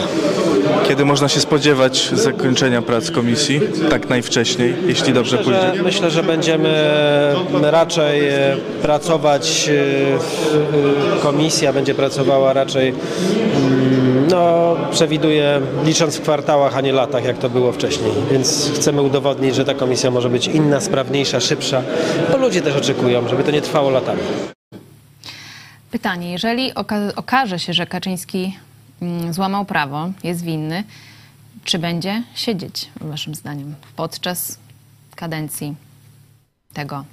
Kiedy 0.87 1.05
można 1.05 1.29
się 1.29 1.39
spodziewać 1.39 2.09
zakończenia 2.13 2.81
prac 2.95 3.11
komisji? 3.11 3.61
Tak 3.89 4.09
najwcześniej, 4.09 4.75
jeśli 4.87 5.13
dobrze 5.13 5.37
Myślę, 5.37 5.53
że, 5.61 5.67
pójdzie. 5.67 5.83
myślę, 5.83 6.11
że 6.11 6.23
będziemy 6.23 6.73
raczej 7.61 8.27
e, 8.29 8.57
pracować, 8.81 9.69
e, 9.69 9.73
w- 10.19 10.55
e, 11.17 11.21
komisja 11.21 11.73
będzie 11.73 11.95
pracowała 11.95 12.53
raczej, 12.53 12.89
mm, 12.89 14.27
no 14.29 14.75
przewiduję, 14.91 15.61
licząc 15.85 16.15
w 16.17 16.21
kwartałach, 16.21 16.77
a 16.77 16.81
nie 16.81 16.93
latach, 16.93 17.25
jak 17.25 17.37
to 17.37 17.49
było 17.49 17.71
wcześniej. 17.71 18.11
Więc 18.31 18.71
chcemy 18.75 19.01
udowodnić, 19.01 19.55
że 19.55 19.65
ta 19.65 19.73
komisja 19.73 20.11
może 20.11 20.29
być 20.29 20.47
inna, 20.47 20.81
sprawniejsza, 20.81 21.39
szybsza, 21.39 21.81
bo 22.31 22.37
ludzie 22.37 22.61
też 22.61 22.75
oczekują, 22.75 23.27
żeby 23.29 23.43
to 23.43 23.51
nie 23.51 23.61
trwało 23.61 23.89
latami. 23.89 24.21
Pytanie, 25.91 26.31
jeżeli 26.31 26.73
oka- 26.73 27.11
okaże 27.15 27.59
się, 27.59 27.73
że 27.73 27.85
Kaczyński 27.85 28.57
mm, 29.01 29.33
złamał 29.33 29.65
prawo, 29.65 30.09
jest 30.23 30.43
winny, 30.43 30.83
czy 31.63 31.79
będzie 31.79 32.23
siedzieć, 32.35 32.89
waszym 33.01 33.35
zdaniem, 33.35 33.75
podczas 33.95 34.59
kadencji 35.15 35.75
tego 36.73 37.05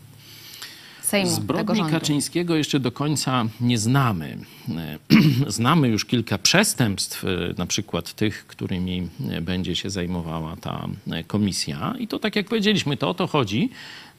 Sejmu, 1.12 1.30
Zbrodni? 1.30 1.90
Kaczyńskiego 1.90 2.56
jeszcze 2.56 2.80
do 2.80 2.92
końca 2.92 3.44
nie 3.60 3.78
znamy. 3.78 4.38
Znamy 5.48 5.88
już 5.88 6.04
kilka 6.04 6.38
przestępstw, 6.38 7.24
e, 7.24 7.28
na 7.58 7.66
przykład 7.66 8.12
tych, 8.12 8.46
którymi 8.46 9.08
będzie 9.42 9.76
się 9.76 9.90
zajmowała 9.90 10.56
ta 10.56 10.88
komisja. 11.26 11.94
I 11.98 12.08
to 12.08 12.18
tak 12.18 12.36
jak 12.36 12.46
powiedzieliśmy, 12.46 12.96
to 12.96 13.08
o 13.08 13.14
to 13.14 13.26
chodzi, 13.26 13.70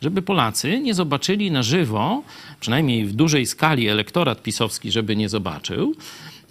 żeby 0.01 0.21
Polacy 0.21 0.79
nie 0.79 0.93
zobaczyli 0.93 1.51
na 1.51 1.63
żywo, 1.63 2.23
przynajmniej 2.59 3.05
w 3.05 3.13
dużej 3.13 3.45
skali 3.45 3.89
elektorat 3.89 4.43
pisowski, 4.43 4.91
żeby 4.91 5.15
nie 5.15 5.29
zobaczył, 5.29 5.95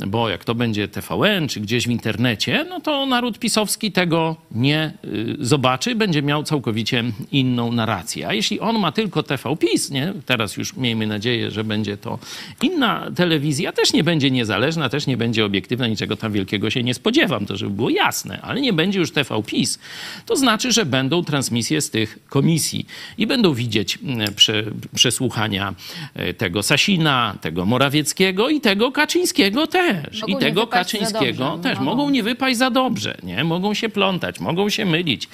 bo 0.07 0.28
jak 0.28 0.44
to 0.44 0.55
będzie 0.55 0.88
TVN 0.88 1.48
czy 1.48 1.61
gdzieś 1.61 1.86
w 1.86 1.90
internecie, 1.90 2.66
no 2.68 2.80
to 2.80 3.07
naród 3.07 3.38
pisowski 3.38 3.92
tego 3.92 4.36
nie 4.50 4.92
y, 5.05 5.36
zobaczy, 5.40 5.94
będzie 5.94 6.22
miał 6.22 6.42
całkowicie 6.44 7.05
inną 7.32 7.72
narrację. 7.72 8.28
A 8.28 8.34
jeśli 8.34 8.61
on 8.61 8.78
ma 8.78 8.92
tylko 8.92 9.22
TV 9.22 9.57
PiS, 9.57 9.90
nie? 9.90 10.12
teraz 10.26 10.57
już 10.57 10.76
miejmy 10.76 11.07
nadzieję, 11.07 11.50
że 11.50 11.64
będzie 11.64 11.96
to 11.96 12.18
inna 12.62 13.11
telewizja, 13.16 13.72
też 13.72 13.92
nie 13.92 14.05
będzie 14.05 14.30
niezależna, 14.30 14.88
też 14.88 15.07
nie 15.07 15.16
będzie 15.16 15.44
obiektywna, 15.44 15.86
niczego 15.86 16.16
tam 16.16 16.32
wielkiego 16.32 16.70
się 16.70 16.82
nie 16.82 16.94
spodziewam, 16.94 17.46
to 17.46 17.57
żeby 17.57 17.70
było 17.70 17.90
jasne, 17.90 18.40
ale 18.42 18.61
nie 18.61 18.72
będzie 18.72 18.98
już 18.98 19.12
TV 19.12 19.42
PiS. 19.42 19.78
To 20.26 20.36
znaczy, 20.36 20.72
że 20.72 20.86
będą 20.86 21.24
transmisje 21.24 21.80
z 21.80 21.90
tych 21.90 22.18
komisji 22.28 22.86
i 23.18 23.26
będą 23.26 23.55
widzieć 23.55 23.98
mm, 24.03 24.34
prze, 24.34 24.64
przesłuchania 24.94 25.74
e, 26.14 26.34
tego 26.34 26.62
Sasina, 26.62 27.36
tego 27.40 27.66
Morawieckiego 27.66 28.48
i 28.48 28.61
tego 28.61 28.92
Kaczyńskiego 28.92 29.66
też. 29.66 29.91
Mogą 30.20 30.26
I 30.38 30.40
tego 30.40 30.66
Kaczyńskiego 30.66 31.59
też. 31.59 31.78
Mogą. 31.78 31.84
Mogą 31.90 32.11
nie 32.11 32.22
wypaść 32.22 32.57
za 32.59 32.70
dobrze, 32.70 33.16
nie? 33.22 33.45
Mogą 33.45 33.74
się 33.74 33.88
plątać, 33.88 34.40
mogą 34.40 34.68
się 34.68 34.84
mylić. 34.84 35.28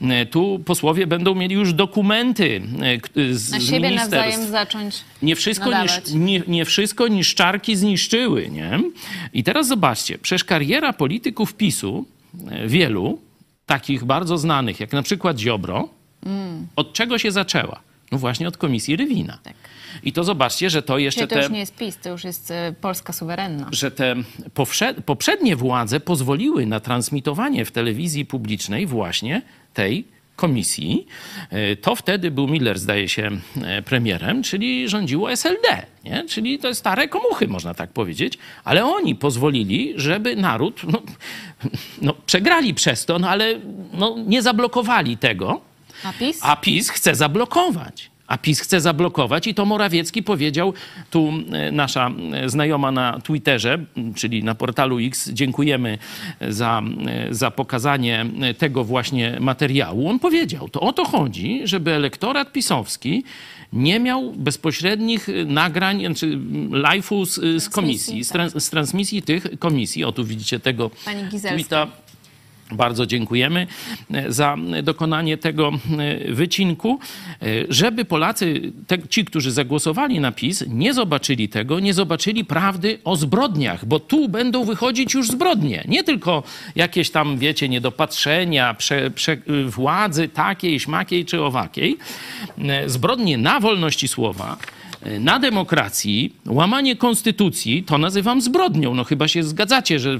E, 0.00 0.26
Tu 0.26 0.60
posłowie 0.64 1.06
będą 1.06 1.34
mieli 1.34 1.54
już 1.54 1.72
dokumenty 1.72 2.62
e, 2.82 2.98
k- 2.98 3.08
z, 3.32 3.50
Na 3.50 3.60
siebie 3.60 3.80
ministerstw. 3.88 4.12
nawzajem 4.12 4.50
zacząć 4.50 4.96
Nie 5.22 5.36
wszystko, 5.36 5.82
niż, 5.82 5.92
nie, 6.14 6.42
nie 6.48 6.64
wszystko 6.64 7.08
niszczarki 7.08 7.76
zniszczyły, 7.76 8.48
nie? 8.50 8.80
I 9.32 9.44
teraz 9.44 9.68
zobaczcie, 9.68 10.18
przecież 10.18 10.44
kariera 10.44 10.92
polityków 10.92 11.54
PiSu, 11.54 12.04
e, 12.50 12.68
wielu, 12.68 13.18
takich 13.66 14.04
bardzo 14.04 14.38
znanych, 14.38 14.80
jak 14.80 14.92
na 14.92 15.02
przykład 15.02 15.38
Ziobro, 15.38 15.88
Mm. 16.26 16.66
od 16.76 16.92
czego 16.92 17.18
się 17.18 17.30
zaczęła? 17.32 17.80
No 18.12 18.18
właśnie 18.18 18.48
od 18.48 18.56
komisji 18.56 18.96
Rywina. 18.96 19.38
I 20.02 20.12
to 20.12 20.24
zobaczcie, 20.24 20.70
że 20.70 20.82
to 20.82 20.98
jeszcze 20.98 21.20
Czyli 21.20 21.28
to 21.28 21.34
te 21.34 21.42
już 21.42 21.50
nie 21.50 21.58
jest 21.58 21.76
PiS, 21.76 21.98
to 21.98 22.08
już 22.10 22.24
jest 22.24 22.50
y, 22.50 22.54
Polska 22.80 23.12
suwerenna. 23.12 23.68
że 23.72 23.90
te 23.90 24.14
poprzednie 25.06 25.56
władze 25.56 26.00
pozwoliły 26.00 26.66
na 26.66 26.80
transmitowanie 26.80 27.64
w 27.64 27.70
telewizji 27.72 28.26
publicznej 28.26 28.86
właśnie 28.86 29.42
tej 29.74 30.04
komisji. 30.36 31.06
E, 31.50 31.76
To 31.76 31.96
wtedy 31.96 32.30
był 32.30 32.48
Miller, 32.48 32.78
zdaje 32.78 33.08
się, 33.08 33.30
e, 33.62 33.82
premierem, 33.82 34.42
czyli 34.42 34.88
rządziło 34.88 35.32
SLD, 35.32 35.86
nie? 36.04 36.24
czyli 36.28 36.58
to 36.58 36.74
stare 36.74 37.08
komuchy, 37.08 37.48
można 37.48 37.74
tak 37.74 37.92
powiedzieć, 37.92 38.38
ale 38.64 38.84
oni 38.84 39.14
pozwolili, 39.14 39.92
żeby 39.96 40.36
naród, 40.36 40.80
no, 40.92 41.02
no 42.02 42.14
przegrali 42.26 42.74
przez 42.74 43.04
to, 43.06 43.18
no 43.18 43.28
ale 43.28 43.60
no, 43.92 44.16
nie 44.26 44.42
zablokowali 44.42 45.16
tego, 45.16 45.60
A 46.04 46.12
PiS? 46.12 46.38
a 46.42 46.56
PiS 46.56 46.90
chce 46.90 47.14
zablokować. 47.14 48.10
A 48.26 48.38
PiS 48.38 48.60
chce 48.60 48.80
zablokować 48.80 49.46
i 49.46 49.54
to 49.54 49.64
Morawiecki 49.64 50.22
powiedział, 50.22 50.72
tu 51.10 51.32
e, 51.52 51.72
nasza 51.72 52.10
e, 52.32 52.48
znajoma 52.48 52.90
na 52.90 53.20
Twitterze, 53.20 53.78
czyli 54.14 54.44
na 54.44 54.54
portalu 54.54 54.98
X, 54.98 55.30
dziękujemy 55.30 55.98
za, 56.48 56.82
e, 57.06 57.34
za 57.34 57.50
pokazanie 57.50 58.26
e, 58.42 58.54
tego 58.54 58.84
właśnie 58.84 59.36
materiału. 59.40 60.08
On 60.08 60.18
powiedział, 60.18 60.68
to 60.68 60.80
o 60.80 60.92
to 60.92 61.04
chodzi, 61.04 61.60
żeby 61.64 61.90
elektorat 61.92 62.52
pisowski 62.52 63.24
nie 63.72 64.00
miał 64.00 64.32
bezpośrednich 64.32 65.28
nagrań, 65.46 66.00
znaczy 66.06 66.26
m, 66.26 66.70
live'u 66.70 67.26
z, 67.26 67.62
z 67.62 67.68
komisji, 67.68 68.24
z, 68.24 68.28
trans, 68.28 68.64
z 68.64 68.70
transmisji 68.70 69.22
tych 69.22 69.58
komisji. 69.58 70.04
O, 70.04 70.12
tu 70.12 70.24
widzicie 70.24 70.60
tego 70.60 70.90
Pani 71.04 71.24
Gizelska. 71.24 71.58
tweeta. 71.58 72.03
Bardzo 72.72 73.06
dziękujemy 73.06 73.66
e, 74.10 74.32
za 74.32 74.56
dokonanie 74.82 75.36
tego 75.38 75.72
e, 75.98 76.32
wycinku, 76.32 76.98
e, 77.42 77.46
żeby 77.68 78.04
Polacy, 78.04 78.72
te, 78.86 79.08
ci, 79.08 79.24
którzy 79.24 79.52
zagłosowali 79.52 80.20
na 80.20 80.32
PiS, 80.32 80.64
nie 80.68 80.94
zobaczyli 80.94 81.48
tego, 81.48 81.80
nie 81.80 81.94
zobaczyli 81.94 82.44
prawdy 82.44 82.98
o 83.04 83.16
zbrodniach, 83.16 83.84
bo 83.84 84.00
tu 84.00 84.28
będą 84.28 84.64
wychodzić 84.64 85.14
już 85.14 85.28
zbrodnie. 85.28 85.84
Nie 85.88 86.04
tylko 86.04 86.42
jakieś 86.76 87.10
tam, 87.10 87.38
wiecie, 87.38 87.68
niedopatrzenia, 87.68 88.74
prze, 88.74 89.10
prze, 89.10 89.36
władzy 89.66 90.28
takiej, 90.28 90.80
śmakiej 90.80 91.24
czy 91.24 91.42
owakiej. 91.42 91.98
Zbrodnie 92.86 93.38
na 93.38 93.60
wolności 93.60 94.08
słowa, 94.08 94.56
na 95.20 95.38
demokracji, 95.38 96.32
łamanie 96.46 96.96
konstytucji, 96.96 97.82
to 97.82 97.98
nazywam 97.98 98.40
zbrodnią. 98.40 98.94
No 98.94 99.04
chyba 99.04 99.28
się 99.28 99.42
zgadzacie, 99.42 99.98
że 99.98 100.18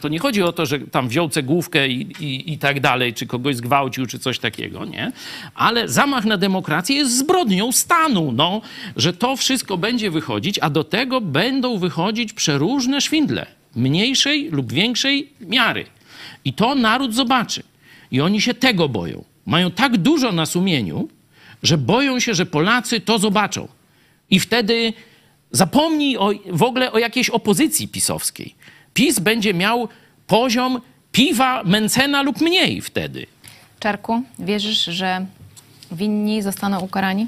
to 0.00 0.08
nie 0.08 0.18
chodzi 0.18 0.42
o 0.42 0.52
to, 0.52 0.66
że 0.66 0.78
tam 0.78 1.08
wziął 1.08 1.28
cegłówkę 1.28 1.88
i, 1.88 2.00
i, 2.20 2.52
i 2.52 2.58
tak 2.58 2.80
dalej, 2.80 3.14
czy 3.14 3.26
kogoś 3.26 3.56
zgwałcił, 3.56 4.06
czy 4.06 4.18
coś 4.18 4.38
takiego, 4.38 4.84
nie? 4.84 5.12
Ale 5.54 5.88
zamach 5.88 6.24
na 6.24 6.36
demokrację 6.36 6.96
jest 6.96 7.18
zbrodnią 7.18 7.72
stanu, 7.72 8.32
no, 8.32 8.60
że 8.96 9.12
to 9.12 9.36
wszystko 9.36 9.76
będzie 9.76 10.10
wychodzić, 10.10 10.58
a 10.58 10.70
do 10.70 10.84
tego 10.84 11.20
będą 11.20 11.78
wychodzić 11.78 12.32
przeróżne 12.32 13.00
szwindle, 13.00 13.46
mniejszej 13.76 14.50
lub 14.50 14.72
większej 14.72 15.30
miary. 15.40 15.86
I 16.44 16.52
to 16.52 16.74
naród 16.74 17.14
zobaczy. 17.14 17.62
I 18.10 18.20
oni 18.20 18.40
się 18.40 18.54
tego 18.54 18.88
boją. 18.88 19.24
Mają 19.46 19.70
tak 19.70 19.96
dużo 19.96 20.32
na 20.32 20.46
sumieniu, 20.46 21.08
że 21.62 21.78
boją 21.78 22.20
się, 22.20 22.34
że 22.34 22.46
Polacy 22.46 23.00
to 23.00 23.18
zobaczą. 23.18 23.68
I 24.30 24.40
wtedy 24.40 24.92
zapomnij 25.50 26.16
o, 26.16 26.30
w 26.52 26.62
ogóle 26.62 26.92
o 26.92 26.98
jakiejś 26.98 27.30
opozycji 27.30 27.88
pisowskiej. 27.88 28.54
PiS 28.94 29.18
będzie 29.18 29.54
miał 29.54 29.88
poziom 30.26 30.80
piwa 31.12 31.62
Mencena 31.64 32.22
lub 32.22 32.40
mniej 32.40 32.80
wtedy. 32.82 33.26
Czarku, 33.80 34.22
wierzysz, 34.38 34.84
że 34.84 35.26
winni 35.92 36.42
zostaną 36.42 36.80
ukarani? 36.80 37.26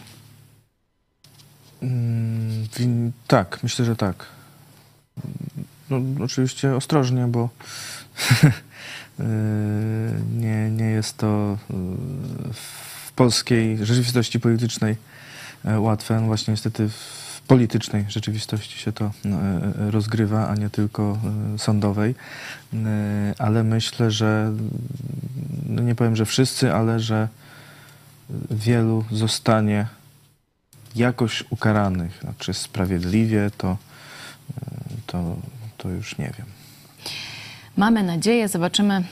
Mm, 1.82 2.66
win- 2.76 3.10
tak, 3.26 3.62
myślę, 3.62 3.84
że 3.84 3.96
tak. 3.96 4.26
No, 5.90 6.24
oczywiście 6.24 6.76
ostrożnie, 6.76 7.26
bo 7.26 7.48
yy, 9.18 9.24
nie, 10.42 10.70
nie 10.70 10.84
jest 10.84 11.16
to 11.16 11.58
yy, 11.70 11.76
w 12.52 13.12
polskiej 13.12 13.86
rzeczywistości 13.86 14.40
politycznej 14.40 14.96
łatwe. 15.64 16.20
No 16.20 16.26
właśnie 16.26 16.52
niestety 16.52 16.88
w 16.88 17.28
politycznej 17.48 18.04
rzeczywistości 18.08 18.78
się 18.78 18.92
to 18.92 19.04
e, 19.04 19.28
e, 19.28 19.90
rozgrywa, 19.90 20.48
a 20.48 20.54
nie 20.54 20.70
tylko 20.70 21.18
e, 21.54 21.58
sądowej. 21.58 22.14
Ale 23.38 23.64
myślę, 23.64 24.10
że 24.10 24.52
no 25.66 25.82
nie 25.82 25.94
powiem, 25.94 26.16
że 26.16 26.26
wszyscy, 26.26 26.72
ale 26.72 27.00
że 27.00 27.28
wielu 28.50 29.04
zostanie 29.12 29.86
jakoś 30.96 31.44
ukaranych. 31.50 32.22
Czy 32.38 32.54
sprawiedliwie, 32.54 33.50
to, 33.58 33.76
to, 35.06 35.36
to 35.76 35.88
już 35.88 36.18
nie 36.18 36.32
wiem. 36.38 36.46
Mamy 37.76 38.02
nadzieję, 38.02 38.48
zobaczymy, 38.48 39.04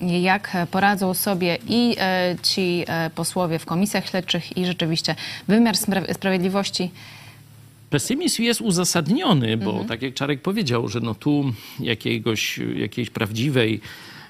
jak 0.00 0.56
poradzą 0.70 1.14
sobie 1.14 1.58
i 1.68 1.96
e, 1.98 2.36
ci 2.42 2.84
e, 2.86 3.10
posłowie 3.10 3.58
w 3.58 3.66
komisjach 3.66 4.08
śledczych, 4.08 4.56
i 4.56 4.66
rzeczywiście 4.66 5.14
wymiar 5.48 5.74
spra- 5.74 6.14
sprawiedliwości. 6.14 6.90
Pesymizm 7.90 8.42
jest 8.42 8.60
uzasadniony, 8.60 9.56
bo 9.56 9.84
tak 9.84 10.02
jak 10.02 10.14
Czarek 10.14 10.42
powiedział, 10.42 10.88
że 10.88 11.00
no 11.00 11.14
tu 11.14 11.52
jakiegoś, 11.80 12.60
jakiejś 12.76 13.10
prawdziwej 13.10 13.80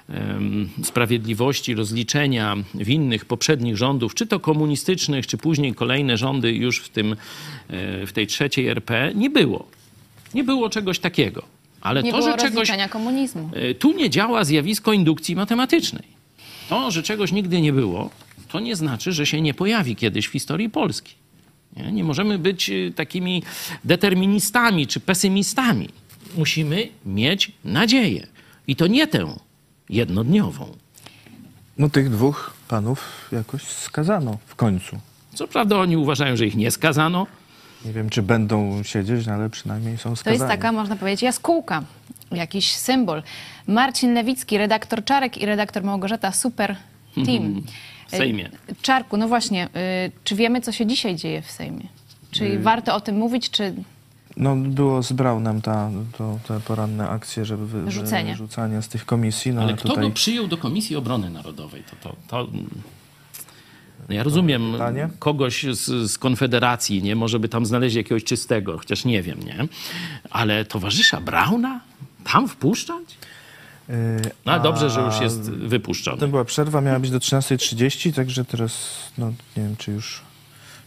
em, 0.09 0.69
sprawiedliwości, 0.83 1.75
rozliczenia 1.75 2.55
winnych 2.75 3.25
poprzednich 3.25 3.77
rządów, 3.77 4.15
czy 4.15 4.27
to 4.27 4.39
komunistycznych, 4.39 5.27
czy 5.27 5.37
później 5.37 5.73
kolejne 5.73 6.17
rządy 6.17 6.51
już 6.53 6.79
w, 6.79 6.89
tym, 6.89 7.15
e, 7.69 8.05
w 8.05 8.13
tej 8.13 8.27
trzeciej 8.27 8.67
RP, 8.67 9.11
nie 9.15 9.29
było. 9.29 9.67
Nie 10.33 10.43
było 10.43 10.69
czegoś 10.69 10.99
takiego. 10.99 11.58
Ale 11.81 12.03
Nie 12.03 12.11
to, 12.11 12.17
było 12.17 12.31
że 12.31 12.37
czegoś 12.37 12.71
komunizmu. 12.89 13.49
E, 13.53 13.73
Tu 13.73 13.91
nie 13.91 14.09
działa 14.09 14.43
zjawisko 14.43 14.93
indukcji 14.93 15.35
matematycznej. 15.35 16.03
To, 16.69 16.91
że 16.91 17.03
czegoś 17.03 17.31
nigdy 17.31 17.61
nie 17.61 17.73
było, 17.73 18.09
to 18.47 18.59
nie 18.59 18.75
znaczy, 18.75 19.11
że 19.11 19.25
się 19.25 19.41
nie 19.41 19.53
pojawi 19.53 19.95
kiedyś 19.95 20.27
w 20.27 20.31
historii 20.31 20.69
Polski. 20.69 21.13
Nie, 21.77 21.91
nie 21.91 22.03
możemy 22.03 22.39
być 22.39 22.69
e, 22.69 22.91
takimi 22.95 23.43
deterministami 23.83 24.87
czy 24.87 24.99
pesymistami. 24.99 25.89
Musimy 26.37 26.87
mieć 27.05 27.51
nadzieję. 27.65 28.27
I 28.67 28.75
to 28.75 28.87
nie 28.87 29.07
tę 29.07 29.35
jednodniową. 29.89 30.77
No 31.77 31.89
tych 31.89 32.09
dwóch 32.09 32.53
panów 32.67 33.29
jakoś 33.31 33.63
skazano 33.63 34.37
w 34.45 34.55
końcu. 34.55 34.99
Co 35.33 35.47
prawda 35.47 35.77
oni 35.77 35.97
uważają, 35.97 36.35
że 36.37 36.47
ich 36.47 36.55
nie 36.55 36.71
skazano. 36.71 37.27
Nie 37.85 37.91
wiem, 37.93 38.09
czy 38.09 38.21
będą 38.21 38.83
siedzieć, 38.83 39.27
no 39.27 39.33
ale 39.33 39.49
przynajmniej 39.49 39.97
są 39.97 40.09
To 40.09 40.15
skazani. 40.15 40.39
jest 40.39 40.47
taka, 40.51 40.71
można 40.71 40.95
powiedzieć, 40.95 41.21
jaskółka, 41.21 41.83
jakiś 42.31 42.75
symbol. 42.75 43.23
Marcin 43.67 44.13
Lewicki, 44.13 44.57
redaktor 44.57 45.03
Czarek 45.05 45.37
i 45.37 45.45
redaktor 45.45 45.83
Małgorzata, 45.83 46.31
super 46.31 46.75
team. 47.25 47.61
W 48.07 48.11
Sejmie. 48.11 48.49
Czarku, 48.81 49.17
no 49.17 49.27
właśnie, 49.27 49.65
y, 50.07 50.11
czy 50.23 50.35
wiemy, 50.35 50.61
co 50.61 50.71
się 50.71 50.85
dzisiaj 50.85 51.15
dzieje 51.15 51.41
w 51.41 51.51
Sejmie? 51.51 51.87
Czy 52.31 52.45
Y- 52.45 52.59
warto 52.59 52.95
o 52.95 53.01
tym 53.01 53.17
mówić, 53.17 53.49
czy 53.49 53.73
No 54.37 54.55
było 54.55 55.03
z 55.03 55.11
Braunem 55.11 55.61
ta, 55.61 55.89
to, 56.17 56.39
te 56.47 56.59
poranne 56.59 57.09
akcje, 57.09 57.45
żeby 57.45 57.67
wy, 57.67 57.81
Wyrzucenie. 57.83 58.31
wyrzucanie 58.31 58.81
z 58.81 58.87
tych 58.87 59.05
komisji. 59.05 59.51
No 59.53 59.61
Ale 59.61 59.67
ale 59.69 59.77
kto 59.77 59.89
tutaj 59.89 60.03
go 60.03 60.11
przyjął 60.11 60.47
do 60.47 60.57
Komisji 60.57 60.95
Obrony 60.95 61.29
Narodowej? 61.29 61.83
To, 61.83 62.09
to, 62.09 62.15
to... 62.27 62.51
No 64.09 64.15
ja 64.15 64.23
rozumiem 64.23 64.73
kogoś 65.19 65.63
z, 65.63 66.11
z 66.11 66.17
Konfederacji, 66.17 67.03
nie? 67.03 67.15
Może 67.15 67.39
by 67.39 67.49
tam 67.49 67.65
znaleźli 67.65 67.97
jakiegoś 67.97 68.23
czystego, 68.23 68.77
chociaż 68.77 69.05
nie 69.05 69.21
wiem, 69.23 69.39
nie? 69.39 69.67
Ale 70.29 70.65
towarzysza 70.65 71.21
Brauna 71.21 71.79
tam 72.23 72.47
wpuszczać? 72.47 73.17
Yy, 73.89 73.95
No 74.45 74.51
ale 74.51 74.61
dobrze, 74.63 74.85
a 74.85 74.89
że 74.89 75.01
już 75.01 75.19
jest 75.21 75.51
wypuszczony. 75.51 76.17
Potem 76.17 76.29
była 76.29 76.45
przerwa, 76.45 76.81
miała 76.81 76.99
być 76.99 77.11
do 77.11 77.17
13.30, 77.19 78.13
także 78.13 78.45
teraz 78.45 78.97
no, 79.17 79.27
nie 79.27 79.63
wiem, 79.63 79.75
czy 79.77 79.91
już, 79.91 80.21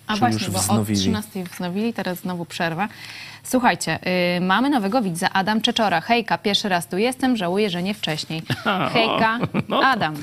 A 0.06 0.16
właśnie, 0.16 0.38
już 0.46 0.50
bo 0.50 0.58
od 0.58 0.64
wznowili. 0.64 1.00
13 1.00 1.44
wznowili, 1.44 1.92
teraz 1.92 2.18
znowu 2.18 2.44
przerwa. 2.44 2.88
Słuchajcie, 3.44 3.98
y, 4.36 4.40
mamy 4.40 4.70
nowego 4.70 5.02
widza, 5.02 5.30
Adam 5.32 5.60
Czeczora. 5.60 6.00
Hejka, 6.00 6.38
pierwszy 6.38 6.68
raz 6.68 6.86
tu 6.88 6.98
jestem, 6.98 7.36
żałuję, 7.36 7.70
że 7.70 7.82
nie 7.82 7.94
wcześniej. 7.94 8.42
Hejka, 8.94 9.38
no 9.68 9.80
Adam. 9.84 10.14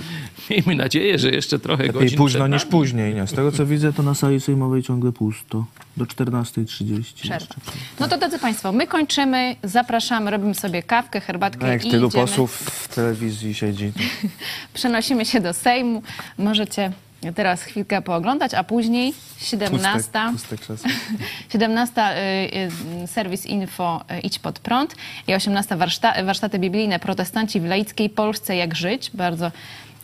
Miejmy 0.50 0.76
nadzieję, 0.76 1.20
że 1.20 1.30
jeszcze 1.30 1.60
trochę 1.60 1.84
Lepiej 1.84 2.02
godzin 2.02 2.18
późno 2.18 2.40
przed 2.40 2.52
niż 2.52 2.62
nami. 2.62 2.72
później, 2.72 3.14
nie? 3.16 3.28
Z 3.28 3.34
tego 3.34 3.52
co 3.52 3.66
widzę, 3.66 3.94
to 3.94 4.04
na 4.04 4.14
sali 4.14 4.40
sejmowej 4.42 4.84
ciągle 4.84 5.12
pusto. 5.12 5.66
Do 5.98 6.06
14.30. 6.06 7.04
Przerwa. 7.22 7.56
No 8.00 8.08
to 8.08 8.18
drodzy 8.18 8.40
Państwo, 8.40 8.72
my 8.72 8.88
kończymy, 8.88 9.56
zapraszamy, 9.64 10.32
robimy 10.32 10.56
sobie 10.56 10.84
kawkę, 10.84 11.22
herbatkę 11.22 11.66
No 11.66 11.72
jak 11.72 11.86
i 11.86 11.92
tylu 11.92 12.08
idziemy. 12.08 12.24
posłów 12.28 12.52
w 12.56 12.96
telewizji 12.96 13.54
siedzi. 13.54 13.92
Przenosimy 14.74 15.26
się 15.26 15.40
do 15.42 15.54
Sejmu. 15.54 16.02
Możecie 16.38 16.92
teraz 17.36 17.64
chwilkę 17.64 18.02
pooglądać, 18.02 18.54
a 18.54 18.64
później 18.64 19.14
17. 19.38 19.90
Puste, 19.94 20.30
puste 20.32 20.58
krzesło. 20.58 20.90
17 21.52 22.02
y, 22.02 23.04
y, 23.04 23.08
serwis 23.08 23.46
info 23.46 24.06
y, 24.12 24.20
Idź 24.20 24.40
pod 24.40 24.60
prąd 24.60 24.96
i 25.28 25.34
18 25.34 25.76
warszta, 25.76 26.24
warsztaty 26.24 26.60
biblijne 26.60 27.00
Protestanci 27.00 27.60
w 27.60 27.66
laickiej 27.66 28.10
Polsce 28.10 28.56
jak 28.56 28.76
żyć. 28.76 29.12
Bardzo 29.14 29.52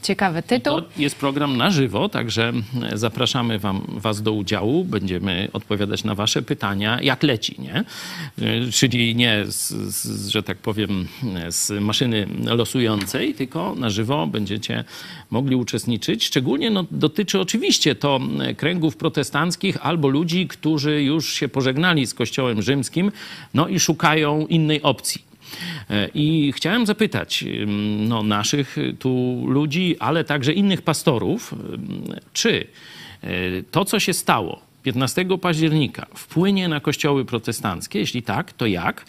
ciekawy 0.06 0.44
tytuł. 0.44 0.82
To 0.82 0.88
jest 0.98 1.16
program 1.16 1.58
na 1.58 1.72
żywo, 1.72 2.10
także 2.10 2.54
zapraszamy 2.94 3.60
wam, 3.60 3.82
Was 3.88 4.22
do 4.22 4.32
udziału. 4.32 4.84
Będziemy 4.84 5.48
odpowiadać 5.54 6.04
na 6.04 6.16
Wasze 6.16 6.42
pytania, 6.42 7.02
jak 7.02 7.24
leci, 7.24 7.56
nie? 7.60 7.84
Czyli 8.72 9.16
nie, 9.16 9.46
z, 9.48 9.70
z, 9.72 10.28
że 10.28 10.44
tak 10.44 10.58
powiem, 10.58 11.08
z 11.50 11.72
maszyny 11.82 12.28
losującej, 12.46 13.34
tylko 13.34 13.76
na 13.76 13.90
żywo 13.90 14.28
będziecie 14.28 14.84
mogli 15.30 15.56
uczestniczyć. 15.56 16.26
Szczególnie 16.26 16.70
no, 16.70 16.86
dotyczy 16.92 17.40
oczywiście 17.40 17.96
to 17.96 18.20
kręgów 18.58 18.98
protestanckich 18.98 19.86
albo 19.86 20.08
ludzi, 20.08 20.48
którzy 20.48 21.04
już 21.04 21.34
się 21.34 21.48
pożegnali 21.48 22.08
z 22.08 22.14
Kościołem 22.14 22.62
Rzymskim, 22.62 23.12
no 23.54 23.68
i 23.68 23.80
szukają 23.80 24.48
innej 24.48 24.82
opcji. 24.82 25.35
E, 25.90 26.10
I 26.14 26.54
chciałem 26.56 26.86
zapytać 26.86 27.46
no, 27.98 28.24
naszych 28.24 28.76
tu 29.00 29.44
ludzi, 29.48 29.96
ale 30.00 30.24
także 30.24 30.54
innych 30.54 30.82
pastorów, 30.82 31.54
czy 32.34 32.68
y, 33.24 33.64
to, 33.72 33.86
co 33.86 34.00
się 34.00 34.14
stało 34.14 34.65
15 34.86 35.26
października 35.42 36.06
wpłynie 36.16 36.68
na 36.68 36.80
kościoły 36.80 37.26
protestanckie? 37.26 38.00
Jeśli 38.00 38.24
tak, 38.24 38.54
to 38.54 38.66
jak? 38.66 39.06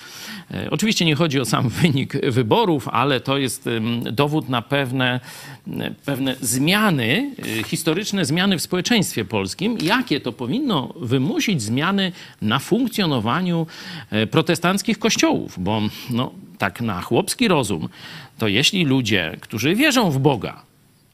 E, 0.51 0.71
Oczywiście 0.71 1.05
nie 1.05 1.15
chodzi 1.15 1.41
o 1.41 1.45
sam 1.45 1.69
wynik 1.83 2.27
wyborów, 2.27 2.89
ale 2.89 3.21
to 3.21 3.39
jest 3.39 3.69
dowód 4.13 4.49
na 4.49 4.63
pewne, 4.63 5.21
pewne 6.05 6.37
zmiany, 6.41 7.35
y, 7.61 7.63
historyczne 7.63 8.25
zmiany 8.25 8.59
w 8.59 8.63
społeczeństwie 8.63 9.25
polskim. 9.25 9.79
Jakie 9.83 10.21
to 10.21 10.33
powinno 10.33 10.95
wymusić 11.01 11.63
zmiany 11.63 12.13
na 12.43 12.59
funkcjonowaniu 12.59 13.67
e, 14.11 14.27
protestanckich 14.27 14.99
kościołów? 14.99 15.55
Bo 15.59 15.83
no, 16.11 16.33
tak 16.59 16.81
na 16.81 17.01
chłopski 17.01 17.49
rozum, 17.49 17.89
to 18.39 18.49
jeśli 18.49 18.85
ludzie, 18.85 19.37
którzy 19.41 19.75
wierzą 19.75 20.11
w 20.11 20.19
Boga, 20.19 20.63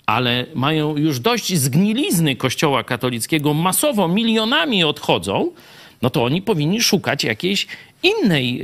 ale 0.06 0.46
mają 0.54 0.96
już 0.96 1.20
dość 1.20 1.56
zgnilizny 1.58 2.36
Kościoła 2.36 2.84
katolickiego, 2.84 3.54
masowo 3.54 4.08
milionami 4.08 4.84
odchodzą, 4.84 5.50
no 6.02 6.10
to 6.10 6.24
oni 6.24 6.42
powinni 6.42 6.80
szukać 6.80 7.24
jakiejś 7.24 7.66
innej 8.02 8.62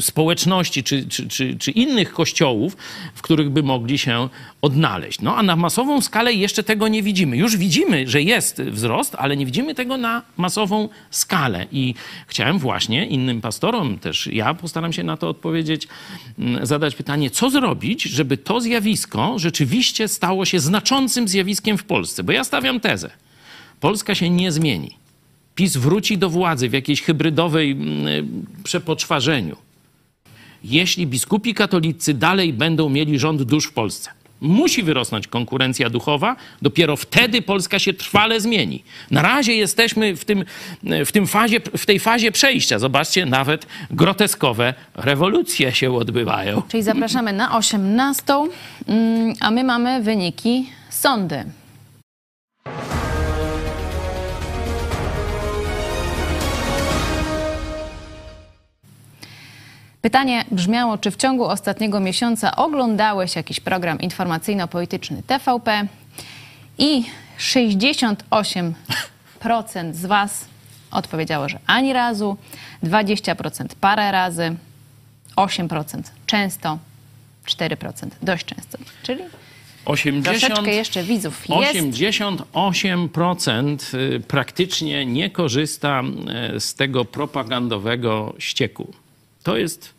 społeczności 0.00 0.82
czy, 0.82 1.08
czy, 1.08 1.28
czy, 1.28 1.56
czy 1.58 1.70
innych 1.70 2.12
kościołów, 2.12 2.76
w 3.14 3.22
których 3.22 3.50
by 3.50 3.62
mogli 3.62 3.98
się 3.98 4.28
odnaleźć. 4.62 5.20
No 5.20 5.36
a 5.36 5.42
na 5.42 5.56
masową 5.56 6.00
skalę 6.00 6.32
jeszcze 6.32 6.62
tego 6.62 6.88
nie 6.88 7.02
widzimy. 7.02 7.36
Już 7.36 7.56
widzimy, 7.56 8.08
że 8.08 8.22
jest 8.22 8.62
wzrost, 8.62 9.14
ale 9.18 9.36
nie 9.36 9.46
widzimy 9.46 9.74
tego 9.74 9.96
na 9.96 10.22
masową 10.36 10.88
skalę. 11.10 11.66
I 11.72 11.94
chciałem 12.26 12.58
właśnie 12.58 13.06
innym 13.06 13.40
pastorom, 13.40 13.98
też 13.98 14.26
ja 14.26 14.54
postaram 14.54 14.92
się 14.92 15.02
na 15.02 15.16
to 15.16 15.28
odpowiedzieć, 15.28 15.88
mm, 16.38 16.66
zadać 16.66 16.94
pytanie, 16.94 17.30
co 17.30 17.50
zrobić, 17.50 18.02
żeby 18.02 18.36
to 18.36 18.60
zjawisko 18.60 19.38
rzeczywiście 19.38 20.08
stało 20.08 20.44
się 20.44 20.60
znaczącym 20.60 21.28
zjawiskiem 21.28 21.78
w 21.78 21.84
Polsce. 21.84 22.22
Bo 22.22 22.32
ja 22.32 22.44
stawiam 22.44 22.80
tezę. 22.80 23.10
Polska 23.80 24.14
się 24.14 24.30
nie 24.30 24.52
zmieni. 24.52 25.03
PiS 25.54 25.76
wróci 25.76 26.18
do 26.18 26.30
władzy 26.30 26.68
w 26.68 26.72
jakiejś 26.72 27.02
hybrydowej 27.02 27.70
mm, 27.70 28.46
przepoczwarzeniu. 28.64 29.56
Jeśli 30.64 31.06
biskupi 31.06 31.54
katolicy 31.54 32.14
dalej 32.14 32.52
będą 32.52 32.88
mieli 32.88 33.18
rząd 33.18 33.42
dusz 33.42 33.66
w 33.66 33.72
Polsce. 33.72 34.10
Musi 34.40 34.82
wyrosnąć 34.82 35.28
konkurencja 35.28 35.90
duchowa, 35.90 36.36
dopiero 36.62 36.96
wtedy 36.96 37.42
Polska 37.42 37.78
się 37.78 37.92
trwale 37.92 38.40
zmieni. 38.40 38.84
Na 39.10 39.22
razie 39.22 39.54
jesteśmy 39.54 40.16
w, 40.16 40.24
tym, 40.24 40.44
w, 41.06 41.12
tym 41.12 41.26
fazie, 41.26 41.60
w 41.76 41.86
tej 41.86 42.00
fazie 42.00 42.32
przejścia. 42.32 42.78
Zobaczcie, 42.78 43.26
nawet 43.26 43.66
groteskowe 43.90 44.74
rewolucje 44.94 45.72
się 45.72 45.96
odbywają. 45.96 46.62
Czyli 46.68 46.82
zapraszamy 46.82 47.32
na 47.32 47.56
18, 47.56 48.24
mm, 48.88 49.34
a 49.40 49.50
my 49.50 49.64
mamy 49.64 50.02
wyniki 50.02 50.66
sądy. 50.90 51.44
Pytanie 60.04 60.44
brzmiało, 60.50 60.98
czy 60.98 61.10
w 61.10 61.16
ciągu 61.16 61.44
ostatniego 61.44 62.00
miesiąca 62.00 62.56
oglądałeś 62.56 63.36
jakiś 63.36 63.60
program 63.60 63.98
informacyjno-polityczny 63.98 65.22
TVP 65.22 65.86
i 66.78 67.04
68% 67.38 68.72
z 69.92 70.06
Was 70.06 70.44
odpowiedziało, 70.90 71.48
że 71.48 71.58
ani 71.66 71.92
razu, 71.92 72.36
20% 72.82 73.66
parę 73.80 74.12
razy, 74.12 74.56
8% 75.36 76.02
często, 76.26 76.78
4% 77.46 78.08
dość 78.22 78.44
często. 78.44 78.78
Czyli 79.02 79.22
80, 79.84 80.40
troszeczkę 80.40 80.74
jeszcze 80.74 81.02
widzów 81.02 81.48
jest. 81.48 81.74
88% 81.74 83.94
y, 83.94 84.20
praktycznie 84.20 85.06
nie 85.06 85.30
korzysta 85.30 86.02
y, 86.56 86.60
z 86.60 86.74
tego 86.74 87.04
propagandowego 87.04 88.34
ścieku. 88.38 89.03
To 89.44 89.56
jest, 89.56 89.94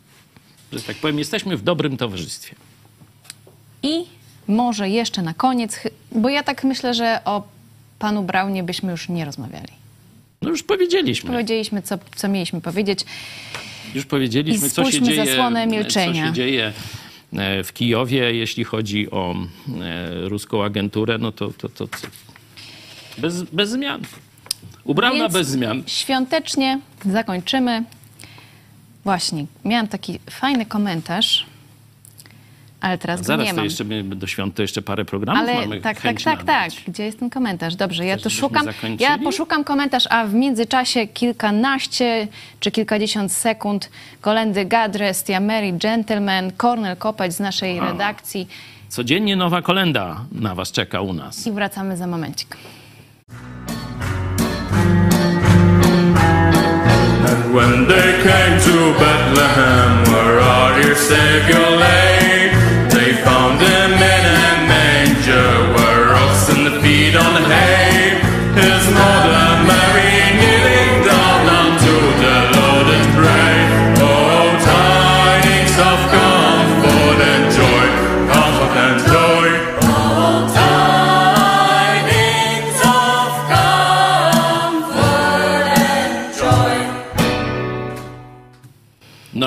że 0.73 0.81
tak 0.81 0.97
powiem, 0.97 1.19
jesteśmy 1.19 1.57
w 1.57 1.63
dobrym 1.63 1.97
towarzystwie. 1.97 2.55
I 3.83 4.05
może 4.47 4.89
jeszcze 4.89 5.21
na 5.21 5.33
koniec, 5.33 5.79
bo 6.11 6.29
ja 6.29 6.43
tak 6.43 6.63
myślę, 6.63 6.93
że 6.93 7.21
o 7.25 7.43
panu 7.99 8.23
Braunie 8.23 8.63
byśmy 8.63 8.91
już 8.91 9.09
nie 9.09 9.25
rozmawiali. 9.25 9.73
No 10.41 10.49
już 10.49 10.63
powiedzieliśmy. 10.63 11.29
Powiedzieliśmy, 11.29 11.81
co, 11.81 11.97
co 12.15 12.27
mieliśmy 12.27 12.61
powiedzieć. 12.61 13.05
Już 13.95 14.05
powiedzieliśmy, 14.05 14.67
I 14.67 14.71
co 14.71 14.91
się 14.91 15.01
dzieje, 15.01 15.25
zasłonę 15.25 15.63
co 15.63 15.71
milczenia. 15.71 16.27
się 16.27 16.33
dzieje 16.33 16.73
e, 17.33 17.63
w 17.63 17.73
Kijowie, 17.73 18.33
jeśli 18.33 18.63
chodzi 18.63 19.11
o 19.11 19.35
e, 19.81 20.29
ruską 20.29 20.63
agenturę, 20.63 21.17
no 21.17 21.31
to, 21.31 21.47
to, 21.57 21.69
to, 21.69 21.87
to 21.87 21.97
bez, 23.17 23.43
bez 23.43 23.69
zmian. 23.69 24.01
Ubrana 24.83 25.15
Więc 25.15 25.33
bez 25.33 25.47
zmian. 25.47 25.83
Świątecznie 25.87 26.79
zakończymy. 27.05 27.83
Właśnie, 29.05 29.45
miałam 29.65 29.87
taki 29.87 30.19
fajny 30.29 30.65
komentarz, 30.65 31.45
ale 32.81 32.97
teraz 32.97 33.19
go 33.19 33.25
Zaraz 33.25 33.45
nie 33.45 33.51
to 33.51 33.55
mam. 33.55 33.65
jeszcze 33.65 33.83
my 33.83 34.03
do 34.03 34.27
świąt 34.27 34.55
to 34.55 34.61
jeszcze 34.61 34.81
parę 34.81 35.05
programów 35.05 35.43
Ale 35.49 35.53
mamy 35.61 35.81
tak, 35.81 36.01
tak, 36.01 36.21
tak, 36.21 36.43
tak. 36.43 36.71
Gdzie 36.87 37.03
jest 37.05 37.19
ten 37.19 37.29
komentarz? 37.29 37.75
Dobrze, 37.75 38.05
ja 38.05 38.13
Chcesz, 38.17 38.23
to 38.23 38.29
żebyśmy 38.29 38.59
szukam. 38.79 38.99
Ja 38.99 39.17
poszukam 39.17 39.63
komentarz, 39.63 40.07
a 40.09 40.25
w 40.25 40.33
międzyczasie 40.33 41.07
kilkanaście 41.07 42.27
czy 42.59 42.71
kilkadziesiąt 42.71 43.31
sekund 43.31 43.89
kolendy 44.21 44.65
Gadrest, 44.65 45.29
ja 45.29 45.39
Mary 45.39 45.71
Gentleman, 45.71 46.51
Kornel 46.51 46.97
Kopeć 46.97 47.33
z 47.33 47.39
naszej 47.39 47.79
A. 47.79 47.85
redakcji 47.85 48.47
Codziennie 48.89 49.35
nowa 49.35 49.61
kolenda 49.61 50.25
na 50.31 50.55
was 50.55 50.71
czeka 50.71 51.01
u 51.01 51.13
nas. 51.13 51.47
i 51.47 51.51
wracamy 51.51 51.97
za 51.97 52.07
momencik. 52.07 52.57
When 57.55 57.87
they 57.87 58.09
came 58.27 58.55
to 58.67 58.77
Bethlehem, 58.99 60.03
where 60.11 60.39
our 60.41 60.81
dear 60.81 60.93
Savior 60.93 61.67
lay, 61.83 62.51
they 62.91 63.09
found 63.23 63.61
him 63.61 63.84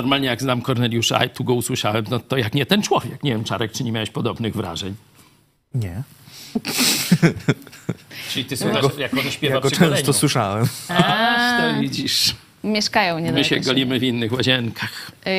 Normalnie 0.03 0.29
jak 0.29 0.43
znam 0.43 0.63
Korneliusza, 0.63 1.19
a 1.19 1.29
tu 1.29 1.45
go 1.45 1.55
usłyszałem, 1.55 2.05
no 2.11 2.19
to 2.19 2.37
jak 2.37 2.55
nie 2.55 2.67
ten 2.67 2.83
człowiek. 2.83 3.23
Nie 3.23 3.31
wiem, 3.31 3.45
Czarek, 3.45 3.73
czy 3.73 3.85
nie 3.85 3.93
miałeś 3.93 4.11
podobnych 4.11 4.55
wrażeń? 4.57 4.95
Nie. 5.75 6.03
Czyli 8.31 8.45
ty 8.45 8.57
słuchasz, 8.57 8.85
jak 8.99 9.15
on 9.15 9.31
śpiewa 9.31 9.55
Ja 9.55 9.61
go 9.61 9.69
przy 9.71 9.79
często 9.79 9.95
goleniu. 9.95 10.13
słyszałem. 10.13 10.67
Aż 10.89 11.61
to 11.75 11.81
widzisz. 11.81 12.35
Mieszkają 12.65 13.19
niedaleko. 13.19 13.39
My 13.39 13.45
się 13.45 13.61
golimy 13.61 13.99
w 13.99 14.03
innych 14.03 14.33
łazienkach. 14.33 15.13
Yy, 15.27 15.33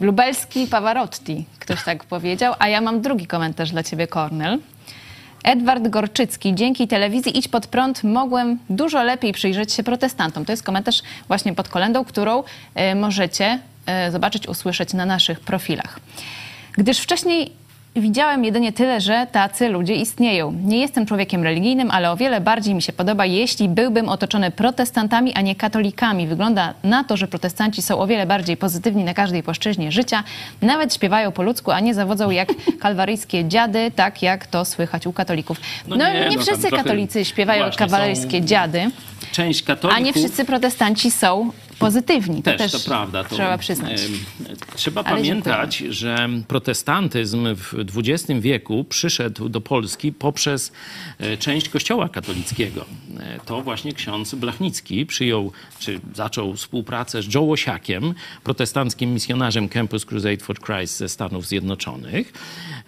lubelski 0.00 0.66
Pavarotti, 0.66 1.44
ktoś 1.58 1.84
tak 1.84 2.04
powiedział, 2.04 2.54
a 2.58 2.68
ja 2.68 2.80
mam 2.80 3.00
drugi 3.00 3.26
komentarz 3.26 3.70
dla 3.70 3.82
ciebie, 3.82 4.06
Kornel. 4.06 4.58
Edward 5.44 5.88
Gorczycki, 5.88 6.54
dzięki 6.54 6.88
telewizji 6.88 7.38
Idź 7.38 7.48
Pod 7.48 7.66
Prąd 7.66 8.04
mogłem 8.04 8.58
dużo 8.70 9.02
lepiej 9.02 9.32
przyjrzeć 9.32 9.72
się 9.72 9.82
protestantom. 9.82 10.44
To 10.44 10.52
jest 10.52 10.62
komentarz 10.62 11.02
właśnie 11.28 11.54
pod 11.54 11.68
kolendą, 11.68 12.04
którą 12.04 12.42
e, 12.74 12.94
możecie 12.94 13.58
zobaczyć, 14.10 14.48
usłyszeć 14.48 14.92
na 14.92 15.06
naszych 15.06 15.40
profilach. 15.40 16.00
Gdyż 16.78 16.98
wcześniej 16.98 17.52
widziałem 17.96 18.44
jedynie 18.44 18.72
tyle, 18.72 19.00
że 19.00 19.26
tacy 19.32 19.68
ludzie 19.68 19.94
istnieją. 19.94 20.52
Nie 20.64 20.78
jestem 20.80 21.06
człowiekiem 21.06 21.42
religijnym, 21.42 21.90
ale 21.90 22.10
o 22.10 22.16
wiele 22.16 22.40
bardziej 22.40 22.74
mi 22.74 22.82
się 22.82 22.92
podoba, 22.92 23.26
jeśli 23.26 23.68
byłbym 23.68 24.08
otoczony 24.08 24.50
protestantami, 24.50 25.34
a 25.34 25.40
nie 25.40 25.54
katolikami. 25.54 26.26
Wygląda 26.26 26.74
na 26.84 27.04
to, 27.04 27.16
że 27.16 27.28
protestanci 27.28 27.82
są 27.82 27.98
o 27.98 28.06
wiele 28.06 28.26
bardziej 28.26 28.56
pozytywni 28.56 29.04
na 29.04 29.14
każdej 29.14 29.42
płaszczyźnie 29.42 29.92
życia. 29.92 30.24
Nawet 30.62 30.94
śpiewają 30.94 31.32
po 31.32 31.42
ludzku, 31.42 31.70
a 31.70 31.80
nie 31.80 31.94
zawodzą 31.94 32.30
jak 32.30 32.48
kalwaryjskie 32.82 33.44
dziady, 33.44 33.90
tak 33.96 34.22
jak 34.22 34.46
to 34.46 34.64
słychać 34.64 35.06
u 35.06 35.12
katolików. 35.12 35.60
No, 35.88 35.96
No 35.96 36.12
nie, 36.12 36.20
nie, 36.30 36.36
no 36.36 36.42
wszyscy 36.42 36.70
katolicy 36.70 37.24
śpiewają 37.24 37.72
są- 37.72 38.40
dziady, 38.40 38.90
Część 39.32 39.62
katolików... 39.62 40.02
a 40.02 40.04
nie 40.04 40.12
wszyscy 40.12 40.44
protestanci 40.44 41.10
są 41.10 41.50
pozytywni. 41.86 42.42
To 42.42 42.50
Też, 42.50 42.72
też, 42.72 42.72
to 42.72 42.88
prawda. 42.90 43.24
To, 43.24 43.34
trzeba 43.34 43.58
przyznać. 43.58 44.02
Trzeba 44.76 45.02
Ale 45.04 45.16
pamiętać, 45.16 45.76
że 45.76 46.28
protestantyzm 46.48 47.54
w 47.54 47.74
XX 47.96 48.40
wieku 48.40 48.84
przyszedł 48.84 49.48
do 49.48 49.60
Polski 49.60 50.12
poprzez 50.12 50.72
e, 51.18 51.36
część 51.36 51.68
kościoła 51.68 52.08
katolickiego. 52.08 52.84
E, 53.20 53.40
To 53.46 53.62
właśnie 53.62 53.92
ksiądz 53.92 54.34
Blachnicki 54.34 55.06
przyjął, 55.06 55.52
czy 55.78 56.00
zaczął 56.14 56.54
współpracę 56.54 57.22
z 57.22 57.34
Joe 57.34 57.42
Łosiakiem, 57.42 58.14
protestanckim 58.44 59.14
misjonarzem 59.14 59.68
Campus 59.68 60.04
Crusade 60.04 60.36
for 60.36 60.60
Christ 60.60 60.96
ze 60.96 61.08
Stanów 61.08 61.46
Zjednoczonych 61.46 62.32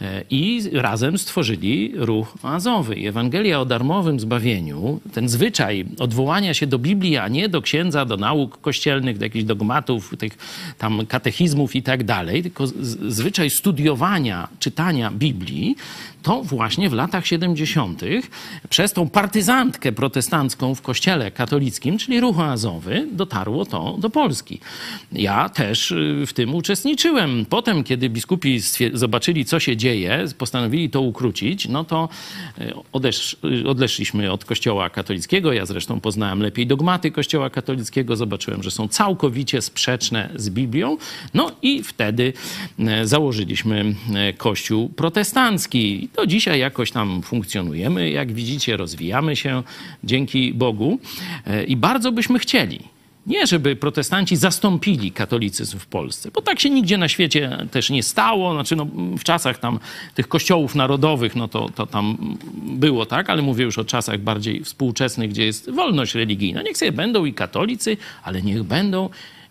e, 0.00 0.22
i 0.30 0.62
razem 0.72 1.18
stworzyli 1.18 1.92
ruch 1.96 2.34
oazowy. 2.42 2.94
Ewangelia 2.94 3.60
o 3.60 3.64
darmowym 3.64 4.20
zbawieniu, 4.20 5.00
ten 5.12 5.28
zwyczaj 5.28 5.84
odwołania 5.98 6.54
się 6.54 6.66
do 6.66 6.78
Biblii, 6.78 7.16
a 7.16 7.28
nie 7.28 7.48
do 7.48 7.62
księdza, 7.62 8.04
do 8.04 8.16
nauk 8.16 8.60
kościelnych, 8.60 8.83
do 9.18 9.24
jakichś 9.24 9.44
dogmatów, 9.44 10.14
tych 10.18 10.38
tam 10.78 11.06
katechizmów 11.06 11.76
i 11.76 11.82
tak 11.82 12.04
dalej, 12.04 12.42
tylko 12.42 12.66
zwyczaj 13.08 13.50
studiowania, 13.50 14.48
czytania 14.58 15.10
Biblii, 15.10 15.76
to 16.24 16.42
właśnie 16.42 16.90
w 16.90 16.92
latach 16.92 17.26
70. 17.26 18.02
przez 18.68 18.92
tą 18.92 19.08
partyzantkę 19.08 19.92
protestancką 19.92 20.74
w 20.74 20.82
kościele 20.82 21.30
katolickim, 21.30 21.98
czyli 21.98 22.20
ruch 22.20 22.38
oazowy, 22.38 23.08
dotarło 23.12 23.64
to 23.64 23.96
do 23.98 24.10
Polski. 24.10 24.60
Ja 25.12 25.48
też 25.48 25.90
y, 25.90 26.24
w 26.26 26.32
tym 26.32 26.54
uczestniczyłem. 26.54 27.46
Potem, 27.46 27.84
kiedy 27.84 28.10
biskupi 28.10 28.60
zobaczyli, 28.92 29.44
co 29.44 29.60
się 29.60 29.76
dzieje, 29.76 30.24
postanowili 30.38 30.90
to 30.90 31.00
ukrócić, 31.00 31.68
no 31.68 31.84
to 31.84 32.08
y, 32.58 32.72
odesz, 32.92 33.36
y, 33.62 33.68
odeszliśmy 33.68 34.32
od 34.32 34.44
kościoła 34.44 34.90
katolickiego. 34.90 35.52
Ja 35.52 35.66
zresztą 35.66 36.00
poznałem 36.00 36.40
lepiej 36.40 36.66
dogmaty 36.66 37.10
kościoła 37.10 37.50
katolickiego, 37.50 38.16
zobaczyłem, 38.16 38.62
że 38.64 38.70
są 38.70 38.88
całkowicie 38.88 39.62
sprzeczne 39.62 40.30
z 40.36 40.50
Biblią. 40.50 40.96
No 41.34 41.50
i 41.62 41.82
wtedy 41.82 42.32
e, 42.78 43.06
założyliśmy 43.06 43.94
e, 44.14 44.32
kościół 44.32 44.88
protestancki. 44.88 46.08
Do 46.16 46.26
dzisiaj 46.26 46.60
jakoś 46.60 46.90
tam 46.90 47.22
funkcjonujemy. 47.22 48.10
Jak 48.10 48.32
widzicie, 48.32 48.76
rozwijamy 48.76 49.36
się 49.36 49.62
dzięki 50.04 50.54
Bogu 50.54 50.98
E, 51.46 51.64
i 51.64 51.76
bardzo 51.76 52.12
byśmy 52.12 52.38
chcieli. 52.38 52.93
Nie, 53.26 53.46
żeby 53.46 53.76
protestanci 53.76 54.36
zastąpili 54.36 55.12
katolicyzm 55.12 55.78
w 55.78 55.86
Polsce, 55.86 56.30
bo 56.30 56.42
tak 56.42 56.60
się 56.60 56.70
nigdzie 56.70 56.98
na 56.98 57.08
świecie 57.08 57.66
też 57.70 57.90
nie 57.90 58.02
stało. 58.02 58.54
Znaczy, 58.54 58.76
no, 58.76 58.86
w 59.18 59.24
czasach 59.24 59.58
tam 59.58 59.78
tych 60.14 60.28
kościołów 60.28 60.74
narodowych, 60.74 61.36
no 61.36 61.48
to, 61.48 61.68
to 61.74 61.86
tam 61.86 62.36
było 62.54 63.06
tak, 63.06 63.30
ale 63.30 63.42
mówię 63.42 63.64
już 63.64 63.78
o 63.78 63.84
czasach 63.84 64.20
bardziej 64.20 64.64
współczesnych, 64.64 65.30
gdzie 65.30 65.46
jest 65.46 65.70
wolność 65.70 66.14
religijna. 66.14 66.62
Niech 66.62 66.76
sobie 66.76 66.92
będą 66.92 67.24
i 67.24 67.34
katolicy, 67.34 67.96
ale 68.22 68.42
niech 68.42 68.62
będą 68.62 69.08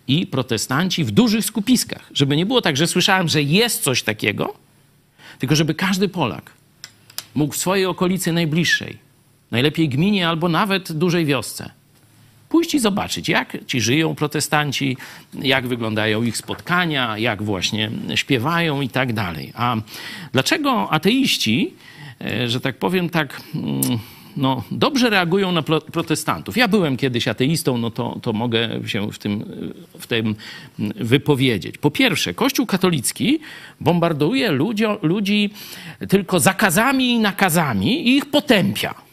i 0.08 0.26
protestanci 0.26 1.04
w 1.04 1.10
dużych 1.10 1.44
skupiskach. 1.44 2.10
Żeby 2.14 2.36
nie 2.36 2.46
było 2.46 2.62
tak, 2.62 2.76
że 2.76 2.86
słyszałem, 2.86 3.28
że 3.28 3.42
jest 3.42 3.82
coś 3.82 4.02
takiego, 4.02 4.54
tylko 5.38 5.56
żeby 5.56 5.74
każdy 5.74 6.08
Polak 6.08 6.50
mógł 7.34 7.54
w 7.54 7.56
swojej 7.56 7.86
okolicy 7.86 8.32
najbliższej, 8.32 8.98
najlepiej 9.50 9.88
gminie 9.88 10.28
albo 10.28 10.48
nawet 10.48 10.92
dużej 10.92 11.24
wiosce, 11.24 11.70
pójść 12.54 12.74
i 12.74 12.78
zobaczyć, 12.80 13.28
jak 13.28 13.56
ci 13.66 13.80
żyją 13.80 14.14
protestanci, 14.14 14.96
jak 15.34 15.66
wyglądają 15.66 16.22
ich 16.22 16.36
spotkania, 16.36 17.18
jak 17.18 17.42
właśnie 17.42 17.90
śpiewają 18.14 18.80
i 18.80 18.88
tak 18.88 19.12
dalej. 19.12 19.52
A 19.54 19.76
dlaczego 20.32 20.90
ateiści, 20.92 21.74
e, 22.20 22.48
że 22.48 22.60
tak 22.60 22.78
powiem, 22.78 23.10
tak. 23.10 23.40
mm, 23.54 23.98
No, 24.36 24.62
dobrze 24.70 25.10
reagują 25.10 25.52
na 25.52 25.62
pro- 25.62 25.80
protestantów. 25.80 26.56
Ja 26.56 26.68
byłem 26.68 26.96
kiedyś 26.96 27.28
ateistą, 27.28 27.78
no 27.78 27.90
to, 27.90 28.18
to 28.22 28.32
mogę 28.32 28.68
się 28.86 29.12
w 29.12 29.18
tym, 29.18 29.44
w 29.98 30.06
tym 30.06 30.34
wypowiedzieć. 30.96 31.78
Po 31.78 31.90
pierwsze, 31.90 32.34
Kościół 32.34 32.66
katolicki 32.66 33.38
bombarduje 33.80 34.50
ludzio, 34.50 34.98
ludzi 35.02 35.50
tylko 36.08 36.40
zakazami 36.40 37.12
i 37.12 37.18
nakazami 37.18 38.08
i 38.08 38.16
ich 38.16 38.26
potępia. 38.26 39.03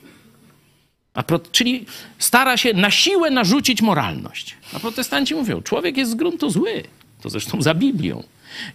Czyli 1.51 1.85
stara 2.19 2.57
się 2.57 2.73
na 2.73 2.91
siłę 2.91 3.29
narzucić 3.29 3.81
moralność. 3.81 4.55
A 4.73 4.79
protestanci 4.79 5.35
mówią, 5.35 5.61
człowiek 5.61 5.97
jest 5.97 6.11
z 6.11 6.15
gruntu 6.15 6.49
zły. 6.49 6.83
To 7.21 7.29
zresztą 7.29 7.61
za 7.61 7.73
Biblią. 7.73 8.23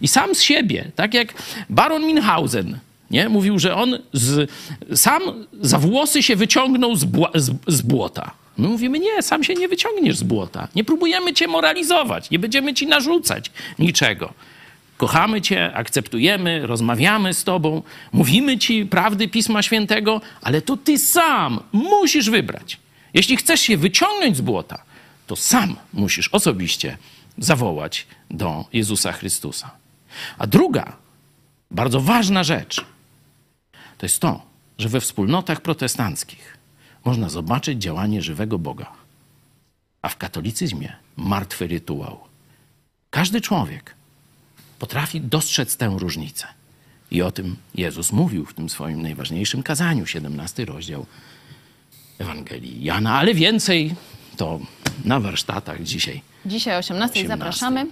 I 0.01 0.07
sam 0.07 0.35
z 0.35 0.41
siebie, 0.41 0.91
tak 0.95 1.13
jak 1.13 1.33
baron 1.69 2.05
Minhausen, 2.05 2.79
nie? 3.11 3.29
mówił, 3.29 3.59
że 3.59 3.75
on 3.75 3.99
z, 4.13 4.51
sam 4.95 5.21
za 5.61 5.79
włosy 5.79 6.23
się 6.23 6.35
wyciągnął 6.35 6.95
z, 6.95 7.03
bła, 7.03 7.31
z, 7.35 7.51
z 7.67 7.81
błota. 7.81 8.31
My 8.57 8.67
mówimy, 8.67 8.99
nie, 8.99 9.21
sam 9.21 9.43
się 9.43 9.53
nie 9.53 9.67
wyciągniesz 9.67 10.17
z 10.17 10.23
błota. 10.23 10.67
Nie 10.75 10.83
próbujemy 10.83 11.33
cię 11.33 11.47
moralizować, 11.47 12.29
nie 12.29 12.39
będziemy 12.39 12.73
ci 12.73 12.87
narzucać 12.87 13.51
niczego. 13.79 14.33
Kochamy 14.97 15.41
Cię, 15.41 15.73
akceptujemy, 15.73 16.67
rozmawiamy 16.67 17.33
z 17.33 17.43
Tobą, 17.43 17.81
mówimy 18.11 18.57
Ci 18.57 18.85
prawdy 18.85 19.27
Pisma 19.27 19.61
Świętego, 19.61 20.21
ale 20.41 20.61
to 20.61 20.77
Ty 20.77 20.97
sam 20.97 21.59
musisz 21.71 22.29
wybrać. 22.29 22.79
Jeśli 23.13 23.37
chcesz 23.37 23.61
się 23.61 23.77
wyciągnąć 23.77 24.37
z 24.37 24.41
błota, 24.41 24.83
to 25.27 25.35
sam 25.35 25.75
musisz 25.93 26.27
osobiście 26.27 26.97
zawołać 27.37 28.07
do 28.31 28.65
Jezusa 28.73 29.11
Chrystusa. 29.11 29.71
A 30.37 30.47
druga 30.47 30.97
Bardzo 31.71 32.01
ważna 32.01 32.43
rzecz 32.43 32.85
to 33.97 34.05
jest 34.05 34.19
to, 34.19 34.41
że 34.77 34.89
we 34.89 35.01
wspólnotach 35.01 35.61
protestanckich 35.61 36.57
można 37.05 37.29
zobaczyć 37.29 37.81
działanie 37.81 38.21
żywego 38.21 38.59
Boga, 38.59 38.91
a 40.01 40.09
w 40.09 40.17
katolicyzmie 40.17 40.95
martwy 41.17 41.67
rytuał. 41.67 42.19
Każdy 43.09 43.41
człowiek 43.41 43.95
potrafi 44.79 45.21
dostrzec 45.21 45.77
tę 45.77 45.95
różnicę. 45.99 46.47
I 47.11 47.21
o 47.21 47.31
tym 47.31 47.55
Jezus 47.75 48.11
mówił 48.11 48.45
w 48.45 48.53
tym 48.53 48.69
swoim 48.69 49.01
najważniejszym 49.01 49.63
kazaniu, 49.63 50.05
17 50.05 50.65
rozdział 50.65 51.05
Ewangelii 52.19 52.83
Jana, 52.83 53.17
ale 53.17 53.33
więcej 53.33 53.95
to 54.37 54.59
na 55.05 55.19
warsztatach 55.19 55.83
dzisiaj. 55.83 56.21
Dzisiaj 56.45 56.75
o 56.75 56.77
18, 56.77 57.11
18. 57.19 57.27
zapraszamy. 57.27 57.85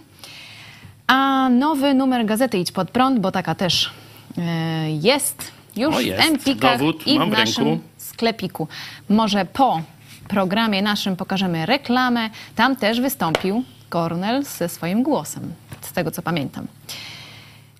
A 1.07 1.49
nowy 1.49 1.93
numer 1.93 2.25
gazety 2.25 2.57
Idź 2.57 2.71
Pod 2.71 2.91
Prąd, 2.91 3.19
bo 3.19 3.31
taka 3.31 3.55
też 3.55 3.91
e, 4.37 4.91
jest 4.91 5.51
już 5.75 5.95
O, 5.95 5.99
jest. 5.99 6.23
w 6.23 6.27
Empikach 6.27 6.79
Dowód 6.79 7.07
i 7.07 7.19
w 7.19 7.27
naszym 7.27 7.79
sklepiku. 7.97 8.67
Może 9.09 9.45
po 9.45 9.81
programie 10.27 10.81
naszym 10.81 11.15
pokażemy 11.15 11.65
reklamę. 11.65 12.29
Tam 12.55 12.75
też 12.75 13.01
wystąpił 13.01 13.63
Kornel 13.89 14.43
ze 14.43 14.69
swoim 14.69 15.03
głosem, 15.03 15.53
z 15.81 15.91
tego 15.91 16.11
co 16.11 16.21
pamiętam. 16.21 16.67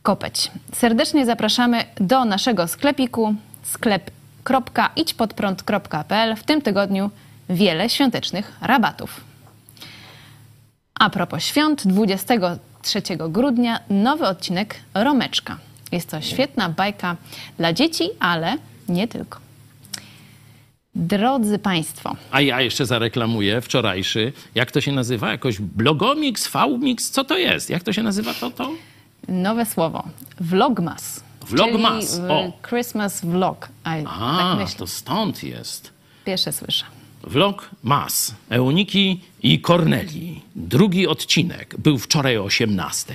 Kopeć. 0.06 0.52
Serdecznie 0.74 1.26
zapraszamy 1.26 1.84
do 2.00 2.26
naszego 2.26 2.68
sklepiku 2.68 3.36
sklep.idźpodprąd.pl. 3.64 6.36
W 6.36 6.44
tym 6.44 6.62
tygodniu 6.62 7.10
wiele 7.50 7.90
świątecznych 7.90 8.54
rabatów. 8.62 9.22
A 11.00 11.10
propos 11.10 11.44
świąt, 11.44 11.88
23 11.88 13.02
grudnia 13.30 13.80
nowy 13.90 14.28
odcinek 14.28 14.76
Romeczka. 14.94 15.58
Jest 15.92 16.12
to 16.12 16.22
świetna 16.22 16.70
bajka 16.70 17.16
dla 17.58 17.74
dzieci, 17.74 18.10
ale 18.20 18.58
nie 18.90 19.08
tylko. 19.08 19.40
Drodzy 20.96 21.60
Państwo, 21.60 22.16
A 22.32 22.42
ja 22.42 22.62
jeszcze 22.62 22.86
zareklamuję 22.86 23.62
wczorajszy, 23.62 24.34
jak 24.56 24.72
to 24.72 24.82
się 24.82 24.92
nazywa? 24.92 25.32
Jakoś 25.32 25.60
blogomix, 25.60 26.48
vmix, 26.48 27.10
co 27.10 27.24
to 27.24 27.38
jest? 27.38 27.70
Jak 27.70 27.84
to 27.84 27.94
się 27.94 28.04
nazywa 28.04 28.34
to? 28.34 28.52
to? 28.52 28.72
Nowe 29.28 29.66
słowo. 29.66 30.04
Vlogmas. 30.40 31.24
Vlogmas, 31.48 32.16
Czyli 32.16 32.28
o. 32.28 32.52
Christmas 32.70 33.26
vlog. 33.26 33.70
A, 33.84 33.96
A, 34.06 34.58
tak 34.58 34.74
to 34.74 34.88
stąd 34.88 35.44
jest. 35.44 35.94
Pierwsze 36.26 36.52
słyszę. 36.52 36.86
Vlog 37.24 37.70
Mas, 37.84 38.36
Euniki 38.50 39.22
i 39.44 39.62
Korneli. 39.62 40.42
Drugi 40.56 41.08
odcinek 41.08 41.76
był 41.78 41.98
wczoraj 41.98 42.38
o 42.38 42.44
18. 42.44 43.14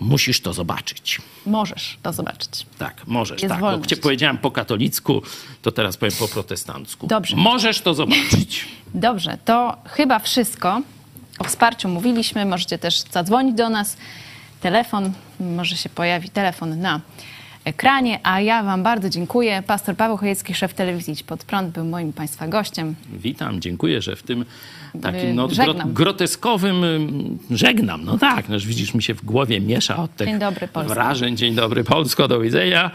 Musisz 0.00 0.40
to 0.40 0.52
zobaczyć. 0.52 1.20
Możesz 1.46 1.98
to 2.02 2.12
zobaczyć. 2.12 2.66
Tak, 2.78 3.06
możesz. 3.06 3.42
Jest 3.42 3.52
tak, 3.52 3.60
bo 3.60 3.66
wolność. 3.66 3.90
cię 3.90 3.96
powiedziałem 3.96 4.38
po 4.38 4.50
katolicku, 4.50 5.22
to 5.62 5.72
teraz 5.72 5.96
powiem 5.96 6.14
po 6.18 6.28
protestancku. 6.28 7.06
Dobrze. 7.06 7.36
Możesz 7.36 7.80
to 7.80 7.94
zobaczyć. 7.94 8.68
Dobrze, 8.94 9.38
to 9.44 9.76
chyba 9.86 10.18
wszystko. 10.18 10.82
O 11.38 11.44
wsparciu 11.44 11.88
mówiliśmy. 11.88 12.44
Możecie 12.46 12.78
też 12.78 13.00
zadzwonić 13.00 13.54
do 13.56 13.68
nas. 13.68 13.96
Telefon, 14.62 15.12
może 15.40 15.76
się 15.76 15.88
pojawi 15.88 16.30
telefon 16.30 16.80
na 16.80 17.00
ekranie. 17.64 18.20
A 18.22 18.40
ja 18.40 18.62
Wam 18.62 18.82
bardzo 18.82 19.10
dziękuję. 19.10 19.62
Pastor 19.66 19.96
Paweł 19.96 20.16
Chojecki, 20.16 20.54
szef 20.54 20.74
telewizji 20.74 21.12
Idź 21.12 21.22
Pod 21.22 21.44
Prąd, 21.44 21.74
był 21.74 21.84
moim 21.84 22.12
Państwa 22.12 22.48
gościem. 22.48 22.94
Witam, 23.12 23.60
dziękuję, 23.60 24.02
że 24.02 24.16
w 24.16 24.22
tym 24.22 24.44
takim 25.02 25.34
no, 25.34 25.48
żegnam. 25.48 25.92
groteskowym 25.92 26.84
ym, 26.84 27.38
żegnam. 27.50 28.04
No 28.04 28.18
tak, 28.18 28.48
no, 28.48 28.58
widzisz, 28.58 28.94
mi 28.94 29.02
się 29.02 29.14
w 29.14 29.24
głowie 29.24 29.60
miesza 29.60 29.96
od 29.96 30.16
tych 30.16 30.28
Dzień 30.28 30.38
dobry, 30.38 30.68
Polsko. 30.68 30.94
wrażeń. 30.94 31.36
Dzień 31.36 31.54
dobry 31.54 31.84
Polsko, 31.84 32.28
do 32.28 32.40
widzenia. 32.40 32.90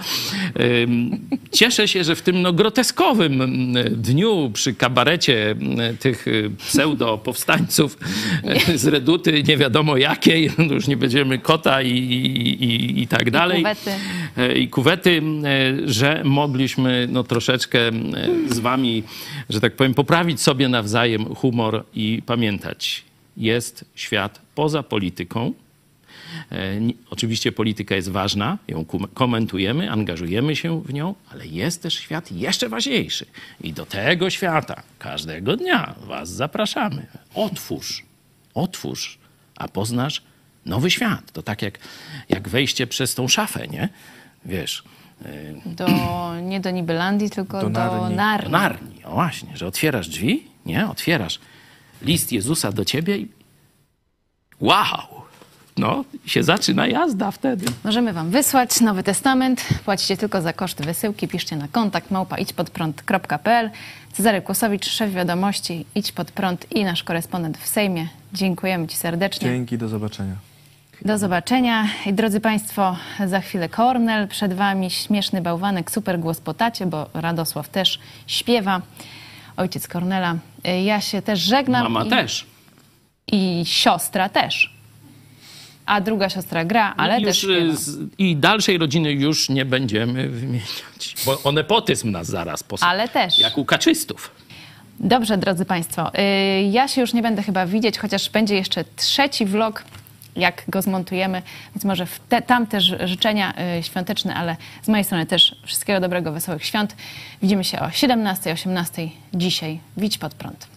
Cieszę 1.51 1.87
się, 1.87 2.03
że 2.03 2.15
w 2.15 2.21
tym 2.21 2.41
no, 2.41 2.53
groteskowym 2.53 3.41
ym, 3.41 3.73
dniu 3.91 4.51
przy 4.53 4.73
kabarecie 4.73 5.51
ym, 5.51 5.97
tych 5.99 6.27
y, 6.27 6.51
pseudo-powstańców 6.57 7.97
z 8.75 8.87
Reduty, 8.87 9.43
nie 9.43 9.57
wiadomo 9.57 9.97
jakiej, 9.97 10.51
no 10.57 10.73
już 10.73 10.87
nie 10.87 10.97
będziemy 10.97 11.39
kota 11.39 11.81
i, 11.81 11.91
i, 11.91 12.63
i, 12.63 13.01
i 13.01 13.07
tak 13.07 13.31
dalej. 13.31 13.57
kuwety. 13.57 13.91
I 14.57 14.69
kuwety, 14.69 15.21
e, 15.43 15.89
że 15.89 16.21
mogliśmy 16.25 17.07
no, 17.11 17.23
troszeczkę 17.23 17.79
e, 17.87 17.93
z 18.49 18.59
wami, 18.59 19.03
że 19.49 19.61
tak 19.61 19.75
powiem, 19.75 19.93
poprawić 19.93 20.41
sobie 20.41 20.69
nawzajem 20.69 21.35
humor 21.35 21.83
i 21.93 22.21
pamiętać, 22.25 23.03
jest 23.37 23.85
świat 23.95 24.41
poza 24.55 24.83
polityką. 24.83 25.53
E, 26.51 26.79
Oczywiście 27.09 27.51
polityka 27.51 27.95
jest 27.95 28.09
ważna, 28.09 28.57
ją 28.67 28.85
komentujemy, 29.13 29.91
angażujemy 29.91 30.55
się 30.55 30.81
w 30.81 30.93
nią, 30.93 31.15
ale 31.29 31.47
jest 31.47 31.83
też 31.83 31.93
świat 31.93 32.31
jeszcze 32.31 32.69
ważniejszy. 32.69 33.25
I 33.61 33.73
do 33.73 33.85
tego 33.85 34.29
świata 34.29 34.83
każdego 34.99 35.57
dnia 35.57 35.95
was 36.07 36.29
zapraszamy. 36.29 37.05
Otwórz, 37.33 38.03
otwórz, 38.53 39.17
a 39.55 39.67
poznasz 39.67 40.21
nowy 40.65 40.91
świat. 40.91 41.31
To 41.31 41.41
tak 41.41 41.61
jak, 41.61 41.79
jak 42.29 42.49
wejście 42.49 42.87
przez 42.87 43.15
tą 43.15 43.27
szafę, 43.27 43.67
nie? 43.67 43.89
Wiesz, 44.47 44.83
y, 45.25 45.55
Do, 45.65 45.87
nie 46.41 46.59
do 46.59 46.71
Nibelandii, 46.71 47.29
tylko 47.29 47.61
Do 47.61 47.69
do, 47.69 47.79
Narni. 47.79 48.15
Narni. 48.15 48.51
do 48.51 48.57
Narni. 48.57 49.03
O 49.05 49.11
właśnie, 49.11 49.57
że 49.57 49.67
otwierasz 49.67 50.07
drzwi, 50.09 50.47
nie? 50.65 50.87
Otwierasz 50.89 51.39
list 52.01 52.31
Jezusa 52.31 52.71
do 52.71 52.85
ciebie 52.85 53.17
i 53.17 53.27
wow! 54.59 55.17
No, 55.77 56.03
się 56.25 56.43
zaczyna 56.43 56.87
jazda 56.87 57.31
wtedy. 57.31 57.65
Możemy 57.83 58.13
Wam 58.13 58.29
wysłać 58.29 58.81
Nowy 58.81 59.03
Testament. 59.03 59.67
Płacicie 59.85 60.17
tylko 60.17 60.41
za 60.41 60.53
koszt 60.53 60.81
wysyłki. 60.85 61.27
Piszcie 61.27 61.55
na 61.55 61.67
kontakt 61.67 62.11
małpa 62.11 62.37
idźpodprąd.pl. 62.37 63.69
Cezary 64.13 64.41
Kłosowicz, 64.41 64.85
szef 64.85 65.11
wiadomości 65.13 65.85
Idź 65.95 66.11
Pod 66.11 66.31
Prąd 66.31 66.71
i 66.71 66.83
nasz 66.83 67.03
korespondent 67.03 67.57
w 67.57 67.67
Sejmie. 67.67 68.07
Dziękujemy 68.33 68.87
Ci 68.87 68.97
serdecznie. 68.97 69.47
Dzięki, 69.49 69.77
do 69.77 69.87
zobaczenia. 69.87 70.35
Do 71.05 71.17
zobaczenia. 71.17 71.87
I 72.05 72.13
drodzy 72.13 72.39
Państwo, 72.39 72.97
za 73.25 73.39
chwilę 73.41 73.69
Kornel. 73.69 74.27
Przed 74.27 74.53
Wami 74.53 74.89
śmieszny 74.91 75.41
bałwanek, 75.41 75.91
super 75.91 76.19
głos 76.19 76.41
po 76.41 76.53
tacie, 76.53 76.85
bo 76.85 77.09
Radosław 77.13 77.69
też 77.69 77.99
śpiewa. 78.27 78.81
Ojciec 79.57 79.87
Kornela. 79.87 80.35
Ja 80.85 81.01
się 81.01 81.21
też 81.21 81.39
żegnam. 81.39 81.83
Mama 81.83 82.05
i, 82.05 82.09
też. 82.09 82.45
I 83.31 83.63
siostra 83.65 84.29
też. 84.29 84.73
A 85.85 86.01
druga 86.01 86.29
siostra 86.29 86.65
gra, 86.65 86.93
ale 86.97 87.15
już, 87.19 87.23
też 87.29 87.37
śpiewa. 87.37 87.73
y, 87.73 87.77
z, 87.77 87.99
I 88.17 88.35
dalszej 88.35 88.77
rodziny 88.77 89.11
już 89.11 89.49
nie 89.49 89.65
będziemy 89.65 90.29
wymieniać, 90.29 91.15
bo 91.25 91.41
o 91.43 91.51
nepotyzm 91.51 92.11
nas 92.11 92.27
zaraz 92.27 92.63
posłucha. 92.63 92.91
Ale 92.91 93.07
też. 93.07 93.39
Jak 93.39 93.57
u 93.57 93.65
kaczystów. 93.65 94.31
Dobrze, 94.99 95.37
drodzy 95.37 95.65
Państwo, 95.65 96.11
y, 96.15 96.61
ja 96.71 96.87
się 96.87 97.01
już 97.01 97.13
nie 97.13 97.21
będę 97.21 97.43
chyba 97.43 97.65
widzieć, 97.65 97.97
chociaż 97.99 98.29
będzie 98.29 98.55
jeszcze 98.55 98.83
trzeci 98.95 99.45
vlog, 99.45 99.83
jak 100.37 100.63
go 100.67 100.81
zmontujemy, 100.81 101.41
więc 101.75 101.85
może 101.85 102.07
te, 102.29 102.41
tam 102.41 102.67
też 102.67 102.95
życzenia 103.03 103.53
y, 103.79 103.83
świąteczne, 103.83 104.35
ale 104.35 104.55
z 104.81 104.87
mojej 104.87 105.03
strony 105.03 105.25
też 105.25 105.55
wszystkiego 105.65 105.99
dobrego, 105.99 106.31
wesołych 106.31 106.65
świąt. 106.65 106.95
Widzimy 107.41 107.63
się 107.63 107.79
o 107.79 107.91
17, 107.91 108.53
18 108.53 109.09
dzisiaj. 109.33 109.79
Widź 109.97 110.17
pod 110.17 110.33
prąd. 110.33 110.67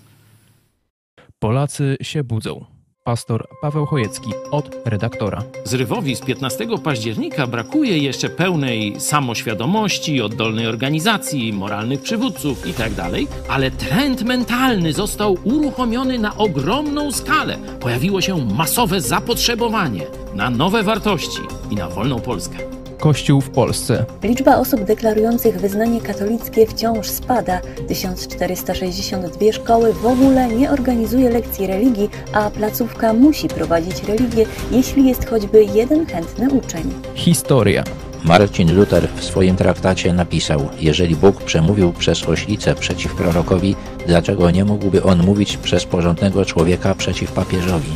Polacy 1.38 1.96
się 2.02 2.24
budzą. 2.24 2.79
Pastor 3.04 3.48
Paweł 3.60 3.86
Chojecki 3.86 4.30
od 4.50 4.76
redaktora. 4.84 5.42
Zrywowi 5.64 6.16
z 6.16 6.20
15 6.20 6.66
października 6.84 7.46
brakuje 7.46 7.98
jeszcze 7.98 8.28
pełnej 8.28 9.00
samoświadomości, 9.00 10.22
oddolnej 10.22 10.66
organizacji, 10.66 11.52
moralnych 11.52 12.02
przywódców 12.02 12.66
itd., 12.66 13.10
ale 13.48 13.70
trend 13.70 14.22
mentalny 14.22 14.92
został 14.92 15.36
uruchomiony 15.44 16.18
na 16.18 16.36
ogromną 16.36 17.12
skalę. 17.12 17.58
Pojawiło 17.80 18.20
się 18.20 18.46
masowe 18.46 19.00
zapotrzebowanie 19.00 20.06
na 20.34 20.50
nowe 20.50 20.82
wartości 20.82 21.42
i 21.70 21.74
na 21.76 21.88
wolną 21.88 22.20
Polskę. 22.20 22.79
Kościół 23.00 23.40
w 23.40 23.50
Polsce. 23.50 24.04
Liczba 24.22 24.56
osób 24.56 24.84
deklarujących 24.84 25.60
wyznanie 25.60 26.00
katolickie 26.00 26.66
wciąż 26.66 27.06
spada. 27.06 27.60
1462 27.88 29.52
szkoły 29.52 29.92
w 29.92 30.06
ogóle 30.06 30.48
nie 30.48 30.70
organizuje 30.70 31.30
lekcji 31.30 31.66
religii, 31.66 32.10
a 32.32 32.50
placówka 32.50 33.12
musi 33.12 33.48
prowadzić 33.48 34.02
religię, 34.02 34.46
jeśli 34.70 35.08
jest 35.08 35.30
choćby 35.30 35.64
jeden 35.64 36.06
chętny 36.06 36.50
uczeń. 36.50 36.92
Historia. 37.14 37.84
Marcin 38.24 38.76
Luther 38.76 39.08
w 39.16 39.24
swoim 39.24 39.56
traktacie 39.56 40.12
napisał: 40.12 40.68
Jeżeli 40.80 41.16
Bóg 41.16 41.42
przemówił 41.42 41.92
przez 41.92 42.28
oślicę 42.28 42.74
przeciw 42.74 43.14
prorokowi, 43.14 43.76
dlaczego 44.06 44.50
nie 44.50 44.64
mógłby 44.64 45.02
on 45.02 45.22
mówić 45.22 45.56
przez 45.56 45.84
porządnego 45.84 46.44
człowieka 46.44 46.94
przeciw 46.94 47.32
papieżowi? 47.32 47.92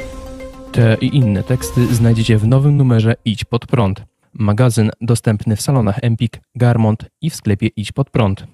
Te 0.72 0.97
i 1.01 1.16
inne 1.16 1.43
teksty 1.43 1.94
znajdziecie 1.94 2.39
w 2.39 2.47
nowym 2.47 2.76
numerze 2.76 3.14
Idź 3.24 3.44
Pod 3.44 3.66
Prąd. 3.66 4.13
Magazyn 4.35 4.90
dostępny 5.01 5.56
w 5.56 5.61
salonach 5.61 5.98
Empik, 6.02 6.40
Garmont 6.55 7.05
i 7.20 7.31
w 7.31 7.36
sklepie 7.36 7.66
Idź 7.66 7.93
Pod 7.93 8.11
Prąd. 8.11 8.53